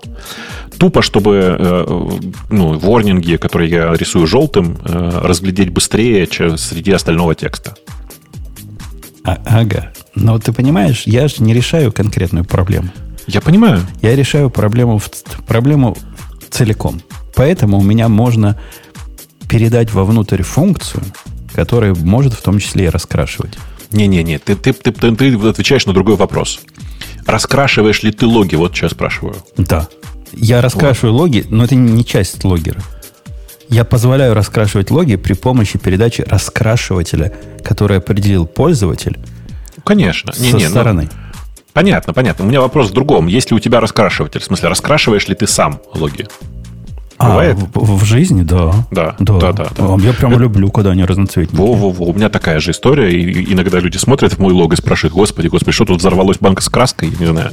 Тупо, 0.78 1.02
чтобы 1.02 2.26
ну, 2.50 2.78
ворнинги, 2.78 3.36
которые 3.36 3.70
я 3.70 3.92
рисую 3.94 4.26
желтым, 4.26 4.78
разглядеть 4.84 5.70
быстрее, 5.70 6.26
чем 6.26 6.58
среди 6.58 6.92
остального 6.92 7.34
текста. 7.34 7.76
А, 9.24 9.38
ага. 9.46 9.92
Но 10.14 10.38
ты 10.38 10.52
понимаешь, 10.52 11.04
я 11.06 11.28
же 11.28 11.36
не 11.42 11.54
решаю 11.54 11.92
конкретную 11.92 12.44
проблему. 12.44 12.90
Я 13.26 13.40
понимаю. 13.40 13.80
Я 14.02 14.14
решаю 14.14 14.50
проблему, 14.50 14.98
в, 14.98 15.10
проблему 15.46 15.96
целиком. 16.50 17.00
Поэтому 17.34 17.78
у 17.78 17.82
меня 17.82 18.08
можно 18.08 18.60
передать 19.48 19.92
вовнутрь 19.92 20.42
функцию, 20.42 21.02
которая 21.54 21.94
может 21.94 22.34
в 22.34 22.42
том 22.42 22.58
числе 22.58 22.86
и 22.86 22.88
раскрашивать. 22.88 23.58
Не-не-не, 23.90 24.38
ты, 24.38 24.56
ты, 24.56 24.72
ты, 24.72 24.92
ты, 24.92 25.14
ты 25.14 25.48
отвечаешь 25.48 25.86
на 25.86 25.92
другой 25.92 26.16
вопрос. 26.16 26.60
Раскрашиваешь 27.26 28.02
ли 28.02 28.12
ты 28.12 28.26
логи? 28.26 28.56
Вот 28.56 28.74
сейчас 28.74 28.92
спрашиваю. 28.92 29.36
Да. 29.56 29.88
Я 30.32 30.60
раскрашиваю 30.60 31.12
вот. 31.12 31.20
логи, 31.20 31.46
но 31.48 31.64
это 31.64 31.74
не 31.74 32.04
часть 32.04 32.42
логера. 32.44 32.80
Я 33.68 33.84
позволяю 33.84 34.34
раскрашивать 34.34 34.90
логи 34.90 35.16
при 35.16 35.32
помощи 35.32 35.78
передачи 35.78 36.22
раскрашивателя, 36.22 37.32
который 37.64 37.98
определил 37.98 38.46
пользователь. 38.46 39.18
Конечно. 39.84 40.32
Не, 40.38 40.50
со 40.50 40.56
не, 40.56 40.64
ну, 40.64 40.70
стороны. 40.70 41.08
Ну, 41.10 41.18
понятно, 41.72 42.12
понятно. 42.12 42.44
У 42.44 42.48
меня 42.48 42.60
вопрос 42.60 42.90
в 42.90 42.92
другом. 42.92 43.26
Есть 43.26 43.50
ли 43.50 43.56
у 43.56 43.60
тебя 43.60 43.80
раскрашиватель? 43.80 44.40
В 44.40 44.44
смысле, 44.44 44.68
раскрашиваешь 44.68 45.28
ли 45.28 45.34
ты 45.34 45.46
сам 45.46 45.80
логи? 45.94 46.26
А, 47.18 47.28
Бывает? 47.28 47.56
В, 47.74 47.98
в 47.98 48.04
жизни, 48.04 48.42
да. 48.42 48.72
Да, 48.90 49.14
да, 49.18 49.38
да. 49.38 49.52
да, 49.52 49.68
да. 49.76 49.96
Я 50.04 50.12
прямо 50.12 50.34
Это... 50.34 50.42
люблю, 50.42 50.70
когда 50.70 50.90
они 50.90 51.04
разноцветные. 51.04 51.58
Во-во-во, 51.58 52.06
у 52.06 52.12
меня 52.12 52.28
такая 52.28 52.58
же 52.60 52.72
история. 52.72 53.12
И 53.12 53.52
иногда 53.52 53.78
люди 53.78 53.98
смотрят 53.98 54.32
в 54.32 54.38
мой 54.38 54.52
лог 54.52 54.72
и 54.72 54.76
спрашивают, 54.76 55.14
господи, 55.14 55.48
господи, 55.48 55.72
что 55.72 55.84
тут 55.84 55.98
взорвалось 55.98 56.38
банка 56.38 56.62
с 56.62 56.68
краской? 56.68 57.12
Не 57.18 57.26
знаю. 57.26 57.52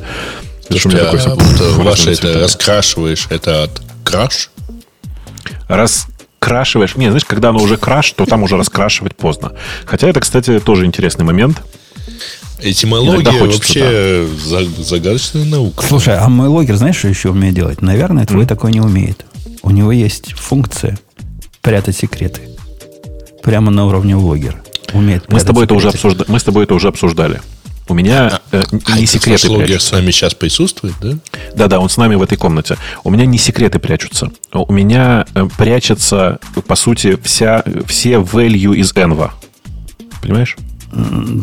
Слушай, 0.69 1.01
а, 1.01 1.11
такой, 1.11 1.19
вот, 1.35 1.85
ваше 1.85 2.11
это 2.11 2.39
раскрашиваешь, 2.39 3.27
это 3.29 3.63
от 3.63 3.81
краш? 4.03 4.49
раскрашиваешь. 5.71 6.95
Не, 6.95 7.07
знаешь, 7.07 7.25
когда 7.25 7.49
оно 7.49 7.59
уже 7.59 7.77
краш, 7.77 8.11
то 8.11 8.25
там 8.25 8.43
уже 8.43 8.57
раскрашивать 8.57 9.15
поздно. 9.15 9.53
Хотя 9.85 10.07
это, 10.07 10.19
кстати, 10.19 10.59
тоже 10.59 10.85
интересный 10.85 11.25
момент. 11.25 11.61
Этимология 12.61 13.43
вообще 13.43 14.27
да. 14.49 14.83
загадочная 14.83 15.45
наука. 15.45 15.83
Слушай, 15.85 16.17
а 16.17 16.29
мой 16.29 16.47
логер, 16.47 16.75
знаешь, 16.75 16.97
что 16.97 17.07
еще 17.07 17.29
умеет 17.29 17.55
делать? 17.55 17.81
Наверное, 17.81 18.25
твой 18.25 18.43
mm. 18.43 18.47
такой 18.47 18.71
не 18.71 18.81
умеет. 18.81 19.25
У 19.63 19.69
него 19.69 19.91
есть 19.91 20.33
функция 20.33 20.97
прятать 21.61 21.97
секреты. 21.97 22.41
Прямо 23.43 23.71
на 23.71 23.85
уровне 23.85 24.15
логера. 24.15 24.61
Умеет 24.93 25.31
мы 25.31 25.39
с 25.39 25.43
тобой 25.43 25.65
это 25.65 25.73
уже 25.73 25.89
обсужда... 25.89 26.25
Мы 26.27 26.39
с 26.39 26.43
тобой 26.43 26.65
это 26.65 26.73
уже 26.73 26.87
обсуждали. 26.87 27.41
У 27.87 27.93
меня 27.93 28.39
э, 28.51 28.63
а 28.85 28.97
не 28.97 29.05
секреты 29.05 29.53
прячутся. 29.53 29.87
с 29.87 29.91
нами 29.91 30.11
сейчас 30.11 30.33
присутствует, 30.33 30.93
да? 31.01 31.17
Да-да, 31.55 31.79
он 31.79 31.89
с 31.89 31.97
нами 31.97 32.15
в 32.15 32.21
этой 32.21 32.37
комнате. 32.37 32.77
У 33.03 33.09
меня 33.09 33.25
не 33.25 33.37
секреты 33.37 33.79
прячутся. 33.79 34.31
У 34.53 34.71
меня 34.71 35.25
э, 35.33 35.47
прячется, 35.57 36.39
по 36.67 36.75
сути, 36.75 37.17
вся, 37.21 37.63
все 37.87 38.13
value 38.13 38.75
из 38.75 38.93
Enva. 38.93 39.31
Понимаешь? 40.21 40.57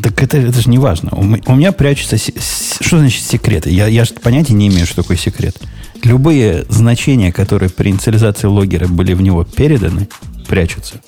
Так 0.02 0.22
это, 0.22 0.38
это 0.38 0.60
же 0.60 0.70
не 0.70 0.78
важно. 0.78 1.10
У, 1.12 1.20
у 1.20 1.56
меня 1.56 1.72
прячутся... 1.72 2.16
Что 2.16 2.98
значит 2.98 3.24
секреты? 3.24 3.70
Я, 3.70 3.86
я 3.86 4.05
же 4.05 4.14
понятия 4.14 4.55
не 4.55 4.68
имею, 4.68 4.86
что 4.86 4.97
такое 5.02 5.16
секрет. 5.16 5.56
Любые 6.04 6.64
значения, 6.68 7.32
которые 7.32 7.70
при 7.70 7.90
инициализации 7.90 8.46
логера 8.46 8.86
были 8.86 9.14
в 9.14 9.20
него 9.20 9.44
переданы, 9.44 10.08
прячутся. 10.46 11.00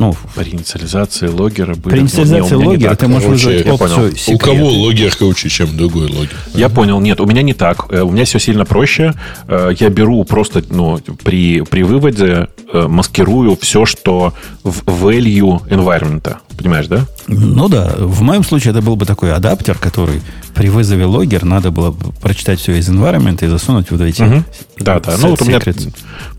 Ну, 0.00 0.16
при 0.34 0.52
инициализации 0.52 1.28
логера 1.28 1.74
были... 1.74 1.94
При 1.94 2.00
инициализации 2.00 2.54
ну, 2.54 2.68
логера 2.68 2.94
ты 2.94 3.06
можешь 3.06 3.28
вызвать 3.28 3.66
опцию. 3.66 4.14
У 4.28 4.38
кого 4.38 4.66
логер 4.66 5.14
круче, 5.14 5.50
чем 5.50 5.76
другой 5.76 6.08
логер? 6.08 6.36
Я 6.54 6.66
ага. 6.66 6.74
понял. 6.74 7.00
Нет, 7.00 7.20
у 7.20 7.26
меня 7.26 7.42
не 7.42 7.52
так. 7.52 7.86
Э, 7.90 8.00
у 8.00 8.10
меня 8.10 8.24
все 8.24 8.38
сильно 8.38 8.64
проще. 8.64 9.12
Э, 9.46 9.72
я 9.78 9.90
беру 9.90 10.24
просто, 10.24 10.64
ну, 10.70 10.98
при, 11.22 11.60
при 11.60 11.82
выводе 11.82 12.48
э, 12.72 12.86
маскирую 12.88 13.58
все, 13.60 13.84
что 13.84 14.32
в 14.62 14.84
value 14.88 15.68
environment. 15.68 16.36
Понимаешь, 16.56 16.86
да? 16.88 17.06
Ну 17.26 17.68
да. 17.68 17.94
В 17.98 18.22
моем 18.22 18.44
случае 18.44 18.72
это 18.72 18.82
был 18.82 18.96
бы 18.96 19.06
такой 19.06 19.32
адаптер, 19.32 19.78
который 19.78 20.20
при 20.54 20.68
вызове 20.68 21.04
логер 21.04 21.44
надо 21.44 21.70
было 21.70 21.92
прочитать 22.20 22.60
все 22.60 22.74
из 22.76 22.88
environment 22.88 23.44
и 23.44 23.48
засунуть 23.48 23.90
вот 23.90 24.00
эти 24.00 24.22
угу. 24.22 24.44
Да, 24.78 25.00
да. 25.00 25.16
Ну, 25.18 25.30
вот 25.30 25.42
у 25.42 25.44
меня 25.44 25.60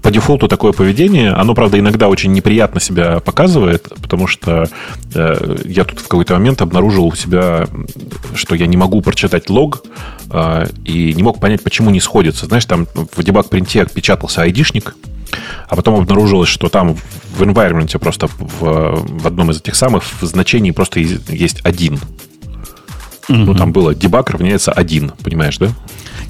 по 0.02 0.12
дефолту 0.12 0.48
такое 0.48 0.74
поведение, 0.74 1.32
оно, 1.32 1.54
правда, 1.54 1.80
иногда 1.80 2.08
очень 2.08 2.32
неприятно 2.34 2.80
себя 2.80 3.20
показывает, 3.20 3.88
потому 4.02 4.28
что 4.28 4.68
э, 5.14 5.58
я 5.66 5.84
тут 5.84 6.00
в 6.00 6.08
какой-то 6.08 6.34
момент 6.34 6.62
обнаружил 6.62 7.06
у 7.06 7.16
себя, 7.16 7.68
что 8.36 8.56
я 8.56 8.68
не 8.68 8.78
могу 8.78 9.02
прочитать 9.02 9.50
лог 9.50 9.84
э, 10.30 10.68
и 10.86 11.14
не 11.14 11.24
мог 11.24 11.40
понять, 11.40 11.64
почему 11.64 11.90
не 11.90 12.00
сходится. 12.00 12.48
Знаешь, 12.48 12.66
там 12.66 12.88
в 12.94 13.24
дебаг-принте 13.24 13.86
печатался 13.86 14.42
айдишник, 14.42 14.96
а 15.68 15.76
потом 15.76 15.96
обнаружилось, 15.96 16.50
что 16.50 16.70
там 16.70 16.96
в 17.38 17.42
environment 17.42 17.98
просто 18.00 18.28
в, 18.28 18.60
в 18.60 19.28
одном 19.28 19.52
из 19.52 19.60
этих 19.60 19.76
самых 19.76 20.04
значений 20.22 20.72
просто 20.72 21.00
есть 21.00 21.62
один. 21.64 21.96
Угу. 23.30 23.38
Ну, 23.38 23.56
там 23.56 23.72
было 23.72 23.96
дебаг 23.96 24.30
равняется 24.30 24.72
один, 24.72 25.12
понимаешь, 25.24 25.58
да? 25.58 25.70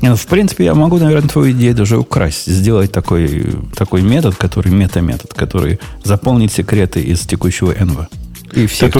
Не, 0.02 0.10
ну, 0.10 0.15
в 0.15 0.26
принципе, 0.26 0.65
я 0.65 0.73
могу, 0.73 0.98
наверное, 0.98 1.30
твою 1.30 1.52
идею 1.52 1.76
даже 1.76 1.98
украсть. 1.98 2.48
Сделать 2.48 2.91
такой, 2.91 3.45
такой 3.76 4.02
метод, 4.02 4.36
который 4.36 4.72
мета-метод, 4.72 5.34
который 5.34 5.80
заполнит 6.03 6.52
секреты 6.52 7.02
из 7.02 7.22
текущего 7.22 7.72
env. 7.72 8.07
И 8.53 8.65
все. 8.65 8.91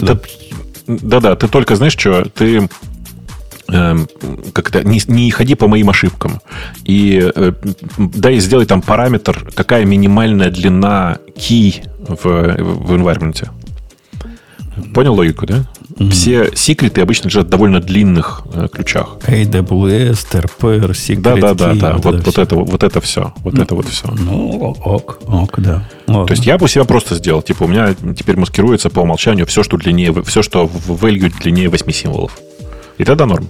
Да-да, 0.86 1.36
ты 1.36 1.48
только, 1.48 1.76
знаешь 1.76 1.96
что, 1.96 2.24
ты 2.24 2.68
как-то 4.52 4.84
не, 4.84 5.00
не 5.06 5.30
ходи 5.30 5.54
по 5.54 5.68
моим 5.68 5.90
ошибкам. 5.90 6.40
И 6.84 7.30
э, 7.34 7.52
дай 7.98 8.38
сделай 8.38 8.66
там 8.66 8.82
параметр, 8.82 9.50
какая 9.54 9.84
минимальная 9.84 10.50
длина 10.50 11.18
key 11.36 11.84
в, 12.00 12.24
в 12.24 12.92
environment. 12.92 13.48
Понял 14.94 15.14
логику, 15.14 15.46
да? 15.46 15.64
Mm-hmm. 15.96 16.10
Все 16.10 16.50
секреты 16.54 17.02
обычно 17.02 17.28
лежат 17.28 17.46
в 17.46 17.50
довольно 17.50 17.80
длинных 17.80 18.42
э, 18.54 18.68
ключах. 18.72 19.18
AWS, 19.26 20.26
TRPR, 20.30 20.90
secret 20.90 21.20
Да, 21.20 21.36
да, 21.36 21.54
да, 21.54 21.74
да. 21.74 21.96
Вот, 21.98 22.24
вот, 22.24 22.38
это, 22.38 22.56
вот 22.56 22.82
это 22.82 23.00
все. 23.00 23.34
Вот 23.38 23.54
ну, 23.54 23.62
это 23.62 23.74
вот 23.74 23.86
все. 23.86 24.08
Ну, 24.10 24.74
ок, 24.84 25.18
ок, 25.26 25.60
да. 25.60 25.86
Ладно. 26.06 26.26
То 26.26 26.32
есть 26.32 26.46
я 26.46 26.56
бы 26.56 26.68
себя 26.68 26.84
просто 26.84 27.14
сделал. 27.16 27.42
Типа, 27.42 27.64
у 27.64 27.68
меня 27.68 27.94
теперь 28.16 28.36
маскируется 28.36 28.88
по 28.88 29.00
умолчанию 29.00 29.46
все, 29.46 29.62
что 29.62 29.76
длиннее, 29.76 30.14
все, 30.22 30.42
что 30.42 30.66
в 30.66 31.04
value 31.04 31.32
длиннее 31.40 31.68
8 31.68 31.90
символов. 31.90 32.38
И 33.02 33.04
тогда 33.04 33.26
норм. 33.26 33.48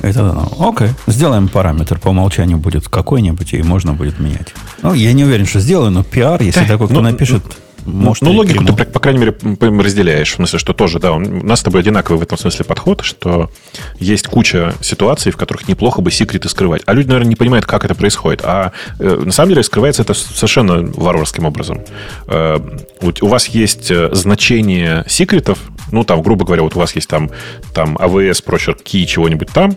Это 0.00 0.22
да. 0.22 0.68
Окей. 0.68 0.88
Сделаем 1.06 1.48
параметр. 1.48 2.00
По 2.00 2.08
умолчанию 2.08 2.58
будет 2.58 2.88
какой-нибудь, 2.88 3.54
и 3.54 3.62
можно 3.62 3.92
будет 3.92 4.18
менять. 4.18 4.54
Ну, 4.82 4.92
я 4.92 5.12
не 5.12 5.24
уверен, 5.24 5.46
что 5.46 5.60
сделаю, 5.60 5.92
но 5.92 6.00
PR, 6.00 6.42
если 6.42 6.60
да, 6.60 6.66
такой 6.66 6.88
кто 6.88 6.96
ну, 6.96 7.02
напишет, 7.02 7.42
может, 7.84 8.22
ну, 8.22 8.32
логику 8.32 8.64
ты, 8.64 8.84
по 8.84 9.00
крайней 9.00 9.20
мере, 9.20 9.36
разделяешь. 9.82 10.32
В 10.32 10.34
смысле, 10.36 10.58
что 10.58 10.72
тоже, 10.72 10.98
да, 10.98 11.12
у 11.12 11.18
нас 11.18 11.60
с 11.60 11.62
тобой 11.62 11.80
одинаковый 11.80 12.18
в 12.18 12.22
этом 12.22 12.38
смысле 12.38 12.64
подход, 12.64 13.02
что 13.02 13.50
есть 13.98 14.26
куча 14.26 14.74
ситуаций, 14.80 15.32
в 15.32 15.36
которых 15.36 15.68
неплохо 15.68 16.02
бы 16.02 16.10
секреты 16.10 16.48
скрывать. 16.48 16.82
А 16.86 16.92
люди, 16.92 17.08
наверное, 17.08 17.28
не 17.28 17.36
понимают, 17.36 17.66
как 17.66 17.84
это 17.84 17.94
происходит. 17.94 18.42
А 18.44 18.72
э, 18.98 19.22
на 19.24 19.32
самом 19.32 19.50
деле 19.50 19.62
скрывается 19.62 20.02
это 20.02 20.14
совершенно 20.14 20.82
варварским 20.94 21.44
образом. 21.44 21.82
Э, 22.26 22.58
у 23.02 23.26
вас 23.26 23.46
есть 23.48 23.90
э, 23.90 24.10
значение 24.12 25.04
секретов, 25.08 25.58
ну, 25.92 26.04
там, 26.04 26.22
грубо 26.22 26.44
говоря, 26.44 26.62
вот 26.62 26.76
у 26.76 26.78
вас 26.78 26.94
есть 26.94 27.08
там, 27.08 27.30
там 27.74 27.96
AWS, 27.96 28.42
прочерк, 28.44 28.80
key, 28.82 29.04
чего-нибудь 29.04 29.48
там, 29.48 29.76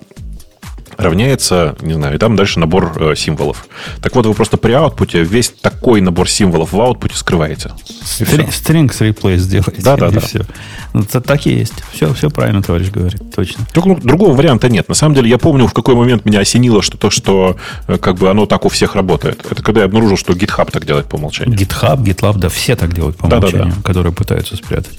равняется, 1.02 1.76
не 1.82 1.94
знаю, 1.94 2.16
и 2.16 2.18
там 2.18 2.36
дальше 2.36 2.60
набор 2.60 2.94
э, 3.00 3.16
символов. 3.16 3.68
Так 4.02 4.16
вот, 4.16 4.26
вы 4.26 4.34
просто 4.34 4.58
при 4.58 4.72
аутпуте 4.72 5.24
весь 5.24 5.50
такой 5.50 6.02
набор 6.02 6.30
символов 6.30 6.74
в 6.74 6.80
аутпуте 6.80 7.16
скрываете. 7.16 7.72
Strings 8.02 9.00
replace 9.00 9.38
сделаете. 9.38 9.82
Да, 9.82 9.98
да, 9.98 10.12
да. 10.12 10.20
Все. 10.20 10.46
Ну, 10.94 11.02
это 11.02 11.22
так 11.22 11.46
и 11.46 11.52
есть. 11.52 11.84
Все, 11.92 12.14
все 12.14 12.30
правильно, 12.30 12.62
товарищ 12.62 12.90
говорит. 12.90 13.22
Точно. 13.36 13.66
Только 13.74 13.90
ну, 13.90 13.96
другого 13.98 14.36
варианта 14.36 14.70
нет. 14.70 14.90
На 14.90 14.96
самом 14.96 15.16
деле, 15.16 15.30
я 15.30 15.38
помню, 15.38 15.68
в 15.68 15.74
какой 15.74 15.96
момент 15.96 16.26
меня 16.26 16.40
осенило, 16.40 16.82
что 16.82 16.98
то, 16.98 17.10
что 17.10 17.58
э, 17.88 17.98
как 17.98 18.16
бы 18.16 18.30
оно 18.30 18.46
так 18.46 18.66
у 18.66 18.70
всех 18.70 18.96
работает. 18.96 19.46
Это 19.50 19.62
когда 19.64 19.82
я 19.82 19.86
обнаружил, 19.86 20.18
что 20.18 20.34
GitHub 20.34 20.72
так 20.72 20.86
делает 20.86 21.08
по 21.08 21.16
умолчанию. 21.16 21.58
GitHub, 21.58 22.02
GitLab, 22.04 22.38
да, 22.38 22.50
все 22.50 22.76
так 22.76 22.94
делают 22.94 23.18
по 23.18 23.26
умолчанию, 23.26 23.66
да, 23.66 23.70
да, 23.70 23.76
да. 23.76 23.82
которые 23.84 24.14
пытаются 24.14 24.56
спрятать. 24.56 24.98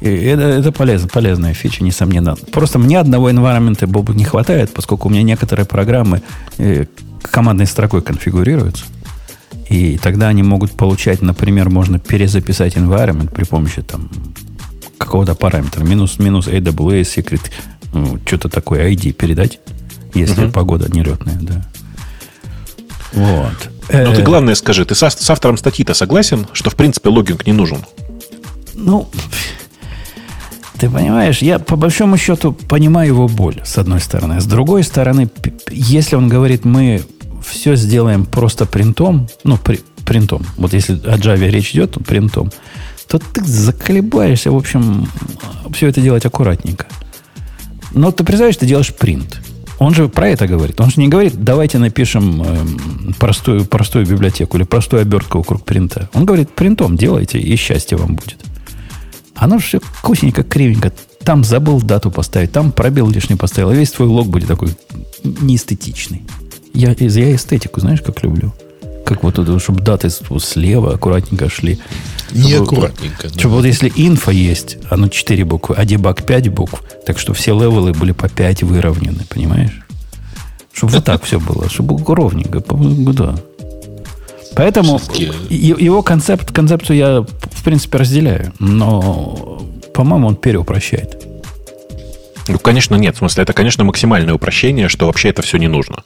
И 0.00 0.08
это, 0.08 0.42
это 0.42 0.72
полезно, 0.72 1.08
полезная 1.08 1.54
фича, 1.54 1.82
несомненно. 1.82 2.36
Просто 2.52 2.78
мне 2.78 3.00
одного 3.00 3.30
environment 3.30 3.84
Бобу 3.86 4.12
не 4.12 4.24
хватает, 4.24 4.72
поскольку 4.72 5.08
у 5.08 5.10
меня 5.10 5.22
некоторые 5.22 5.66
программы 5.66 6.22
э, 6.58 6.86
командной 7.22 7.66
строкой 7.66 8.02
конфигурируются. 8.02 8.84
И 9.68 9.98
тогда 9.98 10.28
они 10.28 10.42
могут 10.42 10.72
получать, 10.72 11.20
например, 11.20 11.68
можно 11.68 11.98
перезаписать 11.98 12.76
environment 12.76 13.32
при 13.34 13.44
помощи 13.44 13.82
там 13.82 14.08
какого-то 14.96 15.34
параметра. 15.34 15.84
Минус, 15.84 16.18
минус 16.18 16.46
AWS, 16.46 17.02
secret, 17.16 17.42
ну, 17.92 18.18
что-то 18.24 18.48
такое, 18.48 18.90
ID 18.90 19.12
передать, 19.12 19.60
если 20.14 20.44
uh-huh. 20.44 20.52
погода 20.52 20.88
нелетная, 20.90 21.38
да. 21.40 21.66
Вот. 23.12 23.70
Но 23.92 24.14
ты 24.14 24.20
э, 24.20 24.24
главное 24.24 24.54
скажи, 24.54 24.84
ты 24.84 24.94
с, 24.94 25.02
с 25.02 25.30
автором 25.30 25.56
статьи-то 25.56 25.94
согласен, 25.94 26.46
что 26.52 26.70
в 26.70 26.76
принципе 26.76 27.08
логинг 27.08 27.46
не 27.46 27.52
нужен? 27.52 27.78
Ну, 28.74 29.08
ты 30.78 30.88
понимаешь, 30.88 31.42
я 31.42 31.58
по 31.58 31.76
большому 31.76 32.16
счету 32.16 32.52
понимаю 32.52 33.08
его 33.08 33.28
боль, 33.28 33.60
с 33.64 33.78
одной 33.78 34.00
стороны. 34.00 34.40
С 34.40 34.46
другой 34.46 34.82
стороны, 34.82 35.28
если 35.70 36.16
он 36.16 36.28
говорит, 36.28 36.64
мы 36.64 37.02
все 37.44 37.76
сделаем 37.76 38.24
просто 38.24 38.66
принтом, 38.66 39.28
ну, 39.44 39.56
при, 39.56 39.80
принтом, 40.04 40.44
вот 40.56 40.72
если 40.72 40.94
о 40.94 41.16
Java 41.16 41.50
речь 41.50 41.72
идет, 41.72 41.92
то 41.92 42.00
принтом, 42.00 42.50
то 43.08 43.18
ты 43.18 43.42
заколебаешься, 43.44 44.50
в 44.50 44.56
общем, 44.56 45.08
все 45.72 45.88
это 45.88 46.00
делать 46.00 46.26
аккуратненько. 46.26 46.86
Но 47.92 48.12
ты 48.12 48.22
представляешь, 48.22 48.56
ты 48.56 48.66
делаешь 48.66 48.94
принт. 48.94 49.40
Он 49.78 49.94
же 49.94 50.08
про 50.08 50.28
это 50.28 50.46
говорит. 50.46 50.80
Он 50.80 50.90
же 50.90 51.00
не 51.00 51.08
говорит, 51.08 51.34
давайте 51.36 51.78
напишем 51.78 52.42
э, 52.42 53.14
простую, 53.18 53.64
простую 53.64 54.06
библиотеку 54.06 54.56
или 54.56 54.64
простую 54.64 55.02
обертку 55.02 55.38
вокруг 55.38 55.64
принта. 55.64 56.10
Он 56.14 56.24
говорит, 56.26 56.50
принтом 56.50 56.96
делайте, 56.96 57.38
и 57.38 57.56
счастье 57.56 57.96
вам 57.96 58.16
будет. 58.16 58.38
Оно 59.38 59.58
все 59.58 59.78
вкусненько, 59.80 60.42
кривенько. 60.42 60.92
Там 61.24 61.44
забыл 61.44 61.80
дату 61.80 62.10
поставить, 62.10 62.52
там 62.52 62.72
пробел 62.72 63.08
лишний 63.08 63.36
поставил. 63.36 63.70
И 63.70 63.76
весь 63.76 63.92
твой 63.92 64.08
лог 64.08 64.28
будет 64.28 64.48
такой 64.48 64.70
неэстетичный. 65.22 66.24
Я, 66.74 66.94
я 66.98 67.34
эстетику, 67.34 67.80
знаешь, 67.80 68.00
как 68.02 68.22
люблю. 68.22 68.52
Как 69.04 69.22
вот 69.22 69.38
это, 69.38 69.58
чтобы 69.58 69.80
даты 69.80 70.10
слева 70.10 70.94
аккуратненько 70.94 71.48
шли. 71.48 71.78
Не 72.32 72.54
чтобы, 72.54 72.64
аккуратненько. 72.64 73.28
Чтобы 73.30 73.56
вот 73.56 73.64
если 73.64 73.90
инфо 73.94 74.30
есть, 74.30 74.78
оно 74.90 75.08
4 75.08 75.44
буквы, 75.44 75.76
а 75.76 75.84
дебаг 75.84 76.24
5 76.24 76.48
букв, 76.48 76.82
так 77.06 77.18
что 77.18 77.32
все 77.32 77.54
левелы 77.54 77.92
были 77.92 78.12
по 78.12 78.28
5 78.28 78.64
выровнены, 78.64 79.24
понимаешь? 79.28 79.86
Чтобы 80.72 80.94
вот 80.94 81.04
так 81.04 81.22
все 81.24 81.40
было, 81.40 81.68
чтобы 81.68 82.02
ровненько. 82.14 82.62
Да. 83.12 83.36
Поэтому 84.54 85.00
его 85.50 86.02
концепт, 86.02 86.52
концепцию 86.52 86.96
я, 86.96 87.20
в 87.20 87.64
принципе, 87.64 87.98
разделяю. 87.98 88.52
Но, 88.58 89.62
по-моему, 89.94 90.28
он 90.28 90.36
переупрощает. 90.36 91.24
Ну, 92.48 92.58
конечно, 92.58 92.96
нет. 92.96 93.14
В 93.14 93.18
смысле, 93.18 93.42
это, 93.42 93.52
конечно, 93.52 93.84
максимальное 93.84 94.34
упрощение, 94.34 94.88
что 94.88 95.06
вообще 95.06 95.28
это 95.28 95.42
все 95.42 95.58
не 95.58 95.68
нужно. 95.68 96.02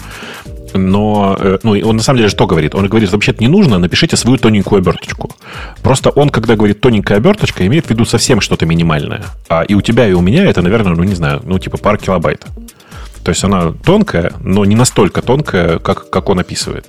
Но, 0.75 1.37
э, 1.39 1.59
ну, 1.63 1.73
он 1.89 1.97
на 1.97 2.03
самом 2.03 2.19
деле 2.19 2.31
что 2.31 2.47
говорит? 2.47 2.75
Он 2.75 2.89
говорит, 2.89 3.13
вообще-то 3.13 3.41
не 3.41 3.49
нужно, 3.49 3.79
напишите 3.79 4.17
свою 4.17 4.39
тоненькую 4.39 4.79
оберточку. 4.81 5.35
Просто 5.83 6.11
он, 6.11 6.31
когда 6.31 6.57
говорит 6.57 6.81
тоненькая 6.81 7.19
оберточка, 7.19 7.67
имеет 7.67 7.87
в 7.87 7.91
виду 7.91 8.05
совсем 8.05 8.41
что-то 8.41 8.67
минимальное. 8.67 9.25
А 9.49 9.63
и 9.63 9.75
у 9.75 9.81
тебя, 9.83 10.09
и 10.09 10.13
у 10.13 10.21
меня 10.21 10.45
это, 10.45 10.63
наверное, 10.63 10.95
ну, 10.95 11.05
не 11.05 11.15
знаю, 11.15 11.43
ну, 11.45 11.59
типа 11.59 11.79
пара 11.79 11.99
килобайт. 11.99 12.47
То 13.23 13.31
есть 13.31 13.45
она 13.45 13.73
тонкая, 13.85 14.33
но 14.41 14.65
не 14.65 14.75
настолько 14.75 15.23
тонкая, 15.23 15.79
как, 15.79 16.11
как 16.11 16.29
он 16.29 16.41
описывает. 16.41 16.87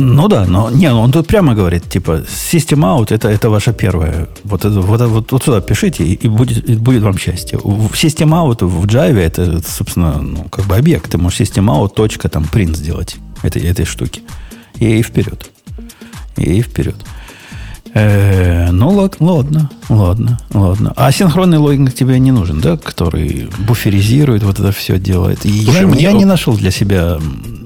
Ну 0.00 0.28
да, 0.28 0.44
но 0.46 0.70
не, 0.70 0.92
он 0.92 1.10
тут 1.10 1.26
прямо 1.26 1.54
говорит, 1.54 1.88
типа, 1.88 2.22
System 2.28 2.84
Out 2.84 3.12
это, 3.12 3.28
это 3.28 3.50
ваша 3.50 3.72
первая. 3.72 4.28
Вот, 4.44 4.64
вот, 4.64 5.00
вот, 5.00 5.32
вот 5.32 5.42
сюда 5.42 5.60
пишите, 5.60 6.04
и 6.04 6.28
будет, 6.28 6.70
и 6.70 6.74
будет 6.76 7.02
вам 7.02 7.18
счастье. 7.18 7.58
В 7.58 7.92
System 7.94 8.30
Out 8.30 8.64
в 8.64 8.86
Java 8.86 9.18
это, 9.18 9.60
собственно, 9.66 10.22
ну, 10.22 10.44
как 10.44 10.66
бы 10.66 10.76
объект. 10.76 11.10
Ты 11.10 11.18
можешь 11.18 11.40
System 11.40 11.66
Out, 11.66 11.94
точка, 11.94 12.28
там, 12.28 12.44
print 12.44 12.76
сделать 12.76 13.16
этой, 13.42 13.62
этой 13.62 13.84
штуки. 13.84 14.22
И, 14.78 14.98
и 14.98 15.02
вперед. 15.02 15.50
И 16.36 16.62
вперед. 16.62 16.96
Э, 17.94 18.70
ну, 18.70 18.90
ладно, 18.90 19.70
ладно, 19.88 20.38
ладно. 20.52 20.92
А 20.96 21.10
синхронный 21.12 21.58
логинг 21.58 21.92
тебе 21.94 22.18
не 22.18 22.30
нужен, 22.30 22.60
да? 22.60 22.76
Который 22.76 23.48
буферизирует, 23.66 24.42
вот 24.42 24.58
это 24.58 24.72
все 24.72 24.98
делает. 24.98 25.44
И 25.44 25.64
Слушай, 25.64 25.80
я, 25.80 25.86
мне... 25.86 26.02
я 26.02 26.12
не 26.12 26.24
нашел 26.24 26.56
для 26.56 26.70
себя 26.70 27.18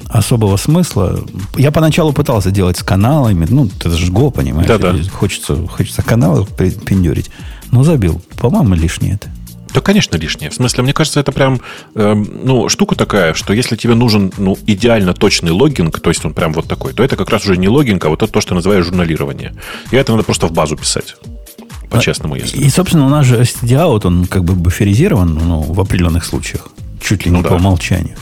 особого 0.08 0.56
смысла. 0.56 1.20
Я 1.56 1.70
поначалу 1.70 2.12
пытался 2.12 2.50
делать 2.50 2.76
с 2.76 2.82
каналами. 2.82 3.46
Ну, 3.48 3.68
это 3.78 3.90
же 3.90 4.12
Go, 4.12 4.30
понимаешь? 4.30 4.68
Да, 4.68 4.78
да. 4.78 4.94
Хочется, 5.10 5.56
хочется 5.66 6.02
каналы 6.02 6.46
пиндюрить. 6.46 7.30
Но 7.70 7.84
забил. 7.84 8.20
По-моему, 8.38 8.74
лишнее 8.74 9.14
это. 9.14 9.28
Да, 9.74 9.80
конечно, 9.80 10.16
лишнее. 10.16 10.50
В 10.50 10.54
смысле, 10.54 10.82
мне 10.82 10.92
кажется, 10.92 11.20
это 11.20 11.32
прям 11.32 11.60
э, 11.94 12.14
ну, 12.14 12.68
штука 12.68 12.94
такая, 12.94 13.34
что 13.34 13.52
если 13.52 13.76
тебе 13.76 13.94
нужен 13.94 14.32
ну, 14.36 14.58
идеально 14.66 15.14
точный 15.14 15.50
логинг, 15.50 16.00
то 16.00 16.10
есть 16.10 16.24
он 16.24 16.34
прям 16.34 16.52
вот 16.52 16.68
такой, 16.68 16.92
то 16.92 17.02
это 17.02 17.16
как 17.16 17.30
раз 17.30 17.44
уже 17.44 17.56
не 17.56 17.68
логинг, 17.68 18.04
а 18.04 18.08
вот 18.08 18.22
это 18.22 18.32
то, 18.32 18.40
что 18.40 18.54
называют 18.54 18.84
журналирование. 18.86 19.54
И 19.90 19.96
это 19.96 20.12
надо 20.12 20.24
просто 20.24 20.46
в 20.46 20.52
базу 20.52 20.76
писать. 20.76 21.16
по-честному, 21.90 22.36
если. 22.36 22.58
И, 22.58 22.68
собственно, 22.70 23.06
у 23.06 23.08
нас 23.08 23.26
же 23.26 23.40
STD-out, 23.40 24.06
он 24.06 24.26
как 24.26 24.44
бы 24.44 24.54
буферизирован 24.54 25.34
ну, 25.34 25.60
в 25.60 25.80
определенных 25.80 26.24
случаях. 26.24 26.68
Чуть 27.00 27.24
ли 27.24 27.30
не 27.30 27.38
Ну 27.38 27.42
да. 27.42 27.50
по 27.50 27.54
умолчанию. 27.54 28.16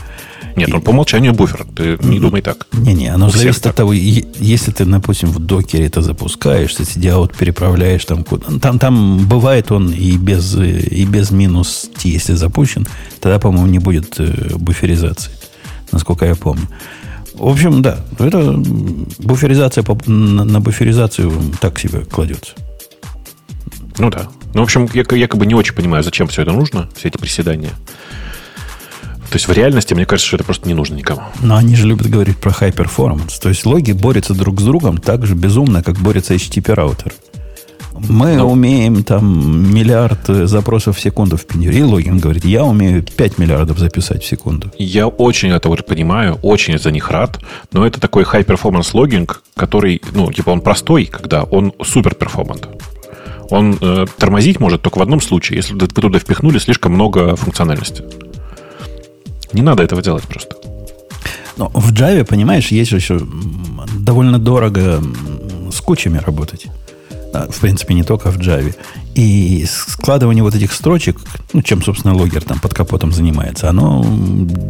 Нет, 0.55 0.69
И- 0.69 0.73
он 0.73 0.81
по 0.81 0.89
умолчанию 0.91 1.33
буфер. 1.33 1.65
Ты 1.75 1.97
не 2.03 2.19
думай 2.19 2.41
так. 2.41 2.67
Не-не, 2.71 3.07
оно 3.13 3.27
У 3.27 3.29
зависит 3.29 3.61
так. 3.63 3.71
от 3.71 3.77
того, 3.77 3.93
если 3.93 4.71
ты, 4.71 4.85
допустим, 4.85 5.29
в 5.29 5.39
докере 5.39 5.85
это 5.85 6.01
запускаешь, 6.01 6.73
ты 6.75 6.83
STD-out 6.83 7.37
переправляешь 7.37 8.05
там 8.05 8.23
куда 8.23 8.59
там, 8.59 8.79
там 8.79 9.25
бывает 9.27 9.71
он 9.71 9.91
и 9.91 10.17
без, 10.17 10.55
э, 10.55 10.79
и 10.79 11.05
без 11.05 11.31
минус 11.31 11.89
T, 12.01 12.09
если 12.09 12.33
запущен, 12.33 12.87
тогда, 13.19 13.39
по-моему, 13.39 13.67
не 13.67 13.79
будет 13.79 14.19
э, 14.19 14.55
буферизации, 14.55 15.31
насколько 15.91 16.25
я 16.25 16.35
помню. 16.35 16.67
В 17.33 17.47
общем, 17.47 17.81
да, 17.81 17.97
это 18.19 18.53
буферизация 19.19 19.83
на, 20.05 20.43
на 20.43 20.59
буферизацию 20.59 21.31
так 21.59 21.79
себе 21.79 22.01
кладется. 22.01 22.53
Ну 23.97 24.09
да. 24.09 24.27
Ну, 24.53 24.61
в 24.61 24.63
общем, 24.63 24.87
я 24.93 25.03
я 25.15 25.27
как 25.27 25.39
бы 25.39 25.45
не 25.45 25.55
очень 25.55 25.73
понимаю, 25.73 26.03
зачем 26.03 26.27
все 26.27 26.41
это 26.41 26.51
нужно, 26.51 26.89
все 26.95 27.07
эти 27.07 27.17
приседания. 27.17 27.71
То 29.31 29.37
есть 29.37 29.47
в 29.47 29.51
реальности, 29.53 29.93
мне 29.93 30.05
кажется, 30.05 30.27
что 30.27 30.35
это 30.35 30.43
просто 30.43 30.67
не 30.67 30.73
нужно 30.73 30.95
никому. 30.95 31.21
Но 31.41 31.55
они 31.55 31.73
же 31.75 31.87
любят 31.87 32.09
говорить 32.09 32.37
про 32.37 32.51
high 32.51 32.75
performance. 32.75 33.39
То 33.41 33.47
есть 33.47 33.65
логи 33.65 33.93
борются 33.93 34.33
друг 34.33 34.59
с 34.59 34.63
другом 34.63 34.97
так 34.97 35.25
же 35.25 35.35
безумно, 35.35 35.81
как 35.81 35.95
борется 35.99 36.35
HTTP 36.35 36.73
раутер. 36.73 37.13
Мы 37.93 38.35
Ну. 38.35 38.49
умеем 38.51 39.03
там 39.05 39.73
миллиард 39.73 40.27
э, 40.29 40.47
запросов 40.47 40.97
в 40.97 40.99
секунду 40.99 41.37
в 41.37 41.45
пеньюре. 41.45 41.79
И 41.79 41.83
логин 41.83 42.17
говорит, 42.19 42.43
я 42.43 42.65
умею 42.65 43.03
5 43.03 43.37
миллиардов 43.37 43.79
записать 43.79 44.21
в 44.21 44.27
секунду. 44.27 44.69
Я 44.77 45.07
очень 45.07 45.51
это 45.51 45.69
вот 45.69 45.85
понимаю, 45.85 46.37
очень 46.41 46.77
за 46.77 46.91
них 46.91 47.09
рад, 47.09 47.39
но 47.71 47.85
это 47.87 48.01
такой 48.01 48.23
high 48.23 48.45
performance 48.45 48.89
логинг, 48.93 49.43
который, 49.55 50.01
ну, 50.13 50.29
типа 50.31 50.49
он 50.49 50.59
простой, 50.59 51.05
когда 51.05 51.43
он 51.43 51.71
супер 51.83 52.15
перформант. 52.15 52.67
Он 53.49 53.77
э, 53.79 54.05
тормозить 54.17 54.59
может 54.59 54.81
только 54.81 54.97
в 54.99 55.01
одном 55.01 55.21
случае, 55.21 55.57
если 55.57 55.73
вы 55.73 55.87
туда 55.87 56.19
впихнули 56.19 56.57
слишком 56.57 56.93
много 56.93 57.35
функциональности. 57.37 58.03
Не 59.53 59.61
надо 59.61 59.83
этого 59.83 60.01
делать 60.01 60.23
просто. 60.23 60.55
Но 61.57 61.69
в 61.73 61.91
Java, 61.91 62.23
понимаешь, 62.23 62.67
есть 62.69 62.91
еще 62.91 63.21
довольно 63.99 64.39
дорого 64.39 65.01
с 65.71 65.81
кучами 65.81 66.17
работать. 66.17 66.67
А, 67.33 67.47
В 67.49 67.59
принципе, 67.59 67.93
не 67.93 68.03
только 68.03 68.31
в 68.31 68.37
Java. 68.37 68.73
И 69.15 69.65
складывание 69.67 70.43
вот 70.43 70.55
этих 70.55 70.71
строчек, 70.73 71.19
ну, 71.53 71.61
чем, 71.61 71.83
собственно, 71.83 72.15
logger 72.15 72.43
там 72.43 72.59
под 72.59 72.73
капотом 72.73 73.11
занимается, 73.11 73.69
оно 73.69 74.05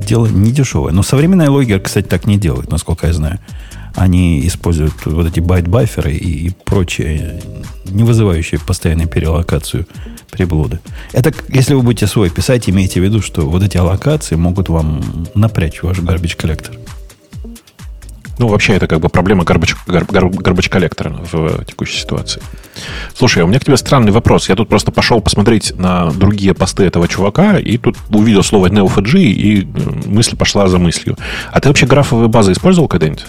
дело 0.07 0.27
не 0.27 0.51
дешевое. 0.51 0.91
Но 0.91 1.03
современный 1.03 1.47
logger, 1.47 1.79
кстати, 1.79 2.07
так 2.07 2.25
не 2.25 2.37
делает, 2.37 2.71
насколько 2.71 3.07
я 3.07 3.13
знаю. 3.13 3.39
Они 3.95 4.45
используют 4.47 4.93
вот 5.05 5.27
эти 5.27 5.39
byte 5.41 5.67
buffer 5.67 6.07
ы 6.07 6.13
и, 6.13 6.51
прочие, 6.65 7.41
не 7.85 8.03
вызывающие 8.03 8.59
постоянную 8.59 9.09
переаллокацию 9.09 9.85
приблуды. 10.31 10.79
Это, 11.11 11.33
если 11.49 11.73
вы 11.73 11.83
будете 11.83 12.07
свой 12.07 12.29
писать, 12.29 12.69
имейте 12.69 12.99
в 12.99 13.03
виду, 13.03 13.21
что 13.21 13.41
вот 13.41 13.61
эти 13.61 13.77
аллокации 13.77 14.35
могут 14.35 14.69
вам 14.69 15.27
напрячь 15.35 15.83
ваш 15.83 15.99
garbage 15.99 16.35
collector. 16.35 16.75
Ну, 18.41 18.47
вообще, 18.47 18.73
это 18.73 18.87
как 18.87 18.99
бы 19.01 19.09
проблема 19.09 19.43
garbage 19.43 19.75
collector 20.67 21.07
а 21.07 21.11
в 21.31 21.63
текущей 21.65 21.99
ситуации. 21.99 22.41
Слушай, 23.15 23.43
а 23.43 23.45
у 23.45 23.47
меня 23.47 23.59
к 23.59 23.65
тебе 23.65 23.77
странный 23.77 24.11
вопрос. 24.11 24.49
Я 24.49 24.55
тут 24.55 24.67
просто 24.67 24.91
пошел 24.91 25.21
посмотреть 25.21 25.77
на 25.77 26.09
другие 26.09 26.55
посты 26.55 26.85
этого 26.85 27.07
чувака, 27.07 27.59
и 27.59 27.77
тут 27.77 27.97
увидел 28.09 28.41
слово 28.41 28.67
Neo4j, 28.69 29.19
и 29.19 29.61
э, 29.61 30.07
мысль 30.07 30.35
пошла 30.35 30.67
за 30.67 30.79
мыслью. 30.79 31.17
А 31.51 31.59
ты 31.59 31.67
вообще 31.67 31.85
графовые 31.85 32.29
базы 32.29 32.53
использовал 32.53 32.87
когда-нибудь? 32.87 33.25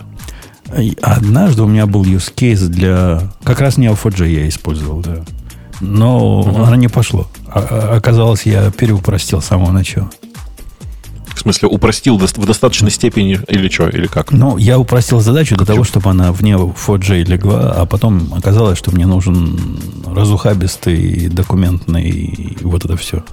И 0.79 0.97
Однажды 1.03 1.63
у 1.63 1.67
меня 1.67 1.85
был 1.85 2.05
use 2.05 2.33
case 2.35 2.69
для... 2.69 3.21
Как 3.45 3.61
раз 3.61 3.77
Neo4j 3.77 4.27
я 4.29 4.49
использовал, 4.49 5.01
да. 5.01 5.19
Но 5.83 6.43
оно 6.65 6.77
не 6.77 6.89
пошло. 6.89 7.27
А- 7.49 7.59
а- 7.93 7.97
оказалось, 7.97 8.47
я 8.47 8.71
переупростил 8.71 9.43
с 9.43 9.47
самого 9.47 9.73
начала. 9.73 10.09
В 11.35 11.41
смысле, 11.41 11.69
упростил 11.69 12.19
в 12.19 12.47
достаточной 12.47 12.91
степени 12.93 13.41
или 13.49 13.69
что, 13.69 13.89
или 13.89 14.07
как? 14.07 14.31
Ну, 14.31 14.59
я 14.59 14.79
упростил 14.79 15.19
задачу 15.21 15.57
до 15.57 15.65
того, 15.67 15.83
чтобы 15.83 16.09
она 16.11 16.31
в 16.33 16.41
Neo4j 16.43 17.25
легла, 17.25 17.73
а 17.73 17.85
потом 17.85 18.33
оказалось, 18.35 18.79
что 18.79 18.93
мне 18.93 19.07
нужен 19.07 19.59
разухабистый, 20.07 21.29
документный, 21.29 22.57
вот 22.61 22.85
это 22.85 22.97
все. 22.97 23.25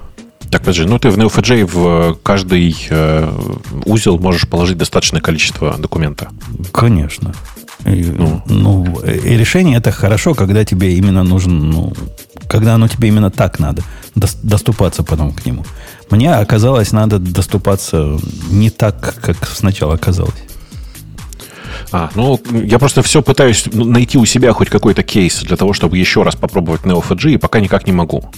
Так, 0.50 0.62
подожди, 0.62 0.84
ну 0.84 0.98
ты 0.98 1.10
в 1.10 1.18
Neo4j 1.18 1.64
в 1.66 2.18
каждый 2.24 2.74
э, 2.90 3.32
узел 3.84 4.18
можешь 4.18 4.48
положить 4.48 4.78
достаточное 4.78 5.20
количество 5.20 5.76
документа. 5.78 6.30
Конечно. 6.72 7.32
И, 7.86 8.02
Ну. 8.18 8.42
ну, 8.46 9.00
и 9.02 9.36
решение 9.36 9.78
это 9.78 9.92
хорошо, 9.92 10.34
когда 10.34 10.64
тебе 10.64 10.94
именно 10.96 11.22
нужен, 11.22 11.70
ну, 11.70 11.92
когда 12.50 12.74
оно 12.74 12.88
тебе 12.88 13.08
именно 13.08 13.30
так 13.30 13.60
надо, 13.60 13.82
дос- 14.16 14.36
доступаться 14.42 15.04
потом 15.04 15.32
к 15.32 15.46
нему. 15.46 15.64
Мне 16.10 16.34
оказалось, 16.34 16.90
надо 16.90 17.20
доступаться 17.20 18.18
не 18.50 18.70
так, 18.70 19.14
как 19.22 19.46
сначала 19.46 19.96
казалось. 19.96 20.34
А, 21.92 22.10
ну, 22.16 22.40
я 22.50 22.78
просто 22.78 23.02
все 23.02 23.22
пытаюсь 23.22 23.66
найти 23.72 24.18
у 24.18 24.24
себя 24.24 24.52
хоть 24.52 24.68
какой-то 24.68 25.04
кейс 25.04 25.42
для 25.42 25.56
того, 25.56 25.72
чтобы 25.72 25.96
еще 25.96 26.24
раз 26.24 26.34
попробовать 26.34 26.82
Neo4j, 26.82 27.34
и 27.34 27.36
пока 27.36 27.60
никак 27.60 27.86
не 27.86 27.92
могу. 27.92 28.30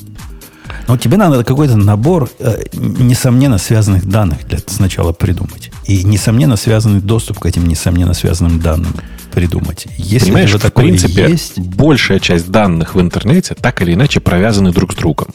Но 0.89 0.99
тебе 0.99 1.17
надо 1.17 1.43
какой-то 1.43 1.77
набор, 1.77 2.29
э, 2.39 2.65
несомненно, 2.75 3.57
связанных 3.57 4.07
данных 4.07 4.47
для 4.47 4.59
сначала 4.67 5.13
придумать. 5.13 5.71
И, 5.87 6.05
несомненно, 6.05 6.57
связанный 6.57 7.01
доступ 7.01 7.39
к 7.39 7.47
этим, 7.47 7.67
несомненно, 7.67 8.15
связанным 8.15 8.61
данным 8.61 8.95
придумать. 9.33 9.87
Если 9.97 10.27
Понимаешь, 10.27 10.53
в 10.55 10.71
принципе, 10.71 11.29
есть, 11.29 11.59
большая 11.59 12.21
часть 12.21 12.51
данных 12.51 12.95
в 12.95 13.01
интернете 13.01 13.55
так 13.55 13.83
или 13.83 13.95
иначе 13.95 14.21
провязаны 14.21 14.73
друг 14.73 14.93
с 14.93 14.97
другом. 14.97 15.29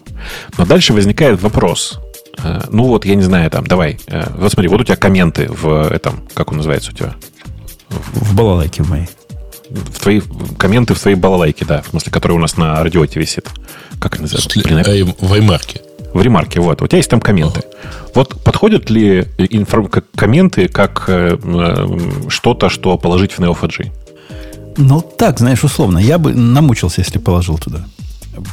Но 0.57 0.65
дальше 0.65 0.93
возникает 0.93 1.41
вопрос. 1.41 1.99
Э, 2.43 2.61
Ну 2.71 2.83
вот, 2.85 3.05
я 3.05 3.15
не 3.15 3.23
знаю, 3.23 3.49
там, 3.51 3.65
давай. 3.67 3.99
э, 4.07 4.29
Вот 4.37 4.51
смотри, 4.53 4.69
вот 4.69 4.81
у 4.81 4.83
тебя 4.83 4.95
комменты 4.95 5.47
в 5.49 5.89
этом, 5.91 6.23
как 6.33 6.51
он 6.51 6.57
называется 6.57 6.91
у 6.91 6.93
тебя? 6.93 7.15
в 7.89 8.35
балалайке 8.35 8.83
в 8.83 8.89
моей. 8.89 9.07
В 9.69 9.99
твои 9.99 10.21
комменты 10.57 10.93
в 10.93 10.99
твоей 10.99 11.15
балалайке, 11.17 11.65
да, 11.65 11.81
в 11.81 11.87
смысле, 11.89 12.11
который 12.11 12.33
у 12.33 12.39
нас 12.39 12.57
на 12.57 12.81
радиоте 12.83 13.19
висит. 13.19 13.49
Как 13.99 14.13
это 14.13 14.21
называется? 14.23 14.59
Блин, 14.63 14.83
А, 15.19 15.25
в 15.25 15.33
Аймарке. 15.33 15.81
В 16.13 16.21
ремарке, 16.21 16.59
вот. 16.59 16.81
У 16.81 16.87
тебя 16.87 16.97
есть 16.97 17.09
там 17.09 17.19
комменты. 17.21 17.61
Вот 18.15 18.41
подходят 18.43 18.89
ли 18.89 19.21
информ- 19.37 20.03
комменты 20.15 20.67
как 20.67 21.05
э, 21.07 21.37
что-то, 22.29 22.69
что 22.69 22.97
положить 22.97 23.33
в 23.33 23.39
Neo4j? 23.39 23.91
Ну, 24.77 25.01
так, 25.01 25.39
знаешь, 25.39 25.63
условно. 25.63 25.99
Я 25.99 26.17
бы 26.17 26.33
намучился, 26.33 27.01
если 27.01 27.19
положил 27.19 27.57
туда. 27.57 27.85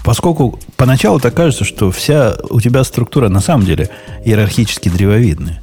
Поскольку 0.04 0.58
поначалу 0.76 1.20
так 1.20 1.34
кажется, 1.34 1.64
что 1.64 1.90
вся 1.90 2.36
у 2.50 2.60
тебя 2.60 2.84
структура 2.84 3.28
на 3.28 3.40
самом 3.40 3.66
деле 3.66 3.90
иерархически 4.24 4.88
древовидная. 4.88 5.60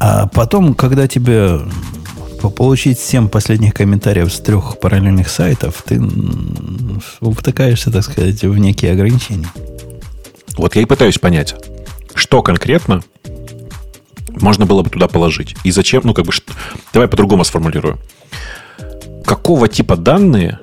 А 0.00 0.26
потом, 0.26 0.74
когда 0.74 1.08
тебе 1.08 1.60
по- 2.40 2.50
получить 2.50 2.98
7 2.98 3.28
последних 3.28 3.72
комментариев 3.72 4.32
с 4.32 4.40
трех 4.40 4.78
параллельных 4.80 5.28
сайтов, 5.28 5.82
ты 5.86 6.00
втыкаешься, 7.20 7.90
так 7.90 8.04
сказать, 8.04 8.42
в 8.42 8.58
некие 8.58 8.92
ограничения. 8.92 9.48
Вот 10.56 10.76
я 10.76 10.82
и 10.82 10.84
пытаюсь 10.84 11.18
понять, 11.18 11.54
что 12.14 12.42
конкретно 12.42 13.02
можно 14.40 14.66
было 14.66 14.82
бы 14.82 14.90
туда 14.90 15.08
положить. 15.08 15.56
И 15.64 15.70
зачем, 15.70 16.02
ну, 16.04 16.14
как 16.14 16.26
бы, 16.26 16.32
что- 16.32 16.52
давай 16.92 17.08
по-другому 17.08 17.44
сформулирую. 17.44 17.98
Какого 19.24 19.68
типа 19.68 19.96
данные 19.96 20.58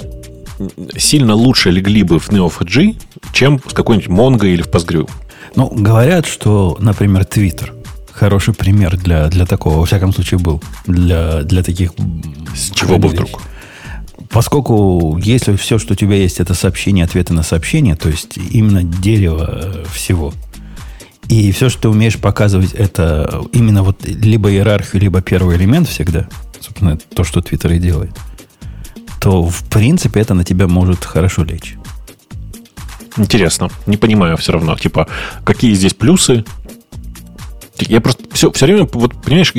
сильно 0.97 1.33
лучше 1.33 1.71
легли 1.71 2.03
бы 2.03 2.19
в 2.19 2.29
Neo4j, 2.29 3.01
чем 3.31 3.61
с 3.65 3.73
какой-нибудь 3.73 4.09
Mongo 4.09 4.47
или 4.47 4.61
в 4.61 4.67
Postgre? 4.67 5.09
Ну, 5.55 5.69
говорят, 5.69 6.25
что, 6.25 6.77
например, 6.79 7.21
Twitter 7.23 7.71
хороший 8.11 8.53
пример 8.53 8.97
для, 8.97 9.27
для 9.29 9.45
такого, 9.45 9.77
во 9.77 9.85
всяком 9.85 10.13
случае, 10.13 10.39
был. 10.39 10.61
Для, 10.85 11.43
для 11.43 11.63
таких... 11.63 11.93
С 12.53 12.71
чего 12.71 12.97
бы 12.97 13.07
вдруг? 13.07 13.41
Поскольку 14.29 15.19
если 15.21 15.55
все, 15.55 15.79
что 15.79 15.93
у 15.93 15.95
тебя 15.95 16.15
есть, 16.15 16.39
это 16.39 16.53
сообщение, 16.53 17.05
ответы 17.05 17.33
на 17.33 17.43
сообщение, 17.43 17.95
то 17.95 18.09
есть 18.09 18.37
именно 18.37 18.83
дерево 18.83 19.49
э, 19.49 19.85
всего, 19.91 20.33
и 21.29 21.51
все, 21.51 21.69
что 21.69 21.83
ты 21.83 21.89
умеешь 21.89 22.17
показывать, 22.17 22.73
это 22.73 23.43
именно 23.53 23.83
вот 23.83 24.05
либо 24.07 24.51
иерархию, 24.51 25.01
либо 25.01 25.21
первый 25.21 25.57
элемент 25.57 25.87
всегда, 25.87 26.27
собственно, 26.59 26.97
то, 26.97 27.23
что 27.23 27.41
Твиттер 27.41 27.73
и 27.73 27.79
делает, 27.79 28.11
то, 29.19 29.43
в 29.43 29.63
принципе, 29.69 30.21
это 30.21 30.33
на 30.33 30.43
тебя 30.43 30.67
может 30.67 31.05
хорошо 31.05 31.43
лечь. 31.43 31.75
Интересно. 33.17 33.69
Не 33.85 33.97
понимаю 33.97 34.37
все 34.37 34.53
равно. 34.53 34.77
Типа, 34.77 35.07
какие 35.43 35.73
здесь 35.73 35.93
плюсы? 35.93 36.45
Я 37.87 38.01
просто 38.01 38.23
все, 38.31 38.51
все 38.51 38.65
время, 38.65 38.87
вот, 38.91 39.13
понимаешь, 39.21 39.53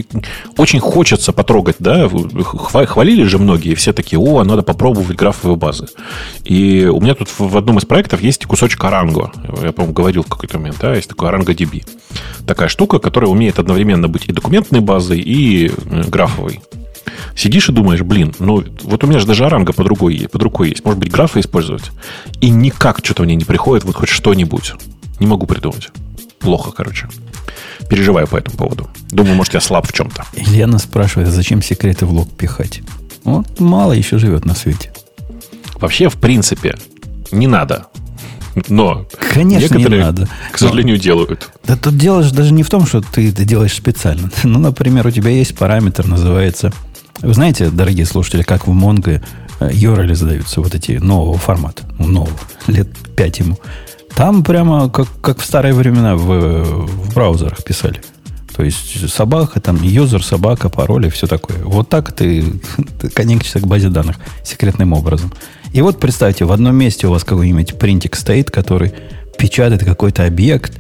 очень 0.56 0.80
хочется 0.80 1.32
потрогать, 1.32 1.76
да, 1.78 2.06
Хва- 2.06 2.86
хвалили 2.86 3.24
же 3.24 3.38
многие, 3.38 3.74
все 3.74 3.92
такие, 3.92 4.18
о, 4.18 4.42
надо 4.44 4.62
попробовать 4.62 5.16
графовые 5.16 5.56
базы. 5.56 5.88
И 6.44 6.84
у 6.84 7.00
меня 7.00 7.14
тут 7.14 7.28
в 7.38 7.56
одном 7.56 7.78
из 7.78 7.84
проектов 7.84 8.22
есть 8.22 8.44
кусочек 8.46 8.82
Аранго. 8.84 9.32
Я, 9.62 9.72
по-моему, 9.72 9.94
говорил 9.94 10.22
в 10.22 10.28
какой-то 10.28 10.58
момент, 10.58 10.78
да, 10.80 10.94
есть 10.94 11.08
такой 11.08 11.28
Аранго 11.28 11.52
DB. 11.52 11.84
Такая 12.46 12.68
штука, 12.68 12.98
которая 12.98 13.30
умеет 13.30 13.58
одновременно 13.58 14.08
быть 14.08 14.28
и 14.28 14.32
документной 14.32 14.80
базой, 14.80 15.20
и 15.20 15.68
э, 15.68 16.04
графовой. 16.08 16.60
Сидишь 17.36 17.68
и 17.68 17.72
думаешь, 17.72 18.02
блин, 18.02 18.34
ну 18.38 18.62
вот 18.82 19.04
у 19.04 19.06
меня 19.06 19.18
же 19.18 19.26
даже 19.26 19.46
оранга 19.46 19.72
под 19.72 19.86
рукой, 19.86 20.28
под 20.30 20.42
рукой 20.42 20.70
есть. 20.70 20.84
Может 20.84 20.98
быть, 20.98 21.10
графа 21.10 21.40
использовать? 21.40 21.90
И 22.40 22.50
никак 22.50 23.00
что-то 23.04 23.22
мне 23.22 23.34
не 23.34 23.44
приходит, 23.44 23.84
вот 23.84 23.96
хоть 23.96 24.08
что-нибудь. 24.08 24.74
Не 25.18 25.26
могу 25.26 25.46
придумать. 25.46 25.90
Плохо, 26.38 26.72
короче. 26.72 27.08
Переживаю 27.90 28.28
по 28.28 28.36
этому 28.36 28.56
поводу. 28.56 28.88
Думаю, 29.10 29.34
может, 29.34 29.52
я 29.54 29.60
слаб 29.60 29.86
в 29.86 29.92
чем-то. 29.92 30.24
Елена 30.34 30.78
спрашивает, 30.78 31.28
а 31.28 31.32
зачем 31.32 31.60
секреты 31.60 32.06
в 32.06 32.12
лог 32.12 32.30
пихать? 32.30 32.82
Вот 33.24 33.58
мало 33.58 33.92
еще 33.92 34.18
живет 34.18 34.44
на 34.44 34.54
свете. 34.54 34.92
Вообще, 35.74 36.08
в 36.08 36.14
принципе, 36.14 36.76
не 37.32 37.46
надо. 37.48 37.86
Но 38.68 39.06
Конечно, 39.32 39.74
некоторые, 39.74 40.00
не 40.00 40.06
надо. 40.06 40.28
к 40.52 40.58
сожалению, 40.58 40.98
делают. 40.98 41.50
Да 41.64 41.76
тут 41.76 41.96
дело 41.96 42.22
же 42.22 42.32
даже 42.32 42.52
не 42.52 42.62
в 42.62 42.70
том, 42.70 42.86
что 42.86 43.00
ты 43.00 43.30
это 43.30 43.44
делаешь 43.44 43.74
специально. 43.74 44.30
Ну, 44.44 44.58
например, 44.58 45.06
у 45.06 45.10
тебя 45.10 45.30
есть 45.30 45.56
параметр, 45.56 46.06
называется... 46.06 46.72
Вы 47.20 47.34
знаете, 47.34 47.70
дорогие 47.70 48.06
слушатели, 48.06 48.42
как 48.42 48.66
в 48.66 48.70
Mongo 48.70 49.22
URL 49.60 50.14
задаются 50.14 50.60
вот 50.60 50.74
эти 50.74 50.92
нового 50.92 51.36
формата. 51.36 51.82
Ну, 51.98 52.06
нового. 52.06 52.38
Лет 52.66 52.88
пять 53.14 53.40
ему. 53.40 53.58
Там 54.14 54.42
прямо 54.42 54.90
как, 54.90 55.08
как 55.20 55.38
в 55.38 55.44
старые 55.44 55.74
времена 55.74 56.16
в, 56.16 56.62
в 56.86 57.14
браузерах 57.14 57.64
писали. 57.64 58.00
То 58.54 58.64
есть 58.64 59.08
собака, 59.08 59.60
там 59.60 59.82
юзер, 59.82 60.22
собака, 60.22 60.68
пароли, 60.68 61.08
все 61.08 61.26
такое. 61.26 61.58
Вот 61.64 61.88
так 61.88 62.12
ты, 62.12 62.44
ты 63.00 63.08
коннектишься 63.08 63.60
к 63.60 63.66
базе 63.66 63.88
данных 63.88 64.16
секретным 64.44 64.92
образом. 64.92 65.32
И 65.72 65.80
вот 65.80 66.00
представьте, 66.00 66.44
в 66.44 66.52
одном 66.52 66.76
месте 66.76 67.06
у 67.06 67.10
вас 67.10 67.24
какой-нибудь 67.24 67.78
принтик 67.78 68.16
стоит, 68.16 68.50
который 68.50 68.92
печатает 69.38 69.84
какой-то 69.84 70.26
объект, 70.26 70.72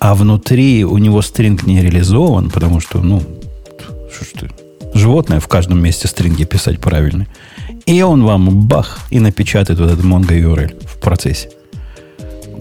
а 0.00 0.14
внутри 0.14 0.84
у 0.84 0.98
него 0.98 1.22
стринг 1.22 1.64
не 1.64 1.80
реализован, 1.80 2.50
потому 2.50 2.80
что, 2.80 2.98
ну, 2.98 3.22
что 4.12 4.24
ж 4.24 4.28
ты, 4.40 4.50
животное 4.94 5.38
в 5.38 5.48
каждом 5.48 5.82
месте 5.82 6.08
стринги 6.08 6.44
писать 6.44 6.80
правильно. 6.80 7.26
И 7.86 8.02
он 8.02 8.24
вам 8.24 8.66
бах 8.66 9.00
и 9.10 9.20
напечатает 9.20 9.78
вот 9.78 9.90
этот 9.90 10.04
Mongo 10.04 10.38
URL 10.38 10.86
в 10.86 10.98
процессе. 10.98 11.50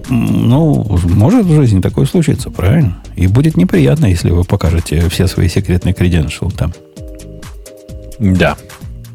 Ну, 0.09 0.99
может 1.03 1.45
в 1.45 1.55
жизни 1.55 1.81
такое 1.81 2.05
случиться, 2.05 2.49
правильно? 2.49 2.97
И 3.15 3.27
будет 3.27 3.57
неприятно, 3.57 4.05
если 4.05 4.31
вы 4.31 4.43
покажете 4.43 5.07
все 5.09 5.27
свои 5.27 5.49
секретные 5.49 5.93
credentials 5.93 6.55
там. 6.55 6.73
Да. 8.19 8.57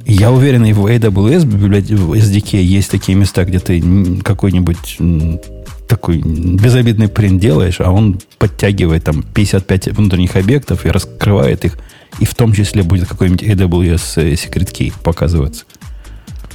Я 0.04 0.30
уверен, 0.30 0.64
и 0.64 0.72
в 0.72 0.86
AWS 0.86 1.46
в 1.46 2.12
SDK 2.12 2.60
есть 2.60 2.90
такие 2.90 3.16
места, 3.16 3.44
где 3.44 3.58
ты 3.58 3.82
какой-нибудь 4.22 4.98
такой 5.88 6.18
безобидный 6.18 7.08
принт 7.08 7.40
делаешь, 7.40 7.80
а 7.80 7.90
он 7.90 8.18
подтягивает 8.38 9.04
там 9.04 9.22
55 9.22 9.88
внутренних 9.88 10.36
объектов 10.36 10.86
и 10.86 10.90
раскрывает 10.90 11.64
их, 11.64 11.78
и 12.18 12.24
в 12.24 12.34
том 12.34 12.52
числе 12.52 12.82
будет 12.82 13.08
какой-нибудь 13.08 13.42
AWS 13.42 14.34
Secret 14.34 14.72
Key 14.72 14.92
показываться. 15.02 15.64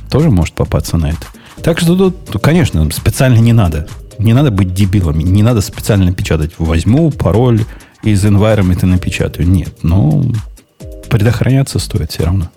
Тоже 0.10 0.30
может 0.30 0.56
попасться 0.56 0.98
на 0.98 1.10
это. 1.10 1.28
Так 1.62 1.80
что 1.80 1.96
тут, 1.96 2.42
конечно, 2.42 2.90
специально 2.92 3.38
не 3.38 3.54
надо. 3.54 3.88
Не 4.20 4.34
надо 4.34 4.52
быть 4.52 4.74
дебилами. 4.74 5.24
Не 5.24 5.44
надо 5.44 5.62
специально 5.62 6.12
печатать. 6.12 6.54
Возьму 6.58 7.12
пароль 7.12 7.64
из 8.04 8.26
environment 8.26 8.80
и 8.84 8.86
напечатаю. 8.86 9.48
Нет. 9.48 9.84
Но 9.84 10.24
предохраняться 11.10 11.80
стоит 11.80 12.12
все 12.12 12.24
равно. 12.26 12.50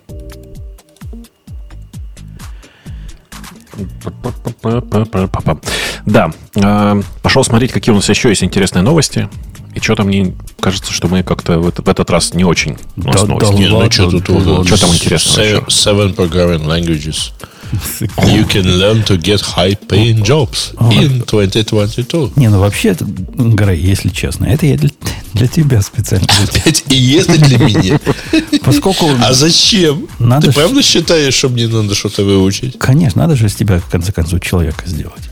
Да. 6.05 6.31
Э, 6.55 7.01
пошел 7.21 7.43
смотреть, 7.43 7.71
какие 7.71 7.93
у 7.93 7.95
нас 7.95 8.09
еще 8.09 8.29
есть 8.29 8.43
интересные 8.43 8.81
новости. 8.83 9.29
И 9.73 9.79
что-то 9.79 10.03
мне 10.03 10.33
кажется, 10.59 10.91
что 10.91 11.07
мы 11.07 11.23
как-то 11.23 11.59
в, 11.59 11.71
в 11.71 11.87
этот 11.89 12.09
раз 12.09 12.33
не 12.33 12.43
очень 12.43 12.77
у 12.97 13.03
нас 13.07 13.21
Да, 13.21 13.27
новости. 13.27 13.51
да 13.51 13.57
Не, 13.57 13.67
ну 13.69 13.89
что 13.91 14.11
тут? 14.11 14.67
Что 14.67 14.79
там 14.79 14.89
интересного 14.93 15.45
еще? 15.45 15.57
Seven 15.67 16.15
programming 16.15 16.65
languages. 16.65 17.31
You 18.17 18.45
can 18.47 18.65
learn 18.79 19.03
to 19.05 19.17
get 19.17 19.41
high-paying 19.41 20.23
jobs 20.23 20.73
in 20.91 21.23
2022. 21.25 22.31
Не, 22.35 22.49
ну 22.49 22.59
вообще, 22.59 22.95
Грей, 22.99 23.79
если 23.79 24.09
честно, 24.09 24.45
это 24.45 24.65
я 24.65 24.77
для, 24.77 24.89
для 25.33 25.47
тебя 25.47 25.81
специально. 25.81 26.27
Опять 26.43 26.83
и 26.89 26.95
если 26.95 27.37
для 27.37 27.57
меня. 27.57 27.99
Поскольку, 28.63 29.07
А 29.23 29.33
зачем? 29.33 30.07
Надо 30.19 30.47
Ты 30.47 30.53
правда 30.53 30.81
считаешь, 30.83 31.33
что 31.33 31.49
мне 31.49 31.67
надо 31.67 31.95
что-то 31.95 32.23
выучить? 32.23 32.77
конечно, 32.77 33.21
надо 33.21 33.35
же 33.35 33.47
из 33.47 33.55
тебя, 33.55 33.79
в 33.79 33.89
конце 33.89 34.11
концов, 34.11 34.41
человека 34.41 34.83
сделать. 34.85 35.23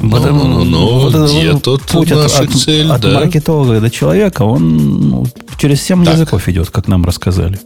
Вот 0.00 0.22
это- 0.22 0.32
ну, 0.32 0.46
ну, 0.48 0.64
ну, 0.64 0.98
вот 1.00 1.14
это 1.14 1.26
где 1.26 1.52
вот 1.52 1.62
тут 1.62 1.82
путь 1.82 2.10
от, 2.12 2.18
наша 2.22 2.42
от- 2.44 2.52
цель, 2.54 2.90
от 2.90 3.00
да? 3.02 3.10
маркетолога 3.20 3.80
до 3.80 3.90
человека, 3.90 4.42
он 4.42 5.08
ну, 5.10 5.26
через 5.58 5.82
7 5.82 6.04
Так. 6.04 6.14
языков 6.14 6.48
идет, 6.48 6.70
как 6.70 6.88
нам 6.88 7.04
рассказали. 7.04 7.58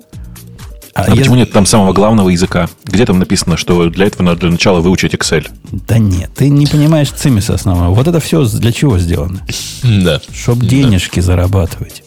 А 0.95 1.01
А 1.03 1.05
если- 1.07 1.19
почему 1.19 1.35
нет 1.37 1.51
там 1.53 1.66
самого 1.66 1.93
главного 1.93 2.29
языка? 2.29 2.69
Где 2.85 3.05
там 3.05 3.19
написано, 3.19 3.57
что 3.57 3.89
для 3.91 4.07
этого 4.07 4.23
надо 4.23 4.41
для 4.43 4.51
начала 4.51 4.81
выучить 4.81 5.12
Excel? 5.15 5.49
Да 5.73 5.99
нет, 5.99 6.31
ты 6.37 6.49
не 6.49 6.66
понимаешь 6.66 7.11
цимиса 7.11 7.55
основного. 7.55 7.93
Вот 7.95 8.07
это 8.07 8.21
все 8.21 8.45
для 8.47 8.71
чего 8.73 8.99
сделано? 8.99 9.45
Да. 9.83 10.21
Чтобы 10.33 10.66
денежки 10.66 11.19
зарабатывать. 11.21 12.05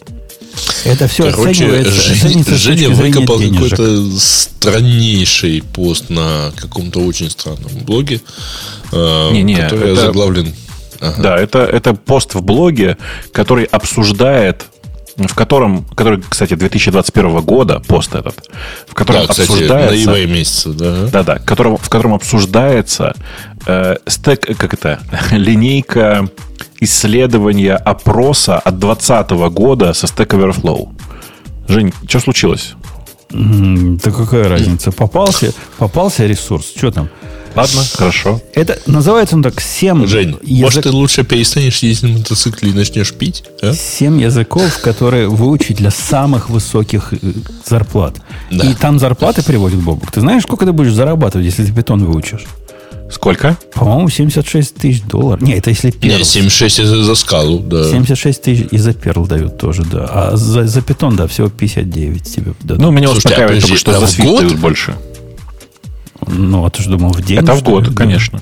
Это 0.84 1.06
все 1.06 1.30
Короче, 1.30 1.66
оценивается, 1.66 2.56
Женя 2.56 2.88
выкопал 2.90 3.38
какой-то 3.38 4.18
страннейший 4.18 5.62
пост 5.62 6.10
на 6.10 6.50
каком-то 6.56 7.00
очень 7.00 7.30
странном 7.30 7.70
блоге, 7.84 8.20
э, 8.92 9.30
Не-не, 9.32 9.56
который 9.56 9.92
это- 9.92 10.00
заглавлен... 10.06 10.54
Ага. 11.00 11.22
Да, 11.22 11.36
это, 11.38 11.60
это 11.60 11.94
пост 11.94 12.34
в 12.34 12.42
блоге, 12.42 12.96
который 13.32 13.64
обсуждает 13.66 14.64
в 15.26 15.34
котором, 15.34 15.84
который, 15.96 16.22
кстати, 16.28 16.54
2021 16.54 17.40
года, 17.40 17.80
пост 17.80 18.14
этот, 18.14 18.48
в 18.86 18.94
котором 18.94 19.22
Да, 19.22 19.28
кстати, 19.28 19.50
обсуждается... 19.50 20.10
ноября 20.10 20.32
месяца, 20.32 20.68
да. 20.70 21.06
Да-да, 21.06 21.38
котором, 21.38 21.76
в 21.76 21.88
котором 21.88 22.14
обсуждается 22.14 23.14
э, 23.66 23.96
стек, 24.06 24.56
как 24.56 24.74
это, 24.74 25.00
линейка 25.32 26.28
исследования 26.80 27.74
опроса 27.74 28.58
от 28.58 28.78
2020 28.78 29.30
года 29.52 29.92
со 29.92 30.06
Stack 30.06 30.28
Overflow. 30.28 30.88
Жень, 31.66 31.92
что 32.06 32.20
случилось? 32.20 32.74
Да 33.30 34.10
какая 34.10 34.48
разница? 34.48 34.90
Попался, 34.90 35.52
попался 35.76 36.26
ресурс. 36.26 36.72
Что 36.74 36.90
там? 36.90 37.08
Ладно, 37.54 37.82
хорошо. 37.94 38.40
Это 38.54 38.78
называется 38.86 39.34
он 39.36 39.42
так 39.42 39.60
7 39.60 40.06
Жень, 40.06 40.36
может, 40.42 40.84
ты 40.84 40.90
лучше 40.90 41.24
перестанешь 41.24 41.78
ездить 41.80 42.02
на 42.10 42.18
мотоцикле 42.18 42.70
и 42.70 42.72
начнешь 42.72 43.12
пить? 43.12 43.44
а? 43.62 43.72
Семь 43.72 44.20
языков, 44.20 44.78
которые 44.80 45.28
выучить 45.28 45.76
для 45.78 45.90
самых 45.90 46.50
высоких 46.50 47.12
э, 47.12 47.16
зарплат. 47.66 48.16
Да. 48.50 48.64
И 48.64 48.74
там 48.74 48.98
зарплаты 48.98 49.42
приводит 49.42 49.80
Бобук. 49.80 50.10
Ты 50.12 50.20
знаешь, 50.20 50.42
сколько 50.44 50.66
ты 50.66 50.72
будешь 50.72 50.92
зарабатывать, 50.92 51.46
если 51.46 51.64
ты 51.64 51.72
питон 51.72 52.04
выучишь? 52.04 52.44
Сколько? 53.10 53.56
По-моему, 53.74 54.10
76 54.10 54.74
тысяч 54.74 55.02
долларов. 55.02 55.40
Не, 55.40 55.54
это 55.54 55.70
если 55.70 55.86
Не, 55.86 55.92
перл. 55.92 56.24
76 56.24 56.78
это 56.80 57.02
за 57.02 57.14
скалу, 57.14 57.60
да. 57.60 57.84
76 57.88 58.42
тысяч 58.42 58.66
и 58.70 58.76
за 58.76 58.92
перл 58.92 59.26
дают 59.26 59.56
тоже, 59.56 59.82
да. 59.82 60.06
А 60.10 60.36
за, 60.36 60.66
за 60.66 60.82
питон, 60.82 61.16
да, 61.16 61.26
всего 61.26 61.48
59 61.48 62.22
тебе 62.22 62.52
дадут. 62.60 62.82
Ну, 62.82 62.90
меня 62.90 63.08
Слушайте, 63.08 63.28
а 63.28 63.30
успокаивает 63.30 63.62
подожди, 63.62 63.82
только, 63.84 63.98
что 63.98 64.04
а 64.04 64.06
за 64.06 64.22
год? 64.22 64.40
дают 64.42 64.58
больше. 64.60 64.94
Ну, 66.30 66.64
а 66.64 66.70
ты 66.70 66.82
же 66.82 66.90
думал 66.90 67.12
в 67.12 67.22
день? 67.22 67.38
Это 67.38 67.54
в 67.54 67.58
что 67.58 67.80
ли? 67.80 67.86
год, 67.86 67.94
конечно. 67.94 68.40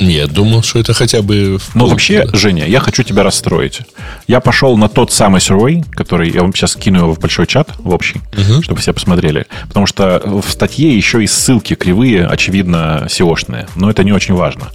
Нет, 0.00 0.32
думал, 0.32 0.62
что 0.62 0.80
это 0.80 0.92
хотя 0.92 1.22
бы... 1.22 1.58
в 1.58 1.74
Но 1.74 1.80
полгода. 1.80 1.90
вообще, 1.90 2.26
Женя, 2.32 2.66
я 2.66 2.80
хочу 2.80 3.04
тебя 3.04 3.22
расстроить. 3.22 3.80
Я 4.26 4.40
пошел 4.40 4.76
на 4.76 4.88
тот 4.88 5.12
самый 5.12 5.40
survey, 5.40 5.84
который 5.92 6.30
я 6.30 6.42
вам 6.42 6.52
сейчас 6.52 6.72
скину 6.72 6.98
его 6.98 7.14
в 7.14 7.20
большой 7.20 7.46
чат, 7.46 7.70
в 7.78 7.90
общий, 7.90 8.20
чтобы 8.62 8.80
все 8.80 8.92
посмотрели. 8.92 9.46
Потому 9.68 9.86
что 9.86 10.20
в 10.24 10.50
статье 10.50 10.94
еще 10.94 11.22
и 11.22 11.26
ссылки 11.26 11.74
кривые, 11.74 12.26
очевидно, 12.26 13.06
SEO-шные. 13.06 13.68
Но 13.76 13.88
это 13.88 14.02
не 14.04 14.12
очень 14.12 14.34
важно. 14.34 14.68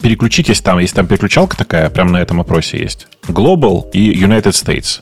Переключитесь 0.00 0.60
там, 0.60 0.78
если 0.78 0.96
там 0.96 1.06
переключалка 1.06 1.56
такая, 1.56 1.88
прямо 1.90 2.10
на 2.12 2.18
этом 2.18 2.40
опросе 2.40 2.78
есть. 2.78 3.08
Global 3.26 3.90
и 3.92 4.12
United 4.12 4.52
States. 4.52 5.00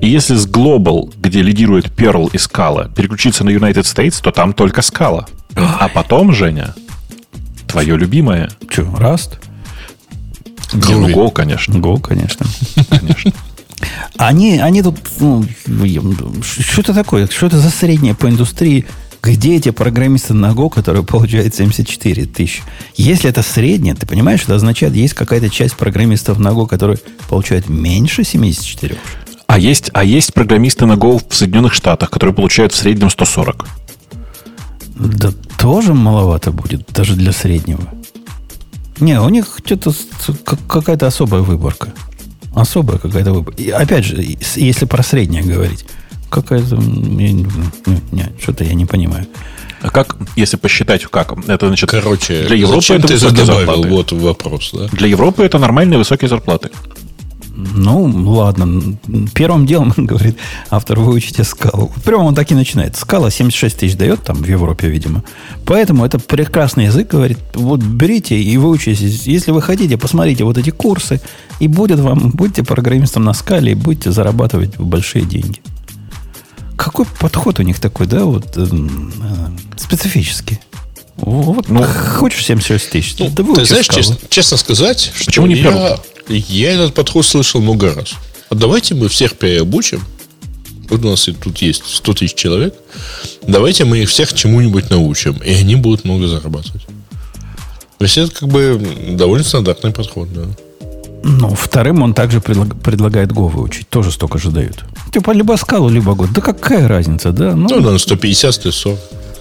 И 0.00 0.08
если 0.08 0.36
с 0.36 0.46
Global, 0.46 1.12
где 1.16 1.42
лидирует 1.42 1.86
Perl 1.86 2.30
и 2.32 2.36
Scala, 2.36 2.92
переключиться 2.94 3.44
на 3.44 3.50
United 3.50 3.82
States, 3.82 4.20
то 4.22 4.30
там 4.30 4.52
только 4.52 4.80
Scala. 4.80 5.26
А 5.56 5.88
потом, 5.88 6.32
Женя, 6.32 6.74
твое 7.66 7.96
любимое. 7.96 8.50
Что, 8.68 8.84
Раст? 8.96 9.38
Ну, 10.72 10.80
Groovy. 10.80 11.14
Go, 11.14 11.32
конечно. 11.32 11.74
Go, 11.78 12.00
конечно. 12.00 12.46
конечно. 12.90 13.32
Они, 14.16 14.58
они 14.58 14.82
тут, 14.82 14.98
ну, 15.20 15.44
что 16.40 16.80
это 16.80 16.94
такое? 16.94 17.28
Что 17.28 17.46
это 17.46 17.58
за 17.58 17.70
среднее 17.70 18.14
по 18.14 18.28
индустрии? 18.28 18.86
Где 19.22 19.56
эти 19.56 19.70
программисты 19.70 20.34
на 20.34 20.52
Go, 20.52 20.70
которые 20.70 21.02
получают 21.04 21.54
74 21.54 22.26
тысячи? 22.26 22.62
Если 22.96 23.28
это 23.28 23.42
среднее, 23.42 23.94
ты 23.94 24.06
понимаешь, 24.06 24.44
это 24.44 24.54
означает, 24.54 24.94
есть 24.94 25.14
какая-то 25.14 25.50
часть 25.50 25.76
программистов 25.76 26.38
на 26.38 26.48
Go, 26.48 26.66
которые 26.66 26.98
получают 27.28 27.68
меньше 27.68 28.24
74. 28.24 28.96
А 29.46 29.58
есть, 29.58 29.90
а 29.94 30.04
есть 30.04 30.34
программисты 30.34 30.86
на 30.86 30.92
Go 30.92 31.20
в 31.28 31.34
Соединенных 31.34 31.74
Штатах, 31.74 32.10
которые 32.10 32.34
получают 32.34 32.72
в 32.72 32.76
среднем 32.76 33.10
140. 33.10 33.66
Да 34.94 35.32
тоже 35.58 35.94
маловато 35.94 36.52
будет, 36.52 36.86
даже 36.92 37.14
для 37.14 37.32
среднего. 37.32 37.82
Не, 39.00 39.20
у 39.20 39.28
них 39.28 39.58
что-то 39.64 39.92
какая-то 40.44 41.06
особая 41.06 41.42
выборка. 41.42 41.92
Особая 42.54 42.98
какая-то 42.98 43.32
выборка. 43.32 43.62
И 43.62 43.70
опять 43.70 44.04
же, 44.04 44.22
если 44.56 44.84
про 44.86 45.02
среднее 45.02 45.42
говорить. 45.42 45.84
Какая-то... 46.30 46.76
Не, 46.76 47.32
не, 48.12 48.32
что-то 48.40 48.64
я 48.64 48.74
не 48.74 48.86
понимаю. 48.86 49.26
А 49.80 49.90
как, 49.90 50.16
если 50.36 50.56
посчитать, 50.56 51.04
как? 51.04 51.32
Это 51.48 51.68
значит, 51.68 51.90
Короче, 51.90 52.44
для 52.46 52.56
Европы 52.56 52.80
зачем 52.80 52.96
это 52.98 53.08
ты 53.08 53.14
высокие 53.14 53.44
добавил? 53.44 53.66
зарплаты. 53.66 53.88
Вот 53.88 54.12
вопрос, 54.12 54.70
да? 54.72 54.86
Для 54.88 55.08
Европы 55.08 55.44
это 55.44 55.58
нормальные 55.58 55.98
высокие 55.98 56.28
зарплаты. 56.28 56.70
Ну, 57.60 58.04
ладно. 58.30 58.98
Первым 59.34 59.66
делом, 59.66 59.92
говорит 59.96 60.36
автор, 60.70 61.00
вы 61.00 61.12
учите 61.12 61.42
скалу. 61.42 61.90
Прямо 62.04 62.22
он 62.22 62.34
так 62.34 62.50
и 62.52 62.54
начинает. 62.54 62.96
Скала 62.96 63.30
76 63.30 63.78
тысяч 63.78 63.96
дает 63.96 64.22
там 64.22 64.36
в 64.36 64.46
Европе, 64.46 64.88
видимо. 64.88 65.24
Поэтому 65.64 66.04
это 66.04 66.20
прекрасный 66.20 66.84
язык, 66.84 67.08
говорит. 67.08 67.38
Вот 67.54 67.80
берите 67.80 68.40
и 68.40 68.56
выучитесь. 68.56 69.26
Если 69.26 69.50
вы 69.50 69.60
хотите, 69.60 69.96
посмотрите 69.96 70.44
вот 70.44 70.56
эти 70.56 70.70
курсы, 70.70 71.20
и 71.58 71.66
будет 71.66 71.98
вам, 71.98 72.30
будьте 72.30 72.62
программистом 72.62 73.24
на 73.24 73.32
скале, 73.32 73.72
и 73.72 73.74
будете 73.74 74.12
зарабатывать 74.12 74.76
большие 74.78 75.24
деньги. 75.24 75.60
Какой 76.78 77.06
подход 77.06 77.58
у 77.58 77.62
них 77.62 77.80
такой, 77.80 78.06
да, 78.06 78.24
вот 78.24 78.56
э, 78.56 78.64
э, 78.64 79.76
специфический. 79.76 80.60
Вот 81.16 81.68
Ну, 81.68 81.82
хочешь 81.82 82.44
76 82.44 82.90
тысяч? 82.90 83.16
Ну, 83.18 83.30
да 83.30 83.42
ты 83.42 83.64
знаешь, 83.64 83.88
честно, 83.88 84.16
честно 84.28 84.56
сказать, 84.56 85.10
что 85.12 85.26
Почему 85.26 85.46
не 85.46 85.56
я, 85.56 85.98
я 86.28 86.70
этот 86.70 86.94
подход 86.94 87.26
слышал 87.26 87.60
много 87.60 87.92
раз. 87.92 88.14
А 88.48 88.54
давайте 88.54 88.94
мы 88.94 89.08
всех 89.08 89.36
переобучим. 89.36 90.00
Вот 90.88 91.04
у 91.04 91.10
нас 91.10 91.26
и 91.26 91.32
тут 91.32 91.58
есть 91.58 91.82
100 91.84 92.14
тысяч 92.14 92.34
человек. 92.34 92.74
Давайте 93.42 93.84
мы 93.84 93.98
их 93.98 94.08
всех 94.08 94.32
чему-нибудь 94.32 94.88
научим. 94.88 95.36
И 95.38 95.50
они 95.50 95.74
будут 95.74 96.04
много 96.04 96.28
зарабатывать. 96.28 96.86
То 97.98 98.04
есть 98.04 98.16
это 98.16 98.30
как 98.32 98.48
бы 98.48 98.80
довольно 99.10 99.44
стандартный 99.44 99.90
подход, 99.90 100.32
да. 100.32 100.44
Ну, 101.24 101.48
вторым 101.54 102.02
он 102.02 102.14
также 102.14 102.38
предлаг- 102.40 102.80
предлагает 102.82 103.30
Go 103.32 103.48
выучить. 103.48 103.88
Тоже 103.88 104.10
столько 104.12 104.38
же 104.38 104.50
дают. 104.50 104.84
Типа 105.12 105.32
либо 105.32 105.56
скалу, 105.56 105.88
либо 105.90 106.12
Go. 106.12 106.28
Да 106.32 106.40
какая 106.40 106.88
разница, 106.88 107.32
да? 107.32 107.54
Ну, 107.54 107.68
Ну, 107.68 107.80
да, 107.80 107.98
150, 107.98 108.54
140. 108.54 108.98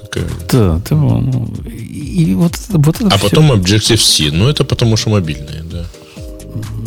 Какая- 0.09 0.25
да, 0.51 0.81
да, 0.89 0.95
ну, 0.95 1.47
и 1.69 2.33
вот, 2.33 2.53
вот 2.69 2.95
это 3.01 3.07
А 3.13 3.17
всё. 3.17 3.29
потом 3.29 3.51
Objective-C. 3.51 4.31
Ну, 4.31 4.47
это 4.47 4.63
потому 4.63 4.97
что 4.97 5.09
мобильные, 5.09 5.63
да. 5.63 5.85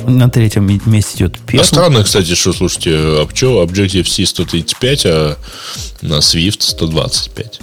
на 0.08 0.28
третьем 0.28 0.66
ме- 0.66 0.80
месте 0.86 1.16
идет 1.18 1.36
А 1.46 1.50
Perl. 1.52 1.64
странно, 1.64 2.02
кстати, 2.02 2.34
что, 2.34 2.52
слушайте, 2.52 2.90
а 2.96 3.24
Objective-C 3.24 4.26
135, 4.26 5.06
а 5.06 5.36
на 6.02 6.14
Swift 6.20 6.60
125. 6.62 7.60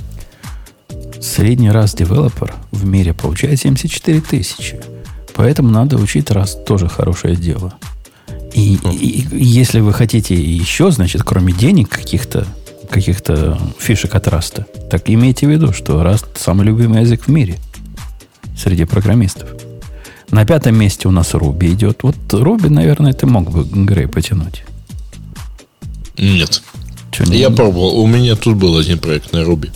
Средний 1.20 1.72
раз 1.72 1.94
девелопер 1.96 2.54
в 2.72 2.86
мире 2.86 3.14
получает 3.14 3.60
74 3.60 4.22
тысячи. 4.22 4.80
Поэтому 5.38 5.70
надо 5.70 5.98
учить 5.98 6.32
раз 6.32 6.58
тоже 6.68 6.90
хорошее 6.90 7.36
дело. 7.36 7.74
И, 8.54 8.76
и- 8.92 9.22
и 9.32 9.46
если 9.46 9.80
вы 9.80 9.94
хотите 9.94 10.34
еще, 10.36 10.92
значит, 10.92 11.24
кроме 11.24 11.54
денег 11.54 11.90
каких-то 11.90 12.46
каких-то 12.90 13.60
фишек 13.80 14.16
от 14.16 14.28
Rust 14.30 14.54
а, 14.54 14.66
так 14.90 15.10
имейте 15.10 15.46
в 15.46 15.50
виду, 15.50 15.74
что 15.74 16.02
Rust 16.04 16.26
самый 16.40 16.66
любимый 16.66 17.02
язык 17.02 17.24
в 17.26 17.28
мире 17.28 17.58
среди 18.58 18.86
программистов. 18.86 19.50
На 20.32 20.46
пятом 20.46 20.76
месте 20.78 21.08
у 21.10 21.12
нас 21.12 21.34
Ruby 21.34 21.68
идет. 21.74 22.04
Вот 22.04 22.16
Ruby, 22.32 22.70
наверное, 22.70 23.12
ты 23.14 23.26
мог 23.26 23.52
бы 23.52 23.64
Грей 23.86 24.08
потянуть. 24.08 24.64
Нет. 26.18 26.62
Чё, 27.12 27.26
не- 27.26 27.38
Я 27.40 27.50
пробовал. 27.50 28.00
У 28.00 28.08
меня 28.08 28.36
тут 28.36 28.56
был 28.56 28.78
один 28.78 29.00
проект 29.00 29.34
на 29.34 29.40
Ruby. 29.44 29.70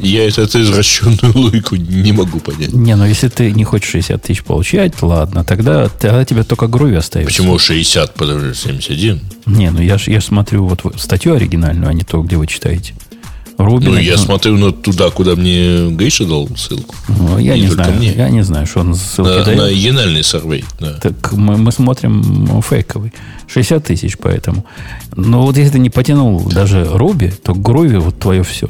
Я 0.00 0.28
это, 0.28 0.42
эту 0.42 0.62
извращенную 0.62 1.32
логику 1.36 1.76
не 1.76 2.12
могу 2.12 2.40
понять. 2.40 2.72
Не, 2.72 2.96
ну 2.96 3.04
если 3.04 3.28
ты 3.28 3.52
не 3.52 3.64
хочешь 3.64 3.90
60 3.90 4.22
тысяч 4.22 4.42
получать, 4.42 5.00
ладно, 5.02 5.44
тогда, 5.44 5.88
тогда 5.88 6.24
тебе 6.24 6.44
только 6.44 6.66
Groovy 6.66 6.96
остается. 6.96 7.32
Почему 7.32 7.58
60, 7.58 8.14
подожди, 8.14 8.54
71? 8.54 9.20
Не, 9.46 9.70
ну 9.70 9.80
я 9.80 9.98
ж, 9.98 10.08
я 10.08 10.20
смотрю 10.20 10.66
вот 10.66 10.82
статью 11.00 11.34
оригинальную, 11.34 11.88
а 11.88 11.92
не 11.92 12.02
то, 12.02 12.22
где 12.22 12.36
вы 12.36 12.46
читаете. 12.46 12.94
Руби. 13.58 13.86
Ну, 13.86 13.96
я 13.96 14.18
смотрю 14.18 14.58
на 14.58 14.70
туда, 14.70 15.10
куда 15.10 15.34
мне 15.34 15.90
Гейша 15.90 16.26
дал 16.26 16.48
ссылку. 16.56 16.94
Ну, 17.08 17.38
я 17.38 17.54
не 17.54 17.62
не 17.62 17.68
знаю. 17.68 17.94
мне. 17.94 18.12
Я 18.12 18.28
не 18.28 18.42
знаю, 18.42 18.66
что 18.66 18.80
он 18.80 18.94
ссылки 18.94 19.30
На, 19.30 19.44
дает. 19.44 19.58
на 19.58 19.66
енальный 19.68 20.22
сервей, 20.22 20.64
да. 20.78 20.92
Так 20.94 21.32
мы, 21.32 21.56
мы 21.56 21.72
смотрим 21.72 22.60
фейковый. 22.60 23.14
60 23.48 23.84
тысяч 23.84 24.18
поэтому. 24.18 24.66
Но 25.14 25.42
вот 25.42 25.56
если 25.56 25.72
ты 25.72 25.78
не 25.78 25.88
потянул 25.88 26.40
даже 26.40 26.84
Руби, 26.84 27.30
то 27.30 27.54
Груви 27.54 27.96
вот 27.96 28.18
твое 28.18 28.42
все. 28.42 28.68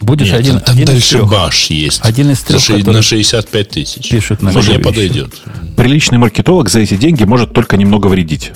Будешь 0.00 0.28
Нет, 0.28 0.38
один, 0.40 0.60
там, 0.60 0.74
один 0.74 0.84
из 0.84 0.90
дальше 0.92 1.10
трех. 1.18 1.30
баш 1.30 1.66
есть. 1.66 2.00
Один 2.04 2.30
из 2.30 2.38
За 2.40 2.46
трех, 2.46 2.66
который 2.66 2.94
на 2.94 3.02
65 3.02 3.68
тысяч. 3.68 4.08
пишет 4.08 4.42
на 4.42 4.50
Мне 4.50 4.60
Groovy 4.60 4.78
подойдет. 4.82 5.34
Приличный 5.76 6.18
маркетолог 6.18 6.68
за 6.70 6.80
эти 6.80 6.96
деньги 6.96 7.24
может 7.24 7.52
только 7.52 7.76
немного 7.76 8.06
вредить. 8.06 8.52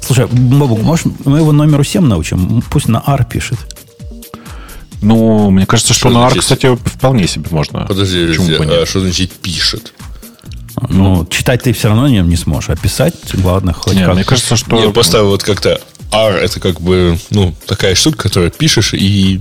Слушай, 0.00 0.26
Бобук, 0.26 0.82
может, 0.82 1.06
мы 1.24 1.38
его 1.38 1.52
номеру 1.52 1.84
7 1.84 2.02
научим? 2.04 2.62
Пусть 2.70 2.88
на 2.88 3.02
R 3.06 3.24
пишет. 3.24 3.58
Ну, 5.02 5.50
мне 5.50 5.64
кажется, 5.66 5.94
что 5.94 6.08
Что 6.10 6.18
на 6.18 6.28
значит? 6.28 6.40
кстати, 6.42 6.76
вполне 6.84 7.26
себе 7.26 7.46
можно. 7.50 7.86
Подожди, 7.86 8.26
а 8.38 8.84
что 8.86 9.00
значит 9.00 9.32
пишет? 9.32 9.94
Ну, 10.88 11.26
читать 11.26 11.62
ты 11.62 11.72
все 11.72 11.88
равно 11.88 12.08
нем 12.08 12.28
не 12.28 12.36
сможешь, 12.36 12.70
а 12.70 12.76
писать, 12.76 13.14
ладно, 13.42 13.72
хоть 13.72 13.94
Не, 13.94 14.04
как. 14.04 14.14
мне 14.14 14.24
кажется, 14.24 14.56
что... 14.56 14.82
Я 14.82 14.90
поставил 14.90 15.28
вот 15.28 15.42
как-то 15.42 15.80
R 16.12 16.36
это 16.36 16.60
как 16.60 16.80
бы, 16.80 17.18
ну, 17.30 17.54
такая 17.66 17.94
штука, 17.94 18.18
которую 18.24 18.50
пишешь 18.50 18.94
и 18.94 19.38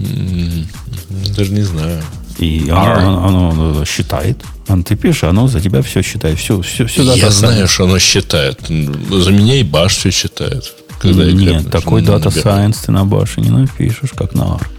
даже 1.36 1.52
не 1.52 1.62
знаю. 1.64 2.02
И 2.38 2.68
R. 2.70 3.00
оно, 3.00 3.26
оно- 3.28 3.50
оно 3.52 3.86
считает. 3.86 4.38
Он 4.68 4.84
ты 4.84 4.96
пишешь, 4.96 5.24
оно 5.24 5.48
за 5.48 5.60
тебя 5.62 5.82
все 5.82 6.02
считает. 6.04 6.38
Все, 6.40 6.62
все, 6.62 6.86
все 6.86 7.02
я 7.14 7.30
знаю, 7.32 7.68
что 7.68 7.86
оно 7.86 8.00
считает. 8.00 8.60
За 8.68 9.32
меня 9.32 9.56
и 9.60 9.64
баш 9.64 9.96
все 9.98 10.12
считает. 10.12 10.74
Когда 11.00 11.24
я 11.24 11.32
Нет, 11.32 11.62
крепко 11.64 11.72
такой. 11.72 12.02
Data 12.02 12.28
Science 12.28 12.78
ты 12.86 12.92
на 12.92 13.04
баше 13.06 13.42
не 13.42 13.50
напишешь, 13.50 14.12
как 14.16 14.34
на 14.36 14.56
R. 14.56 14.70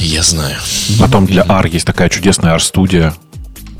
Я 0.00 0.22
знаю. 0.22 0.56
Потом 0.98 1.26
для 1.26 1.42
R 1.46 1.66
есть 1.66 1.84
такая 1.86 2.08
чудесная 2.08 2.52
R-студия. 2.54 3.14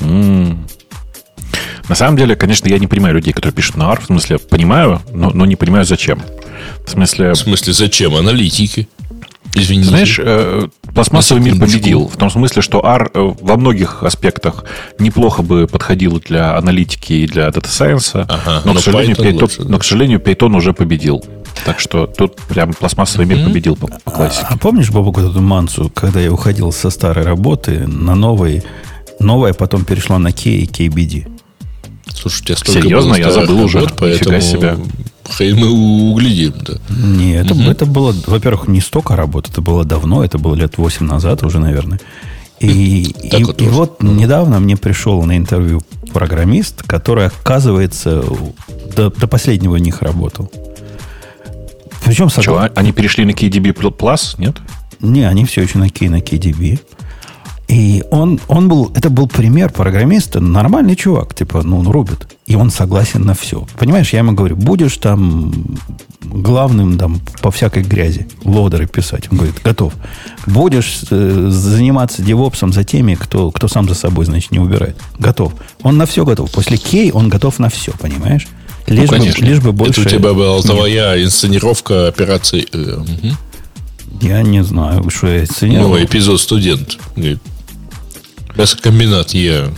На 0.01 1.95
самом 1.95 2.17
деле, 2.17 2.37
конечно, 2.37 2.69
я 2.69 2.79
не 2.79 2.87
понимаю 2.87 3.15
людей, 3.15 3.33
которые 3.33 3.55
пишут 3.55 3.77
на 3.77 3.91
R. 3.93 4.01
В 4.01 4.07
смысле, 4.07 4.39
понимаю, 4.39 5.01
но, 5.13 5.31
но 5.31 5.47
не 5.47 5.57
понимаю, 5.57 5.85
зачем. 5.87 6.21
В 6.89 6.93
смысле, 6.93 7.33
В 7.33 7.37
смысле, 7.37 7.73
зачем? 7.73 8.15
Аналитики. 8.15 8.89
Извините. 9.55 9.89
знаешь, 9.89 10.21
э, 10.23 10.69
пластмассовый 10.95 11.43
мир 11.43 11.59
победил. 11.59 12.07
В 12.09 12.17
том 12.17 12.31
смысле, 12.31 12.61
что 12.63 12.81
R 12.85 13.11
э, 13.13 13.33
во 13.41 13.57
многих 13.57 14.03
аспектах 14.03 14.65
неплохо 14.99 15.43
бы 15.43 15.67
подходил 15.67 16.21
для 16.21 16.57
аналитики 16.57 17.13
и 17.15 17.27
для 17.27 17.51
дата 17.51 17.69
сайенса, 17.69 18.27
Ага, 18.29 18.63
но, 18.65 18.73
но 18.75 18.79
к 18.81 18.83
сожалению, 18.85 19.17
Python 19.17 19.25
Python, 19.33 19.41
лучше, 19.43 19.63
да. 19.63 19.69
но, 19.69 19.79
к 19.79 19.85
сожалению, 19.85 20.21
Python 20.21 20.55
уже 20.57 20.73
победил. 20.75 21.25
Так 21.65 21.81
что 21.81 22.07
тут 22.07 22.37
прям 22.43 22.73
пластмассовый 22.75 23.27
мир 23.27 23.45
победил 23.45 23.75
по, 23.75 23.89
по 23.89 24.11
классике. 24.11 24.47
А 24.49 24.57
помнишь, 24.59 24.91
Бобок, 24.91 25.19
эту 25.19 25.41
мансу, 25.41 25.91
когда 25.95 26.21
я 26.21 26.31
уходил 26.33 26.71
со 26.71 26.91
старой 26.91 27.25
работы 27.25 27.87
на 27.87 28.15
новый, 28.15 28.63
новая 29.19 29.55
потом 29.55 29.85
перешла 29.85 30.19
на 30.19 30.31
K 30.31 30.51
и 30.51 30.67
KBD? 30.67 31.27
Слушай, 32.15 32.43
у 32.43 32.45
тебя 32.45 32.57
столько 32.57 32.83
Серьезно? 32.83 33.11
было 33.15 33.19
Я 33.19 33.31
забыл 33.33 33.61
уже. 33.63 33.81
работ, 33.81 34.01
Нифига 34.01 34.31
поэтому 34.31 34.41
себе. 34.41 34.77
Хрен 35.29 35.57
мы 35.59 35.71
углядим, 36.13 36.55
да. 36.65 36.75
Не, 36.89 37.33
это, 37.35 37.55
это 37.55 37.87
было, 37.87 38.15
во-первых, 38.27 38.69
не 38.69 38.81
столько 38.81 39.17
работы, 39.17 39.51
это 39.53 39.61
было 39.61 39.85
давно, 39.85 40.25
это 40.25 40.39
было 40.39 40.55
лет 40.55 40.79
8 40.79 41.07
назад 41.07 41.43
уже, 41.43 41.59
наверное. 41.59 42.01
И, 42.61 43.05
и- 43.23 43.45
вот 43.45 43.63
и 43.63 43.67
вот 43.69 44.03
недавно 44.03 44.59
мне 44.59 44.77
пришел 44.77 45.23
на 45.23 45.37
интервью 45.37 45.81
программист, 46.13 46.83
который, 46.83 47.27
оказывается, 47.27 48.25
до, 48.97 49.11
до 49.11 49.27
последнего 49.29 49.75
у 49.75 49.79
них 49.79 50.03
работал. 50.03 50.51
Причем 52.05 52.29
Что, 52.31 52.59
а- 52.59 52.71
они 52.75 52.93
перешли 52.93 53.25
на 53.25 53.31
KDB 53.31 53.73
Plus, 53.75 54.35
нет? 54.39 54.57
Не, 55.01 55.29
они 55.29 55.45
все 55.45 55.63
еще 55.63 55.79
на 55.79 55.85
Key, 55.85 56.09
на 56.11 56.17
KDB. 56.21 56.81
И 57.69 58.03
он, 58.11 58.41
он 58.49 58.69
был, 58.69 58.91
это 58.95 59.11
был 59.11 59.29
пример 59.29 59.71
программиста, 59.71 60.41
нормальный 60.41 60.97
чувак, 60.97 61.35
типа, 61.35 61.63
ну, 61.63 61.79
он 61.81 61.89
рубит. 61.89 62.27
И 62.47 62.57
он 62.57 62.71
согласен 62.71 63.25
на 63.25 63.35
все. 63.35 63.67
Понимаешь, 63.79 64.15
я 64.15 64.21
ему 64.21 64.33
говорю, 64.33 64.57
будешь 64.57 64.97
там 64.97 65.53
главным 66.23 66.97
там 66.97 67.21
по 67.43 67.51
всякой 67.51 67.83
грязи 67.83 68.27
лоудеры 68.43 68.87
писать. 68.87 69.31
Он 69.31 69.37
говорит, 69.37 69.57
готов. 69.63 69.93
Будешь 70.47 71.01
э, 71.11 71.49
заниматься 71.51 72.23
девопсом 72.23 72.73
за 72.73 72.85
теми, 72.85 73.17
кто, 73.17 73.51
кто 73.51 73.69
сам 73.69 73.87
за 73.87 73.95
собой, 73.95 74.25
значит, 74.25 74.51
не 74.51 74.61
убирает. 74.61 74.97
Готов. 75.19 75.53
Он 75.83 75.99
на 75.99 76.07
все 76.07 76.25
готов. 76.25 76.51
После 76.51 76.79
кей 76.79 77.13
он 77.13 77.29
готов 77.29 77.59
на 77.59 77.69
все, 77.69 77.93
понимаешь? 77.93 78.49
Лишь, 78.87 79.11
бы, 79.11 79.17
конечно. 79.17 79.45
лишь 79.45 79.61
бы 79.61 79.73
больше... 79.73 80.01
Это 80.01 80.09
у 80.09 80.19
тебя 80.19 80.33
была 80.33 80.57
нет. 80.57 80.65
твоя 80.65 81.23
инсценировка 81.23 82.09
операции. 82.09 82.67
мгм. 82.73 83.37
Я 84.23 84.43
не 84.43 84.65
знаю, 84.65 85.09
что 85.11 85.29
я 85.29 85.43
оценил. 85.43 85.89
Ну, 85.89 86.03
эпизод 86.03 86.41
студент. 86.41 86.99
Говорит, 87.15 87.41
Мясокомбинат 88.57 89.31
я. 89.35 89.69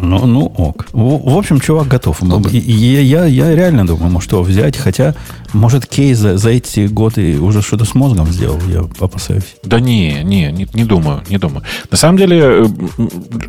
Ну, 0.00 0.26
ну 0.26 0.46
ок. 0.46 0.86
В, 0.92 1.30
в 1.32 1.38
общем, 1.38 1.60
чувак 1.60 1.86
готов. 1.86 2.22
И 2.50 2.58
я, 2.58 3.00
я, 3.00 3.24
я 3.24 3.54
реально 3.54 3.86
думаю, 3.86 4.10
может 4.10 4.32
его 4.32 4.42
взять. 4.42 4.76
Хотя, 4.76 5.14
может, 5.52 5.86
Кей 5.86 6.14
за, 6.14 6.36
за 6.36 6.50
эти 6.50 6.86
годы 6.86 7.38
уже 7.40 7.62
что-то 7.62 7.84
с 7.84 7.94
мозгом 7.94 8.26
сделал. 8.32 8.58
Я 8.68 8.80
опасаюсь. 8.98 9.56
Да 9.62 9.78
не, 9.80 10.22
не, 10.24 10.50
не, 10.50 10.68
не 10.74 10.84
думаю, 10.84 11.22
не 11.28 11.38
думаю. 11.38 11.64
На 11.90 11.96
самом 11.96 12.18
деле, 12.18 12.40
э, 12.40 12.66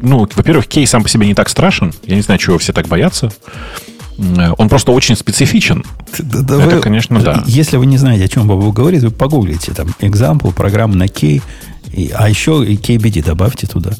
ну, 0.01 0.27
во-первых, 0.35 0.67
Кей 0.67 0.85
сам 0.85 1.01
по 1.01 1.09
себе 1.09 1.25
не 1.25 1.33
так 1.33 1.49
страшен. 1.49 1.91
Я 2.05 2.15
не 2.15 2.21
знаю, 2.21 2.39
чего 2.39 2.57
все 2.59 2.71
так 2.71 2.87
боятся. 2.87 3.31
Э, 4.17 4.51
он 4.57 4.69
просто 4.69 4.91
очень 4.91 5.15
специфичен. 5.15 5.83
Да, 6.19 6.41
да 6.41 6.55
Это, 6.63 6.75
вы- 6.75 6.81
конечно, 6.81 7.19
да. 7.21 7.43
Если 7.47 7.77
вы 7.77 7.85
не 7.85 7.97
знаете, 7.97 8.25
о 8.25 8.27
чем 8.27 8.47
Бобу 8.47 8.71
говорит, 8.71 9.03
вы 9.03 9.11
погуглите 9.11 9.73
там 9.73 9.87
example, 9.99 10.53
программа 10.53 10.95
на 10.95 11.07
K, 11.07 11.41
и- 11.91 12.11
а 12.13 12.29
еще 12.29 12.63
и 12.65 12.75
KBD 12.77 13.23
добавьте 13.23 13.67
туда. 13.67 13.91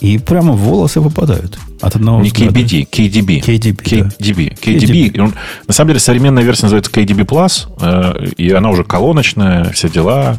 И 0.00 0.16
прямо 0.18 0.52
волосы 0.52 1.00
выпадают 1.00 1.58
от 1.82 1.94
одного 1.96 2.20
Не 2.22 2.28
взгляда. 2.30 2.58
KBD, 2.60 2.86
KDB. 2.90 3.40
KDB, 3.40 4.00
да. 4.00 4.08
KDB. 4.18 4.54
KDB. 4.60 5.20
Он- 5.20 5.34
на 5.66 5.72
самом 5.74 5.88
деле 5.88 6.00
современная 6.00 6.42
версия 6.42 6.62
называется 6.64 6.90
KDB 6.90 7.24
Plus, 7.26 7.66
э, 7.80 8.28
и 8.38 8.50
она 8.50 8.70
уже 8.70 8.84
колоночная, 8.84 9.70
все 9.72 9.88
дела. 9.90 10.38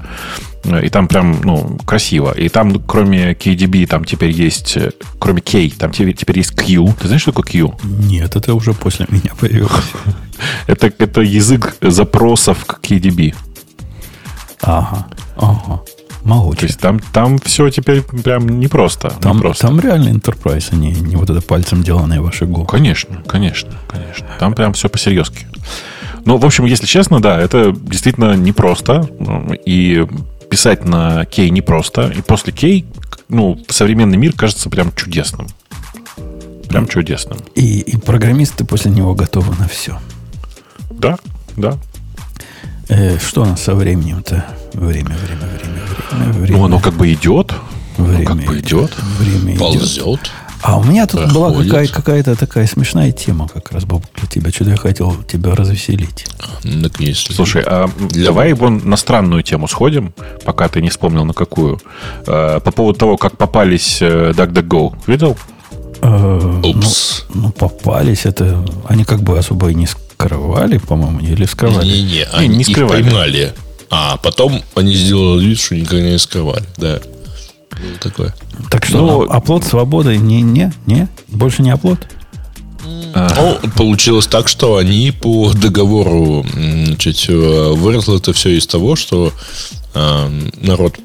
Э, 0.64 0.84
И 0.86 0.90
там 0.90 1.08
прям, 1.08 1.42
ну, 1.44 1.78
красиво. 1.86 2.32
И 2.32 2.50
там, 2.50 2.80
кроме 2.86 3.34
KDB, 3.34 3.86
там 3.88 4.04
теперь 4.04 4.32
есть, 4.32 4.78
э, 4.78 4.92
кроме 5.20 5.42
K, 5.42 5.70
там 5.78 5.92
теперь, 5.92 6.14
теперь 6.16 6.38
есть 6.38 6.52
Q. 6.56 6.94
Ты 7.00 7.08
знаешь, 7.08 7.22
что 7.22 7.32
такое 7.32 7.46
Q? 7.52 7.74
Нет, 7.84 8.36
это 8.36 8.54
уже 8.56 8.74
после 8.74 9.06
меня 9.10 9.32
появилось. 9.40 9.72
Это, 10.68 10.88
это 10.98 11.22
язык 11.22 11.76
запросов 11.82 12.66
к 12.66 12.80
KDB. 12.82 13.36
Ага, 14.62 15.06
ага. 15.38 15.82
То 16.22 16.28
Могуче. 16.28 16.68
есть 16.68 16.80
там, 16.80 17.00
там 17.00 17.40
все 17.40 17.70
теперь 17.70 18.02
прям 18.02 18.48
непросто. 18.60 19.10
Там, 19.22 19.38
непросто. 19.38 19.68
там 19.68 19.80
реальный 19.80 20.12
enterprise, 20.12 20.68
а 20.72 20.76
не, 20.76 20.92
не 20.92 21.16
вот 21.16 21.30
это 21.30 21.42
пальцем 21.42 21.82
деланное 21.82 22.22
ваше 22.22 22.46
го. 22.46 22.64
Конечно, 22.64 23.24
конечно, 23.28 23.72
конечно. 23.88 24.28
Там 24.40 24.54
прям 24.54 24.74
все 24.74 24.88
по-серьезки. 24.88 25.48
Ну, 26.26 26.38
в 26.38 26.46
общем, 26.46 26.66
если 26.66 26.86
честно, 26.86 27.20
да, 27.20 27.40
это 27.40 27.72
действительно 27.72 28.36
непросто. 28.36 29.10
И 29.66 30.06
писать 30.50 30.86
на 30.86 31.26
кей 31.26 31.50
непросто. 31.50 32.14
И 32.16 32.22
после 32.22 32.54
кей, 32.54 32.86
ну, 33.28 33.60
современный 33.70 34.18
мир 34.18 34.34
кажется 34.34 34.70
прям 34.70 34.94
чудесным. 34.94 35.48
Прям 36.70 36.88
чудесным. 36.88 37.40
И, 37.56 37.80
и 37.80 37.98
программисты 37.98 38.64
после 38.64 38.92
него 38.92 39.16
готовы 39.16 39.56
на 39.58 39.68
все. 39.68 40.00
Да, 40.92 41.18
да. 41.58 41.78
Э, 42.90 43.18
что 43.18 43.42
у 43.42 43.46
нас 43.46 43.62
со 43.62 43.74
временем-то? 43.74 44.46
Время, 44.74 45.16
время, 45.18 45.48
время, 45.48 45.82
время, 46.12 46.34
время. 46.34 46.58
Ну, 46.58 46.66
оно 46.66 46.80
как 46.80 46.94
бы 46.94 47.12
идет. 47.14 47.54
Ну, 47.98 48.06
время 48.06 48.26
как 48.26 48.38
бы 48.44 48.60
идет. 48.60 48.92
Время 49.20 49.52
идет. 49.52 49.60
Ползет. 49.60 50.32
А 50.64 50.78
у 50.78 50.84
меня 50.84 51.08
тут 51.08 51.34
была 51.34 51.48
Проходит. 51.48 51.72
какая- 51.72 51.88
какая-то 51.88 52.36
такая 52.36 52.68
смешная 52.68 53.12
тема 53.12 53.48
как 53.48 53.72
раз, 53.72 53.84
Боб, 53.86 54.06
для 54.16 54.28
тебя. 54.28 54.52
Что-то 54.52 54.72
я 54.72 54.78
хотел 54.78 55.16
тебя 55.24 55.56
развеселить. 55.56 56.28
Так 56.84 57.00
если- 57.00 57.34
Слушай, 57.34 57.64
а 57.66 57.90
Для- 58.12 58.26
давай 58.26 58.54
вон 58.54 58.82
на 58.88 58.96
странную 58.96 59.42
тему 59.42 59.68
сходим, 59.68 60.14
пока 60.46 60.68
ты 60.70 60.82
не 60.82 60.90
вспомнил 60.90 61.26
на 61.26 61.34
какую. 61.34 61.80
Э, 62.28 62.60
По 62.64 62.72
поводу 62.72 63.00
того, 63.00 63.18
как 63.18 63.38
попались 63.38 63.98
э, 64.02 64.34
DuckDuckGo. 64.36 64.94
Видел? 65.08 65.36
Э, 66.04 66.62
Упс. 66.64 67.26
Ну, 67.34 67.42
ну, 67.46 67.52
попались. 67.52 68.26
Это 68.26 68.64
они 68.88 69.04
как 69.04 69.22
бы 69.24 69.40
особо 69.40 69.72
и 69.72 69.74
не 69.74 69.88
скрывали, 69.88 70.78
по-моему, 70.78 71.20
или 71.22 71.46
скрывали. 71.46 71.88
Не-не, 71.88 72.26
они 72.34 72.48
не 72.58 72.62
их 72.62 72.68
скрывали. 72.68 73.02
поймали. 73.02 73.54
А 73.92 74.16
потом 74.18 74.64
они 74.76 74.94
сделали 74.96 75.46
вид, 75.46 75.60
что 75.60 75.76
никогда 75.76 76.10
не 76.10 76.18
скрывали. 76.18 76.64
Да. 76.78 77.02
Было 77.72 77.98
такое. 78.00 78.34
Так 78.70 78.86
что, 78.86 78.98
Ну, 78.98 79.30
а- 79.30 79.36
оплот 79.36 79.66
свободы 79.66 80.18
не, 80.18 80.42
не, 80.42 80.72
не, 80.86 81.10
больше 81.28 81.62
не 81.62 81.72
оплот. 81.72 82.00
Ну, 83.14 83.60
получилось 83.76 84.28
так, 84.28 84.48
что 84.48 84.78
они 84.78 85.12
по 85.12 85.52
договору 85.54 86.46
значит, 86.54 87.26
э, 87.28 87.72
выросло 87.74 88.18
это 88.18 88.32
все 88.32 88.58
из 88.58 88.66
того, 88.66 88.96
что 88.96 89.34
э, 89.94 90.30
народ 90.62 90.96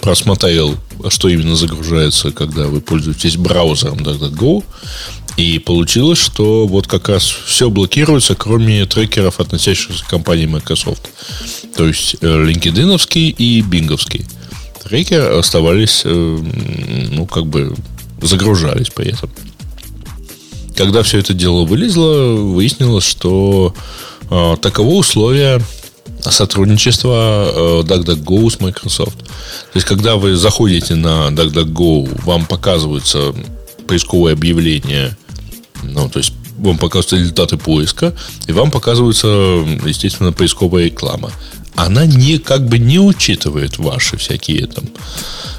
просмотрел, 0.00 0.76
что 1.08 1.28
именно 1.28 1.56
загружается, 1.56 2.30
когда 2.30 2.66
вы 2.66 2.82
пользуетесь 2.82 3.36
браузером 3.38 3.98
DuckDuckGo, 3.98 4.62
и 5.36 5.58
получилось, 5.58 6.18
что 6.18 6.66
вот 6.66 6.86
как 6.86 7.08
раз 7.08 7.24
все 7.24 7.70
блокируется, 7.70 8.34
кроме 8.34 8.86
трекеров, 8.86 9.40
относящихся 9.40 10.04
к 10.04 10.08
компании 10.08 10.46
Microsoft. 10.46 11.08
То 11.76 11.86
есть 11.86 12.16
э, 12.20 12.26
LinkedIn 12.26 13.34
и 13.36 13.60
Бинговский. 13.62 14.26
Трекеры 14.84 15.38
оставались, 15.38 16.02
э, 16.04 16.38
ну, 17.10 17.26
как 17.26 17.46
бы 17.46 17.74
загружались 18.22 18.90
при 18.90 19.12
этом. 19.12 19.30
Когда 20.76 21.02
все 21.02 21.18
это 21.18 21.34
дело 21.34 21.64
вылезло, 21.64 22.34
выяснилось, 22.34 23.04
что 23.04 23.74
э, 24.30 24.56
таково 24.60 24.94
условие 24.94 25.60
сотрудничества 26.20 27.50
э, 27.54 27.82
DuckDuckGo 27.82 28.50
с 28.50 28.60
Microsoft. 28.60 29.18
То 29.18 29.74
есть, 29.74 29.86
когда 29.86 30.16
вы 30.16 30.36
заходите 30.36 30.94
на 30.94 31.28
DuckDuckGo, 31.28 32.24
вам 32.24 32.46
показываются 32.46 33.34
поисковые 33.86 34.32
объявления, 34.32 35.16
ну, 35.92 36.08
то 36.08 36.18
есть, 36.18 36.32
вам 36.58 36.78
показываются 36.78 37.16
результаты 37.16 37.56
поиска, 37.56 38.14
и 38.46 38.52
вам 38.52 38.70
показывается, 38.70 39.26
естественно, 39.84 40.32
поисковая 40.32 40.84
реклама. 40.84 41.30
Она 41.74 42.06
не, 42.06 42.38
как 42.38 42.68
бы 42.68 42.78
не 42.78 42.98
учитывает 42.98 43.78
ваши 43.78 44.16
всякие 44.16 44.66
там 44.66 44.84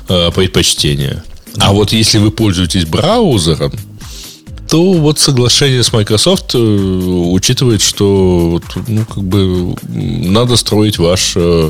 э, 0.08 0.32
предпочтения. 0.32 1.24
А 1.58 1.74
вот 1.74 1.92
если 1.92 2.18
вы 2.18 2.32
пользуетесь 2.32 2.86
браузером, 2.86 3.74
то 4.70 4.94
вот 4.94 5.20
соглашение 5.20 5.84
с 5.84 5.94
Microsoft 5.94 6.56
э, 6.56 6.58
учитывает, 6.58 7.82
что 7.82 8.62
ну, 8.88 9.06
как 9.06 9.24
бы 9.24 9.76
надо 9.88 10.56
строить 10.56 10.98
ваш 10.98 11.34
э, 11.36 11.70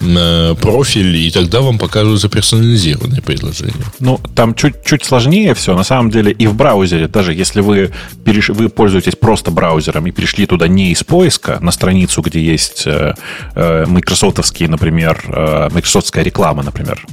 э, 0.00 0.54
профиль, 0.60 1.16
и 1.16 1.30
тогда 1.30 1.60
вам 1.60 1.78
показываются 1.78 2.28
персонализированные 2.28 3.22
предложения. 3.22 3.84
Ну, 4.00 4.20
там 4.34 4.54
чуть-чуть 4.54 5.04
сложнее 5.04 5.54
все. 5.54 5.76
На 5.76 5.84
самом 5.84 6.10
деле 6.10 6.32
и 6.32 6.46
в 6.46 6.54
браузере, 6.54 7.08
даже 7.08 7.32
если 7.32 7.60
вы, 7.60 7.92
переш... 8.24 8.48
вы 8.48 8.68
пользуетесь 8.68 9.16
просто 9.16 9.50
браузером 9.50 10.06
и 10.06 10.10
перешли 10.10 10.46
туда 10.46 10.68
не 10.68 10.90
из 10.90 11.04
поиска 11.04 11.58
на 11.60 11.70
страницу, 11.70 12.22
где 12.22 12.40
есть 12.40 12.82
э, 12.86 13.14
э, 13.54 13.86
майкрософтовские, 13.86 14.68
например, 14.68 15.22
э, 15.28 15.68
майкрософтская 15.70 16.24
реклама, 16.24 16.62
например, 16.62 17.06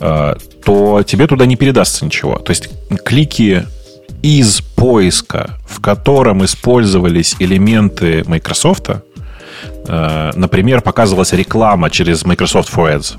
э, 0.00 0.34
то 0.64 1.02
тебе 1.02 1.26
туда 1.26 1.46
не 1.46 1.56
передастся 1.56 2.04
ничего. 2.04 2.36
То 2.38 2.50
есть 2.50 2.68
клики 3.04 3.64
из 4.22 4.60
поиска, 4.60 5.58
в 5.66 5.80
котором 5.80 6.44
использовались 6.44 7.36
элементы 7.38 8.24
Microsoft, 8.26 8.90
э, 8.90 10.30
например, 10.34 10.82
показывалась 10.82 11.32
реклама 11.32 11.90
через 11.90 12.24
Microsoft 12.24 12.72
for 12.72 12.94
Ads, 12.94 13.16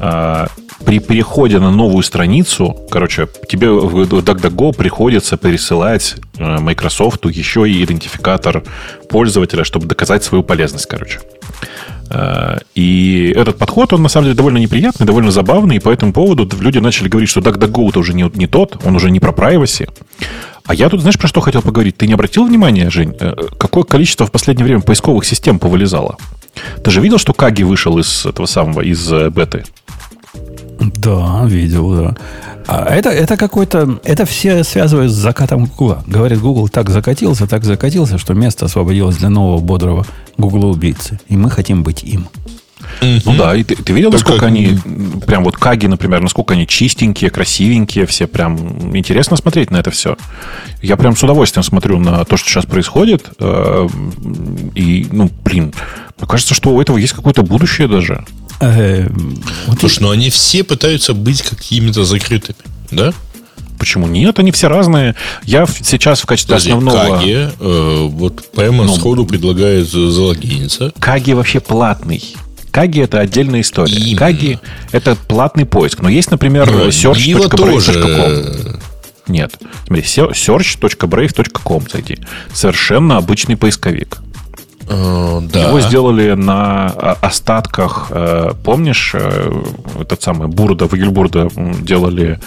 э, 0.00 0.46
при 0.84 0.98
переходе 0.98 1.58
на 1.58 1.70
новую 1.70 2.02
страницу, 2.02 2.76
короче, 2.90 3.28
тебе 3.48 3.70
в 3.70 4.02
DuckDuckGo 4.02 4.76
приходится 4.76 5.36
пересылать 5.36 6.16
э, 6.36 6.58
Microsoft 6.60 7.24
еще 7.26 7.68
и 7.68 7.84
идентификатор 7.84 8.62
пользователя, 9.08 9.64
чтобы 9.64 9.86
доказать 9.86 10.24
свою 10.24 10.42
полезность, 10.44 10.86
короче. 10.86 11.20
Э, 12.14 12.58
И 12.74 13.32
этот 13.36 13.58
подход, 13.58 13.92
он 13.92 14.02
на 14.02 14.08
самом 14.08 14.26
деле 14.26 14.36
довольно 14.36 14.58
неприятный, 14.58 15.06
довольно 15.06 15.30
забавный, 15.30 15.76
и 15.76 15.80
по 15.80 15.90
этому 15.90 16.12
поводу 16.12 16.48
люди 16.60 16.78
начали 16.78 17.08
говорить, 17.08 17.28
что 17.30 17.40
DuckDuckGo 17.40 17.88
это 17.88 17.98
уже 17.98 18.14
не, 18.14 18.30
не 18.34 18.46
тот, 18.46 18.78
он 18.86 18.96
уже 18.96 19.10
не 19.10 19.20
про 19.20 19.32
privacy. 19.32 19.88
А 20.66 20.74
я 20.74 20.88
тут, 20.88 21.00
знаешь, 21.00 21.18
про 21.18 21.28
что 21.28 21.40
хотел 21.40 21.62
поговорить? 21.62 21.96
Ты 21.96 22.06
не 22.06 22.14
обратил 22.14 22.46
внимания, 22.46 22.88
Жень, 22.90 23.14
э, 23.20 23.34
какое 23.58 23.84
количество 23.84 24.26
в 24.26 24.30
последнее 24.30 24.64
время 24.64 24.80
поисковых 24.80 25.24
систем 25.24 25.58
повылезало? 25.58 26.16
Ты 26.84 26.90
же 26.90 27.00
видел, 27.00 27.18
что 27.18 27.32
Каги 27.32 27.64
вышел 27.64 27.98
из 27.98 28.24
этого 28.26 28.46
самого, 28.46 28.80
из 28.80 29.12
э, 29.12 29.28
беты? 29.30 29.64
Да, 30.96 31.44
видел, 31.46 31.94
да. 31.94 32.16
А 32.66 32.84
это, 32.94 33.10
это 33.10 33.36
какой-то... 33.36 34.00
Это 34.04 34.24
все 34.24 34.64
связывают 34.64 35.10
с 35.12 35.14
закатом 35.14 35.66
Гугла. 35.66 36.02
Говорит, 36.06 36.40
Google 36.40 36.68
так 36.68 36.90
закатился, 36.90 37.46
так 37.46 37.64
закатился, 37.64 38.18
что 38.18 38.34
место 38.34 38.66
освободилось 38.66 39.16
для 39.16 39.28
нового 39.28 39.58
бодрого 39.60 40.06
Гугла-убийцы. 40.38 41.20
И 41.28 41.36
мы 41.36 41.50
хотим 41.50 41.82
быть 41.82 42.02
им. 42.02 42.28
Ну 43.00 43.34
да, 43.36 43.54
и 43.54 43.62
ты, 43.64 43.76
ты 43.76 43.92
видел, 43.92 44.10
Только- 44.10 44.24
насколько 44.32 44.46
они, 44.46 44.78
прям 45.26 45.44
вот 45.44 45.56
Каги, 45.56 45.86
например, 45.86 46.20
насколько 46.20 46.54
они 46.54 46.66
чистенькие, 46.66 47.30
красивенькие, 47.30 48.06
все 48.06 48.26
прям 48.26 48.96
интересно 48.96 49.36
смотреть 49.36 49.70
на 49.70 49.76
это 49.78 49.90
все. 49.90 50.16
Я 50.82 50.96
прям 50.96 51.16
с 51.16 51.22
удовольствием 51.22 51.62
смотрю 51.64 51.98
на 51.98 52.24
то, 52.24 52.36
что 52.36 52.48
сейчас 52.48 52.66
происходит. 52.66 53.24
э, 53.38 53.88
И, 54.74 55.06
ну, 55.10 55.30
блин, 55.44 55.72
мне 56.18 56.28
кажется, 56.28 56.54
что 56.54 56.70
у 56.70 56.80
этого 56.80 56.96
есть 56.98 57.12
какое-то 57.12 57.42
будущее 57.42 57.88
даже. 57.88 58.24
Э, 58.60 59.08
вот 59.66 59.80
Слушай, 59.80 60.02
но 60.02 60.10
они 60.10 60.30
все 60.30 60.62
пытаются 60.64 61.12
быть 61.14 61.42
какими-то 61.42 62.04
закрытыми, 62.04 62.56
да? 62.90 63.12
Почему 63.78 64.06
нет? 64.06 64.38
Они 64.38 64.52
все 64.52 64.68
разные. 64.68 65.14
Я 65.42 65.66
сейчас 65.66 66.20
в 66.20 66.26
качестве 66.26 66.54
Подожди, 66.54 66.70
основного... 66.70 67.18
Каги, 67.18 67.48
э, 67.60 68.06
вот 68.08 68.50
прямо 68.52 68.84
Ну, 68.84 68.94
сходу 68.94 69.26
предлагает 69.26 69.90
за- 69.90 70.10
залогиниться. 70.10 70.92
Каги 71.00 71.32
вообще 71.32 71.58
платный. 71.60 72.22
Каги 72.74 73.02
это 73.02 73.20
отдельная 73.20 73.60
история. 73.60 73.94
Именно. 73.94 74.18
Каги 74.18 74.58
это 74.90 75.14
платный 75.14 75.64
поиск. 75.64 76.00
Но 76.02 76.08
есть, 76.08 76.32
например, 76.32 76.68
Ну, 76.68 76.86
Нива 76.86 77.48
тоже. 77.48 77.92
search.brave.com. 77.92 78.80
Нет. 79.28 79.52
Смотри, 79.86 80.02
se- 80.02 80.32
search.brave.com 80.32 81.84
зайди. 81.88 82.18
Совершенно 82.52 83.16
обычный 83.16 83.56
поисковик. 83.56 84.18
Э, 84.88 85.40
да. 85.52 85.68
Его 85.68 85.80
сделали 85.82 86.32
на 86.32 86.86
а, 86.88 87.16
остатках, 87.22 88.08
э, 88.10 88.50
помнишь, 88.64 89.12
э, 89.14 89.52
этот 90.00 90.22
самый 90.22 90.48
Бурда, 90.48 90.86
Вагельбурда 90.86 91.48
делали 91.80 92.40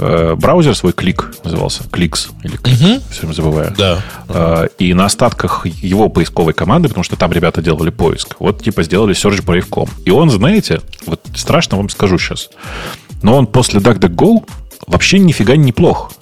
э, 0.00 0.34
браузер 0.34 0.74
свой 0.74 0.92
Клик 0.92 1.32
назывался, 1.44 1.84
Кликс, 1.90 2.30
или 2.42 2.56
Клик, 2.56 2.80
Мгм. 2.80 3.00
все 3.10 3.20
время 3.20 3.34
забываю. 3.34 3.74
Да. 3.76 4.02
Э, 4.28 4.66
И 4.78 4.94
на 4.94 5.04
остатках 5.04 5.66
его 5.66 6.08
поисковой 6.08 6.52
команды, 6.54 6.88
потому 6.88 7.04
что 7.04 7.16
там 7.16 7.30
ребята 7.32 7.62
делали 7.62 7.90
поиск, 7.90 8.36
вот 8.40 8.62
типа 8.62 8.82
сделали 8.82 9.14
Search 9.14 9.44
Brave.com. 9.44 9.88
И 10.04 10.10
он, 10.10 10.30
знаете, 10.30 10.80
вот 11.06 11.20
страшно 11.36 11.76
вам 11.76 11.88
скажу 11.90 12.18
сейчас, 12.18 12.48
но 13.22 13.36
он 13.36 13.46
после 13.46 13.80
DuckDuckGo 13.80 14.44
вообще 14.86 15.18
нифига 15.18 15.56
неплох. 15.56 16.12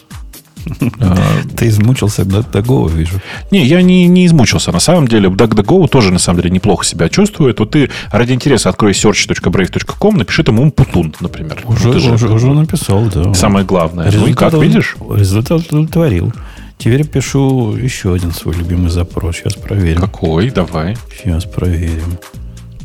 Ты 1.57 1.69
измучился 1.69 2.25
того, 2.43 2.89
вижу. 2.89 3.21
Не, 3.51 3.65
я 3.67 3.83
не, 3.83 4.07
не 4.07 4.27
измучился. 4.27 4.73
На 4.73 4.81
самом 4.81 5.09
деле, 5.09 5.29
DuckDuckGo 5.29 5.89
тоже, 5.89 6.13
на 6.13 6.19
самом 6.19 6.41
деле, 6.43 6.51
неплохо 6.55 6.85
себя 6.85 7.09
чувствует. 7.09 7.59
Вот 7.61 7.71
ты 7.71 7.91
ради 8.11 8.33
интереса 8.33 8.69
открой 8.69 8.93
search.brave.com, 8.93 10.17
напиши 10.17 10.43
там 10.45 10.61
Умпутун, 10.61 11.15
например. 11.21 11.63
Уже, 11.67 11.89
Ну, 11.89 12.15
уже, 12.15 12.29
уже 12.29 12.47
написал, 12.49 13.05
да. 13.15 13.35
Самое 13.35 13.65
главное. 13.65 14.07
Ну 14.07 14.13
Результат 14.13 14.39
как, 14.53 14.55
он- 14.55 14.63
видишь? 14.67 14.97
Результат 15.15 15.61
удовлетворил. 15.69 16.33
Теперь 16.79 17.05
пишу 17.07 17.75
еще 17.77 18.15
один 18.15 18.33
свой 18.33 18.55
любимый 18.55 18.89
запрос. 18.91 19.37
Сейчас 19.37 19.55
проверим. 19.55 20.01
Какой? 20.01 20.51
Давай. 20.51 20.97
Сейчас 21.17 21.45
проверим. 21.45 22.19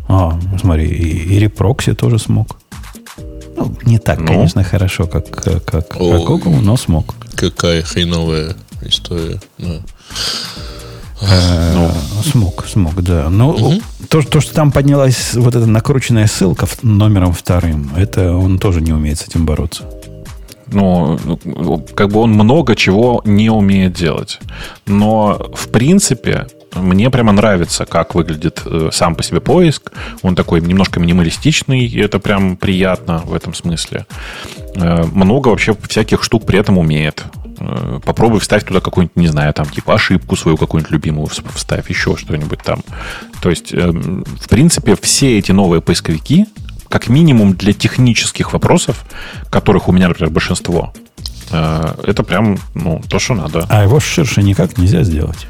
А, 0.08 0.40
смотри, 0.60 0.86
и, 0.88 1.36
и 1.36 1.40
репрокси 1.40 1.94
тоже 1.94 2.18
смог. 2.20 2.58
Ну, 3.56 3.76
не 3.86 4.00
так, 4.00 4.20
Ну? 4.20 4.26
конечно, 4.28 4.64
хорошо, 4.64 5.06
как, 5.06 5.30
как, 5.30 5.64
как, 5.64 5.88
как 5.90 5.98
Google, 6.00 6.56
но 6.64 6.76
смог. 6.76 7.14
Какая 7.36 7.82
хреновая 7.84 8.56
история. 8.82 9.40
Да. 9.58 9.82
Э, 11.22 11.74
Ну. 11.74 11.92
Смог, 12.24 12.66
смог, 12.68 13.02
да. 13.02 13.30
Но 13.30 13.54
то, 14.10 14.22
что- 14.22 14.32
то, 14.32 14.42
что 14.42 14.54
там 14.54 14.72
поднялась 14.72 15.34
вот 15.34 15.56
эта 15.56 15.66
накрученная 15.66 16.28
ссылка 16.28 16.68
номером 16.82 17.34
вторым, 17.34 17.92
это 17.96 18.34
он 18.36 18.60
тоже 18.60 18.82
не 18.82 18.92
умеет 18.94 19.20
с 19.20 19.28
этим 19.28 19.46
бороться. 19.46 19.84
Ну, 20.68 21.20
ну, 21.46 21.86
как 21.96 22.10
бы 22.12 22.20
он 22.22 22.32
много 22.32 22.76
чего 22.76 23.22
не 23.26 23.50
умеет 23.50 23.94
делать. 23.94 24.40
Но, 24.88 25.52
в 25.56 25.68
принципе, 25.70 26.48
мне 26.76 27.10
прямо 27.10 27.32
нравится, 27.32 27.86
как 27.86 28.16
выглядит 28.16 28.62
э, 28.66 28.90
сам 28.92 29.16
по 29.16 29.24
себе 29.24 29.40
поиск. 29.42 29.92
Он 30.22 30.36
такой 30.36 30.62
немножко 30.62 31.00
минималистичный, 31.00 31.86
и 31.86 32.00
это 32.00 32.20
прям 32.20 32.58
приятно 32.58 33.20
в 33.20 33.34
этом 33.34 33.54
смысле. 33.54 34.06
Э, 34.76 35.04
много 35.06 35.50
вообще 35.50 35.76
всяких 35.88 36.24
штук 36.24 36.46
при 36.46 36.60
этом 36.60 36.78
умеет. 36.78 37.24
Э, 37.60 38.00
Попробуй 38.04 38.40
вставь 38.40 38.64
туда 38.66 38.80
какую-нибудь, 38.80 39.16
не 39.16 39.28
знаю, 39.28 39.54
там, 39.54 39.66
типа 39.68 39.94
ошибку 39.96 40.36
свою 40.36 40.58
какую-нибудь 40.58 40.92
любимую 40.92 41.28
вс- 41.28 41.44
вставь, 41.54 41.90
еще 41.90 42.16
что-нибудь 42.18 42.60
там. 42.64 42.84
То 43.42 43.50
есть, 43.50 43.72
в 43.74 44.48
принципе, 44.50 44.96
все 45.00 45.38
эти 45.38 45.52
новые 45.52 45.82
поисковики, 45.82 46.46
как 46.90 47.08
минимум 47.08 47.54
для 47.54 47.74
технических 47.74 48.54
вопросов, 48.54 49.04
которых 49.50 49.88
у 49.88 49.92
меня, 49.92 50.08
например, 50.08 50.32
большинство, 50.32 50.94
это 51.50 52.24
прям, 52.24 52.58
ну, 52.74 53.02
то, 53.10 53.20
что 53.20 53.34
надо. 53.34 53.66
А 53.70 53.84
его 53.84 54.00
ширше 54.00 54.42
никак 54.44 54.78
нельзя 54.78 55.04
сделать. 55.04 55.48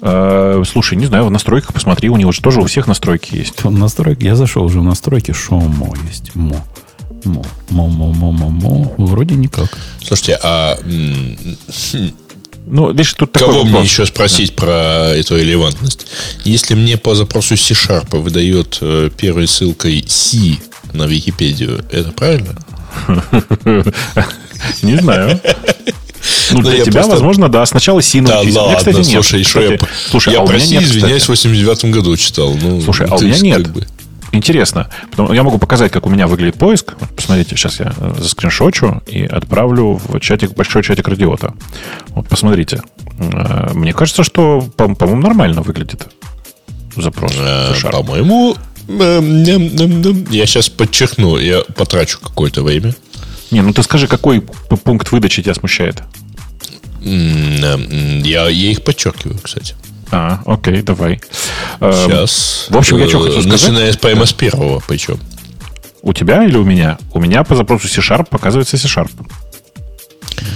Э, 0.00 0.62
Слушай, 0.66 0.96
не 0.98 1.06
знаю, 1.06 1.24
в 1.26 1.30
настройках 1.30 1.72
посмотри, 1.72 2.08
у 2.10 2.16
него 2.16 2.32
же 2.32 2.40
тоже 2.42 2.60
у 2.60 2.66
всех 2.66 2.86
настройки 2.86 3.34
есть. 3.36 3.62
В 3.64 3.70
настройки, 3.70 4.24
я 4.24 4.36
зашел 4.36 4.64
уже 4.64 4.80
в 4.80 4.84
настройки, 4.84 5.32
шоу-мо 5.32 5.94
есть. 6.08 6.34
Мо. 6.34 6.64
Мо. 7.24 7.44
Мо, 7.70 7.88
мо, 7.88 8.12
мо, 8.12 8.32
мо, 8.32 8.48
мо. 8.50 8.94
Вроде 8.98 9.34
никак. 9.34 9.76
Слушайте, 10.02 10.38
а 10.42 10.78
Ну, 12.66 12.90
видишь, 12.90 13.12
тут 13.14 13.32
такой 13.32 13.48
кого 13.48 13.62
мне 13.64 13.72
вопрос. 13.72 13.90
еще 13.90 14.06
спросить 14.06 14.56
про 14.56 15.10
эту 15.14 15.36
релевантность? 15.36 16.06
Если 16.44 16.74
мне 16.74 16.96
по 16.96 17.14
запросу 17.14 17.56
C-Sharp 17.56 18.18
выдает 18.18 18.78
э, 18.80 19.10
первой 19.16 19.46
ссылкой 19.46 20.02
C 20.08 20.56
на 20.94 21.04
Википедию, 21.04 21.84
это 21.90 22.10
правильно? 22.12 22.56
Не 24.82 24.96
знаю. 24.96 25.40
Ну, 26.54 26.60
Ну, 26.60 26.68
для 26.68 26.78
я 26.78 26.84
тебя, 26.84 26.92
просто- 26.94 27.10
возможно, 27.12 27.48
да. 27.48 27.66
Сначала 27.66 28.00
си 28.02 28.20
Да 28.20 28.38
ладно, 28.40 28.76
кстати, 28.76 28.96
нет. 28.96 29.06
слушай, 29.06 29.42
что 29.44 29.60
я... 29.60 29.76
Кстати, 29.76 29.92
Слушай, 30.10 30.32
я 30.34 30.38
а 30.38 30.42
у 30.42 30.44
меня 30.46 30.56
прости, 30.58 30.74
нет, 30.74 30.82
извиняюсь, 30.84 31.22
кстати. 31.22 31.26
в 31.26 31.28
89 31.42 31.84
году 31.92 32.16
читал. 32.16 32.54
Ну, 32.54 32.80
Слушай, 32.80 33.06
а 33.10 33.16
у 33.16 33.20
меня 33.20 33.38
нет. 33.40 33.62
как 33.64 33.72
бы, 33.74 33.86
Интересно. 34.32 34.90
Я 35.16 35.44
могу 35.44 35.58
показать, 35.58 35.92
как 35.92 36.06
у 36.06 36.10
меня 36.10 36.26
выглядит 36.26 36.56
поиск. 36.56 36.94
Посмотрите, 37.14 37.54
сейчас 37.54 37.78
я 37.78 37.92
э, 37.96 38.14
заскриншочу 38.18 39.00
и 39.06 39.22
отправлю 39.24 40.00
в 40.08 40.18
чатик, 40.18 40.54
большой 40.54 40.82
чатик 40.82 41.06
радиота. 41.06 41.54
Вот 42.08 42.26
посмотрите. 42.28 42.82
Э, 43.18 43.70
Мне 43.74 43.92
кажется, 43.92 44.24
что, 44.24 44.60
по- 44.76 44.92
по-моему, 44.92 45.22
нормально 45.22 45.62
выглядит 45.62 46.08
запрос. 46.96 47.32
э. 47.38 47.74
По-моему, 47.92 48.56
э, 48.88 49.20
ням. 49.20 50.26
я 50.30 50.46
сейчас 50.46 50.68
подчеркну, 50.68 51.38
я 51.38 51.60
потрачу 51.76 52.18
какое-то 52.20 52.64
время. 52.64 52.92
Не, 53.52 53.60
ну 53.62 53.72
ты 53.72 53.84
скажи, 53.84 54.08
какой 54.08 54.40
пункт 54.40 55.12
выдачи 55.12 55.42
тебя 55.42 55.54
смущает? 55.54 56.02
Я, 57.04 58.48
я 58.48 58.70
их 58.70 58.82
подчеркиваю, 58.82 59.38
кстати. 59.38 59.74
А, 60.10 60.42
окей, 60.46 60.82
давай. 60.82 61.20
Эм, 61.80 61.92
Сейчас. 61.92 62.66
в 62.70 62.76
общем, 62.76 62.98
я 62.98 63.08
что 63.08 63.20
хочу 63.20 63.42
сказать? 63.42 63.50
Начиная 63.50 63.92
с 63.92 64.28
с 64.28 64.32
первого, 64.32 64.82
причем. 64.86 65.18
У 66.02 66.12
тебя 66.12 66.44
или 66.44 66.56
у 66.56 66.64
меня? 66.64 66.98
У 67.12 67.20
меня 67.20 67.44
по 67.44 67.56
запросу 67.56 67.88
C-Sharp 67.88 68.28
показывается 68.30 68.76
C-Sharp. 68.76 69.10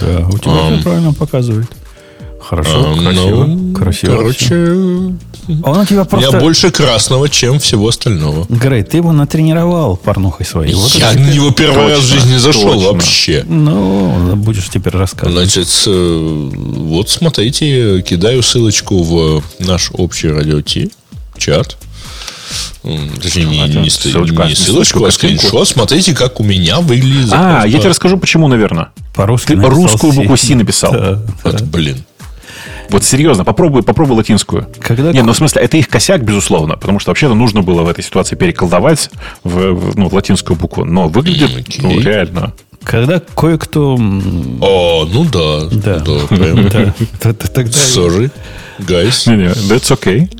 Да, 0.00 0.26
у 0.28 0.38
тебя 0.38 0.76
всё 0.76 0.82
правильно 0.82 1.12
показывает. 1.12 1.68
Хорошо, 2.48 2.94
А, 2.96 2.98
красиво. 2.98 3.44
ну, 3.44 3.74
красиво. 3.74 4.16
Короче, 4.16 4.38
всё. 4.46 5.12
А 5.64 5.70
Он 5.70 5.78
у 5.80 5.84
тебя 5.84 6.04
просто... 6.04 6.40
больше 6.40 6.70
красного, 6.70 7.28
чем 7.28 7.58
всего 7.58 7.88
остального. 7.88 8.46
Грей, 8.48 8.82
ты 8.84 8.96
его 8.98 9.12
натренировал 9.12 9.98
порнухой 9.98 10.46
своей. 10.46 10.72
Вот 10.74 10.94
я 10.94 11.12
на 11.12 11.30
него 11.30 11.50
первый 11.50 11.88
раз 11.88 11.98
в 12.00 12.02
Точно, 12.10 12.20
жизни 12.20 12.36
зашел 12.38 12.72
точно. 12.72 12.92
вообще. 12.92 13.44
Ну, 13.46 14.34
будешь 14.36 14.68
теперь 14.70 14.94
рассказывать. 14.94 15.50
Значит, 15.52 15.68
э, 15.86 16.50
вот 16.54 17.10
смотрите, 17.10 18.00
кидаю 18.00 18.42
ссылочку 18.42 19.02
в 19.02 19.42
наш 19.58 19.90
общий 19.92 20.28
радио 20.28 20.62
Ти 20.62 20.90
чат. 21.36 21.76
Точнее, 23.22 23.44
не, 23.44 23.68
не 23.82 23.90
ст- 23.90 24.02
ссылочку, 24.10 24.40
а 24.40 24.44
не 24.44 24.50
не 24.50 24.56
ссылочку, 24.56 25.04
а 25.04 25.10
скриншот. 25.10 25.68
Смотрите, 25.68 26.14
как 26.14 26.40
у 26.40 26.44
меня 26.44 26.80
выглядит 26.80 27.28
А, 27.32 27.64
я 27.66 27.78
тебе 27.78 27.90
расскажу, 27.90 28.16
почему, 28.16 28.48
наверное. 28.48 28.88
По-русски 29.14 29.48
Ты 29.54 29.60
русскую 29.68 30.12
«си». 30.12 30.18
букву 30.20 30.36
«си» 30.38 30.54
написал. 30.54 30.92
Да, 30.92 31.22
Вот, 31.44 31.56
да. 31.56 31.64
блин. 31.64 32.04
Вот 32.90 33.04
серьезно, 33.04 33.44
попробуй, 33.44 33.82
попробуй 33.82 34.16
латинскую. 34.16 34.66
Когда 34.80 35.12
Не, 35.12 35.22
ну 35.22 35.32
в 35.32 35.36
смысле, 35.36 35.62
это 35.62 35.76
их 35.76 35.88
косяк, 35.88 36.22
безусловно, 36.24 36.76
потому 36.76 36.98
что 37.00 37.10
вообще-то 37.10 37.34
нужно 37.34 37.62
было 37.62 37.82
в 37.82 37.88
этой 37.88 38.02
ситуации 38.04 38.34
переколдовать 38.36 39.10
в, 39.44 39.72
в, 39.72 39.96
ну, 39.98 40.08
в 40.08 40.14
латинскую 40.14 40.56
букву. 40.56 40.84
Но 40.84 41.08
выглядит, 41.08 41.50
окей. 41.56 41.80
ну, 41.82 42.00
реально. 42.00 42.52
Когда 42.84 43.20
кое-кто... 43.20 43.94
О, 43.94 45.04
ну 45.12 45.24
да. 45.24 45.66
Да, 45.70 45.98
Да, 45.98 46.26
прям. 46.28 46.68
да, 46.68 46.94
т- 47.20 47.32
т- 47.34 47.48
тогда... 47.48 47.72
Sorry, 47.78 48.30
guys. 48.78 49.28
Не-не, 49.30 49.48
that's 49.68 49.90
okay. 49.92 50.30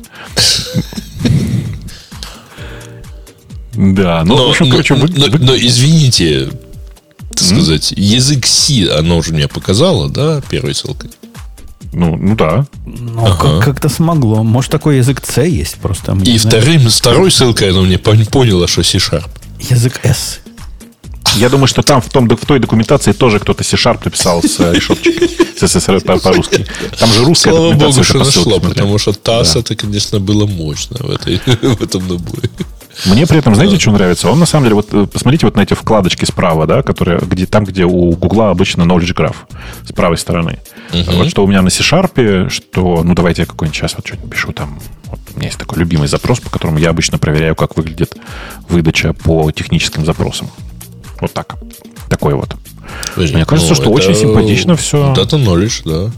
Да, 3.73 4.23
ну, 4.25 4.35
в 4.47 4.49
общем, 4.49 4.65
но, 4.65 4.71
короче, 4.71 4.93
вы- 4.95 5.09
но- 5.15 5.27
но 5.37 5.55
извините, 5.55 6.49
так 7.29 7.39
сказать, 7.43 7.93
язык 7.95 8.45
Си, 8.45 8.87
оно 8.87 9.17
уже 9.17 9.31
мне 9.33 9.47
показало, 9.47 10.09
да, 10.09 10.41
первой 10.49 10.73
ссылкой? 10.75 11.11
Ну, 11.91 12.15
ну 12.15 12.35
да. 12.35 12.65
Ну, 12.85 13.25
как- 13.35 13.63
как-то 13.63 13.89
смогло. 13.89 14.43
Может, 14.43 14.71
такой 14.71 14.97
язык 14.97 15.21
C 15.25 15.47
есть 15.49 15.75
просто. 15.75 16.17
И 16.23 16.37
вторым, 16.37 16.87
второй 16.89 17.31
ссылкой 17.31 17.71
оно 17.71 17.81
мне 17.81 17.95
пон- 17.95 18.29
поняло, 18.29 18.67
что 18.67 18.83
C-Sharp. 18.83 19.27
Язык 19.69 19.99
S. 20.03 20.39
Я 21.35 21.49
думаю, 21.49 21.67
что 21.67 21.83
там 21.83 22.01
в, 22.01 22.09
том, 22.09 22.27
в 22.27 22.45
той 22.45 22.59
документации 22.59 23.11
тоже 23.11 23.39
кто-то 23.39 23.63
C-Sharp 23.63 23.99
написал 24.05 24.41
с 24.41 24.59
э, 24.59 24.73
решеточкой. 24.75 25.29
С 25.59 25.67
СССР 25.67 26.01
по- 26.01 26.17
по-русски. 26.19 26.65
Там 26.97 27.09
же 27.11 27.23
русская 27.25 27.51
Слава 27.51 27.73
богу, 27.73 28.03
что 28.03 28.23
смотря. 28.23 28.69
потому 28.69 28.97
что 28.97 29.13
ТАСС 29.13 29.55
это, 29.55 29.75
конечно, 29.75 30.19
было 30.19 30.45
мощно 30.47 30.97
в, 30.99 31.09
этой, 31.11 31.37
в 31.45 31.81
этом 31.83 32.07
наборе. 32.07 32.49
Мне 33.05 33.25
при 33.27 33.39
этом, 33.39 33.55
знаете, 33.55 33.79
что 33.79 33.91
нравится? 33.91 34.29
Он 34.29 34.39
на 34.39 34.45
самом 34.45 34.65
деле, 34.65 34.75
вот 34.75 34.87
э, 34.91 35.05
посмотрите 35.11 35.45
вот 35.45 35.55
на 35.55 35.61
эти 35.61 35.73
вкладочки 35.73 36.25
справа, 36.25 36.67
да, 36.67 36.81
которые, 36.83 37.19
где, 37.19 37.45
там, 37.45 37.63
где 37.63 37.85
у 37.85 38.11
Гугла 38.11 38.51
обычно 38.51 38.81
knowledge 38.83 39.15
graph 39.15 39.35
с 39.87 39.91
правой 39.93 40.17
стороны. 40.17 40.59
Вот 40.91 41.29
что 41.29 41.43
у 41.43 41.47
меня 41.47 41.61
на 41.61 41.69
C-Sharp, 41.69 42.49
что, 42.49 43.03
ну 43.03 43.13
давайте 43.15 43.43
я 43.43 43.45
какой-нибудь 43.45 43.77
сейчас 43.77 43.95
вот 43.95 44.05
что-нибудь 44.05 44.29
пишу 44.31 44.51
там. 44.51 44.79
Вот 45.05 45.19
у 45.33 45.37
меня 45.37 45.47
есть 45.47 45.57
такой 45.59 45.79
любимый 45.79 46.07
запрос, 46.07 46.39
по 46.39 46.49
которому 46.49 46.77
я 46.79 46.89
обычно 46.89 47.17
проверяю, 47.17 47.55
как 47.55 47.77
выглядит 47.77 48.15
выдача 48.67 49.13
по 49.13 49.49
техническим 49.51 50.05
запросам. 50.05 50.49
Вот 51.21 51.33
так. 51.33 51.55
Такой 52.09 52.33
вот. 52.33 52.55
Подожди, 53.13 53.35
Мне 53.35 53.45
кажется, 53.45 53.75
что 53.75 53.83
это- 53.83 53.91
очень 53.91 54.15
симпатично 54.15 54.75
всё. 54.75 55.09
Вот 55.09 55.17
это 55.17 55.37
knowledge, 55.37 55.81
да. 55.85 56.11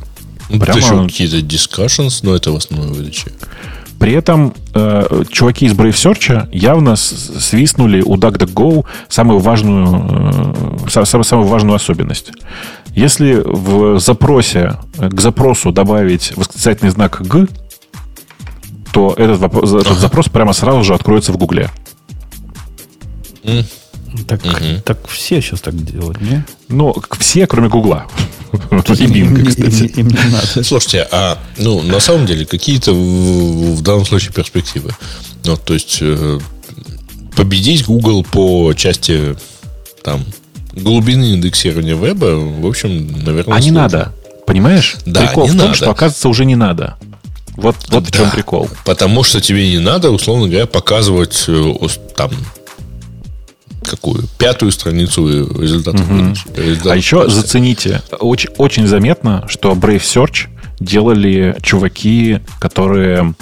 Ну, 0.49 0.59
Прямо- 0.59 0.79
еще 0.79 1.03
какие-то 1.07 1.37
discussions, 1.37 2.19
но 2.23 2.35
это 2.35 2.51
в 2.51 2.55
основной 2.57 2.91
выдаче. 2.93 3.31
При 4.01 4.13
этом 4.13 4.55
э, 4.73 5.23
чуваки 5.29 5.67
из 5.67 5.73
Brave 5.73 5.91
Search 5.91 6.49
явно 6.51 6.95
свистнули 6.95 8.01
у 8.01 8.15
DuckDuckGo 8.15 8.83
самую 9.07 9.37
важную, 9.37 9.85
э, 9.85 10.87
са- 10.87 11.05
самую, 11.05 11.23
самую 11.23 11.47
важную 11.47 11.75
особенность. 11.75 12.31
Если 12.95 13.35
в 13.45 13.99
запросе, 13.99 14.79
э, 14.97 15.07
к 15.09 15.21
запросу 15.21 15.71
добавить 15.71 16.33
восклицательный 16.35 16.89
знак 16.91 17.21
«г», 17.21 17.45
то 18.91 19.13
этот, 19.17 19.37
вопрос, 19.37 19.71
этот 19.71 19.99
запрос 19.99 20.29
прямо 20.29 20.53
сразу 20.53 20.83
же 20.83 20.95
откроется 20.95 21.31
в 21.31 21.37
Гугле. 21.37 21.69
Так, 24.27 24.41
так 24.83 25.07
все 25.07 25.41
сейчас 25.41 25.61
так 25.61 25.75
делают, 25.75 26.19
не? 26.21 26.43
Ну, 26.69 26.95
все, 27.19 27.45
кроме 27.45 27.69
Гугла. 27.69 28.07
И 28.99 29.03
Им- 29.03 29.11
Бинга, 29.13 29.41
им- 29.41 29.47
кстати. 29.47 29.91
им 29.99 30.07
не 30.07 30.13
надо. 30.31 30.63
Слушайте, 30.63 31.07
а 31.11 31.37
ну 31.57 31.81
на 31.81 31.99
самом 31.99 32.25
деле 32.25 32.45
какие-то 32.45 32.93
в, 32.93 33.75
в 33.77 33.81
данном 33.81 34.05
случае 34.05 34.31
перспективы. 34.33 34.91
Ну, 35.45 35.57
то 35.57 35.73
есть 35.73 35.99
э, 36.01 36.39
победить 37.35 37.85
Google 37.85 38.23
по 38.23 38.73
части 38.73 39.35
там 40.03 40.25
глубины 40.73 41.33
индексирования 41.35 41.95
веба, 41.95 42.35
в 42.35 42.65
общем, 42.65 43.07
наверное, 43.23 43.55
А 43.55 43.59
не 43.59 43.69
сложно. 43.69 43.81
надо. 43.81 44.13
Понимаешь? 44.47 44.95
Да, 45.05 45.21
Прикол 45.27 45.43
не 45.45 45.49
в 45.49 45.53
том, 45.57 45.61
надо. 45.67 45.73
что, 45.75 45.91
оказывается, 45.91 46.29
уже 46.29 46.45
не 46.45 46.55
надо. 46.55 46.97
Вот, 47.55 47.75
вот 47.89 48.07
в 48.07 48.11
чем 48.11 48.25
Да, 48.25 48.31
прикол. 48.31 48.69
Потому 48.85 49.23
что 49.23 49.41
тебе 49.41 49.69
не 49.69 49.79
надо, 49.79 50.09
условно 50.09 50.47
говоря, 50.47 50.65
показывать 50.65 51.45
э, 51.47 51.73
там 52.15 52.31
какую 53.83 54.27
пятую 54.37 54.71
страницу 54.71 55.27
результатов. 55.59 56.05
результатов 56.55 56.91
А 56.91 56.95
еще 56.95 57.29
зацените, 57.29 58.01
очень, 58.19 58.49
очень 58.57 58.87
заметно, 58.87 59.45
что 59.47 59.73
Brave 59.73 60.01
Search 60.01 60.47
делали 60.79 61.55
чуваки, 61.61 62.39
которые, 62.59 63.33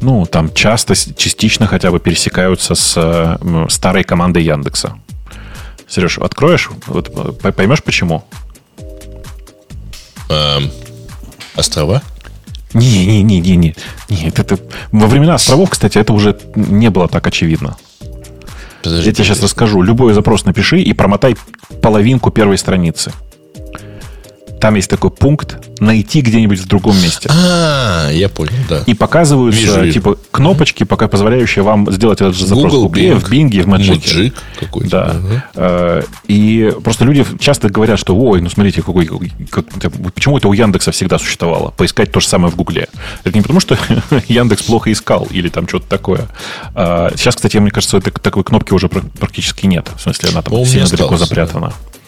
ну, 0.00 0.26
там 0.26 0.52
часто, 0.52 0.94
частично 0.94 1.66
хотя 1.66 1.90
бы 1.90 2.00
пересекаются 2.00 2.74
с 2.74 2.94
э, 2.96 3.66
старой 3.68 4.04
командой 4.04 4.42
Яндекса. 4.42 4.96
Сереж, 5.88 6.18
откроешь, 6.18 6.70
вот, 6.86 7.10
э, 7.44 7.52
поймешь 7.52 7.82
почему? 7.82 8.24
Эм, 10.28 10.70
острова. 11.56 12.02
Не-не-не-не-не. 12.72 13.74
Нет, 14.08 14.38
это, 14.38 14.58
во 14.92 15.06
времена 15.08 15.34
островов, 15.34 15.70
кстати, 15.70 15.98
это 15.98 16.12
уже 16.12 16.38
не 16.54 16.90
было 16.90 17.08
так 17.08 17.26
очевидно. 17.26 17.76
Подожди, 18.82 19.06
Я 19.08 19.12
тебе 19.12 19.24
сейчас 19.24 19.42
расскажу. 19.42 19.82
Любой 19.82 20.12
запрос 20.14 20.44
напиши 20.44 20.80
и 20.80 20.92
промотай 20.92 21.36
половинку 21.82 22.30
первой 22.30 22.58
страницы. 22.58 23.12
Там 24.60 24.74
есть 24.74 24.90
такой 24.90 25.10
пункт 25.10 25.56
«Найти 25.80 26.20
где-нибудь 26.20 26.58
в 26.58 26.66
другом 26.66 26.94
месте». 27.00 27.30
А, 27.32 28.10
я 28.10 28.28
понял, 28.28 28.52
да. 28.68 28.82
И 28.86 28.92
показываются 28.94 29.60
Вижу, 29.60 29.80
вижу. 29.80 29.92
типа 29.94 30.18
кнопочки, 30.30 30.84
пока 30.84 31.08
позволяющие 31.08 31.62
вам 31.62 31.90
сделать 31.90 32.20
этот 32.20 32.36
же 32.36 32.46
запрос 32.46 32.64
Google 32.72 32.80
в 32.80 32.86
Гугле, 32.88 33.10
Bing, 33.12 33.18
в 33.18 33.30
Бинге, 33.30 33.62
в 33.62 33.66
какой-то. 34.58 34.90
Да. 34.90 35.04
Ага. 35.10 35.44
Э, 35.54 36.02
И 36.28 36.72
просто 36.84 37.04
люди 37.06 37.24
часто 37.38 37.70
говорят, 37.70 37.98
что 37.98 38.14
ой, 38.14 38.40
ну 38.42 38.50
смотрите, 38.50 38.82
какой, 38.82 39.06
какой- 39.06 39.32
как- 39.50 39.92
почему 40.14 40.36
это 40.36 40.48
у 40.48 40.52
Яндекса 40.52 40.92
всегда 40.92 41.18
существовало? 41.18 41.70
Поискать 41.70 42.12
то 42.12 42.20
же 42.20 42.26
самое 42.28 42.52
в 42.52 42.56
Гугле. 42.56 42.88
Это 43.24 43.34
не 43.36 43.42
потому, 43.42 43.60
что 43.60 43.78
Яндекс 44.28 44.62
плохо 44.64 44.92
искал 44.92 45.26
или 45.30 45.48
там 45.48 45.66
что-то 45.66 45.88
такое. 45.88 46.28
А, 46.74 47.10
Сейчас, 47.16 47.34
кстати, 47.36 47.56
мне 47.56 47.70
кажется, 47.70 48.00
такой 48.00 48.44
кнопки 48.44 48.74
уже 48.74 48.88
пр- 48.88 49.04
практически 49.18 49.66
нет. 49.66 49.88
В 49.96 50.00
смысле, 50.02 50.28
она 50.32 50.42
там 50.42 50.54
меня 50.54 50.66
сильно 50.66 50.86
далеко 50.88 51.16
запрятана. 51.16 51.66
Э, 51.66 51.99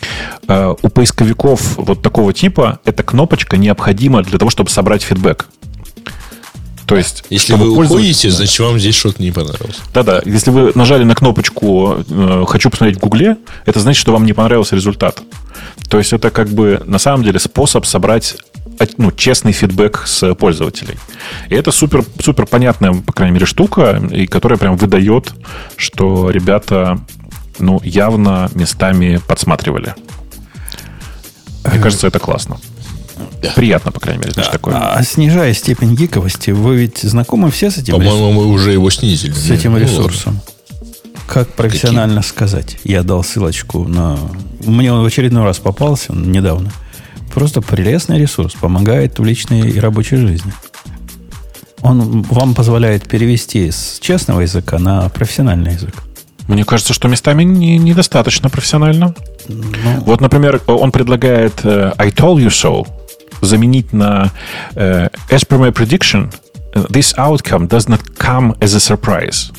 У 0.48 0.88
поисковиков 0.88 1.76
вот 1.76 2.02
такого 2.02 2.32
типа 2.32 2.80
эта 2.84 3.02
кнопочка 3.02 3.56
необходима 3.56 4.22
для 4.22 4.38
того, 4.38 4.50
чтобы 4.50 4.70
собрать 4.70 5.02
фидбэк. 5.02 5.48
То 6.86 6.96
есть, 6.96 7.24
Если 7.30 7.54
вы 7.54 7.70
уходите, 7.70 8.30
значит, 8.30 8.60
вам 8.60 8.78
здесь 8.78 8.94
что-то 8.94 9.22
не 9.22 9.30
понравилось. 9.32 9.78
да-да, 9.94 10.20
если 10.26 10.50
вы 10.50 10.72
нажали 10.74 11.04
на 11.04 11.14
кнопочку 11.14 12.04
э, 12.06 12.44
«Хочу 12.46 12.68
посмотреть 12.68 12.98
в 12.98 13.00
Гугле», 13.00 13.38
это 13.64 13.80
значит, 13.80 14.00
что 14.00 14.12
вам 14.12 14.26
не 14.26 14.32
понравился 14.32 14.74
результат. 14.74 15.22
То 15.88 15.98
есть 15.98 16.12
это 16.12 16.30
как 16.30 16.48
бы 16.48 16.82
на 16.84 16.98
самом 16.98 17.24
деле 17.24 17.38
способ 17.38 17.86
собрать 17.86 18.36
э, 18.78 18.86
ну, 18.98 19.12
честный 19.12 19.52
фидбэк 19.52 20.02
с 20.06 20.34
пользователей. 20.34 20.98
И 21.48 21.54
это 21.54 21.70
супер, 21.70 22.04
супер 22.20 22.46
понятная, 22.46 22.92
по 22.92 23.12
крайней 23.12 23.34
мере, 23.34 23.46
штука, 23.46 24.02
и 24.10 24.26
которая 24.26 24.58
прям 24.58 24.76
выдает, 24.76 25.32
что 25.76 26.30
ребята 26.30 27.00
ну, 27.58 27.80
явно 27.84 28.50
местами 28.54 29.20
подсматривали. 29.26 29.94
Мне 31.70 31.80
кажется, 31.80 32.06
это 32.06 32.18
классно. 32.18 32.58
Приятно, 33.54 33.92
по 33.92 34.00
крайней 34.00 34.20
мере, 34.20 34.32
значит, 34.32 34.52
такое. 34.52 34.74
А 34.76 35.02
снижая 35.02 35.52
степень 35.54 35.94
гиковости, 35.94 36.50
вы 36.50 36.76
ведь 36.76 36.98
знакомы 36.98 37.50
все 37.50 37.70
с 37.70 37.78
этим, 37.78 37.94
По-моему, 37.94 38.32
мы 38.32 38.46
уже 38.46 38.72
его 38.72 38.88
снизили. 38.90 39.32
с 39.32 39.50
этим 39.50 39.72
Ну, 39.72 39.78
ресурсом? 39.78 40.40
Как 41.26 41.48
профессионально 41.48 42.22
сказать? 42.22 42.78
Я 42.84 43.02
дал 43.02 43.24
ссылочку 43.24 43.84
на... 43.88 44.18
Мне 44.64 44.92
он 44.92 45.02
в 45.02 45.06
очередной 45.06 45.44
раз 45.44 45.58
попался 45.58 46.12
недавно. 46.12 46.70
Просто 47.32 47.62
прелестный 47.62 48.18
ресурс. 48.18 48.54
Помогает 48.60 49.18
в 49.18 49.24
личной 49.24 49.70
и 49.70 49.80
рабочей 49.80 50.16
жизни. 50.16 50.52
Он 51.80 52.22
вам 52.22 52.54
позволяет 52.54 53.08
перевести 53.08 53.70
с 53.70 53.98
честного 54.00 54.42
языка 54.42 54.78
на 54.78 55.08
профессиональный 55.08 55.72
язык. 55.72 55.94
Мне 56.48 56.64
кажется, 56.64 56.92
что 56.92 57.08
местами 57.08 57.44
не- 57.44 57.78
недостаточно 57.78 58.50
профессионально. 58.50 59.14
Ну, 59.48 60.00
Вот, 60.06 60.20
например, 60.20 60.60
он 60.66 60.90
предлагает 60.92 61.60
э, 61.64 61.92
I 61.98 62.08
told 62.10 62.36
you 62.44 62.48
so 62.48 62.86
заменить 63.40 63.92
на 63.92 64.30
э, 64.74 65.08
As 65.30 65.46
per 65.46 65.58
my 65.58 65.72
prediction, 65.72 66.32
this 66.74 67.14
outcome 67.16 67.68
does 67.68 67.88
not 67.88 68.00
come 68.18 68.56
as 68.58 68.74
a 68.74 68.80
surprise. 68.80 69.52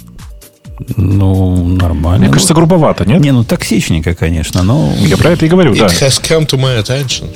ну, 0.97 1.63
нормально. 1.65 2.17
Мне 2.19 2.27
Ну, 2.27 2.33
кажется, 2.33 2.53
грубовато, 2.53 3.05
нет? 3.05 3.21
не, 3.21 3.31
ну, 3.31 3.43
токсичненько, 3.43 4.15
конечно, 4.15 4.63
но... 4.63 4.91
Я 4.97 5.17
про 5.17 5.29
это 5.31 5.45
и 5.45 5.49
говорю, 5.49 5.75
да. 5.75 5.85
It 5.85 6.01
has 6.01 6.19
come 6.21 6.45
to 6.47 6.57
my 6.59 6.81
attention. 6.83 7.27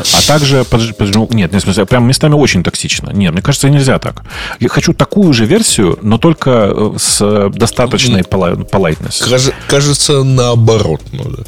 А 0.00 0.26
также, 0.26 0.64
подожди, 0.64 0.92
подожди, 0.92 1.18
ну, 1.18 1.28
нет, 1.32 1.52
не 1.52 1.58
в 1.58 1.62
смысле, 1.62 1.84
прям 1.86 2.06
местами 2.06 2.34
очень 2.34 2.62
токсично. 2.62 3.10
Нет, 3.12 3.32
мне 3.32 3.42
кажется, 3.42 3.68
нельзя 3.70 3.98
так. 3.98 4.24
Я 4.60 4.68
хочу 4.68 4.92
такую 4.92 5.32
же 5.32 5.44
версию, 5.46 5.98
но 6.02 6.18
только 6.18 6.50
э, 6.50 6.92
с 6.98 7.50
достаточной 7.54 8.22
пола- 8.24 8.54
politeness. 8.56 9.28
Каж- 9.28 9.52
Кажется, 9.68 10.22
наоборот 10.24 11.00
надо. 11.12 11.44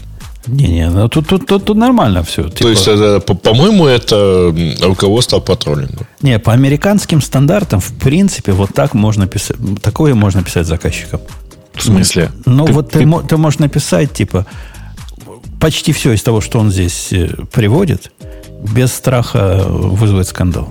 Не-не, 0.46 0.90
ну, 0.90 1.08
тут, 1.08 1.26
тут, 1.26 1.46
тут, 1.46 1.64
тут 1.64 1.76
нормально 1.78 2.22
все. 2.22 2.42
То 2.42 2.68
есть, 2.68 2.86
это, 2.86 3.20
по- 3.20 3.34
по-моему, 3.34 3.86
это 3.86 4.54
руководство 4.82 5.40
по 5.40 5.56
троллингу. 5.56 6.06
Не, 6.20 6.38
по 6.38 6.52
американским 6.52 7.22
стандартам, 7.22 7.80
в 7.80 7.92
принципе, 7.94 8.52
вот 8.52 8.70
так 8.74 8.92
можно 8.94 9.26
писать, 9.26 9.56
такое 9.82 10.14
можно 10.14 10.42
писать 10.42 10.66
заказчикам. 10.66 11.20
В 11.74 11.82
смысле? 11.82 12.30
Ну, 12.46 12.66
Ты- 12.66 12.72
вот 12.74 12.90
ты, 12.90 12.98
ты- 12.98 13.06
мо- 13.06 13.22
ты 13.22 13.36
можешь 13.38 13.58
написать, 13.58 14.12
типа, 14.12 14.44
почти 15.60 15.92
все 15.92 16.12
из 16.12 16.22
того, 16.22 16.40
что 16.42 16.58
он 16.58 16.70
здесь 16.70 17.08
э, 17.12 17.28
приводит, 17.50 18.12
без 18.72 18.92
страха 18.92 19.64
вызвать 19.68 20.28
скандал. 20.28 20.68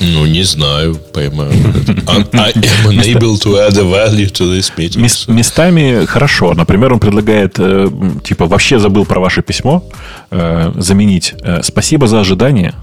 Ну, 0.00 0.26
не 0.26 0.42
знаю, 0.42 0.96
поймаю. 0.96 1.52
I, 1.52 2.26
I 2.32 2.52
am 2.52 2.88
unable 2.88 3.38
to 3.38 3.56
add 3.56 3.78
a 3.78 3.84
value 3.84 4.26
to 4.26 4.50
this 4.52 4.72
meeting. 4.76 5.00
Мес- 5.00 5.28
местами 5.28 6.04
хорошо. 6.04 6.52
Например, 6.54 6.92
он 6.92 6.98
предлагает, 6.98 7.54
э, 7.58 7.88
типа, 8.22 8.46
вообще 8.46 8.78
забыл 8.78 9.06
про 9.06 9.20
ваше 9.20 9.42
письмо, 9.42 9.84
э, 10.30 10.72
заменить 10.76 11.34
э, 11.42 11.62
«спасибо 11.62 12.06
за 12.06 12.20
ожидание». 12.20 12.74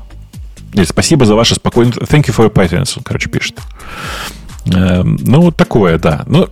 Или 0.73 0.85
«спасибо 0.85 1.25
за 1.25 1.35
ваше 1.35 1.55
спокойное...» 1.55 1.93
«Thank 1.93 2.27
you 2.27 2.35
for 2.35 2.49
your 2.49 2.53
patience», 2.53 2.93
он, 2.97 3.03
короче, 3.03 3.29
пишет. 3.29 3.59
Э, 4.65 5.01
ну, 5.03 5.41
вот 5.41 5.55
такое, 5.55 5.97
да. 5.97 6.23
Ну, 6.27 6.47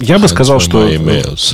я 0.00 0.18
бы 0.18 0.26
сказал, 0.28 0.58
что 0.60 0.88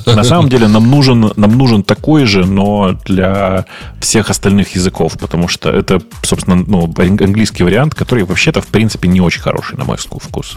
на 0.07 0.25
самом 0.25 0.49
деле 0.49 0.67
нам 0.69 0.91
нужен, 0.91 1.33
нам 1.37 1.59
нужен 1.59 1.83
такой 1.83 2.25
же, 2.25 2.47
но 2.47 2.97
для 3.05 3.67
всех 4.01 4.31
остальных 4.31 4.75
языков, 4.75 5.17
потому 5.21 5.49
что 5.49 5.69
это, 5.71 6.01
собственно, 6.23 6.57
ну, 6.67 6.93
ан- 6.97 7.19
английский 7.23 7.63
вариант, 7.65 7.95
который 7.95 8.25
вообще-то, 8.25 8.61
в 8.63 8.67
принципе, 8.69 9.07
не 9.09 9.21
очень 9.21 9.43
хороший, 9.43 9.77
на 9.79 9.85
мой 9.85 9.97
вку- 9.97 10.19
вкус. 10.23 10.57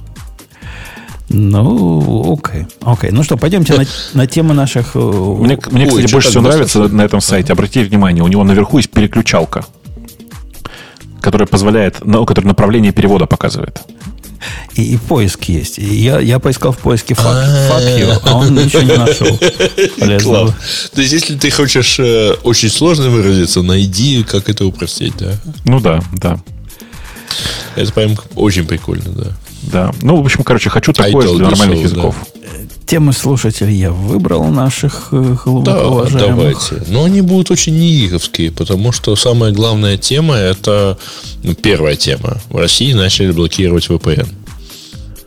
Ну, 1.34 2.34
окей. 2.34 2.65
Окей. 2.82 3.11
Ну 3.11 3.23
что, 3.23 3.38
пойдемте 3.38 3.73
на, 3.76 3.86
на 4.14 4.28
тему 4.28 4.53
наших... 4.53 4.91
э, 4.95 4.99
Мне, 4.99 5.57
мне 5.72 5.84
Ой, 5.86 5.90
кстати, 5.90 6.07
чё 6.07 6.15
больше 6.15 6.30
всего 6.30 6.44
нравится 6.44 6.80
достаточно? 6.80 6.98
на 6.98 7.02
этом 7.06 7.22
сайте. 7.22 7.53
Обратите 7.53 7.84
внимание, 7.88 8.23
у 8.23 8.28
него 8.28 8.44
наверху 8.44 8.78
есть 8.78 8.90
переключалка, 8.91 9.64
которая 11.22 11.48
позволяет, 11.48 11.98
ну, 12.03 12.26
которая 12.26 12.49
направление 12.49 12.91
перевода 12.91 13.28
показывает. 13.28 13.82
И, 14.76 14.93
и 14.93 14.97
поиск 14.97 15.43
есть. 15.45 15.80
И 15.80 15.95
я, 15.95 16.19
я 16.19 16.39
поискал 16.39 16.72
в 16.72 16.77
поиске 16.77 17.13
fuck, 17.13 17.69
fuck 17.69 17.99
you, 17.99 18.19
а 18.23 18.35
он 18.35 18.55
ничего 18.55 18.81
не 18.81 18.97
нашел. 18.97 19.38
полезного. 19.99 20.55
То 20.93 21.01
есть, 21.01 21.13
если 21.13 21.35
ты 21.38 21.51
хочешь 21.51 21.99
э, 21.99 22.34
очень 22.43 22.69
сложно 22.69 23.09
выразиться, 23.09 23.61
найди, 23.61 24.23
как 24.23 24.49
это 24.49 24.65
упростить, 24.65 25.13
да? 25.18 25.34
Ну 25.65 25.80
да, 25.80 26.01
да, 26.13 26.39
Это 27.76 27.91
прям 27.93 28.18
очень 28.35 28.65
прикольно, 28.65 29.11
да. 29.11 29.31
да. 29.61 29.91
Ну, 30.01 30.22
в 30.22 30.26
общем, 30.26 30.43
короче, 30.43 30.69
хочу 30.69 30.93
такое 30.93 31.27
для 31.27 31.47
нормальных 31.47 31.80
языков. 31.80 32.15
Темы 32.91 33.13
слушателей 33.13 33.76
я 33.76 33.89
выбрал 33.89 34.43
наших 34.43 35.07
э, 35.13 35.38
Да, 35.63 35.88
уважаемых. 35.88 36.35
давайте. 36.35 36.84
Но 36.89 37.05
они 37.05 37.22
будут 37.22 37.49
очень 37.49 37.80
неиговские, 37.80 38.51
потому 38.51 38.91
что 38.91 39.15
самая 39.15 39.53
главная 39.53 39.95
тема 39.95 40.35
это 40.35 40.97
ну, 41.41 41.53
первая 41.53 41.95
тема. 41.95 42.41
В 42.49 42.57
России 42.57 42.91
начали 42.91 43.31
блокировать 43.31 43.88
VPN. 43.88 44.27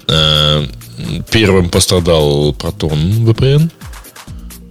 Э, 0.08 0.66
Первым 1.30 1.70
пострадал 1.70 2.52
Proton 2.52 3.24
VPN. 3.24 3.70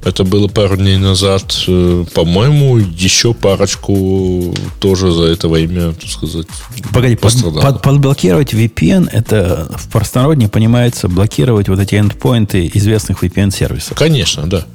Это 0.06 0.24
было 0.24 0.48
пару 0.48 0.76
дней 0.76 0.98
назад. 0.98 1.64
Э, 1.68 2.06
по-моему, 2.14 2.78
еще 2.78 3.34
парочку 3.34 4.54
тоже 4.80 5.12
за 5.12 5.24
это 5.24 5.48
время, 5.48 5.94
так 5.94 6.10
сказать, 6.10 6.48
Погоди, 6.94 7.16
под, 7.16 7.34
под, 7.62 7.82
подблокировать 7.82 8.54
VPN, 8.54 9.10
это 9.12 9.68
в 9.78 9.90
простонародне 9.90 10.50
понимается 10.50 11.08
блокировать 11.08 11.70
вот 11.70 11.80
эти 11.80 11.96
эндпоинты 11.96 12.70
известных 12.74 13.24
VPN-сервисов. 13.24 13.98
Конечно, 13.98 14.46
да. 14.46 14.66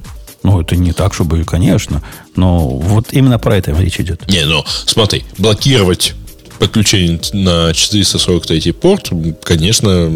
Ну, 0.42 0.60
это 0.60 0.76
не 0.76 0.92
так, 0.92 1.14
чтобы, 1.14 1.44
конечно, 1.44 2.02
но 2.36 2.68
вот 2.68 3.12
именно 3.12 3.38
про 3.38 3.56
это 3.56 3.72
речь 3.72 4.00
идет. 4.00 4.28
Не, 4.30 4.46
ну, 4.46 4.64
смотри, 4.86 5.24
блокировать 5.36 6.14
подключение 6.58 7.20
на 7.32 7.72
443 7.72 8.72
порт, 8.72 9.10
конечно, 9.42 10.06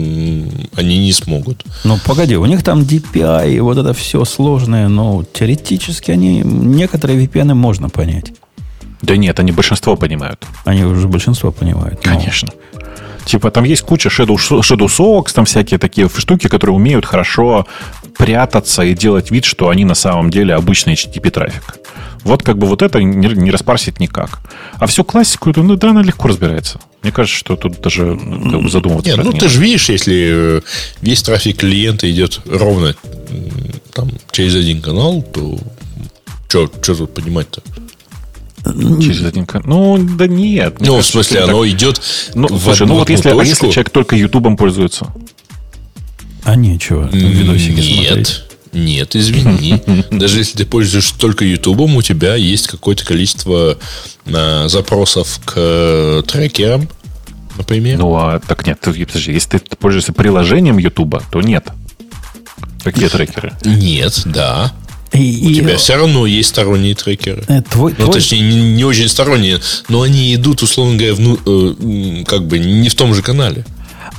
они 0.77 0.99
не 0.99 1.13
смогут. 1.13 1.65
Ну, 1.85 1.99
погоди, 2.05 2.37
у 2.37 2.45
них 2.47 2.63
там 2.63 2.81
DPI, 2.83 3.55
и 3.55 3.61
вот 3.61 3.79
это 3.79 3.95
все 3.95 4.25
сложное, 4.25 4.89
но 4.89 5.25
теоретически 5.25 6.11
они, 6.11 6.43
некоторые 6.45 7.25
VPN 7.25 7.55
можно 7.55 7.89
понять. 7.89 8.33
Да 9.03 9.17
нет, 9.17 9.41
они 9.41 9.53
большинство 9.53 9.97
понимают. 9.97 10.45
Они 10.65 10.85
уже 10.85 11.09
большинство 11.09 11.51
понимают. 11.51 12.01
Конечно. 12.01 12.49
Типа 13.25 13.51
там 13.51 13.65
есть 13.65 13.83
куча 13.83 14.09
Shadow, 14.09 14.37
Shadow 14.37 14.87
Socks, 14.87 15.33
там 15.33 15.45
всякие 15.45 15.79
такие 15.79 16.09
штуки, 16.09 16.49
которые 16.49 16.77
умеют 16.77 17.07
хорошо 17.07 17.67
прятаться 18.17 18.83
и 18.83 18.95
делать 18.95 19.31
вид, 19.31 19.45
что 19.45 19.69
они 19.69 19.85
на 19.85 19.95
самом 19.95 20.31
деле 20.31 20.55
обычный 20.55 20.95
HTTP 20.95 21.31
трафик. 21.31 21.77
Вот 22.25 22.43
как 22.43 22.59
бы 22.59 22.67
вот 22.67 22.83
это 22.83 23.03
не, 23.03 23.29
не 23.29 23.51
распарсить 23.51 24.01
никак. 24.01 24.41
А 24.75 24.87
всю 24.87 25.05
классику, 25.05 25.53
ну 25.57 25.77
да, 25.77 25.91
она 25.91 26.03
легко 26.03 26.29
разбирается. 26.29 26.81
Мне 27.03 27.11
кажется, 27.11 27.37
что 27.37 27.57
тут 27.57 27.81
даже 27.81 28.17
как 28.17 28.63
бы, 28.63 28.71
задумываться 28.71 29.11
Нет, 29.11 29.25
ну 29.25 29.33
нет. 29.33 29.41
ты 29.41 29.49
же 29.49 29.61
видишь, 29.61 29.89
если 29.89 30.59
э, 30.59 30.61
весь 31.01 31.23
трафик 31.23 31.59
клиента 31.59 32.09
идет 32.09 32.41
ровно 32.47 32.95
там, 33.93 34.11
через 34.31 34.55
один 34.55 34.81
канал, 34.81 35.23
то 35.23 35.59
что 36.49 36.95
тут 36.95 37.15
понимать-то? 37.15 37.63
Через 38.65 39.25
один 39.25 39.47
канал. 39.47 39.97
Ну, 39.97 40.17
да 40.17 40.29
нет. 40.29 40.77
Ну, 40.79 40.95
кажется, 40.95 41.01
в 41.01 41.07
смысле, 41.07 41.41
оно 41.41 41.65
так... 41.65 41.73
идет 41.73 42.01
ну, 42.35 42.47
в 42.47 42.63
слушай, 42.63 42.87
ну 42.87 42.95
вот 42.95 43.11
если, 43.11 43.31
а 43.31 43.43
если 43.43 43.71
человек 43.71 43.91
только 43.91 44.15
Ютубом 44.15 44.57
пользуется? 44.57 45.13
А 46.45 46.55
нечего, 46.55 47.09
видосики 47.13 47.81
Нет. 47.81 48.07
смотреть. 48.07 48.45
Нет, 48.73 49.15
извини. 49.15 49.83
Даже 50.11 50.39
если 50.39 50.59
ты 50.59 50.67
пользуешься 50.67 51.15
только 51.19 51.45
Ютубом, 51.45 51.97
у 51.97 52.03
тебя 52.03 52.35
есть 52.35 52.67
какое-то 52.67 53.05
количество 53.05 53.79
а, 54.27 54.69
запросов 54.69 55.41
к 55.45 55.53
э, 55.57 56.23
трекерам, 56.27 56.89
например. 57.57 57.99
Ну, 57.99 58.15
а 58.17 58.41
так 58.41 58.67
нет, 58.67 58.81
подожди, 58.81 59.33
если 59.33 59.59
ты 59.59 59.77
пользуешься 59.77 60.13
приложением 60.13 60.79
Ютуба, 60.79 61.23
то 61.31 61.41
нет. 61.43 61.69
Какие 62.83 63.09
трекеры? 63.09 63.53
Нет, 63.65 64.23
да. 64.25 64.73
И, 65.13 65.47
у 65.47 65.51
и, 65.51 65.55
тебя 65.57 65.77
все 65.77 65.97
равно 65.97 66.25
есть 66.25 66.49
сторонние 66.49 66.95
трекеры. 66.95 67.45
Э, 67.47 67.61
твой, 67.61 67.95
ну, 67.99 68.07
твой... 68.07 68.15
точнее, 68.15 68.41
не, 68.41 68.73
не 68.73 68.85
очень 68.85 69.09
сторонние, 69.09 69.61
но 69.89 70.03
они 70.03 70.35
идут, 70.35 70.63
условно 70.63 70.97
говоря, 70.97 71.15
вну, 71.15 71.39
э, 71.45 72.25
как 72.25 72.47
бы 72.47 72.59
не 72.59 72.89
в 72.89 72.95
том 72.95 73.15
же 73.15 73.21
канале. 73.21 73.67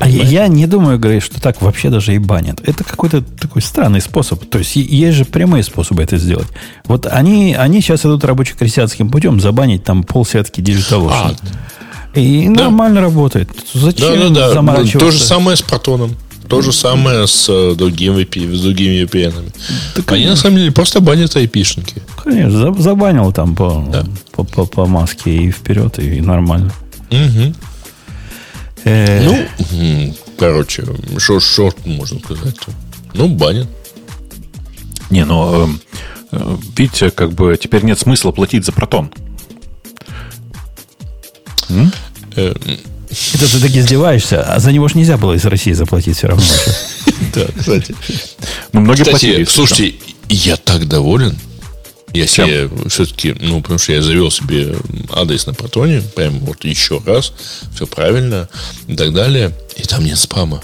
А 0.03 0.07
я 0.07 0.47
не 0.47 0.67
думаю, 0.67 0.99
Грей, 0.99 1.19
что 1.19 1.41
так 1.41 1.61
вообще 1.61 1.89
даже 1.89 2.13
и 2.13 2.17
банят. 2.17 2.61
Это 2.65 2.83
какой-то 2.83 3.21
такой 3.21 3.61
странный 3.61 4.01
способ. 4.01 4.43
То 4.49 4.59
есть 4.59 4.75
есть 4.75 5.17
же 5.17 5.25
прямые 5.25 5.63
способы 5.63 6.03
это 6.03 6.17
сделать. 6.17 6.47
Вот 6.85 7.05
они, 7.05 7.55
они 7.55 7.81
сейчас 7.81 8.01
идут 8.01 8.23
рабоче-крестьянским 8.25 9.09
путем 9.09 9.39
забанить 9.39 9.83
там 9.83 10.03
полсетки 10.03 10.61
Ocean. 10.61 11.09
А, 11.11 12.19
и 12.19 12.47
да. 12.49 12.65
нормально 12.65 13.01
работает. 13.01 13.49
Зачем 13.73 14.19
да, 14.19 14.29
да, 14.29 14.47
да. 14.47 14.53
заморачиваться? 14.53 14.99
То 14.99 15.11
же 15.11 15.19
самое 15.19 15.57
с 15.57 15.61
протоном. 15.61 16.15
То 16.47 16.61
же 16.61 16.73
самое 16.73 17.25
с 17.25 17.47
э, 17.49 17.73
другими, 17.75 18.23
с 18.23 18.61
другими 18.61 19.03
VPN. 19.03 19.53
Так, 19.95 20.11
Они 20.11 20.25
на 20.25 20.35
самом 20.35 20.57
деле 20.57 20.71
просто 20.71 20.99
банят 20.99 21.35
айпишники. 21.35 22.03
Конечно, 22.21 22.73
забанил 22.73 23.31
там 23.31 23.55
по, 23.55 23.83
да. 23.91 24.03
по, 24.33 24.43
по, 24.43 24.65
по 24.65 24.85
маске 24.85 25.35
и 25.35 25.51
вперед, 25.51 25.97
и 25.99 26.21
нормально. 26.21 26.71
Угу. 27.09 27.53
Э... 28.85 29.23
Ну, 29.23 30.15
короче, 30.37 30.83
что 31.17 31.73
можно 31.85 32.19
сказать? 32.19 32.55
Ну, 33.13 33.27
банят. 33.29 33.67
Не, 35.09 35.25
ну, 35.25 35.69
э, 36.31 36.57
видите, 36.77 37.11
как 37.11 37.33
бы 37.33 37.57
теперь 37.61 37.83
нет 37.83 37.99
смысла 37.99 38.31
платить 38.31 38.65
за 38.65 38.71
протон. 38.71 39.11
Э, 42.35 42.53
это 43.33 43.51
ты 43.51 43.59
так 43.59 43.71
издеваешься, 43.71 44.41
а 44.41 44.59
за 44.59 44.71
него 44.71 44.87
же 44.87 44.97
нельзя 44.97 45.17
было 45.17 45.33
из 45.33 45.45
России 45.45 45.73
заплатить 45.73 46.17
все 46.17 46.27
равно. 46.27 46.43
Да, 47.33 47.47
кстати. 47.57 47.95
Ну, 48.73 48.81
многие 48.81 49.03
Кстати, 49.03 49.45
слушайте, 49.45 49.95
я 50.29 50.55
так 50.55 50.87
доволен. 50.87 51.35
Я 52.13 52.27
себе 52.27 52.69
все-таки, 52.89 53.35
ну, 53.39 53.61
потому 53.61 53.79
что 53.79 53.93
я 53.93 54.01
завел 54.01 54.29
себе 54.29 54.75
адрес 55.11 55.47
на 55.47 55.53
Протоне, 55.53 56.01
прям 56.15 56.39
вот 56.39 56.63
еще 56.63 57.01
раз, 57.05 57.33
все 57.73 57.87
правильно 57.87 58.47
и 58.87 58.95
так 58.95 59.13
далее, 59.13 59.51
и 59.75 59.83
там 59.83 60.05
нет 60.05 60.19
спама. 60.19 60.61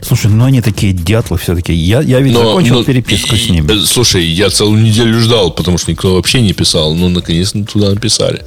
Слушай, 0.00 0.30
ну 0.30 0.44
они 0.44 0.60
такие 0.60 0.92
дятлы 0.92 1.38
все-таки. 1.38 1.72
Я, 1.72 2.00
я 2.00 2.20
ведь 2.20 2.34
но, 2.34 2.44
закончил 2.44 2.76
но, 2.76 2.84
переписку 2.84 3.36
с 3.36 3.48
ними. 3.48 3.70
Э, 3.72 3.84
слушай, 3.86 4.24
я 4.24 4.50
целую 4.50 4.82
неделю 4.82 5.18
ждал, 5.20 5.50
потому 5.50 5.78
что 5.78 5.90
никто 5.90 6.14
вообще 6.14 6.42
не 6.42 6.52
писал. 6.52 6.94
Ну, 6.94 7.08
наконец-то 7.08 7.64
туда 7.64 7.90
написали. 7.90 8.42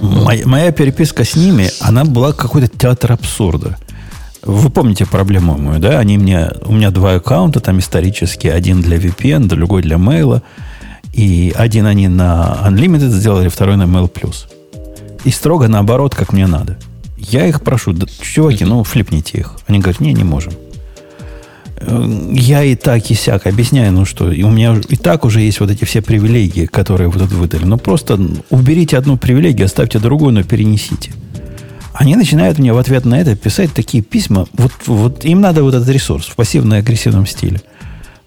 Моя, 0.00 0.46
моя 0.46 0.72
переписка 0.72 1.24
с 1.24 1.36
ними, 1.36 1.70
она 1.80 2.04
была 2.04 2.32
какой-то 2.32 2.68
театр 2.68 3.12
абсурда. 3.12 3.76
Вы 4.42 4.70
помните 4.70 5.06
проблему 5.06 5.56
мою, 5.56 5.78
да? 5.78 5.98
Они 5.98 6.18
мне, 6.18 6.50
у 6.64 6.72
меня 6.72 6.90
два 6.90 7.14
аккаунта 7.14 7.60
там 7.60 7.78
исторические. 7.78 8.54
Один 8.54 8.80
для 8.80 8.96
VPN, 8.96 9.46
другой 9.46 9.82
для 9.82 9.98
мейла. 9.98 10.42
И 11.12 11.52
один 11.56 11.86
они 11.86 12.08
на 12.08 12.58
Unlimited 12.66 13.10
сделали, 13.10 13.48
второй 13.48 13.76
на 13.76 13.84
Mail. 13.84 14.10
И 15.24 15.30
строго 15.30 15.68
наоборот, 15.68 16.14
как 16.14 16.32
мне 16.32 16.46
надо. 16.46 16.78
Я 17.16 17.46
их 17.46 17.62
прошу, 17.62 17.92
да, 17.92 18.06
чуваки, 18.20 18.64
ну 18.64 18.82
флипните 18.82 19.38
их. 19.38 19.56
Они 19.66 19.78
говорят, 19.78 20.00
не, 20.00 20.12
не 20.12 20.24
можем. 20.24 20.52
Э, 21.76 22.28
я 22.32 22.64
и 22.64 22.74
так, 22.74 23.10
и 23.10 23.14
сяк 23.14 23.46
объясняю, 23.46 23.92
ну 23.92 24.04
что, 24.04 24.24
у 24.24 24.50
меня 24.50 24.80
и 24.88 24.96
так 24.96 25.24
уже 25.24 25.40
есть 25.40 25.60
вот 25.60 25.70
эти 25.70 25.84
все 25.84 26.02
привилегии, 26.02 26.66
которые 26.66 27.08
вы 27.08 27.20
тут 27.20 27.32
выдали. 27.32 27.64
Ну 27.64 27.78
просто 27.78 28.18
уберите 28.50 28.96
одну 28.96 29.16
привилегию, 29.16 29.66
оставьте 29.66 29.98
другую, 29.98 30.32
но 30.32 30.42
перенесите. 30.42 31.12
Они 31.92 32.16
начинают 32.16 32.58
мне 32.58 32.72
в 32.72 32.78
ответ 32.78 33.04
на 33.04 33.20
это 33.20 33.36
писать 33.36 33.72
такие 33.74 34.02
письма. 34.02 34.46
Вот, 34.54 34.72
вот 34.86 35.24
им 35.24 35.40
надо 35.40 35.62
вот 35.62 35.74
этот 35.74 35.88
ресурс 35.88 36.26
в 36.26 36.36
пассивно-агрессивном 36.36 37.26
стиле. 37.26 37.60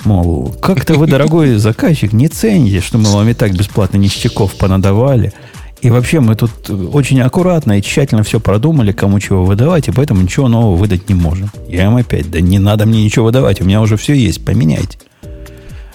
Мол, 0.06 0.56
как-то 0.61 0.94
вы, 0.94 1.07
дорогой 1.07 1.56
заказчик, 1.56 2.14
не 2.14 2.27
цените, 2.27 2.80
что 2.80 2.99
мы 2.99 3.11
вам 3.11 3.27
и 3.27 3.34
так 3.34 3.53
бесплатно 3.53 3.98
ништяков 3.98 4.53
понадавали. 4.56 5.34
И 5.82 5.90
вообще 5.90 6.19
мы 6.19 6.36
тут 6.36 6.69
очень 6.69 7.19
аккуратно 7.22 7.77
и 7.77 7.82
тщательно 7.82 8.23
все 8.23 8.40
продумали, 8.40 8.91
кому 8.91 9.19
чего 9.19 9.44
выдавать, 9.44 9.88
и 9.88 9.91
поэтому 9.91 10.22
ничего 10.22 10.48
нового 10.48 10.76
выдать 10.76 11.10
не 11.10 11.15
можем. 11.15 11.49
Я 11.68 11.86
им 11.86 11.95
опять, 11.95 12.30
да 12.30 12.40
не 12.40 12.60
надо 12.60 12.86
мне 12.86 13.03
ничего 13.03 13.26
выдавать, 13.26 13.61
у 13.61 13.65
меня 13.65 13.82
уже 13.82 13.98
все 13.98 14.14
есть, 14.14 14.45
поменяйте. 14.45 14.99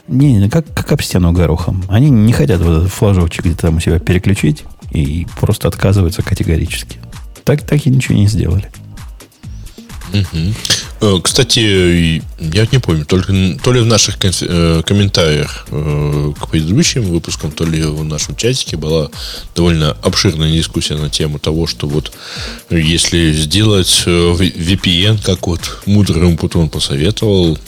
Не, 0.08 0.48
как, 0.48 0.66
как 0.74 0.90
об 0.90 1.02
стену 1.02 1.30
горохом. 1.30 1.84
Они 1.88 2.10
не 2.10 2.32
хотят 2.32 2.60
вот 2.60 2.78
этот 2.78 2.92
флажочек 2.92 3.44
где-то 3.44 3.62
там 3.62 3.76
у 3.76 3.80
себя 3.80 4.00
переключить 4.00 4.64
и 4.90 5.26
просто 5.40 5.68
отказываются 5.68 6.22
категорически. 6.22 6.98
Так, 7.44 7.62
так 7.62 7.86
и 7.86 7.90
ничего 7.90 8.16
не 8.16 8.26
сделали. 8.26 8.68
Угу. 10.12 10.54
Кстати, 11.22 12.22
я 12.40 12.66
не 12.70 12.78
помню, 12.78 13.06
только 13.06 13.32
то 13.64 13.72
ли 13.72 13.80
в 13.80 13.86
наших 13.86 14.18
э, 14.22 14.82
комментариях 14.84 15.66
э, 15.70 16.32
к 16.38 16.48
предыдущим 16.48 17.02
выпускам, 17.02 17.52
то 17.52 17.64
ли 17.64 17.82
в 17.82 18.04
нашем 18.04 18.36
чатике 18.36 18.76
была 18.76 19.08
довольно 19.56 19.96
обширная 20.02 20.52
дискуссия 20.52 20.96
на 20.96 21.08
тему 21.08 21.38
того, 21.38 21.66
что 21.66 21.88
вот 21.88 22.12
если 22.68 23.32
сделать 23.32 24.02
VPN, 24.06 25.24
как 25.24 25.46
вот 25.46 25.80
мудрый 25.86 26.26
Умпутон 26.26 26.68
посоветовал, 26.68 27.58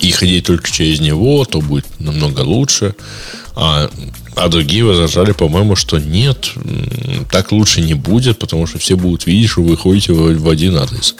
и 0.00 0.10
ходить 0.10 0.46
только 0.46 0.70
через 0.70 1.00
него, 1.00 1.44
то 1.44 1.60
будет 1.60 1.84
намного 1.98 2.40
лучше. 2.40 2.94
А, 3.54 3.90
а 4.34 4.48
другие 4.48 4.84
возражали, 4.84 5.32
по-моему, 5.32 5.76
что 5.76 5.98
нет, 5.98 6.52
так 7.30 7.52
лучше 7.52 7.82
не 7.82 7.92
будет, 7.94 8.38
потому 8.38 8.66
что 8.66 8.78
все 8.78 8.96
будут 8.96 9.26
видеть, 9.26 9.50
что 9.50 9.62
вы 9.62 9.76
ходите 9.76 10.14
в 10.14 10.48
один 10.48 10.76
адрес. 10.76 11.14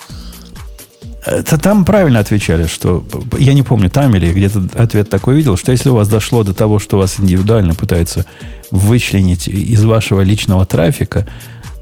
Это 1.25 1.59
там 1.59 1.85
правильно 1.85 2.21
отвечали, 2.21 2.67
что 2.67 3.05
я 3.39 3.53
не 3.53 3.63
помню, 3.63 3.91
там 3.91 4.15
или 4.17 4.33
где-то 4.33 4.69
ответ 4.75 5.11
такой 5.11 5.37
видел, 5.37 5.57
что 5.57 5.73
если 5.73 5.91
у 5.91 5.95
вас 5.95 6.09
дошло 6.09 6.45
до 6.45 6.55
того, 6.55 6.79
что 6.79 6.97
вас 6.97 7.21
индивидуально 7.21 7.75
пытаются 7.75 8.25
вычленить 8.71 9.47
из 9.49 9.85
вашего 9.85 10.23
личного 10.23 10.65
трафика, 10.65 11.27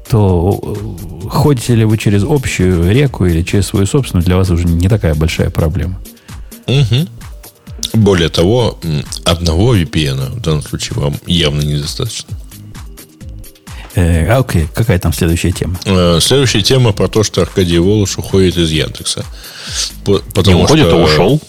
то 0.09 0.59
э, 1.23 1.29
ходите 1.29 1.75
ли 1.75 1.85
вы 1.85 1.97
через 1.97 2.23
общую 2.23 2.91
реку 2.91 3.25
или 3.25 3.43
через 3.43 3.67
свою 3.67 3.85
собственную, 3.85 4.25
для 4.25 4.35
вас 4.35 4.49
уже 4.49 4.65
не 4.65 4.89
такая 4.89 5.15
большая 5.15 5.51
проблема. 5.51 5.99
Угу. 6.67 7.07
Более 7.93 8.29
того, 8.29 8.77
одного 9.23 9.75
VPN 9.75 10.35
в 10.35 10.41
данном 10.41 10.63
случае 10.63 10.99
вам 10.99 11.15
явно 11.25 11.61
недостаточно. 11.61 12.37
Э, 13.95 14.27
а, 14.27 14.39
окей, 14.39 14.67
какая 14.73 14.99
там 14.99 15.13
следующая 15.13 15.51
тема? 15.51 15.79
Э, 15.85 16.19
следующая 16.21 16.61
тема 16.61 16.91
про 16.91 17.07
то, 17.07 17.23
что 17.23 17.41
Аркадий 17.41 17.79
Волош 17.79 18.17
уходит 18.17 18.57
из 18.57 18.71
Яндекса. 18.71 19.25
Потому 20.05 20.57
не 20.57 20.63
уходит, 20.63 20.87
что... 20.87 20.97
а 20.97 21.03
ушел. 21.03 21.41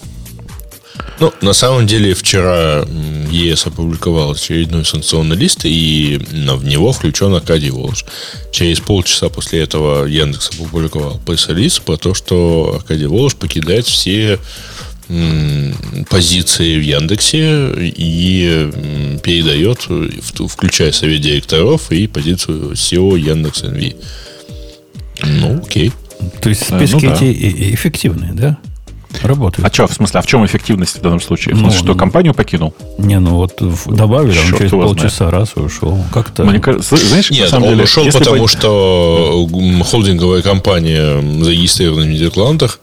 Ну, 1.18 1.34
на 1.42 1.52
самом 1.52 1.86
деле, 1.86 2.14
вчера 2.14 2.84
ЕС 3.30 3.66
опубликовал 3.66 4.32
очередной 4.32 4.86
санкционный 4.86 5.36
лист, 5.36 5.60
и 5.64 6.18
в 6.18 6.64
него 6.64 6.92
включен 6.92 7.34
Аркадий 7.34 7.70
Волож. 7.70 8.06
Через 8.52 8.80
полчаса 8.80 9.28
после 9.28 9.60
этого 9.60 10.06
Яндекс 10.06 10.50
опубликовал 10.58 11.20
пресс-релиз 11.24 11.78
про 11.80 11.98
то, 11.98 12.14
что 12.14 12.76
Аркадий 12.76 13.06
Волож 13.06 13.34
покидает 13.34 13.86
все 13.86 14.38
позиции 16.08 16.78
в 16.78 16.82
Яндексе 16.82 17.72
и 17.76 18.70
передает, 19.22 19.88
включая 20.48 20.92
совет 20.92 21.20
директоров 21.20 21.90
и 21.90 22.06
позицию 22.06 22.72
SEO 22.72 23.18
Яндекс 23.18 23.62
НВ. 23.62 23.94
Ну, 25.22 25.62
окей. 25.62 25.92
То 26.40 26.48
есть 26.48 26.62
списки 26.64 26.94
ну, 26.94 27.00
да. 27.00 27.14
эти 27.14 27.74
эффективные, 27.74 28.32
да? 28.32 28.58
Работают. 29.22 29.68
А 29.68 29.72
что, 29.72 29.86
в 29.86 29.92
смысле, 29.92 30.20
а 30.20 30.22
в 30.22 30.26
чем 30.26 30.46
эффективность 30.46 30.98
в 30.98 31.02
данном 31.02 31.20
случае? 31.20 31.54
В 31.54 31.58
смысле, 31.58 31.78
ну, 31.78 31.84
что 31.84 31.94
компанию 31.94 32.32
покинул? 32.32 32.74
Не, 32.98 33.18
ну 33.18 33.36
вот 33.36 33.54
добавили, 33.86 34.38
он 34.38 34.58
через 34.58 34.70
полчаса 34.70 35.28
знает. 35.28 35.32
раз 35.32 35.50
и 35.56 35.60
ушел. 35.60 35.98
Как-то... 36.12 36.44
Мне 36.44 36.58
кажется, 36.58 36.96
знаешь, 36.96 37.30
Нет, 37.30 37.44
на 37.44 37.48
самом 37.48 37.64
он 37.64 37.70
деле, 37.70 37.84
ушел, 37.84 38.06
потому 38.10 38.42
бы... 38.42 38.48
что 38.48 39.48
холдинговая 39.84 40.42
компания, 40.42 41.20
зарегистрированная 41.42 42.06
в 42.06 42.08
Нидерландах, 42.08 42.80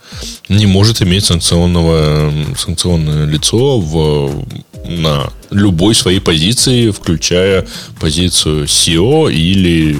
не 0.50 0.66
может 0.66 1.02
иметь 1.02 1.26
санкционного, 1.26 2.32
санкционное 2.56 3.26
лицо 3.26 3.80
в, 3.80 4.46
на 4.88 5.30
любой 5.50 5.96
своей 5.96 6.20
позиции, 6.20 6.92
включая 6.92 7.66
позицию 8.00 8.66
SEO 8.66 9.32
или 9.32 9.94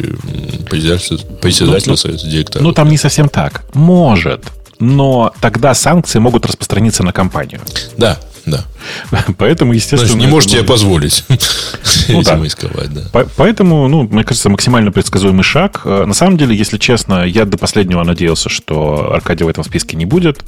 председателя, 0.70 1.18
председателя 1.42 1.92
ну, 1.92 1.98
совета 1.98 2.28
директоров. 2.28 2.64
Ну, 2.64 2.74
там 2.74 2.90
не 2.90 2.98
совсем 2.98 3.30
так. 3.30 3.66
Может 3.74 4.44
но 4.80 5.34
тогда 5.42 5.74
санкции 5.74 6.20
могут 6.20 6.46
распространиться 6.46 7.04
на 7.04 7.12
компанию. 7.12 7.62
Да, 7.98 8.18
да. 8.48 8.64
Поэтому, 9.38 9.74
естественно... 9.74 10.08
Значит, 10.08 10.26
не 10.26 10.28
можете 10.28 10.58
себе 10.58 10.64
позволить 10.64 11.26
ну, 12.08 12.24
да. 12.24 12.42
рисковать, 12.42 12.94
да. 12.94 13.26
Поэтому, 13.36 13.88
ну, 13.88 14.04
мне 14.04 14.24
кажется, 14.24 14.50
максимально 14.50 14.92
предсказуемый 14.92 15.44
шаг. 15.44 15.82
Э, 15.84 16.06
на 16.06 16.14
самом 16.14 16.38
деле, 16.38 16.56
если 16.56 16.78
честно, 16.78 17.26
я 17.26 17.46
до 17.46 17.58
последнего 17.58 18.04
надеялся, 18.04 18.48
что 18.48 19.14
Аркадия 19.14 19.46
в 19.46 19.50
этом 19.50 19.64
списке 19.64 19.98
не 19.98 20.06
будет. 20.06 20.46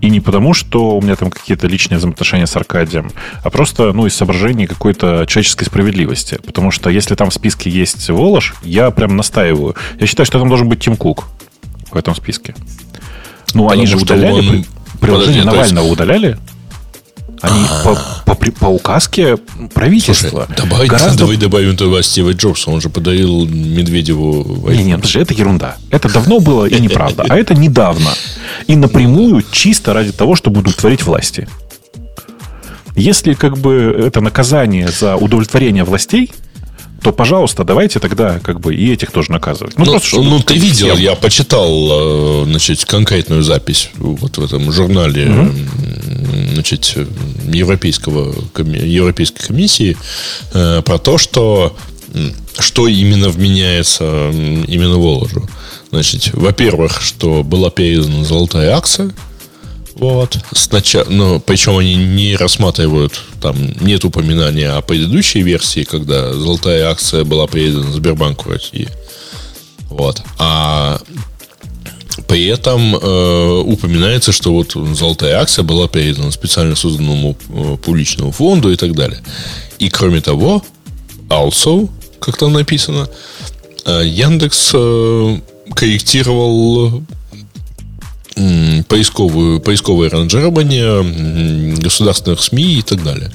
И 0.00 0.08
не 0.08 0.20
потому, 0.20 0.54
что 0.54 0.96
у 0.96 1.02
меня 1.02 1.14
там 1.14 1.30
какие-то 1.30 1.66
личные 1.66 1.98
взаимоотношения 1.98 2.46
с 2.46 2.56
Аркадием, 2.56 3.12
а 3.42 3.50
просто, 3.50 3.92
ну, 3.92 4.06
из 4.06 4.14
соображений 4.14 4.66
какой-то 4.66 5.26
человеческой 5.26 5.66
справедливости. 5.66 6.38
Потому 6.44 6.70
что 6.70 6.88
если 6.88 7.14
там 7.14 7.28
в 7.28 7.34
списке 7.34 7.68
есть 7.68 8.08
Волош, 8.08 8.54
я 8.62 8.90
прям 8.90 9.16
настаиваю. 9.16 9.76
Я 10.00 10.06
считаю, 10.06 10.26
что 10.26 10.38
там 10.38 10.48
должен 10.48 10.68
быть 10.68 10.80
Тим 10.80 10.96
Кук 10.96 11.26
в 11.90 11.96
этом 11.96 12.14
списке. 12.14 12.54
Ну, 13.54 13.68
они 13.68 13.86
же 13.86 13.96
удаляли 13.96 14.48
он... 14.48 14.64
приложение 15.00 15.42
Подожди, 15.42 15.56
Навального 15.56 15.84
есть... 15.84 15.94
удаляли. 15.94 16.38
Они 17.42 17.66
по, 17.82 17.98
по, 18.24 18.52
по 18.52 18.66
указке 18.66 19.36
правительства. 19.74 20.46
Слушай, 20.46 20.62
добавить, 20.62 20.88
гораздо... 20.88 21.18
Давай 21.18 21.36
добавим 21.36 21.76
туда 21.76 22.00
Стива 22.02 22.32
Джобса. 22.32 22.70
Он 22.70 22.80
же 22.80 22.88
подарил 22.88 23.46
Медведеву... 23.46 24.68
Нет, 24.70 24.84
нет, 24.84 25.04
же 25.04 25.20
это 25.20 25.34
ерунда. 25.34 25.76
Это 25.90 26.08
давно 26.08 26.38
было 26.38 26.66
и 26.66 26.80
неправда. 26.80 27.24
А 27.28 27.36
это 27.36 27.54
недавно. 27.54 28.10
И 28.68 28.76
напрямую 28.76 29.42
чисто 29.50 29.92
ради 29.92 30.12
того, 30.12 30.36
чтобы 30.36 30.60
удовлетворить 30.60 31.02
власти. 31.02 31.48
Если 32.94 33.34
как 33.34 33.58
бы 33.58 33.92
это 34.06 34.20
наказание 34.20 34.88
за 34.88 35.16
удовлетворение 35.16 35.82
властей, 35.82 36.30
то, 37.02 37.12
пожалуйста, 37.12 37.64
давайте 37.64 37.98
тогда 37.98 38.38
как 38.38 38.60
бы 38.60 38.74
и 38.74 38.92
этих 38.92 39.10
тоже 39.10 39.32
наказывать. 39.32 39.76
Ну, 39.76 39.84
ну, 39.84 39.92
просто, 39.92 40.22
ну 40.22 40.40
ты 40.40 40.54
видел, 40.54 40.88
всем... 40.88 40.98
я 40.98 41.14
почитал, 41.14 42.42
э, 42.42 42.44
значит, 42.46 42.84
конкретную 42.84 43.42
запись 43.42 43.90
вот 43.94 44.38
в 44.38 44.44
этом 44.44 44.70
журнале, 44.72 45.28
угу. 45.28 45.52
значит, 46.54 46.96
Европейского, 47.46 48.34
Европейской 48.56 49.46
комиссии 49.46 49.96
э, 50.54 50.82
про 50.84 50.98
то, 50.98 51.18
что 51.18 51.76
что 52.58 52.88
именно 52.88 53.30
вменяется 53.30 54.30
именно 54.66 54.98
Воложу. 54.98 55.48
Значит, 55.90 56.34
во-первых, 56.34 57.00
что 57.00 57.42
была 57.42 57.70
передана 57.70 58.24
золотая 58.24 58.76
акция– 58.76 59.10
вот. 60.02 60.36
Сначала, 60.52 61.06
ну, 61.08 61.38
причем 61.38 61.78
они 61.78 61.94
не 61.94 62.34
рассматривают, 62.34 63.22
там 63.40 63.56
нет 63.80 64.04
упоминания 64.04 64.70
о 64.70 64.82
предыдущей 64.82 65.42
версии, 65.42 65.84
когда 65.84 66.32
золотая 66.32 66.90
акция 66.90 67.22
была 67.22 67.46
передана 67.46 67.92
Сбербанку 67.92 68.50
России. 68.50 68.88
Вот. 69.90 70.20
А 70.38 71.00
при 72.26 72.46
этом 72.46 72.96
э, 72.96 73.62
упоминается, 73.64 74.32
что 74.32 74.52
вот 74.52 74.72
золотая 74.72 75.40
акция 75.40 75.62
была 75.62 75.86
передана 75.86 76.32
специально 76.32 76.74
созданному 76.74 77.36
э, 77.50 77.76
публичному 77.76 78.32
фонду 78.32 78.72
и 78.72 78.76
так 78.76 78.94
далее. 78.94 79.20
И 79.78 79.88
кроме 79.88 80.20
того, 80.20 80.64
also, 81.28 81.88
как 82.18 82.36
там 82.38 82.54
написано, 82.54 83.08
э, 83.84 84.02
Яндекс 84.04 84.72
э, 84.74 85.38
корректировал 85.76 87.04
поисковую, 88.88 89.60
поисковое 89.60 90.10
ранжирование 90.10 91.76
государственных 91.76 92.40
СМИ 92.42 92.78
и 92.78 92.82
так 92.82 93.02
далее. 93.02 93.30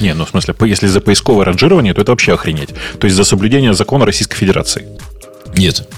Не, 0.00 0.14
ну 0.14 0.24
в 0.24 0.30
смысле, 0.30 0.54
если 0.62 0.86
за 0.86 1.00
поисковое 1.00 1.44
ранжирование, 1.44 1.94
то 1.94 2.00
это 2.00 2.12
вообще 2.12 2.34
охренеть. 2.34 2.70
То 2.98 3.06
есть 3.06 3.16
за 3.16 3.24
соблюдение 3.24 3.74
закона 3.74 4.06
Российской 4.06 4.36
Федерации. 4.36 4.86
Нет. 5.56 5.88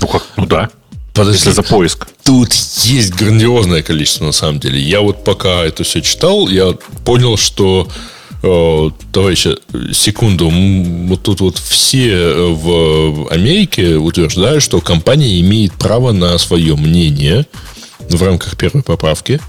Ну 0.00 0.06
как? 0.06 0.24
Ну 0.36 0.46
да. 0.46 0.70
Подожди, 1.14 1.38
если 1.38 1.50
за 1.50 1.62
поиск. 1.62 2.06
Тут 2.24 2.52
есть 2.84 3.14
грандиозное 3.14 3.82
количество, 3.82 4.26
на 4.26 4.32
самом 4.32 4.60
деле. 4.60 4.80
Я 4.80 5.00
вот 5.00 5.24
пока 5.24 5.64
это 5.64 5.82
все 5.82 6.00
читал, 6.00 6.48
я 6.48 6.74
понял, 7.04 7.36
что 7.36 7.88
Э, 8.40 8.90
товарищи, 9.12 9.56
секунду, 9.92 10.48
вот 10.50 11.22
тут 11.22 11.40
вот 11.40 11.58
все 11.58 12.10
э, 12.10 12.46
в 12.52 13.28
Америке 13.32 13.96
утверждают, 13.96 14.62
что 14.62 14.80
компания 14.80 15.40
имеет 15.40 15.72
право 15.72 16.12
на 16.12 16.38
свое 16.38 16.76
мнение 16.76 17.46
в 18.08 18.22
рамках 18.22 18.56
первой 18.56 18.82
поправки, 18.82 19.40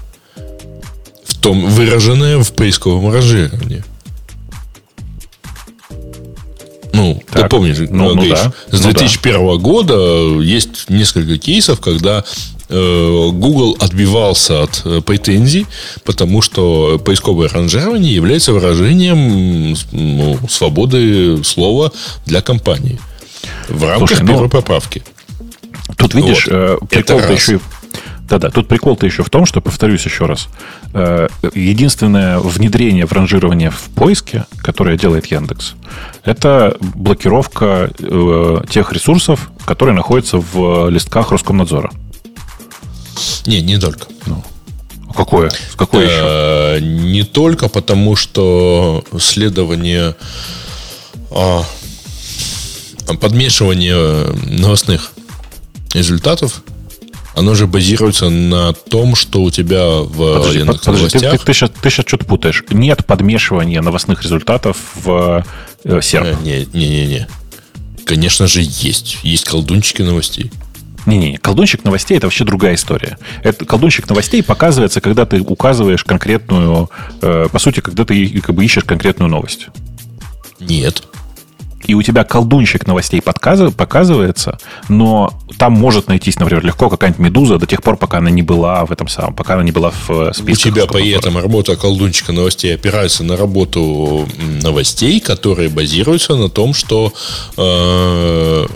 в 1.24 1.38
том 1.38 1.66
выраженное 1.66 2.38
в 2.38 2.52
поисковом 2.52 3.12
ранжировании. 3.12 3.84
Ну, 6.92 7.22
так, 7.30 7.44
ты 7.44 7.48
помнишь, 7.48 7.78
ну, 7.78 8.14
ну, 8.14 8.28
да, 8.28 8.52
с 8.72 8.80
2001 8.80 9.40
ну, 9.40 9.56
да. 9.56 9.62
года 9.62 10.42
есть 10.42 10.90
несколько 10.90 11.38
кейсов, 11.38 11.80
когда 11.80 12.24
Э, 12.24 12.59
Google 12.70 13.76
отбивался 13.80 14.62
от 14.62 14.82
э, 14.84 15.00
претензий, 15.00 15.66
потому 16.04 16.40
что 16.40 17.00
поисковое 17.04 17.48
ранжирование 17.48 18.14
является 18.14 18.52
выражением 18.52 19.76
ну, 19.90 20.38
свободы 20.48 21.42
слова 21.42 21.92
для 22.26 22.42
компании 22.42 23.00
в 23.68 23.84
рамках 23.84 24.10
Слушай, 24.10 24.22
ну, 24.22 24.28
первой 24.28 24.42
ну, 24.44 24.50
поправки. 24.50 25.02
Тут 25.96 26.14
видишь, 26.14 26.46
вот. 26.46 26.54
Э, 26.54 26.78
прикол-то 26.88 27.32
еще 27.32 27.60
да-да, 28.28 28.48
тут 28.48 28.68
прикол-то 28.68 29.06
еще 29.06 29.24
в 29.24 29.28
том, 29.30 29.44
что, 29.44 29.60
повторюсь 29.60 30.04
еще 30.04 30.26
раз, 30.26 30.46
единственное 30.94 32.38
внедрение 32.38 33.04
в 33.04 33.10
ранжирование 33.10 33.72
в 33.72 33.82
поиске, 33.96 34.44
которое 34.58 34.96
делает 34.96 35.26
Яндекс, 35.26 35.74
это 36.24 36.76
блокировка 36.80 37.90
тех 38.70 38.92
ресурсов, 38.92 39.50
которые 39.64 39.96
находятся 39.96 40.38
в 40.38 40.88
листках 40.90 41.32
Роскомнадзора. 41.32 41.90
Не, 43.46 43.60
не 43.60 43.78
только. 43.78 44.06
Ну, 44.26 44.44
какое? 45.14 45.50
Какое 45.76 46.76
еще? 46.76 46.84
Не 46.84 47.22
только, 47.24 47.68
потому 47.68 48.16
что 48.16 49.04
следование 49.18 50.14
а, 51.30 51.64
подмешивание 53.20 54.32
новостных 54.46 55.12
результатов 55.94 56.62
оно 57.34 57.54
же 57.54 57.66
базируется 57.66 58.28
на 58.28 58.72
том, 58.72 59.14
что 59.14 59.42
у 59.42 59.50
тебя 59.50 60.00
в 60.00 60.34
подожди, 60.34 60.58
Яндекс 60.58 60.80
подожди, 60.80 61.00
новостях... 61.00 61.32
Ты, 61.32 61.38
ты, 61.38 61.44
ты, 61.44 61.54
сейчас, 61.54 61.70
ты 61.80 61.90
сейчас 61.90 62.04
что-то 62.06 62.24
путаешь. 62.24 62.64
Нет 62.70 63.06
подмешивания 63.06 63.80
новостных 63.80 64.22
результатов 64.22 64.76
в 64.96 65.44
э, 65.84 66.00
серп. 66.02 66.40
Не, 66.42 66.66
не, 66.72 66.88
не, 66.88 67.06
не. 67.06 67.28
Конечно 68.04 68.46
же, 68.46 68.60
есть. 68.62 69.18
Есть 69.22 69.44
колдунчики 69.44 70.02
новостей. 70.02 70.50
Не-не, 71.06 71.38
колдунщик 71.38 71.84
новостей 71.84 72.16
это 72.16 72.26
вообще 72.26 72.44
другая 72.44 72.74
история. 72.74 73.18
Это, 73.42 73.64
колдунщик 73.64 74.08
новостей 74.08 74.42
показывается, 74.42 75.00
когда 75.00 75.26
ты 75.26 75.40
указываешь 75.40 76.04
конкретную, 76.04 76.90
э, 77.22 77.48
по 77.50 77.58
сути, 77.58 77.80
когда 77.80 78.04
ты 78.04 78.40
как 78.40 78.54
бы 78.54 78.64
ищешь 78.64 78.84
конкретную 78.84 79.30
новость. 79.30 79.68
Нет. 80.58 81.04
И 81.86 81.94
у 81.94 82.02
тебя 82.02 82.24
колдунщик 82.24 82.86
новостей 82.86 83.22
подказывает, 83.22 83.74
показывается, 83.74 84.58
но 84.88 85.32
там 85.58 85.72
может 85.72 86.08
найтись, 86.08 86.38
например, 86.38 86.64
легко 86.64 86.90
какая-нибудь 86.90 87.20
медуза 87.20 87.58
до 87.58 87.66
тех 87.66 87.82
пор, 87.82 87.96
пока 87.96 88.18
она 88.18 88.30
не 88.30 88.42
была 88.42 88.84
в 88.84 88.92
этом 88.92 89.08
самом, 89.08 89.34
пока 89.34 89.54
она 89.54 89.62
не 89.62 89.72
была 89.72 89.90
в 89.90 90.10
э, 90.10 90.32
списке. 90.34 90.68
У 90.68 90.72
тебя 90.72 90.86
при 90.86 91.10
этом 91.10 91.38
работа 91.38 91.76
колдунчика 91.76 92.32
новостей 92.32 92.74
опирается 92.74 93.24
на 93.24 93.36
работу 93.36 94.28
новостей, 94.62 95.20
которые 95.20 95.70
базируются 95.70 96.36
на 96.36 96.50
том, 96.50 96.74
что 96.74 97.14
э, 97.56 98.66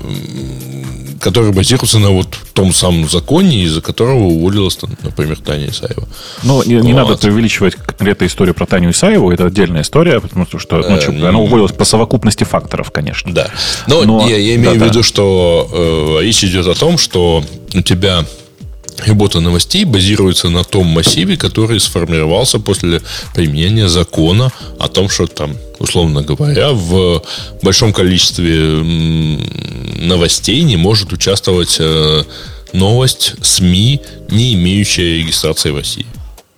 который 1.24 1.52
базируется 1.52 1.98
на 1.98 2.10
вот 2.10 2.38
том 2.52 2.74
самом 2.74 3.08
законе, 3.08 3.62
из-за 3.62 3.80
которого 3.80 4.24
уволилась, 4.24 4.76
там, 4.76 4.90
например, 5.02 5.38
Таня 5.40 5.70
Исаева. 5.70 6.06
Ну, 6.42 6.62
не, 6.64 6.74
не 6.74 6.92
надо 6.92 7.16
преувеличивать 7.16 7.76
конкретно 7.76 8.26
историю 8.26 8.54
про 8.54 8.66
Таню 8.66 8.90
Исаеву, 8.90 9.32
это 9.32 9.46
отдельная 9.46 9.82
история, 9.82 10.20
потому 10.20 10.46
что 10.58 10.76
ну, 10.76 10.94
Э, 10.94 11.28
она 11.28 11.38
уволилась 11.38 11.72
по 11.72 11.84
совокупности 11.84 12.44
факторов, 12.44 12.90
конечно. 12.90 13.32
Да. 13.32 13.48
Но, 13.86 14.04
Но- 14.04 14.28
я, 14.28 14.36
я 14.36 14.56
имею 14.56 14.74
да-да. 14.74 14.84
в 14.84 14.88
виду, 14.90 15.02
что 15.02 16.18
э, 16.20 16.24
речь 16.24 16.44
идет 16.44 16.66
о 16.66 16.74
том, 16.74 16.98
что 16.98 17.42
у 17.74 17.80
тебя 17.80 18.24
работа 18.98 19.40
новостей 19.40 19.84
базируется 19.84 20.48
на 20.48 20.64
том 20.64 20.86
массиве, 20.86 21.36
который 21.36 21.80
сформировался 21.80 22.58
после 22.58 23.02
применения 23.34 23.88
закона 23.88 24.52
о 24.78 24.88
том, 24.88 25.08
что 25.08 25.26
там, 25.26 25.56
условно 25.78 26.22
говоря, 26.22 26.72
в 26.72 27.22
большом 27.62 27.92
количестве 27.92 28.82
новостей 29.96 30.62
не 30.62 30.76
может 30.76 31.12
участвовать 31.12 31.76
э, 31.78 32.24
новость 32.72 33.34
СМИ, 33.42 34.00
не 34.28 34.54
имеющая 34.54 35.18
регистрации 35.18 35.70
в 35.70 35.76
России. 35.76 36.06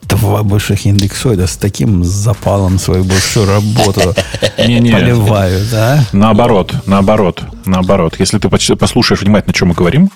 Два 0.09 0.43
больших 0.43 0.87
индексоида 0.87 1.47
с 1.47 1.57
таким 1.57 2.05
запалом 2.05 2.79
свою 2.79 3.05
большую 3.05 3.47
работу 3.47 4.15
поливают, 4.57 5.71
да? 5.71 6.05
Наоборот, 6.13 6.73
наоборот, 6.87 7.43
наоборот. 7.65 8.15
Если 8.19 8.39
ты 8.39 8.49
послушаешь 8.49 9.23
внимательно, 9.23 9.51
о 9.51 9.55
чем 9.55 9.69
мы 9.69 9.75
говорим, 9.75 10.11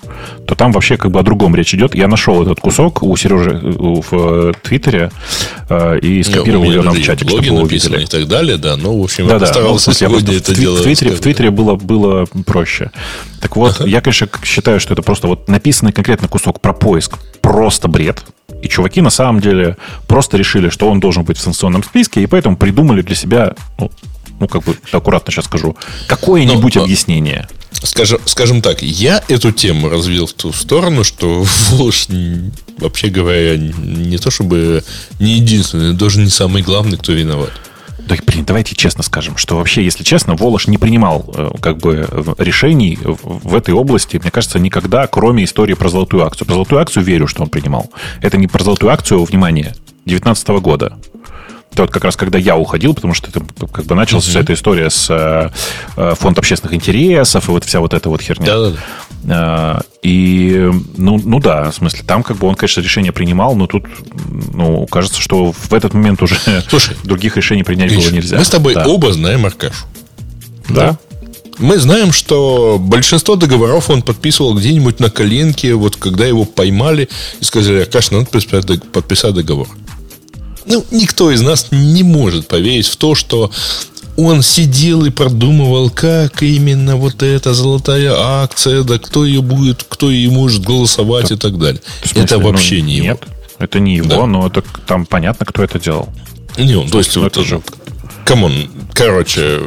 то 0.47 0.55
там 0.55 0.71
вообще 0.71 0.97
как 0.97 1.11
бы 1.11 1.19
о 1.19 1.23
другом 1.23 1.55
речь 1.55 1.73
идет. 1.73 1.93
Я 1.95 2.07
нашел 2.07 2.41
этот 2.41 2.59
кусок 2.59 3.03
у 3.03 3.15
Сережи 3.17 3.59
в 3.61 4.05
э, 4.11 4.53
Твиттере 4.63 5.11
э, 5.69 5.99
и 5.99 6.23
скопировал 6.23 6.65
ее 6.65 6.81
нам 6.81 6.93
в 6.93 6.97
блоге 6.97 7.17
чтобы 7.17 7.41
вы 7.41 7.61
увидели. 7.61 8.03
и 8.03 8.05
так 8.05 8.27
далее, 8.27 8.57
да. 8.57 8.77
Ну, 8.77 8.99
в 8.99 9.03
общем, 9.03 9.25
я 9.25 9.31
Да, 9.31 9.39
да. 9.39 9.45
постарался 9.45 9.93
сегодня 9.93 10.37
это 10.37 10.53
в, 10.53 10.57
дело 10.57 10.77
в, 10.77 10.83
Твиттере, 10.83 11.11
в. 11.11 11.19
Твиттере 11.19 11.51
было, 11.51 11.75
было 11.75 12.25
проще. 12.45 12.91
Так 13.41 13.55
вот, 13.55 13.85
я, 13.85 14.01
конечно, 14.01 14.29
считаю, 14.43 14.79
что 14.79 14.93
это 14.93 15.01
просто 15.01 15.27
вот 15.27 15.47
написанный 15.47 15.91
конкретно 15.91 16.27
кусок 16.27 16.61
про 16.61 16.73
поиск. 16.73 17.17
Просто 17.41 17.87
бред. 17.87 18.23
И 18.61 18.69
чуваки 18.69 19.01
на 19.01 19.09
самом 19.09 19.41
деле 19.41 19.77
просто 20.07 20.37
решили, 20.37 20.69
что 20.69 20.89
он 20.89 20.99
должен 20.99 21.23
быть 21.23 21.37
в 21.37 21.41
санкционном 21.41 21.83
списке, 21.83 22.21
и 22.21 22.27
поэтому 22.27 22.55
придумали 22.57 23.01
для 23.01 23.15
себя, 23.15 23.55
ну, 23.79 23.91
ну 24.39 24.47
как 24.47 24.63
бы 24.63 24.77
аккуратно 24.91 25.31
сейчас 25.31 25.45
скажу, 25.45 25.75
какое-нибудь 26.07 26.75
Ну, 26.75 26.81
а- 26.81 26.83
объяснение. 26.83 27.47
Скажем, 27.83 28.19
скажем 28.25 28.61
так, 28.61 28.83
я 28.83 29.23
эту 29.27 29.51
тему 29.51 29.89
развил 29.89 30.27
в 30.27 30.33
ту 30.33 30.53
сторону, 30.53 31.03
что 31.03 31.43
Волш, 31.71 32.07
вообще 32.77 33.07
говоря, 33.07 33.57
не 33.57 34.17
то 34.17 34.29
чтобы 34.29 34.83
не 35.19 35.37
единственный, 35.37 35.93
даже 35.93 36.19
не 36.19 36.29
самый 36.29 36.61
главный, 36.61 36.97
кто 36.97 37.13
виноват. 37.13 37.51
Да, 38.11 38.17
блин, 38.25 38.43
давайте 38.43 38.75
честно 38.75 39.03
скажем, 39.03 39.37
что 39.37 39.55
вообще, 39.55 39.83
если 39.85 40.03
честно, 40.03 40.35
Волош 40.35 40.67
не 40.67 40.77
принимал 40.77 41.23
э, 41.33 41.51
как 41.61 41.77
бы 41.77 42.05
решений 42.37 42.99
в 43.01 43.55
этой 43.55 43.73
области, 43.73 44.17
мне 44.17 44.31
кажется, 44.31 44.59
никогда, 44.59 45.07
кроме 45.07 45.45
истории 45.45 45.75
про 45.75 45.87
золотую 45.87 46.25
акцию. 46.25 46.45
Про 46.45 46.55
золотую 46.55 46.81
акцию 46.81 47.03
верю, 47.05 47.27
что 47.27 47.43
он 47.43 47.49
принимал. 47.49 47.89
Это 48.21 48.35
не 48.35 48.47
про 48.47 48.63
золотую 48.63 48.91
акцию, 48.91 49.23
внимание, 49.23 49.75
2019 50.05 50.47
года. 50.61 50.97
Это 51.71 51.83
вот 51.83 51.91
как 51.91 52.03
раз 52.03 52.17
когда 52.17 52.37
я 52.37 52.57
уходил, 52.57 52.93
потому 52.93 53.13
что 53.13 53.29
это 53.29 53.45
как 53.71 53.85
бы 53.85 53.95
началась 53.95 54.25
вся 54.25 54.41
эта 54.41 54.53
история 54.53 54.89
с 54.89 55.09
э, 55.09 55.49
э, 55.95 56.15
фонд 56.15 56.37
общественных 56.37 56.73
интересов 56.73 57.47
и 57.47 57.51
вот 57.51 57.63
вся 57.63 57.79
вот 57.79 57.93
эта 57.93 58.09
вот 58.09 58.21
херня. 58.21 58.45
Да-да-да. 58.45 58.77
А, 59.29 59.81
И, 60.01 60.69
ну, 60.97 61.21
ну 61.23 61.39
да, 61.39 61.69
в 61.71 61.75
смысле, 61.75 62.03
там 62.05 62.23
как 62.23 62.37
бы 62.37 62.47
он, 62.47 62.55
конечно, 62.55 62.81
решение 62.81 63.11
принимал, 63.11 63.55
но 63.55 63.67
тут, 63.67 63.85
ну, 64.53 64.87
кажется, 64.87 65.21
что 65.21 65.51
в 65.51 65.73
этот 65.73 65.93
момент 65.93 66.21
уже 66.23 66.37
Слушай, 66.69 66.95
других 67.03 67.37
решений 67.37 67.63
принять 67.63 67.89
было 67.91 68.01
Гриш, 68.01 68.11
нельзя. 68.11 68.37
Мы 68.37 68.45
с 68.45 68.49
тобой 68.49 68.73
Да. 68.73 68.85
оба 68.87 69.13
знаем 69.13 69.45
Аркашу. 69.45 69.85
Да. 70.69 70.97
Мы 71.59 71.77
знаем, 71.77 72.11
что 72.11 72.77
большинство 72.79 73.35
договоров 73.35 73.89
он 73.91 74.01
подписывал 74.01 74.55
где-нибудь 74.55 74.99
на 74.99 75.11
коленке, 75.11 75.75
вот 75.75 75.95
когда 75.95 76.25
его 76.25 76.45
поймали 76.45 77.07
и 77.39 77.43
сказали, 77.43 77.81
Аркаш, 77.81 78.09
надо 78.09 78.25
подписать 78.91 79.35
договор. 79.35 79.67
Ну, 80.65 80.83
никто 80.91 81.31
из 81.31 81.41
нас 81.41 81.67
не 81.71 82.03
может 82.03 82.47
поверить 82.47 82.87
в 82.87 82.95
то, 82.95 83.15
что 83.15 83.51
он 84.17 84.41
сидел 84.41 85.05
и 85.05 85.09
продумывал, 85.09 85.89
как 85.89 86.43
именно 86.43 86.95
вот 86.95 87.23
эта 87.23 87.53
золотая 87.53 88.13
акция, 88.15 88.83
да 88.83 88.97
кто 88.99 89.25
ее 89.25 89.41
будет, 89.41 89.85
кто 89.87 90.11
ее 90.11 90.29
может 90.29 90.63
голосовать 90.63 91.31
и 91.31 91.35
так 91.37 91.57
далее. 91.57 91.81
Смысле, 92.03 92.23
это 92.23 92.37
ну, 92.37 92.51
вообще 92.51 92.81
не 92.81 92.95
его. 92.95 93.05
Нет, 93.07 93.23
это 93.59 93.79
не 93.79 93.95
его, 93.95 94.09
Да. 94.09 94.25
но 94.25 94.47
это 94.47 94.63
там 94.85 95.05
понятно, 95.05 95.45
кто 95.45 95.63
это 95.63 95.79
делал. 95.79 96.09
Не 96.57 96.75
он. 96.75 96.89
То 96.89 96.97
есть, 96.97 97.15
Ну, 97.15 97.23
вот, 97.23 97.31
это 97.31 97.43
же- 97.43 97.61
come 98.25 98.41
on, 98.41 98.53
короче, 98.93 99.59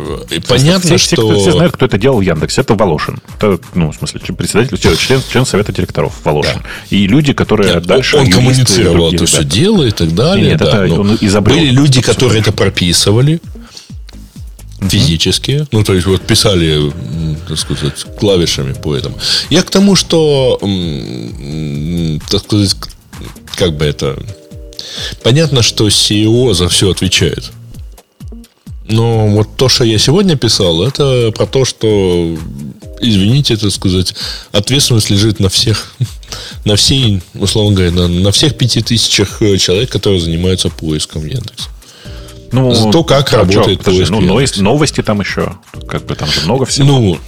понятно, 0.48 0.80
все, 0.80 0.96
все, 0.96 1.16
что... 1.16 1.28
кто- 1.28 1.40
все 1.40 1.52
знают, 1.52 1.74
кто 1.74 1.86
это 1.86 1.98
делал 1.98 2.18
в 2.18 2.22
Яндексе. 2.22 2.60
Это 2.60 2.74
Волошин. 2.74 3.18
Это, 3.36 3.58
ну, 3.74 3.90
в 3.92 3.96
смысле, 3.96 4.20
председатель, 4.20 4.78
член, 4.78 5.20
член 5.30 5.46
Совета 5.46 5.72
директоров 5.72 6.12
Волошин. 6.24 6.62
И 6.90 7.06
люди, 7.06 7.32
которые 7.32 7.74
Нет, 7.74 7.86
дальше... 7.86 8.16
он 8.16 8.30
коммуницировал 8.30 9.12
это 9.12 9.26
все 9.26 9.44
дело 9.44 9.84
и 9.84 9.90
так 9.90 10.14
далее. 10.14 10.50
Нет, 10.50 10.60
да, 10.60 10.84
это 10.86 11.00
он 11.00 11.18
изобрел 11.20 11.56
Были 11.58 11.70
люди, 11.70 12.00
которые 12.00 12.40
это 12.40 12.52
прописывали 12.52 13.40
физически. 14.88 15.66
Ну, 15.72 15.84
то 15.84 15.94
есть, 15.94 16.06
вот 16.06 16.22
писали, 16.22 16.92
так 17.48 17.58
сказать, 17.58 18.04
клавишами 18.18 18.72
по 18.72 18.94
этому. 18.94 19.18
Я 19.50 19.62
к 19.62 19.70
тому, 19.70 19.96
что, 19.96 20.58
так 22.30 22.42
сказать, 22.42 22.76
как 23.56 23.76
бы 23.76 23.84
это... 23.84 24.16
Понятно, 25.22 25.62
что 25.62 25.88
CEO 25.88 26.54
за 26.54 26.68
все 26.68 26.90
отвечает. 26.90 27.50
Но 28.86 29.28
вот 29.28 29.56
то, 29.56 29.68
что 29.68 29.84
я 29.84 29.98
сегодня 29.98 30.36
писал, 30.36 30.82
это 30.82 31.32
про 31.34 31.46
то, 31.46 31.64
что, 31.64 32.36
извините, 33.00 33.56
так 33.56 33.70
сказать, 33.70 34.14
ответственность 34.52 35.10
лежит 35.10 35.40
на 35.40 35.48
всех, 35.48 35.94
на 36.64 36.76
всей, 36.76 37.22
условно 37.34 37.74
говоря, 37.74 37.92
на, 37.92 38.08
на 38.08 38.30
всех 38.30 38.56
пяти 38.58 38.82
тысячах 38.82 39.40
э, 39.40 39.56
человек, 39.56 39.90
которые 39.90 40.20
занимаются 40.20 40.68
поиском 40.68 41.22
в 41.22 41.26
Яндексе. 41.26 41.68
Ну, 42.54 42.74
За 42.74 42.90
то, 42.90 43.04
как 43.04 43.32
а 43.32 43.38
работает 43.38 43.78
чё, 43.78 43.84
подожди, 43.84 43.98
поиск 43.98 44.10
ну, 44.10 44.18
в 44.18 44.20
но 44.20 44.26
Яндексе. 44.26 44.42
есть 44.42 44.60
новости 44.62 45.02
там 45.02 45.20
еще. 45.20 45.52
Как 45.88 46.04
бы 46.06 46.14
там 46.14 46.28
же 46.28 46.40
много 46.44 46.64
всего. 46.66 46.86
Ну, 46.86 47.18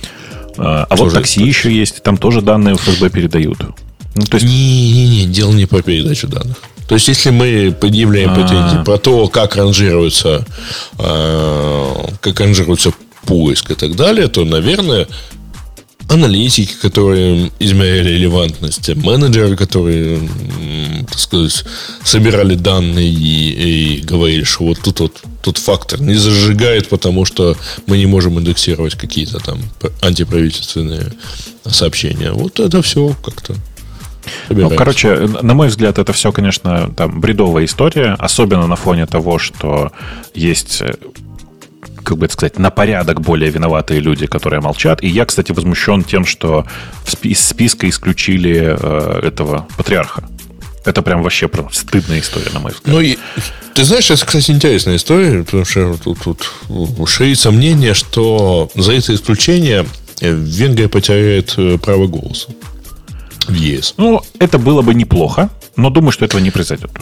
а 0.56 0.86
а 0.88 0.96
вот 0.96 1.04
тоже 1.06 1.16
такси 1.16 1.40
это- 1.40 1.48
еще 1.48 1.72
есть. 1.72 2.02
Там 2.02 2.16
тоже 2.16 2.40
данные 2.42 2.76
ФСБ 2.76 3.10
передают. 3.10 3.58
Ну, 4.14 4.22
то 4.24 4.36
есть, 4.36 4.46
не-не-не, 4.46 5.26
дело 5.26 5.52
не 5.52 5.66
по 5.66 5.82
передаче 5.82 6.26
данных. 6.26 6.56
То 6.88 6.94
есть, 6.94 7.08
если 7.08 7.30
мы 7.30 7.74
предъявляем 7.78 8.30
А. 8.30 8.34
претензии 8.34 8.84
про 8.84 8.96
то, 8.98 9.28
как 9.28 9.56
ранжируется, 9.56 10.46
э, 10.98 11.92
как 12.20 12.40
ранжируется 12.40 12.92
поиск 13.26 13.72
и 13.72 13.74
так 13.74 13.96
далее, 13.96 14.28
то, 14.28 14.44
наверное, 14.44 15.06
аналитики, 16.08 16.74
которые 16.80 17.50
измеряли 17.58 18.10
релевантность, 18.10 18.94
менеджеры, 18.94 19.56
которые, 19.56 20.20
так 21.08 21.18
сказать, 21.18 21.64
собирали 22.04 22.54
данные 22.54 23.08
и, 23.08 23.98
и 23.98 24.00
говорили, 24.02 24.44
что 24.44 24.64
вот 24.64 24.80
тут 24.82 25.00
вот 25.00 25.22
тут 25.42 25.58
фактор 25.58 26.00
не 26.00 26.14
зажигает, 26.14 26.88
потому 26.88 27.24
что 27.24 27.56
мы 27.86 27.98
не 27.98 28.06
можем 28.06 28.38
индексировать 28.38 28.96
какие-то 28.96 29.38
там 29.38 29.58
антиправительственные 30.02 31.12
сообщения. 31.64 32.32
Вот 32.32 32.58
это 32.58 32.82
все 32.82 33.14
как-то. 33.24 33.54
Ну, 34.48 34.70
короче, 34.70 35.28
на 35.42 35.54
мой 35.54 35.68
взгляд, 35.68 35.98
это 35.98 36.12
все, 36.12 36.32
конечно, 36.32 36.92
там 36.96 37.20
бредовая 37.20 37.64
история, 37.64 38.16
особенно 38.18 38.66
на 38.66 38.76
фоне 38.76 39.06
того, 39.06 39.38
что 39.38 39.92
есть 40.34 40.82
э, 40.82 40.94
как 42.06 42.18
бы 42.18 42.26
это 42.26 42.34
сказать, 42.34 42.58
на 42.58 42.70
порядок 42.70 43.20
более 43.20 43.50
виноватые 43.50 44.00
люди, 44.00 44.26
которые 44.26 44.60
молчат. 44.60 45.02
И 45.02 45.08
я, 45.08 45.26
кстати, 45.26 45.50
возмущен 45.50 46.04
тем, 46.04 46.24
что 46.24 46.64
из 47.22 47.40
списка 47.40 47.88
исключили 47.88 48.76
э, 48.78 49.20
этого 49.26 49.66
патриарха. 49.76 50.24
Это 50.84 51.02
прям 51.02 51.24
вообще 51.24 51.48
прям 51.48 51.70
стыдная 51.72 52.20
история, 52.20 52.50
на 52.54 52.60
мой 52.60 52.70
взгляд. 52.70 52.94
Ну, 52.94 53.00
и, 53.00 53.18
ты 53.74 53.82
знаешь, 53.82 54.08
это, 54.08 54.24
кстати, 54.24 54.52
интересная 54.52 54.96
история, 54.96 55.42
потому 55.42 55.64
что 55.64 55.96
тут, 55.96 56.18
тут 56.20 57.08
ширит 57.08 57.40
сомнение, 57.40 57.92
что 57.92 58.70
за 58.76 58.92
это 58.92 59.12
исключение 59.12 59.84
э, 60.20 60.30
Венгрия 60.32 60.88
потеряет 60.88 61.54
э, 61.56 61.76
право 61.76 62.06
голоса 62.06 62.50
в 63.48 63.54
ЕС. 63.54 63.94
Ну, 63.96 64.22
это 64.38 64.58
было 64.58 64.82
бы 64.82 64.94
неплохо, 64.94 65.50
но 65.74 65.90
думаю, 65.90 66.12
что 66.12 66.24
этого 66.24 66.40
не 66.40 66.52
произойдет. 66.52 66.92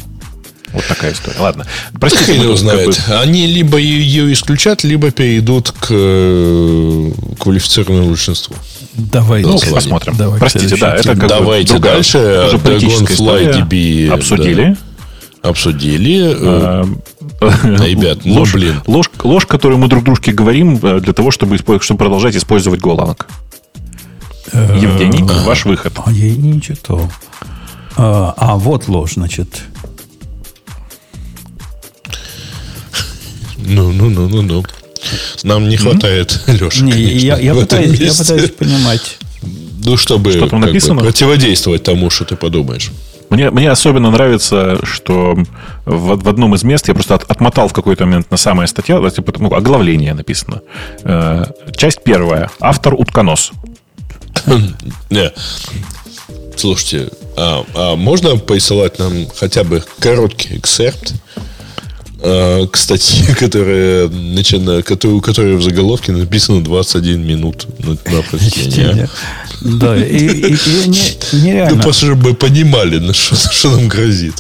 Вот 0.75 0.85
такая 0.89 1.13
история. 1.13 1.39
Ладно. 1.41 1.65
Простите, 2.01 2.25
Хрен 2.25 2.39
мы 2.39 2.45
его 2.45 2.57
тут 2.57 2.69
как 2.69 2.85
бы- 2.87 2.93
знает. 2.93 3.23
Они 3.23 3.47
либо 3.47 3.79
ее 3.79 4.33
исключат, 4.33 4.83
либо 4.85 5.11
перейдут 5.13 5.71
к 5.71 5.87
э, 5.91 7.11
квалифицированному 7.39 8.09
большинству. 8.11 8.57
Давайте. 8.95 9.49
Ну, 9.49 9.59
посмотрим. 9.73 10.17
Давай 10.17 10.37
к 10.39 10.41
Простите, 10.41 10.77
да, 10.77 10.97
это 10.97 11.11
как 11.11 11.19
бы 11.23 11.29
Давайте 11.29 11.73
другая, 11.73 11.95
дальше. 11.95 12.19
уже 12.19 12.57
Dragonfly 12.57 12.61
политическая 12.61 13.15
история. 13.15 13.51
DB, 13.53 14.09
да. 14.09 14.15
Обсудили. 14.15 14.77
Обсудили. 15.43 16.35
э, 16.37 16.85
А, 17.41 17.87
Ребят, 17.87 18.21
ну, 18.25 18.35
ложь, 18.35 18.53
блин. 18.55 18.81
Ложь, 18.87 19.11
ложь, 19.23 19.47
которую 19.47 19.79
мы 19.79 19.89
друг 19.89 20.03
дружке 20.05 20.33
говорим 20.33 20.79
э, 20.83 21.01
для 21.01 21.13
того, 21.13 21.31
чтобы, 21.31 21.59
чтобы 21.59 21.99
продолжать 21.99 22.35
использовать 22.37 22.81
Голанг. 22.81 23.27
Евгений, 24.53 25.23
ваш 25.45 25.65
выход. 25.65 25.93
А 26.05 26.11
я 26.13 26.27
и 26.27 26.37
не 26.37 26.61
читал. 26.61 27.11
А, 27.97 28.35
а, 28.37 28.57
вот 28.57 28.89
ложь, 28.89 29.15
значит. 29.15 29.63
Ну, 33.67 33.93
ну, 33.93 34.11
ну, 34.11 34.29
ну, 34.29 34.43
ну. 34.43 34.65
Нам 35.43 35.69
не 35.69 35.77
хватает, 35.77 36.41
Леша, 36.47 36.85
Не, 36.85 36.93
я, 37.03 37.39
я 37.39 37.55
в 37.55 37.59
этом 37.59 37.79
пытаюсь, 37.83 38.01
я 38.01 38.13
пытаюсь 38.13 38.51
понимать. 38.51 39.19
Ну, 39.85 39.97
чтобы 39.99 40.31
Что 40.31 40.41
там 40.41 40.49
как 40.49 40.61
бы, 40.61 40.67
написано? 40.67 41.01
противодействовать 41.03 41.83
тому, 41.83 42.09
что 42.11 42.25
ты 42.25 42.37
подумаешь. 42.37 42.91
Мне, 43.29 43.51
мне 43.51 43.71
особенно 43.71 44.11
нравится, 44.11 44.79
что 44.85 45.37
в, 45.85 46.17
в 46.23 46.29
одном 46.29 46.55
из 46.55 46.63
мест 46.63 46.89
я 46.89 46.95
просто 46.95 47.17
от- 47.17 47.31
отмотал 47.31 47.69
в 47.69 47.73
какой-то 47.73 48.07
момент 48.07 48.31
на 48.31 48.37
самая 48.37 48.67
статья, 48.67 49.01
да, 49.01 49.11
типа, 49.11 49.33
ну, 49.39 49.53
оглавление 49.53 50.15
написано. 50.15 50.61
Э, 51.03 51.45
часть 51.77 52.03
первая. 52.05 52.51
Автор 52.61 52.95
утконос. 52.95 53.53
Не. 55.11 55.33
Слушайте, 56.57 57.09
а, 57.37 57.65
а 57.75 57.97
можно 57.97 58.37
присылать 58.37 58.99
нам 58.99 59.27
хотя 59.37 59.65
бы 59.65 59.83
короткий 59.99 60.57
эксерпт 60.59 61.15
к 62.67 62.77
статье, 62.77 63.35
которая, 63.39 64.09
начина, 64.09 64.83
которая, 64.83 65.19
у 65.19 65.21
которой 65.21 65.57
в 65.57 65.63
заголовке 65.63 66.13
написано 66.13 66.63
21 66.65 67.21
минут 67.27 67.67
на, 67.79 67.97
прочтение? 68.23 69.09
Да, 69.61 69.97
и, 69.97 70.27
и- 70.27 70.55
и 70.55 70.89
не- 70.89 71.17
Ну, 71.33 71.39
нереально. 71.39 71.83
просто 71.83 72.07
чтобы 72.07 72.31
мы 72.31 72.35
понимали, 72.35 72.99
на 72.99 73.13
что, 73.13 73.37
что 73.37 73.71
нам 73.71 73.89
грозит. 73.89 74.35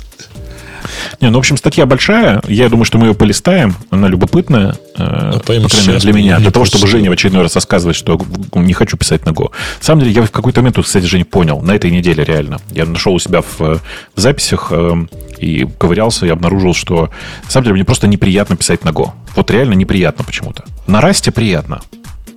Не, 1.20 1.28
ну, 1.30 1.36
в 1.36 1.38
общем, 1.38 1.56
статья 1.56 1.86
большая. 1.86 2.42
Я 2.48 2.68
думаю, 2.68 2.84
что 2.84 2.98
мы 2.98 3.06
ее 3.08 3.14
полистаем. 3.14 3.74
Она 3.90 4.08
любопытная. 4.08 4.76
э, 4.96 5.30
Ну, 5.34 5.38
по 5.40 5.44
крайней 5.46 5.64
мере, 5.86 5.98
для 5.98 6.12
меня. 6.12 6.38
Для 6.38 6.50
того, 6.50 6.64
чтобы. 6.64 6.86
Женя 6.86 7.10
в 7.10 7.12
очередной 7.12 7.42
раз 7.42 7.54
рассказывать, 7.54 7.96
что 7.96 8.20
не 8.54 8.72
хочу 8.72 8.96
писать 8.96 9.24
на 9.26 9.30
Go. 9.30 9.50
На 9.78 9.84
самом 9.84 10.00
деле, 10.02 10.12
я 10.12 10.22
в 10.22 10.30
какой-то 10.30 10.60
момент, 10.60 10.78
кстати, 10.82 11.04
Женя, 11.04 11.24
понял. 11.24 11.60
На 11.60 11.72
этой 11.72 11.90
неделе 11.90 12.24
реально. 12.24 12.58
Я 12.70 12.84
нашел 12.86 13.14
у 13.14 13.18
себя 13.18 13.40
в, 13.42 13.60
э, 13.60 13.78
в 14.14 14.20
записях 14.20 14.68
э, 14.70 15.06
и 15.38 15.66
ковырялся, 15.78 16.26
и 16.26 16.28
обнаружил, 16.28 16.74
что 16.74 17.10
на 17.44 17.50
самом 17.50 17.64
деле 17.64 17.74
мне 17.74 17.84
просто 17.84 18.06
неприятно 18.06 18.56
писать 18.56 18.84
на 18.84 18.90
Go. 18.90 19.10
Вот 19.36 19.50
реально 19.50 19.74
неприятно 19.74 20.24
почему-то. 20.24 20.64
На 20.86 21.00
Расте 21.00 21.30
приятно. 21.30 21.80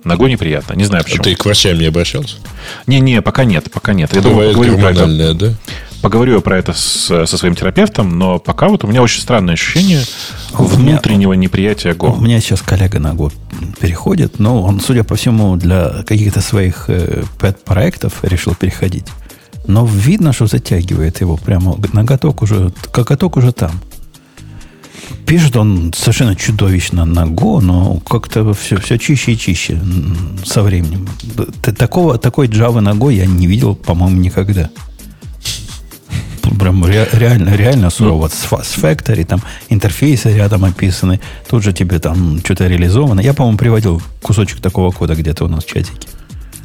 На 0.04 0.12
Go 0.14 0.28
неприятно. 0.30 0.74
Не 0.74 0.84
знаю 0.84 1.02
А 1.02 1.04
почему. 1.04 1.24
ты 1.24 1.34
к 1.34 1.44
врачам 1.44 1.78
не 1.78 1.86
обращался? 1.86 2.36
Не-не, 2.86 3.20
пока 3.20 3.44
нет, 3.44 3.70
пока 3.70 3.92
нет. 3.92 4.14
Я 4.14 4.20
думаю, 4.22 4.52
Бывает 4.52 4.56
про 4.56 4.64
это 4.64 4.94
гормональная, 4.94 5.34
да? 5.34 5.54
Поговорю 6.02 6.34
я 6.34 6.40
про 6.40 6.56
это 6.58 6.72
с- 6.74 7.26
со 7.26 7.36
своим 7.36 7.54
терапевтом, 7.56 8.18
но 8.18 8.38
пока 8.38 8.68
вот 8.68 8.84
у 8.84 8.86
меня 8.86 9.02
очень 9.02 9.20
странное 9.20 9.54
ощущение 9.54 10.02
У 10.56 10.62
меня- 10.62 10.92
внутреннего 10.92 11.32
неприятия 11.32 11.92
У 11.92 11.96
Go. 11.96 12.22
меня 12.22 12.40
сейчас 12.40 12.62
коллега 12.62 13.00
на 13.00 13.14
год 13.14 13.34
переходит, 13.80 14.38
но 14.38 14.62
он, 14.62 14.80
судя 14.80 15.02
по 15.02 15.16
всему, 15.16 15.56
для 15.56 16.04
каких-то 16.06 16.40
своих 16.40 16.84
э, 16.88 17.24
пэт-проектов 17.40 18.22
решил 18.22 18.54
переходить. 18.54 19.06
Но 19.66 19.84
видно, 19.86 20.32
что 20.32 20.46
затягивает 20.46 21.20
его 21.20 21.36
прямо 21.36 21.76
ноготок 21.92 22.42
уже, 22.42 22.72
коготок 22.92 23.36
уже 23.36 23.52
там. 23.52 23.72
Пишет 25.26 25.56
он 25.56 25.92
совершенно 25.94 26.36
чудовищно 26.36 27.04
на 27.06 27.24
Go, 27.24 27.60
но 27.60 27.96
как-то 28.08 28.54
все, 28.54 28.76
все 28.78 28.98
чище 28.98 29.32
и 29.32 29.36
чище 29.38 29.78
со 30.44 30.62
временем. 30.62 31.06
Такого, 31.76 32.18
такой 32.18 32.46
Java 32.46 32.80
на 32.80 32.90
Go 32.90 33.12
я 33.12 33.26
не 33.26 33.46
видел, 33.48 33.74
по-моему, 33.74 34.20
никогда. 34.20 34.70
Прям 36.58 36.84
ре- 36.84 37.08
реально, 37.12 37.54
реально 37.56 37.90
сурово. 37.90 38.28
С, 38.28 38.42
фа- 38.44 38.62
с 38.62 38.76
Factory, 38.76 39.24
там 39.24 39.40
интерфейсы 39.70 40.32
рядом 40.36 40.64
описаны. 40.64 41.20
Тут 41.48 41.62
же 41.62 41.72
тебе 41.72 41.98
там 41.98 42.40
что-то 42.44 42.66
реализовано. 42.68 43.20
Я, 43.20 43.34
по-моему, 43.34 43.58
приводил 43.58 44.02
кусочек 44.22 44.60
такого 44.60 44.90
кода 44.90 45.14
где-то 45.14 45.44
у 45.44 45.48
нас 45.48 45.64
в 45.64 45.68
чатике. 45.68 46.08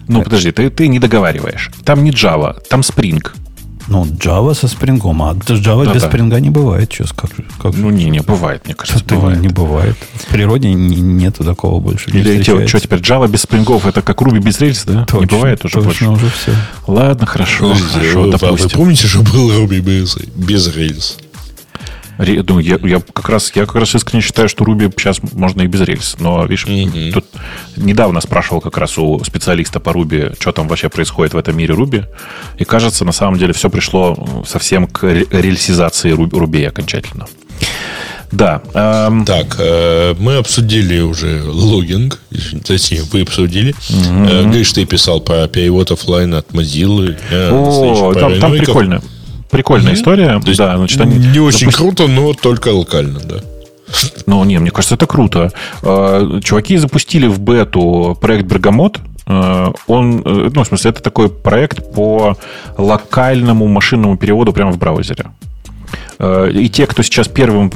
Ну, 0.08 0.22
подожди, 0.24 0.52
ты, 0.52 0.70
ты 0.70 0.88
не 0.88 1.00
договариваешь. 1.00 1.72
Там 1.86 2.04
не 2.04 2.12
Java, 2.12 2.56
там 2.70 2.82
Spring. 2.82 3.26
Ну, 3.88 4.06
Java 4.06 4.54
со 4.56 4.68
спрингом. 4.68 5.22
А 5.24 5.34
Java 5.34 5.82
без 5.86 6.02
Да-да. 6.02 6.08
спринга 6.08 6.40
не 6.40 6.50
бывает. 6.50 6.92
Что 6.94 7.08
скажешь? 7.08 7.36
Как 7.62 7.74
же? 7.74 7.80
Ну, 7.82 7.90
не, 7.90 8.06
не, 8.06 8.20
бывает, 8.22 8.64
мне 8.66 8.76
кажется, 8.76 9.00
Что-то 9.00 9.16
бывает. 9.16 9.40
не 9.42 9.50
бывает. 9.50 9.98
В 10.16 10.26
природе 10.28 10.74
не- 10.74 11.02
нету 11.02 11.44
такого 11.44 11.80
больше. 11.80 12.12
не 12.12 12.20
Или 12.20 12.42
что, 12.42 12.54
встречается. 12.58 12.80
теперь 12.80 13.00
Java 13.00 13.28
без 13.28 13.42
спрингов, 13.42 13.86
это 13.86 14.02
как 14.02 14.22
Ruby 14.22 14.40
без 14.40 14.60
рельс, 14.62 14.84
да? 14.86 15.06
Точно, 15.06 15.20
не 15.20 15.26
бывает 15.26 15.66
уже 15.66 15.74
точно 15.82 16.08
больше. 16.12 16.26
уже 16.26 16.30
все. 16.34 16.52
Ладно, 16.88 17.26
хорошо, 17.26 17.64
Подождите, 17.70 17.94
хорошо, 17.94 18.20
вы, 18.22 18.28
а 18.30 18.32
вы 18.32 18.38
допустим. 18.40 18.70
помните, 18.78 19.08
что 19.08 19.22
был 19.22 19.52
Ruby 19.52 19.80
без, 19.82 20.18
без 20.36 20.76
рельс? 20.76 21.18
Ну, 22.18 22.60
я, 22.60 22.78
я 22.84 23.02
как 23.14 23.30
раз, 23.30 23.52
я 23.56 23.66
как 23.66 23.76
раз 23.76 23.96
искренне 23.96 24.22
считаю, 24.22 24.48
что 24.48 24.64
Ruby 24.64 24.92
сейчас 24.98 25.20
можно 25.34 25.62
и 25.64 25.68
без 25.68 25.82
рельс. 25.82 26.16
Но, 26.20 26.44
видишь, 26.46 26.68
Мгм. 26.68 27.12
тут 27.12 27.26
недавно 27.76 28.22
спрашивал 28.22 28.62
как 28.62 28.78
раз 28.78 28.98
у 28.98 29.24
специалиста 29.24 29.80
по 29.80 29.90
Ruby, 29.90 30.36
что 30.40 30.52
там 30.52 30.68
вообще 30.68 30.90
происходит 30.90 31.34
в 31.34 31.38
этом 31.38 31.58
мире 31.58 31.74
Ruby. 31.74 32.06
И 32.60 32.66
кажется, 32.66 33.04
на 33.06 33.12
самом 33.14 33.40
деле 33.40 33.54
все 33.54 33.70
пришло 33.70 34.44
совсем 34.48 34.86
к 34.88 35.04
ре- 35.04 35.26
рельсизации 35.32 36.14
Ruby 36.14 36.66
окончательно. 36.68 37.26
Да. 38.32 38.62
эм, 38.74 39.26
Так, 39.26 39.58
э, 39.60 40.16
мы 40.20 40.38
обсудили 40.38 41.00
уже 41.02 41.44
logging, 41.46 42.20
точнее, 42.66 43.04
вы 43.12 43.22
обсудили. 43.22 43.76
Э, 43.92 44.50
Гриш, 44.50 44.74
ты 44.74 44.86
писал 44.86 45.22
про 45.22 45.48
перевод 45.48 45.92
оффлайн 45.92 46.34
от 46.34 46.50
Mozilla. 46.52 47.16
Я 47.32 47.52
О, 47.52 48.14
там, 48.16 48.40
там 48.40 48.52
прикольно. 48.54 49.02
Прикольная 49.54 49.94
история. 49.94 50.40
То 50.40 50.48
есть 50.48 50.58
да, 50.60 50.76
значит, 50.78 51.00
они 51.00 51.18
не 51.18 51.40
очень 51.40 51.68
запусти- 51.70 51.78
круто, 51.78 52.08
но 52.08 52.34
только 52.34 52.70
локально, 52.70 53.20
да. 53.20 53.36
Ну, 54.26 54.44
не, 54.44 54.58
мне 54.60 54.72
кажется, 54.72 54.96
это 54.96 55.06
круто. 55.08 55.52
Э, 55.84 56.40
Чуваки 56.44 56.78
запустили 56.78 57.28
в 57.28 57.40
бету 57.40 58.18
проект 58.20 58.46
Bergamot. 58.46 59.00
Э, 59.28 59.72
Он, 59.88 60.22
э, 60.26 60.50
ну, 60.54 60.64
в 60.64 60.68
смысле, 60.68 60.92
это 60.92 61.02
такой 61.04 61.30
проект 61.30 61.94
по 61.94 62.36
локальному 62.78 63.68
машинному 63.68 64.18
переводу 64.18 64.52
прямо 64.52 64.72
в 64.72 64.78
браузере. 64.80 65.26
Э, 66.18 66.50
И 66.52 66.70
те, 66.70 66.88
кто 66.88 67.04
сейчас 67.04 67.28
первым 67.28 67.72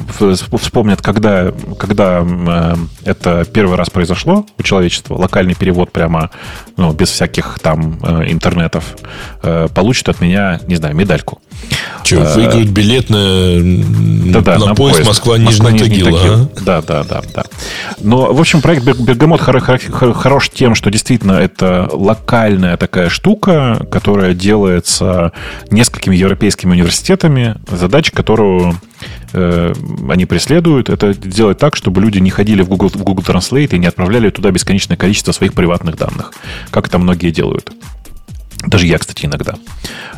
вспомнят, 0.60 1.00
когда, 1.02 1.52
когда 1.78 2.24
э, 2.26 2.74
это 3.04 3.44
первый 3.44 3.76
раз 3.76 3.88
произошло 3.90 4.44
у 4.58 4.62
человечества, 4.62 5.14
локальный 5.14 5.54
перевод 5.54 5.92
прямо 5.92 6.30
ну, 6.76 6.92
без 6.92 7.10
всяких 7.10 7.58
там 7.62 7.98
э, 8.02 8.24
интернетов, 8.32 8.96
получат 9.74 10.08
от 10.08 10.20
меня, 10.20 10.60
не 10.66 10.76
знаю, 10.76 10.96
медальку. 10.96 11.40
Че, 12.04 12.20
выиграют 12.20 12.70
билет 12.70 13.10
на, 13.10 13.58
Да-да, 14.32 14.58
на, 14.58 14.74
поезд 14.74 15.04
Москва-Нижний 15.06 15.78
Тагил. 15.78 16.16
ага. 16.16 16.48
Да, 16.64 16.80
да, 16.80 17.04
да, 17.04 17.22
да. 17.34 17.44
Но, 18.00 18.32
в 18.32 18.40
общем, 18.40 18.62
проект 18.62 18.82
Бер- 18.84 18.96
Бергамот 18.98 19.40
хоро- 19.40 19.60
хоро- 19.60 20.14
хорош 20.14 20.48
тем, 20.48 20.74
что 20.74 20.90
действительно 20.90 21.32
это 21.32 21.88
локальная 21.92 22.76
такая 22.78 23.10
штука, 23.10 23.86
которая 23.90 24.32
делается 24.32 25.32
несколькими 25.70 26.16
европейскими 26.16 26.72
университетами. 26.72 27.56
Задача, 27.70 28.12
которую 28.12 28.80
э, 29.32 29.72
они 30.08 30.24
преследуют, 30.24 30.88
это 30.88 31.12
сделать 31.12 31.58
так, 31.58 31.76
чтобы 31.76 32.00
люди 32.00 32.18
не 32.18 32.30
ходили 32.30 32.62
в 32.62 32.68
Google, 32.68 32.88
в 32.88 33.02
Google 33.02 33.22
Translate 33.22 33.74
и 33.74 33.78
не 33.78 33.86
отправляли 33.86 34.30
туда 34.30 34.50
бесконечное 34.50 34.96
количество 34.96 35.32
своих 35.32 35.52
приватных 35.52 35.96
данных, 35.96 36.32
как 36.70 36.88
это 36.88 36.98
многие 36.98 37.30
делают. 37.30 37.70
Даже 38.66 38.86
я, 38.86 38.98
кстати, 38.98 39.26
иногда. 39.26 39.54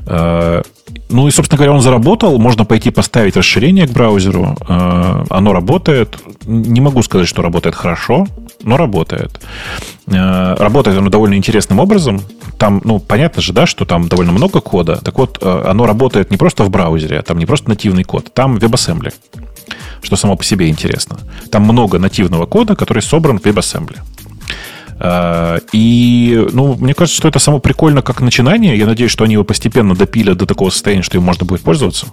Э, 0.07 0.63
Ну 1.11 1.29
и, 1.29 1.31
собственно 1.31 1.57
говоря, 1.59 1.73
он 1.73 1.81
заработал. 1.83 2.39
Можно 2.39 2.65
пойти 2.65 2.91
поставить 2.91 3.37
расширение 3.37 3.87
к 3.87 3.91
браузеру. 3.91 4.57
Э, 4.69 5.25
Оно 5.31 5.53
работает. 5.53 6.19
Не 6.47 6.81
могу 6.81 7.03
сказать, 7.03 7.29
что 7.29 7.43
работает 7.43 7.75
хорошо, 7.75 8.27
но 8.63 8.77
работает. 8.77 9.41
Э, 10.07 10.55
Работает 10.59 10.99
оно 10.99 11.11
довольно 11.11 11.35
интересным 11.35 11.81
образом. 11.81 12.23
Там, 12.59 12.81
ну, 12.85 12.99
понятно 12.99 13.43
же, 13.43 13.53
да, 13.53 13.67
что 13.67 13.85
там 13.85 14.09
довольно 14.09 14.33
много 14.33 14.61
кода. 14.61 14.97
Так 14.97 15.19
вот, 15.19 15.43
оно 15.43 15.87
работает 15.87 16.31
не 16.31 16.37
просто 16.37 16.65
в 16.65 16.71
браузере, 16.71 17.19
а 17.19 17.23
там 17.23 17.39
не 17.39 17.47
просто 17.47 17.69
нативный 17.69 18.05
код, 18.05 18.33
там 18.35 18.57
WebAssembly, 18.57 19.13
что 20.03 20.17
само 20.17 20.37
по 20.37 20.45
себе 20.45 20.69
интересно. 20.69 21.19
Там 21.51 21.63
много 21.63 21.99
нативного 21.99 22.47
кода, 22.47 22.75
который 22.77 23.03
собран 23.03 23.39
в 23.39 23.43
WebAssembly. 23.47 23.97
Э, 25.01 25.59
И, 25.73 26.47
ну, 26.53 26.77
мне 26.77 26.95
кажется, 26.95 27.17
что 27.17 27.29
это 27.29 27.39
само 27.39 27.59
прикольно 27.59 28.03
как 28.03 28.21
начинание. 28.21 28.77
Я 28.77 28.87
надеюсь, 28.87 29.11
что 29.11 29.25
они 29.25 29.35
его 29.35 29.45
постепенно 29.45 29.95
допилят 29.95 30.37
до 30.39 30.47
такого 30.47 30.71
состояния, 30.71 31.03
что 31.03 31.17
им 31.17 31.25
можно 31.25 31.47
будет 31.47 31.63
пользоваться. 31.63 32.07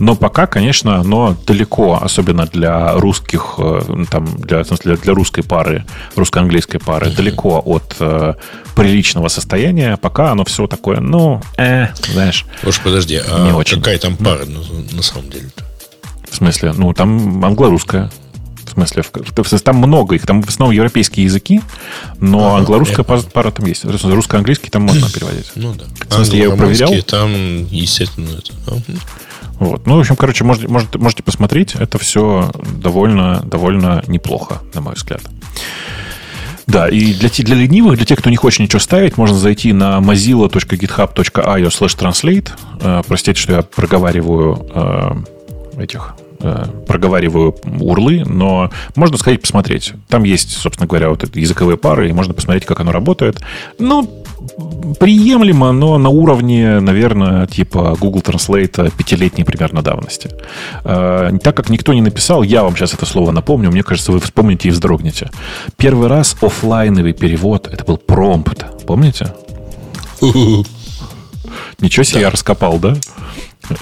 Но 0.00 0.16
пока, 0.16 0.46
конечно, 0.46 0.96
оно 0.96 1.36
далеко, 1.46 1.98
особенно 2.02 2.46
для 2.46 2.94
русских, 2.94 3.56
э, 3.58 3.82
ну, 3.86 4.06
там, 4.06 4.24
для, 4.38 4.64
в 4.64 4.66
смысле, 4.66 4.96
для 4.96 5.12
русской 5.12 5.42
пары, 5.42 5.84
русско-английской 6.16 6.78
пары, 6.78 7.10
далеко 7.10 7.62
от 7.64 7.96
э, 8.00 8.34
приличного 8.74 9.28
состояния. 9.28 9.98
Пока 9.98 10.32
оно 10.32 10.44
все 10.46 10.66
такое, 10.66 11.00
ну, 11.00 11.42
э, 11.58 11.88
знаешь, 12.12 12.46
Уж 12.64 12.80
подожди, 12.80 13.20
а 13.30 13.44
Не 13.44 13.52
очень. 13.52 13.78
какая 13.78 13.98
там 13.98 14.16
пара 14.16 14.46
на, 14.46 14.60
на 14.96 15.02
самом 15.02 15.28
деле-то? 15.30 15.64
в 16.30 16.36
смысле, 16.36 16.72
ну, 16.76 16.92
там 16.94 17.44
англо-русская. 17.44 18.10
В 18.70 18.74
смысле, 18.74 19.02
в- 19.02 19.60
там 19.62 19.76
много 19.76 20.14
их, 20.14 20.26
там 20.26 20.42
в 20.42 20.48
основном 20.48 20.74
европейские 20.74 21.24
языки, 21.24 21.60
но 22.20 22.48
Ага, 22.48 22.58
англо-русская 22.58 23.02
пара, 23.02 23.20
пара 23.22 23.50
там 23.50 23.66
есть. 23.66 23.84
Русско-английский 23.84 24.70
там 24.70 24.82
можно 24.82 25.10
переводить. 25.10 25.50
Ну 25.56 25.74
да. 25.74 25.84
В 26.08 26.14
смысле, 26.14 26.38
я 26.38 26.44
его 26.44 26.56
проверял? 26.56 26.92
Там, 27.02 27.32
естественно, 27.70 28.28
это. 28.38 28.52
Вот. 29.58 29.86
Ну, 29.86 29.96
в 29.96 30.00
общем, 30.00 30.16
короче, 30.16 30.44
можете, 30.44 30.68
можете, 30.68 30.98
можете 30.98 31.22
посмотреть. 31.22 31.74
Это 31.74 31.98
все 31.98 32.50
довольно, 32.78 33.40
довольно 33.44 34.02
неплохо, 34.06 34.62
на 34.72 34.80
мой 34.80 34.94
взгляд. 34.94 35.20
Да, 36.66 36.88
и 36.88 37.12
для, 37.14 37.28
для 37.28 37.56
ленивых, 37.56 37.96
для 37.96 38.06
тех, 38.06 38.20
кто 38.20 38.30
не 38.30 38.36
хочет 38.36 38.60
ничего 38.60 38.78
ставить, 38.78 39.16
можно 39.16 39.36
зайти 39.36 39.72
на 39.72 39.98
mozilla.github.io 39.98 41.68
slash 41.68 41.98
translate. 41.98 42.50
Э, 42.80 43.02
Простите, 43.06 43.40
что 43.40 43.52
я 43.54 43.62
проговариваю 43.62 44.66
э, 45.76 45.82
этих 45.82 46.14
проговариваю 46.86 47.54
урлы, 47.80 48.24
но 48.26 48.70
можно 48.96 49.18
сходить 49.18 49.42
посмотреть. 49.42 49.92
Там 50.08 50.24
есть, 50.24 50.52
собственно 50.52 50.86
говоря, 50.86 51.10
вот 51.10 51.24
эти 51.24 51.38
языковые 51.38 51.76
пары, 51.76 52.08
и 52.08 52.12
можно 52.12 52.34
посмотреть, 52.34 52.64
как 52.64 52.80
оно 52.80 52.92
работает. 52.92 53.40
Ну, 53.78 54.08
приемлемо, 54.98 55.72
но 55.72 55.98
на 55.98 56.08
уровне, 56.08 56.80
наверное, 56.80 57.46
типа 57.46 57.96
Google 58.00 58.20
Translate 58.20 58.92
пятилетней 58.96 59.44
примерно 59.44 59.82
давности. 59.82 60.30
Э, 60.84 61.30
так 61.42 61.56
как 61.56 61.68
никто 61.68 61.92
не 61.92 62.02
написал, 62.02 62.42
я 62.42 62.62
вам 62.62 62.76
сейчас 62.76 62.94
это 62.94 63.06
слово 63.06 63.30
напомню, 63.32 63.70
мне 63.70 63.82
кажется, 63.82 64.12
вы 64.12 64.20
вспомните 64.20 64.68
и 64.68 64.70
вздрогнете. 64.70 65.30
Первый 65.76 66.08
раз 66.08 66.36
офлайновый 66.40 67.12
перевод, 67.12 67.66
это 67.66 67.84
был 67.84 67.98
промпт, 67.98 68.64
помните? 68.86 69.32
Ничего 71.80 72.04
себе, 72.04 72.20
я 72.22 72.30
раскопал, 72.30 72.78
да? 72.78 72.96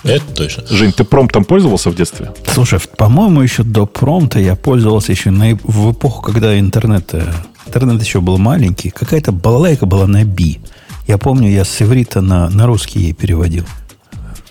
Это 0.05 0.25
точно. 0.35 0.65
Жень, 0.69 0.93
ты 0.93 1.05
промптом 1.05 1.45
пользовался 1.45 1.91
в 1.91 1.95
детстве? 1.95 2.33
Слушай, 2.53 2.81
по-моему, 2.97 3.41
еще 3.43 3.63
до 3.63 3.87
промпта 3.87 4.39
я 4.41 4.55
пользовался 4.57 5.13
еще 5.13 5.31
на, 5.31 5.59
в 5.63 5.93
эпоху, 5.93 6.23
когда 6.23 6.59
интернет, 6.59 7.09
э, 7.15 7.25
интернет 7.67 8.03
еще 8.03 8.21
был 8.21 8.39
маленький. 8.39 8.91
Какая-то 8.91 9.33
балалайка 9.33 9.87
была 9.87 10.07
на 10.07 10.25
Би. 10.25 10.61
Я 11.07 11.19
помню, 11.19 11.51
я 11.51 11.65
с 11.65 11.81
иврита 11.83 12.21
на, 12.21 12.49
на 12.51 12.67
русский 12.67 13.01
ей 13.01 13.13
переводил. 13.13 13.65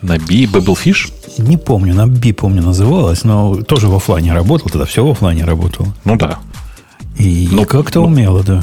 На 0.02 0.18
Би 0.18 0.46
Babelfish? 0.46 1.12
Не 1.40 1.58
помню, 1.58 1.94
на 1.94 2.08
Би, 2.08 2.32
помню, 2.34 2.62
называлась, 2.64 3.24
но 3.24 3.56
тоже 3.64 3.88
в 3.88 3.96
офлайне 3.96 4.34
работал, 4.34 4.70
тогда 4.70 4.86
все 4.86 5.06
в 5.06 5.10
офлайне 5.12 5.44
работало. 5.46 5.88
Ну 6.04 6.16
да. 6.18 6.40
И 7.18 7.48
Но- 7.52 7.66
как-то 7.66 8.00
но- 8.02 8.06
умело, 8.08 8.44
да. 8.44 8.62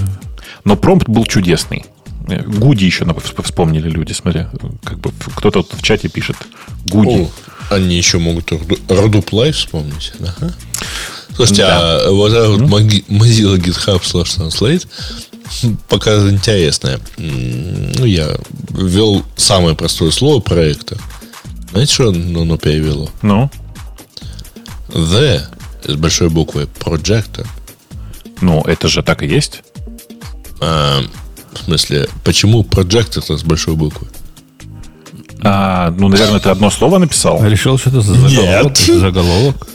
Но 0.65 0.77
промпт 0.77 1.09
был 1.09 1.25
чудесный. 1.25 1.85
Э, 2.29 2.43
Гуди 2.43 2.85
еще 2.85 3.05
вспомнили 3.43 3.89
люди, 3.89 4.13
смотри. 4.13 4.47
Как 4.85 4.99
бы 4.99 5.13
кто-то 5.37 5.63
в 5.63 5.83
чате 5.83 6.09
пишет. 6.09 6.37
Гуди. 6.87 7.29
О, 7.71 7.75
они 7.75 7.97
еще 7.97 8.19
могут 8.19 8.51
Live 9.31 9.53
вспомнить. 9.53 10.13
Ага. 10.21 10.53
Слушайте, 11.35 11.63
Да. 11.63 12.01
а 12.07 12.11
вот 12.11 12.33
это 12.33 12.49
вот 12.51 12.61
Mogi- 12.63 13.05
Mozilla 13.09 13.57
GitHub 13.59 14.01
slash 14.03 14.39
Translate 14.39 14.87
показывает 15.89 16.35
интересное. 16.35 17.01
М, 17.19 17.93
Ну, 17.93 18.05
я 18.05 18.37
ввел 18.71 19.25
самое 19.37 19.75
простое 19.77 20.11
слово 20.13 20.41
проекта. 20.41 20.97
Знаете, 21.73 21.93
что 21.93 22.09
оно 22.11 22.57
перевело? 22.57 23.11
Ну, 23.23 23.51
The 24.89 25.43
с 25.87 25.95
большой 25.97 26.29
буквы 26.31 26.69
Projector. 26.79 27.47
ну, 28.41 28.63
это 28.63 28.89
же 28.89 29.03
так 29.03 29.23
и 29.23 29.27
есть. 29.27 29.63
А, 30.61 31.03
в 31.59 31.65
смысле, 31.65 32.09
почему 32.25 32.63
Projector 32.63 33.37
с 33.37 33.43
большой 33.43 33.77
буквы? 33.77 34.09
А, 35.41 35.91
ну, 35.99 36.09
наверное, 36.09 36.41
ты 36.41 36.49
одно 36.49 36.71
слово 36.71 36.99
написал. 36.99 37.45
Решил, 37.45 37.79
что 37.79 37.91
это 37.91 38.01
за 38.01 38.15
заголовок. 38.15 38.79
Нет. 38.89 39.01
заголовок. 39.01 39.69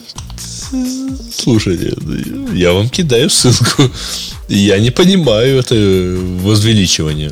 Слушайте, 1.35 1.95
я 2.53 2.73
вам 2.73 2.89
кидаю 2.89 3.29
ссылку. 3.29 3.83
Я 4.47 4.79
не 4.79 4.89
понимаю 4.89 5.59
это 5.59 5.75
возвеличивание. 6.43 7.31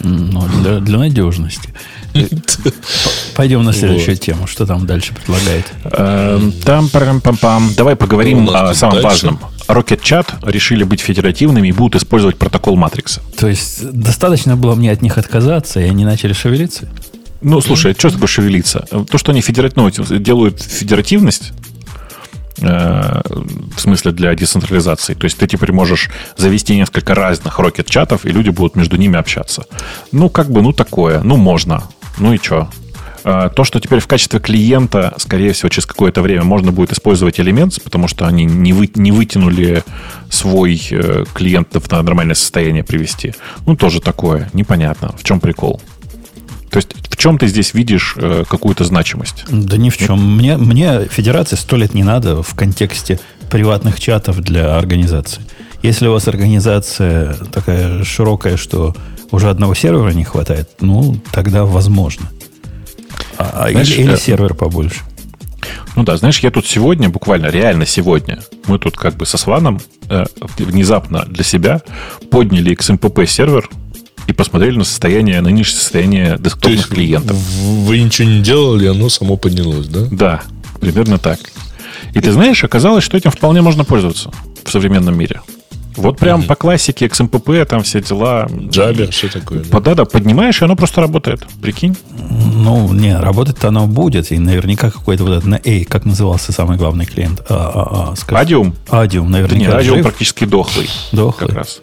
Ну, 0.00 0.42
для, 0.62 0.80
для 0.80 0.98
надежности. 0.98 1.74
Пойдем 3.36 3.62
на 3.62 3.72
следующую 3.72 4.16
тему. 4.16 4.46
Что 4.46 4.66
там 4.66 4.86
дальше 4.86 5.14
предлагает? 5.14 5.66
Эм, 5.84 6.52
Там 6.52 6.88
парам 6.88 7.20
пам 7.20 7.36
пам 7.36 7.72
Давай 7.76 7.96
поговорим 7.96 8.44
Ну, 8.44 8.52
о 8.54 8.74
самом 8.74 8.94
дальше. 8.94 9.08
важном. 9.08 9.40
Rocket 9.68 10.00
Chat 10.02 10.26
решили 10.42 10.82
быть 10.82 11.00
федеративными 11.00 11.68
и 11.68 11.72
будут 11.72 12.02
использовать 12.02 12.36
протокол 12.36 12.76
Матрикса. 12.76 13.22
То 13.38 13.48
есть, 13.48 13.88
достаточно 13.92 14.56
было 14.56 14.74
мне 14.74 14.90
от 14.90 15.00
них 15.00 15.16
отказаться, 15.16 15.80
и 15.80 15.84
они 15.84 16.04
начали 16.04 16.32
шевелиться? 16.32 16.88
Ну, 17.40 17.60
слушай, 17.60 17.94
что 17.96 18.10
такое 18.10 18.26
шевелиться? 18.26 18.84
То, 19.10 19.16
что 19.16 19.32
они 19.32 19.40
федерат... 19.40 19.76
ну, 19.76 19.88
делают 19.90 20.60
федеративность, 20.60 21.52
э, 22.60 23.22
в 23.76 23.80
смысле 23.80 24.12
для 24.12 24.34
децентрализации. 24.34 25.14
То 25.14 25.24
есть 25.24 25.38
ты 25.38 25.46
теперь 25.46 25.72
можешь 25.72 26.10
завести 26.36 26.76
несколько 26.76 27.14
разных 27.14 27.58
рокет-чатов, 27.58 28.26
и 28.26 28.30
люди 28.30 28.50
будут 28.50 28.76
между 28.76 28.96
ними 28.96 29.18
общаться. 29.18 29.64
Ну, 30.12 30.28
как 30.28 30.50
бы, 30.50 30.60
ну, 30.62 30.72
такое. 30.72 31.20
Ну, 31.22 31.36
можно. 31.36 31.84
Ну 32.20 32.34
и 32.34 32.38
что? 32.38 32.68
То, 33.22 33.64
что 33.64 33.80
теперь 33.80 34.00
в 34.00 34.06
качестве 34.06 34.40
клиента, 34.40 35.12
скорее 35.18 35.52
всего, 35.52 35.68
через 35.68 35.84
какое-то 35.84 36.22
время 36.22 36.42
можно 36.42 36.72
будет 36.72 36.92
использовать 36.92 37.38
Elements, 37.38 37.80
потому 37.82 38.08
что 38.08 38.26
они 38.26 38.44
не, 38.44 38.72
вы, 38.72 38.90
не 38.94 39.12
вытянули 39.12 39.84
свой 40.30 40.80
э, 40.90 41.24
клиент 41.34 41.68
в 41.74 41.90
нормальное 41.90 42.34
состояние 42.34 42.82
привести. 42.82 43.34
Ну, 43.66 43.76
тоже 43.76 44.00
такое. 44.00 44.48
Непонятно. 44.54 45.14
В 45.18 45.24
чем 45.24 45.38
прикол? 45.38 45.82
То 46.70 46.78
есть 46.78 46.94
в 47.10 47.16
чем 47.18 47.36
ты 47.36 47.46
здесь 47.48 47.74
видишь 47.74 48.14
э, 48.16 48.44
какую-то 48.48 48.84
значимость? 48.84 49.44
Да 49.50 49.76
ни 49.76 49.90
в 49.90 49.98
чем. 49.98 50.36
Мне, 50.36 50.56
мне 50.56 51.04
федерации 51.04 51.56
сто 51.56 51.76
лет 51.76 51.92
не 51.92 52.04
надо 52.04 52.42
в 52.42 52.54
контексте 52.54 53.20
приватных 53.50 54.00
чатов 54.00 54.38
для 54.38 54.78
организации. 54.78 55.42
Если 55.82 56.06
у 56.06 56.12
вас 56.12 56.28
организация 56.28 57.34
такая 57.52 58.04
широкая, 58.04 58.56
что 58.56 58.94
уже 59.30 59.50
одного 59.50 59.74
сервера 59.74 60.10
не 60.10 60.24
хватает, 60.24 60.70
ну, 60.80 61.16
тогда 61.32 61.64
возможно. 61.64 62.30
А, 63.38 63.66
а 63.66 63.70
Знаешь, 63.70 63.90
или, 63.90 64.02
или 64.02 64.14
э, 64.14 64.18
сервер 64.18 64.54
побольше. 64.54 65.00
Ну 65.96 66.04
да, 66.04 66.16
знаешь, 66.16 66.40
я 66.40 66.50
тут 66.50 66.66
сегодня, 66.66 67.08
буквально 67.08 67.46
реально 67.46 67.86
сегодня, 67.86 68.40
мы 68.66 68.78
тут 68.78 68.96
как 68.96 69.16
бы 69.16 69.26
со 69.26 69.36
Сваном 69.36 69.80
э, 70.08 70.24
внезапно 70.58 71.24
для 71.26 71.44
себя 71.44 71.82
подняли 72.30 72.72
XMPP 72.72 73.26
сервер 73.26 73.68
и 74.26 74.32
посмотрели 74.32 74.76
на 74.76 74.84
состояние, 74.84 75.40
на 75.40 75.50
нынешнее 75.50 75.78
состояние 75.78 76.36
То 76.36 76.44
десктопных 76.44 76.78
есть 76.78 76.88
клиентов. 76.88 77.36
Вы 77.36 78.00
ничего 78.00 78.28
не 78.28 78.40
делали, 78.40 78.86
оно 78.86 79.08
само 79.08 79.36
поднялось, 79.36 79.88
да? 79.88 80.06
Да, 80.10 80.42
примерно 80.80 81.18
так. 81.18 81.40
И 82.14 82.20
ты 82.20 82.32
знаешь, 82.32 82.62
оказалось, 82.64 83.04
что 83.04 83.16
этим 83.16 83.30
вполне 83.30 83.62
можно 83.62 83.84
пользоваться 83.84 84.30
в 84.64 84.70
современном 84.70 85.18
мире. 85.18 85.40
Вот 85.96 86.18
прям 86.18 86.42
по 86.44 86.54
классике 86.54 87.06
XMPP, 87.06 87.64
там 87.64 87.82
все 87.82 88.00
дела. 88.00 88.46
Джабер, 88.70 89.10
все 89.10 89.28
такое. 89.28 89.60
да? 89.60 89.70
По- 89.70 89.80
Да-да, 89.80 90.04
поднимаешь, 90.04 90.60
и 90.62 90.64
оно 90.64 90.76
просто 90.76 91.00
работает. 91.00 91.46
Прикинь. 91.60 91.96
Ну, 92.54 92.92
не, 92.92 93.16
работать-то 93.18 93.68
оно 93.68 93.86
будет, 93.86 94.30
и 94.32 94.38
наверняка 94.38 94.90
какой-то 94.90 95.24
вот 95.24 95.32
этот 95.32 95.46
на 95.46 95.56
A, 95.56 95.84
как 95.84 96.04
назывался 96.04 96.52
самый 96.52 96.76
главный 96.78 97.06
клиент? 97.06 97.42
А, 97.48 97.54
а, 97.74 98.10
а, 98.12 98.16
скажи. 98.16 98.40
Адиум. 98.42 98.74
Адиум, 98.88 99.30
Да 99.32 99.38
нет, 99.38 99.48
наверняка 99.50 99.78
Адиум 99.78 99.96
жив. 99.96 100.06
практически 100.06 100.44
дохлый. 100.44 100.88
Дохлый. 101.12 101.48
Как 101.48 101.56
раз. 101.58 101.80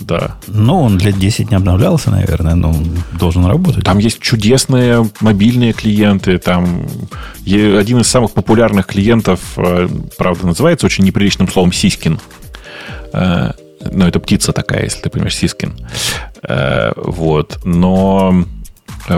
Да. 0.00 0.36
Ну, 0.46 0.80
он 0.80 0.98
лет 0.98 1.18
10 1.18 1.50
не 1.50 1.56
обновлялся, 1.56 2.10
наверное, 2.10 2.54
но 2.54 2.74
должен 3.18 3.44
работать. 3.44 3.84
Там 3.84 3.98
есть 3.98 4.18
чудесные 4.20 5.08
мобильные 5.20 5.72
клиенты. 5.74 6.38
Там 6.38 6.86
один 7.46 7.98
из 7.98 8.06
самых 8.06 8.32
популярных 8.32 8.86
клиентов, 8.86 9.40
э, 9.56 9.88
правда, 10.16 10.46
называется 10.46 10.86
очень 10.86 11.04
неприличным 11.04 11.48
словом 11.50 11.72
Siskin. 11.72 12.18
Э, 13.12 13.52
Ну, 13.92 14.06
это 14.06 14.20
птица 14.20 14.52
такая, 14.52 14.82
если 14.84 15.00
ты 15.00 15.10
понимаешь, 15.10 15.36
Siskin. 15.36 15.74
Э, 16.46 16.92
Вот. 16.96 17.58
Но 17.64 18.44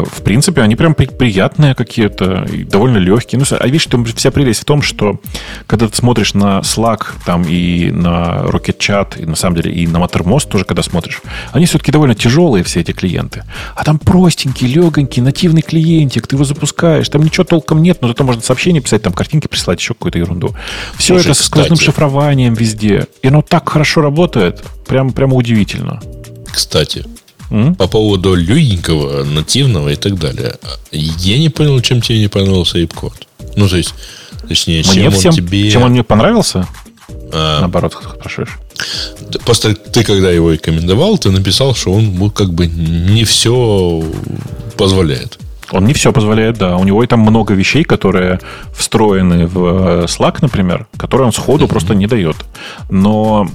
в 0.00 0.22
принципе, 0.22 0.62
они 0.62 0.76
прям 0.76 0.94
при- 0.94 1.06
приятные 1.06 1.74
какие-то, 1.74 2.46
довольно 2.66 2.98
легкие. 2.98 3.38
Ну, 3.38 3.56
а 3.58 3.66
видишь, 3.66 3.86
там 3.86 4.04
вся 4.04 4.30
прелесть 4.30 4.62
в 4.62 4.64
том, 4.64 4.82
что 4.82 5.20
когда 5.66 5.88
ты 5.88 5.96
смотришь 5.96 6.34
на 6.34 6.60
Slack 6.60 7.06
там, 7.26 7.44
и 7.46 7.90
на 7.90 8.44
Rocket 8.46 8.78
Chat, 8.78 9.22
и 9.22 9.26
на 9.26 9.36
самом 9.36 9.56
деле 9.56 9.72
и 9.72 9.86
на 9.86 9.98
Mattermost 9.98 10.48
тоже, 10.48 10.64
когда 10.64 10.82
смотришь, 10.82 11.20
они 11.52 11.66
все-таки 11.66 11.92
довольно 11.92 12.14
тяжелые, 12.14 12.64
все 12.64 12.80
эти 12.80 12.92
клиенты. 12.92 13.44
А 13.74 13.84
там 13.84 13.98
простенький, 13.98 14.66
легонький, 14.66 15.22
нативный 15.22 15.62
клиентик, 15.62 16.26
ты 16.26 16.36
его 16.36 16.44
запускаешь, 16.44 17.08
там 17.08 17.22
ничего 17.22 17.44
толком 17.44 17.82
нет, 17.82 17.98
но 18.00 18.08
зато 18.08 18.24
можно 18.24 18.42
сообщение 18.42 18.82
писать, 18.82 19.02
там 19.02 19.12
картинки 19.12 19.46
прислать, 19.46 19.80
еще 19.80 19.94
какую-то 19.94 20.18
ерунду. 20.18 20.54
Все 20.96 21.14
Слушай, 21.14 21.30
это 21.30 21.34
с 21.34 21.44
сквозным 21.46 21.76
кстати. 21.76 21.90
шифрованием 21.90 22.54
везде. 22.54 23.06
И 23.22 23.28
оно 23.28 23.42
так 23.42 23.68
хорошо 23.68 24.00
работает, 24.00 24.62
прям, 24.86 25.12
прямо 25.12 25.34
удивительно. 25.36 26.00
Кстати, 26.50 27.04
М? 27.52 27.74
по 27.74 27.86
поводу 27.86 28.34
легенького, 28.34 29.24
нативного 29.24 29.90
и 29.90 29.96
так 29.96 30.18
далее. 30.18 30.56
Я 30.90 31.38
не 31.38 31.50
понял, 31.50 31.80
чем 31.80 32.00
тебе 32.00 32.20
не 32.20 32.28
понравился 32.28 32.78
ApeCode. 32.78 33.26
Ну, 33.56 33.68
то 33.68 33.76
есть, 33.76 33.94
точнее, 34.48 34.82
Мне 34.82 35.02
чем 35.02 35.12
всем, 35.12 35.30
он 35.30 35.36
тебе... 35.36 35.70
чем 35.70 35.82
он 35.82 35.90
мне 35.90 36.02
понравился, 36.02 36.66
а, 37.32 37.60
наоборот, 37.60 37.94
спрашиваешь. 38.18 38.58
Просто 39.44 39.74
ты, 39.74 40.02
когда 40.02 40.30
его 40.30 40.52
рекомендовал, 40.52 41.18
ты 41.18 41.30
написал, 41.30 41.74
что 41.74 41.92
он 41.92 42.14
ну, 42.14 42.30
как 42.30 42.52
бы 42.52 42.66
не 42.66 43.24
все 43.24 44.02
позволяет. 44.76 45.38
Он 45.70 45.86
не 45.86 45.94
все 45.94 46.12
позволяет, 46.12 46.58
да. 46.58 46.76
У 46.76 46.84
него 46.84 47.02
и 47.02 47.06
там 47.06 47.20
много 47.20 47.54
вещей, 47.54 47.84
которые 47.84 48.40
встроены 48.76 49.46
в 49.46 49.64
э, 49.64 50.04
Slack, 50.04 50.38
например, 50.42 50.86
которые 50.98 51.26
он 51.26 51.32
сходу 51.32 51.66
просто 51.66 51.94
не 51.94 52.06
дает. 52.06 52.36
Но, 52.90 53.48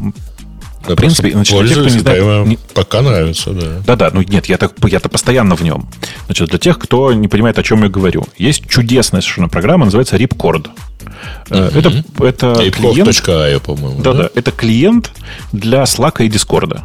в 0.94 0.96
принципе, 0.96 1.32
значит, 1.32 1.58
для 1.60 1.68
тех, 1.68 1.78
кто 1.80 1.90
не 1.94 2.00
знает... 2.00 2.48
не- 2.48 2.60
Пока 2.74 3.02
нравится, 3.02 3.52
да. 3.52 3.68
Да-да, 3.86 4.10
ну 4.14 4.22
нет, 4.22 4.48
я 4.48 4.58
так, 4.58 4.74
я-то 4.88 5.10
постоянно 5.10 5.56
в 5.56 5.62
нем. 5.64 5.90
Значит, 6.26 6.50
для 6.50 6.60
тех, 6.60 6.80
кто 6.80 7.14
не 7.14 7.28
понимает, 7.28 7.58
о 7.60 7.64
чем 7.64 7.84
я 7.84 7.90
говорю, 7.90 8.26
есть 8.38 8.68
чудесная 8.70 9.22
совершенно 9.22 9.50
программа, 9.50 9.86
называется 9.86 10.16
Ripcord. 10.18 10.68
Э, 11.50 11.70
Это, 11.74 12.04
это 12.24 12.72
клиент... 12.72 13.10
Apecore.io, 13.10 13.60
по-моему. 13.60 14.02
Да-да, 14.02 14.30
это 14.36 14.52
клиент 14.52 15.12
для 15.52 15.84
Slack 15.84 16.24
и 16.26 16.30
Discord. 16.30 16.80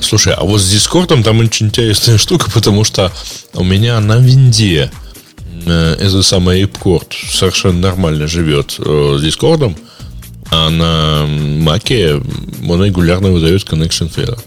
Слушай, 0.00 0.34
а 0.34 0.44
вот 0.44 0.60
с 0.60 0.68
Дискордом 0.70 1.22
там 1.22 1.38
очень 1.40 1.66
интересная 1.66 2.18
штука, 2.18 2.50
потому 2.50 2.84
что 2.84 3.12
у 3.54 3.62
меня 3.64 4.00
на 4.00 4.16
винде 4.16 4.90
э, 5.66 5.96
этот 6.00 6.24
самый 6.24 6.62
ApeCord 6.62 7.12
совершенно 7.30 7.78
нормально 7.80 8.26
живет 8.26 8.76
э, 8.78 9.16
с 9.18 9.22
Дискордом, 9.22 9.76
а 10.52 10.68
на 10.68 11.26
Маке 11.26 12.20
он 12.68 12.84
регулярно 12.84 13.30
выдает 13.30 13.62
connection 13.62 14.12
failure. 14.14 14.38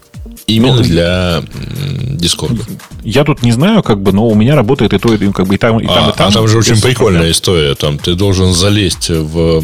Именно 0.45 0.77
ну, 0.77 0.84
для 0.84 1.44
Discord. 2.19 2.61
Я 3.03 3.23
тут 3.23 3.41
не 3.41 3.52
знаю, 3.52 3.82
как 3.82 4.03
бы, 4.03 4.14
но 4.14 4.27
у 4.27 4.36
меня 4.36 4.56
работает 4.56 4.94
и 4.94 4.99
то, 4.99 5.11
и, 5.11 5.32
как 5.32 5.48
бы, 5.48 5.56
и 5.56 5.57
там, 5.57 5.80
и 5.80 5.88
там, 5.88 6.07
а, 6.07 6.11
и 6.11 6.14
там. 6.14 6.27
А 6.27 6.32
там 6.32 6.48
же 6.48 6.60
очень 6.60 6.80
прикольная 6.80 7.22
проблем. 7.22 7.32
история. 7.32 7.73
Там 7.73 7.98
ты 7.98 8.14
должен 8.14 8.53
залезть 8.53 9.10
в 9.10 9.64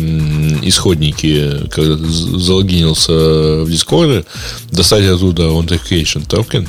исходники, 0.63 1.68
когда 1.69 1.97
залогинился 1.97 3.11
в 3.11 3.69
Discord, 3.69 4.26
достать 4.72 5.05
оттуда 5.05 5.43
authentication 5.43 6.27
токен, 6.27 6.68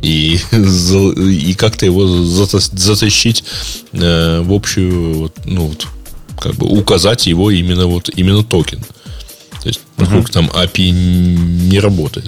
и, 0.00 0.38
и 0.52 1.54
как-то 1.54 1.84
его 1.84 2.06
затащить 2.06 3.44
э, 3.92 4.40
в 4.40 4.52
общую, 4.52 5.30
ну, 5.44 5.66
вот, 5.66 5.86
как 6.40 6.54
бы 6.54 6.66
указать 6.66 7.26
его 7.26 7.50
именно 7.50 7.86
вот 7.86 8.08
именно 8.16 8.42
токен. 8.42 8.80
То 9.62 9.68
есть, 9.68 9.80
поскольку 9.96 10.28
uh-huh. 10.28 10.32
там 10.32 10.46
API 10.48 10.90
не 10.90 11.78
работает. 11.78 12.26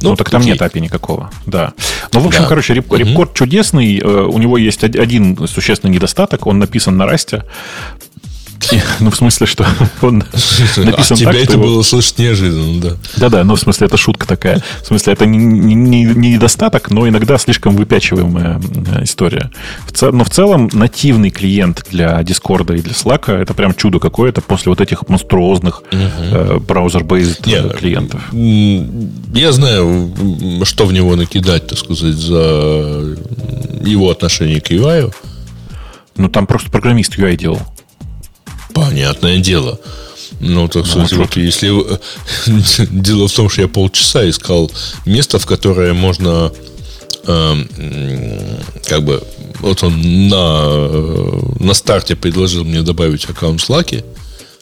Ну, 0.00 0.10
ну 0.10 0.16
так 0.16 0.30
там 0.30 0.42
нет 0.42 0.60
API 0.60 0.80
никакого, 0.80 1.30
да. 1.46 1.74
Ну, 2.12 2.20
в 2.20 2.26
общем, 2.26 2.42
да. 2.42 2.48
короче, 2.48 2.72
реп- 2.72 2.88
uh-huh. 2.88 3.28
чудесный. 3.34 3.98
Э, 3.98 4.22
у 4.22 4.38
него 4.38 4.56
есть 4.56 4.82
один 4.82 5.46
существенный 5.46 5.94
недостаток. 5.94 6.46
Он 6.46 6.58
написан 6.58 6.96
на 6.96 7.04
расте. 7.04 7.44
Ну, 9.00 9.10
в 9.10 9.16
смысле, 9.16 9.46
что 9.46 9.66
он 10.02 10.24
написан 10.76 11.14
а 11.14 11.16
тебя 11.16 11.32
это 11.32 11.58
было 11.58 11.82
слышать 11.82 12.18
неожиданно, 12.18 12.80
да. 12.80 12.96
Да-да, 13.16 13.44
ну, 13.44 13.54
в 13.54 13.60
смысле, 13.60 13.86
это 13.86 13.96
шутка 13.96 14.26
такая. 14.26 14.62
В 14.82 14.86
смысле, 14.86 15.12
это 15.12 15.26
не, 15.26 15.38
не, 15.38 16.04
не 16.04 16.34
недостаток, 16.34 16.90
но 16.90 17.08
иногда 17.08 17.38
слишком 17.38 17.76
выпячиваемая 17.76 18.60
э, 18.94 19.04
история. 19.04 19.50
но 20.00 20.24
в 20.24 20.30
целом 20.30 20.68
нативный 20.72 21.30
клиент 21.30 21.86
для 21.90 22.20
Discord 22.20 22.76
и 22.76 22.82
для 22.82 22.92
Slack 22.92 23.32
это 23.32 23.54
прям 23.54 23.74
чудо 23.74 23.98
какое-то 23.98 24.40
после 24.40 24.70
вот 24.70 24.80
этих 24.80 25.08
монструозных 25.08 25.82
э, 25.90 26.58
браузер-бейзд 26.58 27.46
э, 27.46 27.70
клиентов. 27.78 28.22
Я 28.32 29.52
знаю, 29.52 30.12
что 30.64 30.86
в 30.86 30.92
него 30.92 31.16
накидать, 31.16 31.66
так 31.66 31.78
сказать, 31.78 32.14
за 32.14 33.16
его 33.82 34.10
отношение 34.10 34.60
к 34.60 34.70
UI. 34.70 35.12
Ну, 36.16 36.28
там 36.28 36.46
просто 36.46 36.70
программист 36.70 37.18
UI 37.18 37.36
делал. 37.36 37.60
Понятное 38.74 39.38
дело. 39.38 39.78
Ну, 40.40 40.68
так 40.68 40.84
ну, 40.84 40.90
сказать, 40.90 41.12
вот 41.12 41.36
если... 41.36 41.70
Дело 42.90 43.28
в 43.28 43.32
том, 43.32 43.48
что 43.48 43.62
я 43.62 43.68
полчаса 43.68 44.28
искал 44.28 44.70
место, 45.04 45.38
в 45.38 45.46
которое 45.46 45.92
можно 45.92 46.52
э, 47.26 47.54
как 48.88 49.04
бы... 49.04 49.22
Вот 49.60 49.82
он 49.82 50.28
на, 50.28 50.62
э, 50.70 51.40
на 51.60 51.74
старте 51.74 52.16
предложил 52.16 52.64
мне 52.64 52.80
добавить 52.82 53.28
аккаунт 53.28 53.60
Slack, 53.60 54.02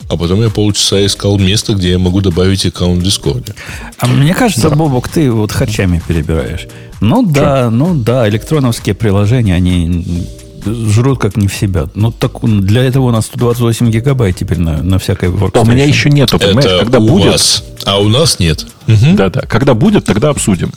а 0.08 0.16
потом 0.16 0.42
я 0.42 0.50
полчаса 0.50 1.04
искал 1.04 1.38
место, 1.38 1.74
где 1.74 1.90
я 1.90 1.98
могу 1.98 2.20
добавить 2.20 2.66
аккаунт 2.66 3.02
в 3.02 3.06
Discord. 3.06 3.54
А 3.98 4.06
мне 4.06 4.34
кажется, 4.34 4.70
да. 4.70 4.76
Бобок, 4.76 5.08
ты 5.08 5.30
вот 5.30 5.52
хачами 5.52 6.02
перебираешь. 6.06 6.66
Ну 7.00 7.22
да, 7.22 7.66
Что? 7.66 7.70
ну 7.70 7.94
да, 7.94 8.28
электроновские 8.28 8.94
приложения, 8.94 9.54
они 9.54 10.26
жрут 10.64 11.18
как 11.18 11.36
не 11.36 11.48
в 11.48 11.54
себя. 11.54 11.88
Ну, 11.94 12.12
так 12.12 12.32
для 12.42 12.82
этого 12.84 13.04
у 13.04 13.10
нас 13.10 13.26
128 13.26 13.90
гигабайт 13.90 14.36
теперь 14.36 14.58
на, 14.58 14.82
на 14.82 14.98
всякой 14.98 15.30
workstation. 15.30 15.62
У 15.62 15.64
меня 15.64 15.84
еще 15.84 16.10
нету, 16.10 16.38
понимаешь, 16.38 16.66
Это 16.66 16.78
когда 16.80 16.98
у 16.98 17.08
будет. 17.08 17.32
Вас, 17.32 17.64
а 17.84 17.98
у 18.00 18.08
нас 18.08 18.38
нет. 18.38 18.66
Да-да. 18.86 19.42
Когда 19.42 19.74
будет, 19.74 20.04
тогда 20.04 20.30
обсудим. 20.30 20.72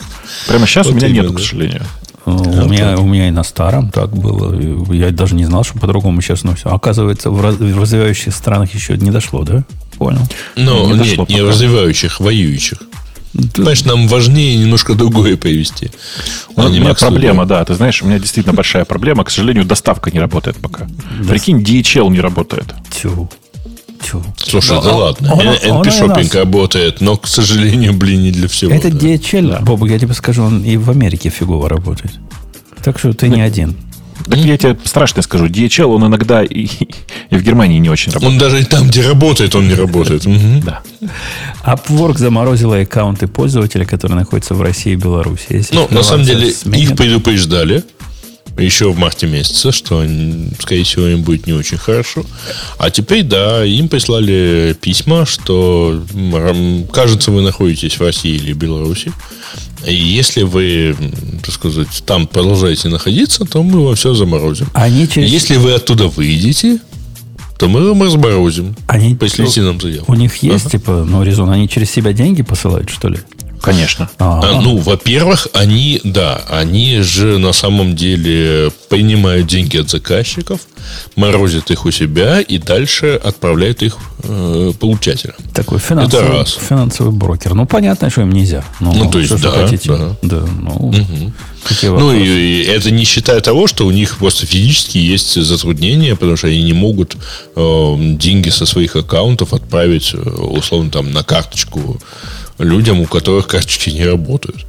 Прямо 0.47 0.65
сейчас 0.65 0.87
вот 0.87 0.93
у 0.93 0.97
меня 0.97 1.07
именно. 1.07 1.23
нету, 1.23 1.33
к 1.35 1.39
сожалению. 1.39 1.83
У, 2.25 2.31
а, 2.31 2.65
меня, 2.65 2.97
у 2.99 3.07
меня 3.07 3.29
и 3.29 3.31
на 3.31 3.43
старом 3.43 3.89
так 3.89 4.15
было. 4.15 4.53
Я 4.93 5.09
даже 5.09 5.33
не 5.35 5.45
знал, 5.45 5.63
что 5.63 5.79
по-другому 5.79 6.21
сейчас, 6.21 6.43
но 6.43 6.55
все. 6.55 6.69
Оказывается, 6.69 7.31
в, 7.31 7.41
раз, 7.41 7.55
в 7.55 7.79
развивающих 7.79 8.33
странах 8.35 8.73
еще 8.73 8.95
не 8.97 9.09
дошло, 9.09 9.43
да? 9.43 9.63
Понял. 9.97 10.21
Ну, 10.55 10.93
не 10.93 11.09
нет, 11.09 11.29
не 11.29 11.41
развивающих, 11.41 12.19
воюющих. 12.19 12.77
Понимаешь, 13.33 13.85
нам 13.85 14.07
важнее 14.07 14.57
немножко 14.57 14.93
другое 14.93 15.37
привести. 15.37 15.89
У 16.55 16.61
меня 16.63 16.93
проблема, 16.93 17.45
да. 17.45 17.63
Ты 17.63 17.75
знаешь, 17.75 18.01
у 18.01 18.05
меня 18.05 18.19
действительно 18.19 18.53
большая 18.53 18.85
проблема. 18.85 19.23
К 19.23 19.29
сожалению, 19.29 19.65
доставка 19.65 20.11
не 20.11 20.19
работает 20.19 20.57
пока. 20.57 20.87
Прикинь, 21.27 21.61
DHL 21.61 22.09
не 22.09 22.19
работает. 22.19 22.65
Тю. 22.89 23.29
Тю. 24.03 24.23
Слушай, 24.35 24.77
да, 24.77 24.81
да 24.81 24.95
ладно. 24.95 25.27
NP-шоппинг 25.27 26.35
работает, 26.35 27.01
но, 27.01 27.17
к 27.17 27.27
сожалению, 27.27 27.93
блин, 27.93 28.23
не 28.23 28.31
для 28.31 28.47
всего. 28.47 28.71
Это 28.73 28.89
DHL, 28.89 29.47
да. 29.47 29.59
Бобу, 29.59 29.85
я 29.85 29.99
тебе 29.99 30.13
скажу, 30.13 30.43
он 30.43 30.63
и 30.63 30.75
в 30.77 30.89
Америке 30.89 31.29
фигово 31.29 31.69
работает. 31.69 32.13
Так 32.83 32.99
что 32.99 33.13
ты 33.13 33.29
не 33.29 33.41
один. 33.41 33.77
Так 34.25 34.39
я 34.39 34.57
тебе 34.57 34.77
страшно 34.83 35.21
скажу, 35.21 35.47
DHL, 35.47 35.85
он 35.85 36.05
иногда 36.05 36.43
и, 36.43 36.67
и 37.29 37.35
в 37.35 37.43
Германии 37.43 37.79
не 37.79 37.89
очень 37.89 38.11
работает. 38.11 38.33
Он 38.33 38.39
даже 38.39 38.61
и 38.61 38.63
там, 38.63 38.87
где 38.87 39.01
работает, 39.07 39.55
он 39.55 39.67
не 39.67 39.73
работает. 39.73 40.23
Да. 40.63 40.81
Upwork 41.65 42.17
заморозила 42.17 42.79
аккаунты 42.79 43.27
пользователя, 43.27 43.85
которые 43.85 44.17
находятся 44.17 44.53
в 44.53 44.61
России 44.61 44.93
и 44.93 44.95
Беларуси. 44.95 45.63
Ну, 45.71 45.87
на 45.91 46.03
самом 46.03 46.25
деле, 46.25 46.49
их 46.49 46.95
предупреждали 46.95 47.83
еще 48.57 48.91
в 48.91 48.97
марте 48.97 49.27
месяце, 49.27 49.71
что, 49.71 50.05
скорее 50.59 50.83
всего, 50.83 51.07
им 51.07 51.23
будет 51.23 51.47
не 51.47 51.53
очень 51.53 51.77
хорошо. 51.77 52.25
А 52.77 52.89
теперь, 52.89 53.23
да, 53.23 53.63
им 53.63 53.87
прислали 53.87 54.75
письма, 54.79 55.25
что, 55.25 56.03
кажется, 56.91 57.31
вы 57.31 57.41
находитесь 57.41 57.97
в 57.97 58.01
России 58.01 58.35
или 58.35 58.53
Беларуси. 58.53 59.11
Если 59.85 60.43
вы, 60.43 60.95
так 61.43 61.53
сказать, 61.53 62.03
там 62.05 62.27
продолжаете 62.27 62.89
находиться, 62.89 63.45
то 63.45 63.63
мы 63.63 63.83
вам 63.83 63.95
все 63.95 64.13
заморозим. 64.13 64.67
Они 64.73 65.07
через... 65.07 65.29
Если 65.29 65.57
вы 65.57 65.73
оттуда 65.73 66.07
выйдете, 66.07 66.79
то 67.57 67.67
мы 67.67 67.87
вам 67.87 68.03
разморозим. 68.03 68.75
Они... 68.87 69.15
Пришлите 69.15 69.61
нам 69.61 69.79
заявку. 69.79 70.11
У 70.11 70.15
них 70.15 70.35
есть, 70.37 70.65
ага. 70.65 70.71
типа, 70.71 71.05
ну, 71.07 71.23
резон, 71.23 71.49
они 71.49 71.69
через 71.69 71.91
себя 71.91 72.13
деньги 72.13 72.41
посылают, 72.41 72.89
что 72.89 73.07
ли? 73.07 73.19
Конечно. 73.61 74.09
А, 74.17 74.59
ну, 74.61 74.77
во-первых, 74.77 75.47
они, 75.53 76.01
да, 76.03 76.41
они 76.49 77.01
же 77.01 77.37
на 77.37 77.53
самом 77.53 77.95
деле 77.95 78.71
принимают 78.89 79.47
деньги 79.47 79.77
от 79.77 79.89
заказчиков, 79.89 80.61
морозят 81.15 81.69
их 81.71 81.85
у 81.85 81.91
себя 81.91 82.41
и 82.41 82.57
дальше 82.57 83.19
отправляют 83.23 83.83
их 83.83 83.97
э, 84.23 84.71
получателям. 84.79 85.35
Такой 85.53 85.79
финансовый, 85.79 86.23
Это 86.23 86.31
раз. 86.33 86.57
финансовый 86.69 87.11
брокер. 87.11 87.53
Ну, 87.53 87.65
понятно, 87.65 88.09
что 88.09 88.21
им 88.21 88.31
нельзя. 88.31 88.63
Ну, 88.79 88.93
ну 88.93 89.09
то 89.11 89.19
есть, 89.19 89.39
да, 89.41 89.51
хотите? 89.51 89.89
да. 89.89 90.15
Да, 90.21 90.43
ну, 90.59 90.71
угу. 90.71 91.33
Ну, 91.83 92.13
и, 92.13 92.23
и 92.23 92.63
это 92.63 92.89
не 92.89 93.03
считая 93.03 93.39
того, 93.39 93.67
что 93.67 93.85
у 93.85 93.91
них 93.91 94.17
просто 94.17 94.47
физически 94.47 94.97
есть 94.97 95.39
затруднения, 95.41 96.15
потому 96.15 96.35
что 96.35 96.47
они 96.47 96.63
не 96.63 96.73
могут 96.73 97.15
э, 97.55 97.95
деньги 97.99 98.49
со 98.49 98.65
своих 98.65 98.95
аккаунтов 98.95 99.53
отправить, 99.53 100.11
э, 100.13 100.17
условно, 100.17 100.89
там, 100.89 101.11
на 101.13 101.23
карточку 101.23 101.99
людям, 102.63 103.01
у 103.01 103.05
которых 103.05 103.47
карточки 103.47 103.89
не 103.89 104.05
работают. 104.05 104.65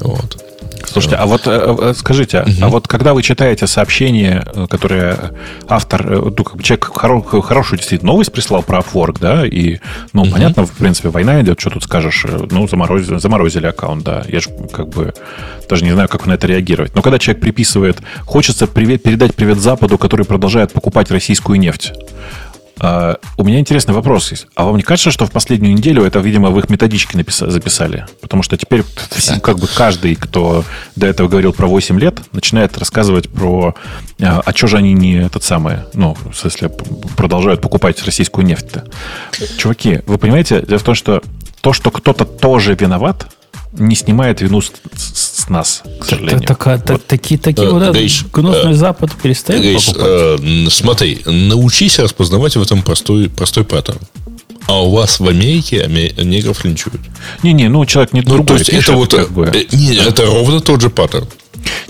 Вот. 0.00 0.44
Слушайте, 0.86 1.16
а 1.16 1.26
вот 1.26 1.42
э, 1.46 1.76
э, 1.78 1.94
скажите, 1.96 2.40
угу. 2.40 2.50
а 2.62 2.68
вот 2.68 2.88
когда 2.88 3.14
вы 3.14 3.22
читаете 3.22 3.66
сообщение, 3.66 4.44
э, 4.52 4.66
которое 4.68 5.32
автор, 5.68 6.04
ну, 6.04 6.44
человек 6.62 6.86
хоро, 6.86 7.22
хорошую 7.42 7.78
действительно 7.78 8.12
новость 8.12 8.32
прислал 8.32 8.62
про 8.62 8.78
Upwork, 8.80 9.18
да, 9.20 9.46
и, 9.46 9.78
ну, 10.12 10.22
угу. 10.22 10.32
понятно, 10.32 10.66
в 10.66 10.72
принципе, 10.72 11.10
война 11.10 11.40
идет, 11.42 11.60
что 11.60 11.70
тут 11.70 11.84
скажешь, 11.84 12.26
ну, 12.50 12.66
заморозили, 12.66 13.18
заморозили 13.18 13.66
аккаунт, 13.66 14.02
да, 14.02 14.24
я 14.28 14.40
же 14.40 14.50
как 14.72 14.88
бы 14.88 15.14
даже 15.68 15.84
не 15.84 15.92
знаю, 15.92 16.08
как 16.08 16.26
на 16.26 16.32
это 16.32 16.48
реагировать. 16.48 16.94
Но 16.96 17.02
когда 17.02 17.18
человек 17.18 17.40
приписывает, 17.40 17.98
хочется 18.24 18.66
привет, 18.66 19.02
передать 19.02 19.34
привет 19.34 19.58
Западу, 19.58 19.96
который 19.98 20.26
продолжает 20.26 20.72
покупать 20.72 21.10
российскую 21.10 21.60
нефть, 21.60 21.92
Uh, 22.80 23.18
у 23.36 23.44
меня 23.44 23.58
интересный 23.58 23.92
вопрос 23.94 24.30
есть. 24.30 24.46
А 24.54 24.64
вам 24.64 24.76
не 24.76 24.82
кажется, 24.82 25.10
что 25.10 25.26
в 25.26 25.30
последнюю 25.30 25.74
неделю 25.74 26.02
это, 26.02 26.18
видимо, 26.20 26.50
в 26.50 26.58
их 26.58 26.70
методичке 26.70 27.18
написали, 27.18 27.50
записали? 27.50 28.06
Потому 28.22 28.42
что 28.42 28.56
теперь 28.56 28.84
как 29.42 29.58
бы 29.58 29.66
каждый, 29.66 30.14
кто 30.14 30.64
до 30.96 31.06
этого 31.06 31.28
говорил 31.28 31.52
про 31.52 31.66
8 31.66 32.00
лет, 32.00 32.20
начинает 32.32 32.78
рассказывать 32.78 33.28
про... 33.28 33.74
Uh, 34.18 34.42
а 34.44 34.52
что 34.54 34.66
же 34.66 34.78
они 34.78 34.94
не 34.94 35.16
этот 35.16 35.44
самый... 35.44 35.78
Ну, 35.92 36.16
в 36.32 36.34
смысле, 36.34 36.70
продолжают 37.16 37.60
покупать 37.60 38.02
российскую 38.02 38.46
нефть-то? 38.46 38.86
Чуваки, 39.58 40.00
вы 40.06 40.16
понимаете, 40.16 40.64
дело 40.66 40.78
в 40.78 40.82
том, 40.82 40.94
что 40.94 41.22
то, 41.60 41.74
что 41.74 41.90
кто-то 41.90 42.24
тоже 42.24 42.74
виноват, 42.74 43.26
не 43.72 43.94
снимает 43.94 44.40
вину 44.40 44.60
с, 44.60 44.72
с, 44.96 45.42
с 45.42 45.48
нас, 45.48 45.82
к 46.00 46.04
сожалению. 46.04 46.40
Так, 46.40 46.64
так, 46.64 46.88
вот. 46.88 47.06
Такие, 47.06 47.38
такие 47.38 47.68
э, 47.68 47.70
вот 47.70 47.92
Гриш, 47.92 48.24
гнусный 48.32 48.72
э, 48.72 48.74
Запад 48.74 49.12
перестает 49.12 49.62
Гриш, 49.62 49.86
покупать. 49.86 50.08
Э, 50.08 50.66
смотри, 50.70 51.20
научись 51.24 51.98
распознавать 51.98 52.56
в 52.56 52.62
этом 52.62 52.82
простой, 52.82 53.28
простой 53.30 53.64
паттерн. 53.64 54.00
А 54.66 54.82
у 54.82 54.90
вас 54.90 55.18
в 55.18 55.26
Америке 55.26 55.86
негров 56.22 56.64
линчуют. 56.64 57.00
Не-не, 57.42 57.68
ну 57.68 57.84
человек 57.86 58.12
не 58.12 58.20
ну, 58.20 58.34
другой. 58.34 58.46
То 58.46 58.54
есть 58.54 58.70
пишет, 58.70 58.88
это 58.90 58.92
вот... 58.92 59.14
Как 59.14 59.30
бы. 59.30 59.50
Э, 59.52 59.64
не, 59.72 59.96
это 59.96 60.26
ровно 60.26 60.60
тот 60.60 60.80
же 60.80 60.90
паттерн. 60.90 61.26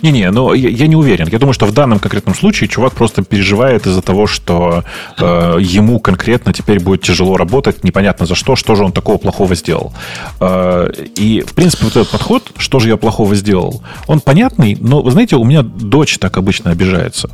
Не-не, 0.03 0.31
но 0.31 0.55
я, 0.55 0.69
я 0.69 0.87
не 0.87 0.97
уверен. 0.97 1.29
Я 1.29 1.39
думаю, 1.39 1.53
что 1.53 1.67
в 1.67 1.73
данном 1.73 1.99
конкретном 1.99 2.35
случае 2.35 2.69
чувак 2.69 2.95
просто 2.95 3.23
переживает 3.23 3.87
из-за 3.87 4.03
того, 4.03 4.27
что 4.27 4.85
э, 5.19 5.57
ему 5.61 6.01
конкретно 6.01 6.53
теперь 6.53 6.81
будет 6.81 7.03
тяжело 7.03 7.37
работать, 7.37 7.85
непонятно 7.85 8.27
за 8.27 8.35
что, 8.35 8.57
что 8.57 8.75
же 8.75 8.85
он 8.85 8.93
такого 8.93 9.19
плохого 9.19 9.55
сделал. 9.55 9.93
Э, 10.41 10.91
и, 11.17 11.43
в 11.43 11.55
принципе, 11.55 11.85
вот 11.85 11.97
этот 11.97 12.11
подход, 12.11 12.51
что 12.57 12.79
же 12.79 12.89
я 12.89 12.97
плохого 12.97 13.35
сделал, 13.35 13.83
он 14.07 14.21
понятный, 14.21 14.77
но, 14.81 15.03
вы 15.03 15.11
знаете, 15.11 15.37
у 15.37 15.45
меня 15.45 15.63
дочь 15.63 16.19
так 16.19 16.37
обычно 16.37 16.71
обижается. 16.71 17.31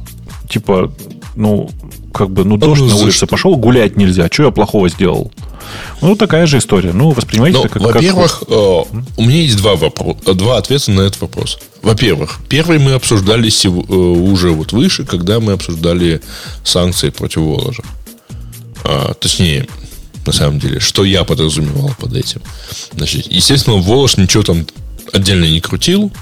Типа, 0.48 0.92
ну, 1.36 1.70
как 2.12 2.30
бы, 2.30 2.44
ну, 2.44 2.56
дождь 2.56 2.80
ну, 2.80 2.88
на 2.88 2.96
улице 2.96 3.18
что? 3.18 3.26
пошел, 3.26 3.56
гулять 3.56 3.96
нельзя. 3.96 4.28
Что 4.32 4.44
я 4.44 4.50
плохого 4.50 4.88
сделал? 4.88 5.32
Ну, 6.00 6.16
такая 6.16 6.46
же 6.46 6.58
история. 6.58 6.92
Ну, 6.92 7.10
воспринимайте 7.10 7.58
Ну, 7.58 7.64
это 7.64 7.72
как... 7.74 7.82
как- 7.82 7.94
во-первых, 7.94 8.42
э, 8.48 8.52
у 8.54 9.22
меня 9.22 9.42
есть 9.42 9.56
два, 9.56 9.74
вопро- 9.74 10.34
два 10.34 10.58
ответа 10.58 10.90
на 10.92 11.02
этот 11.02 11.20
вопрос. 11.20 11.58
Во-первых, 11.82 12.38
первый 12.48 12.78
мы 12.78 12.92
обсуждали 12.92 13.48
сев- 13.50 13.88
э, 13.88 13.92
уже 13.94 14.50
вот 14.50 14.72
выше, 14.72 15.04
когда 15.04 15.40
мы 15.40 15.52
обсуждали 15.52 16.20
санкции 16.64 17.10
против 17.10 17.38
Воложа. 17.42 17.82
А, 18.84 19.14
точнее, 19.14 19.66
на 20.24 20.32
самом 20.32 20.58
деле, 20.58 20.80
что 20.80 21.04
я 21.04 21.24
подразумевал 21.24 21.90
под 21.98 22.14
этим. 22.14 22.40
Значит, 22.94 23.26
естественно, 23.30 23.76
Волож 23.76 24.16
ничего 24.16 24.42
там 24.42 24.66
отдельно 25.12 25.44
не 25.44 25.60
крутил. 25.60 26.12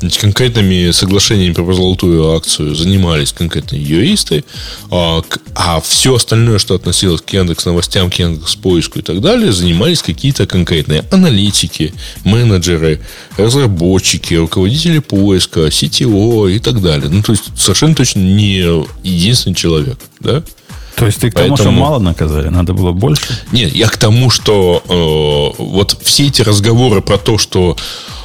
Значит, 0.00 0.20
конкретными 0.20 0.92
соглашениями 0.92 1.54
про 1.54 1.72
золотую 1.72 2.32
акцию 2.32 2.74
занимались 2.74 3.32
конкретные 3.32 3.82
юристы, 3.82 4.44
а, 4.90 5.22
а 5.54 5.80
все 5.80 6.14
остальное, 6.14 6.58
что 6.58 6.76
относилось 6.76 7.20
к 7.20 7.30
Яндекс 7.30 7.64
новостям, 7.64 8.08
к 8.08 8.14
Яндекс 8.14 8.54
поиску 8.54 9.00
и 9.00 9.02
так 9.02 9.20
далее, 9.20 9.52
занимались 9.52 10.02
какие-то 10.02 10.46
конкретные 10.46 11.04
аналитики, 11.10 11.92
менеджеры, 12.24 13.00
разработчики, 13.36 14.34
руководители 14.34 15.00
поиска, 15.00 15.66
CTO 15.66 16.50
и 16.54 16.60
так 16.60 16.80
далее. 16.80 17.08
Ну, 17.08 17.22
то 17.22 17.32
есть, 17.32 17.44
совершенно 17.56 17.96
точно 17.96 18.20
не 18.20 18.86
единственный 19.02 19.54
человек, 19.54 19.98
да? 20.20 20.44
То 20.98 21.06
есть 21.06 21.20
ты 21.20 21.30
к 21.30 21.34
тому, 21.34 21.56
что 21.56 21.64
Поэтому- 21.64 21.80
мало 21.80 21.98
наказали, 21.98 22.48
надо 22.48 22.74
было 22.74 22.92
больше? 22.92 23.38
Нет, 23.52 23.74
я 23.74 23.88
к 23.88 23.96
тому, 23.96 24.30
что 24.30 24.82
э, 25.58 25.62
вот 25.62 25.96
все 26.02 26.26
эти 26.26 26.42
разговоры 26.42 27.00
про 27.02 27.18
то, 27.18 27.38
что 27.38 27.76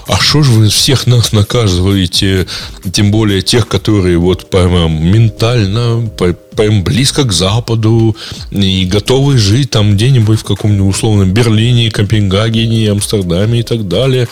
а 0.05 0.17
что 0.19 0.43
же 0.43 0.51
вы 0.51 0.67
всех 0.67 1.07
нас 1.07 1.31
наказываете, 1.31 2.45
тем 2.91 3.11
более 3.11 3.41
тех, 3.41 3.69
которые 3.69 4.17
вот 4.17 4.49
прямо 4.49 4.89
ментально, 4.89 6.09
прям 6.57 6.83
близко 6.83 7.23
к 7.23 7.31
Западу 7.31 8.15
и 8.51 8.85
готовы 8.85 9.37
жить 9.37 9.69
там 9.69 9.93
где-нибудь 9.95 10.41
в 10.41 10.43
каком-нибудь 10.43 10.93
условном 10.95 11.31
Берлине, 11.31 11.89
Копенгагене, 11.89 12.91
Амстердаме 12.91 13.61
и 13.61 13.63
так 13.63 13.87
далее. 13.87 14.27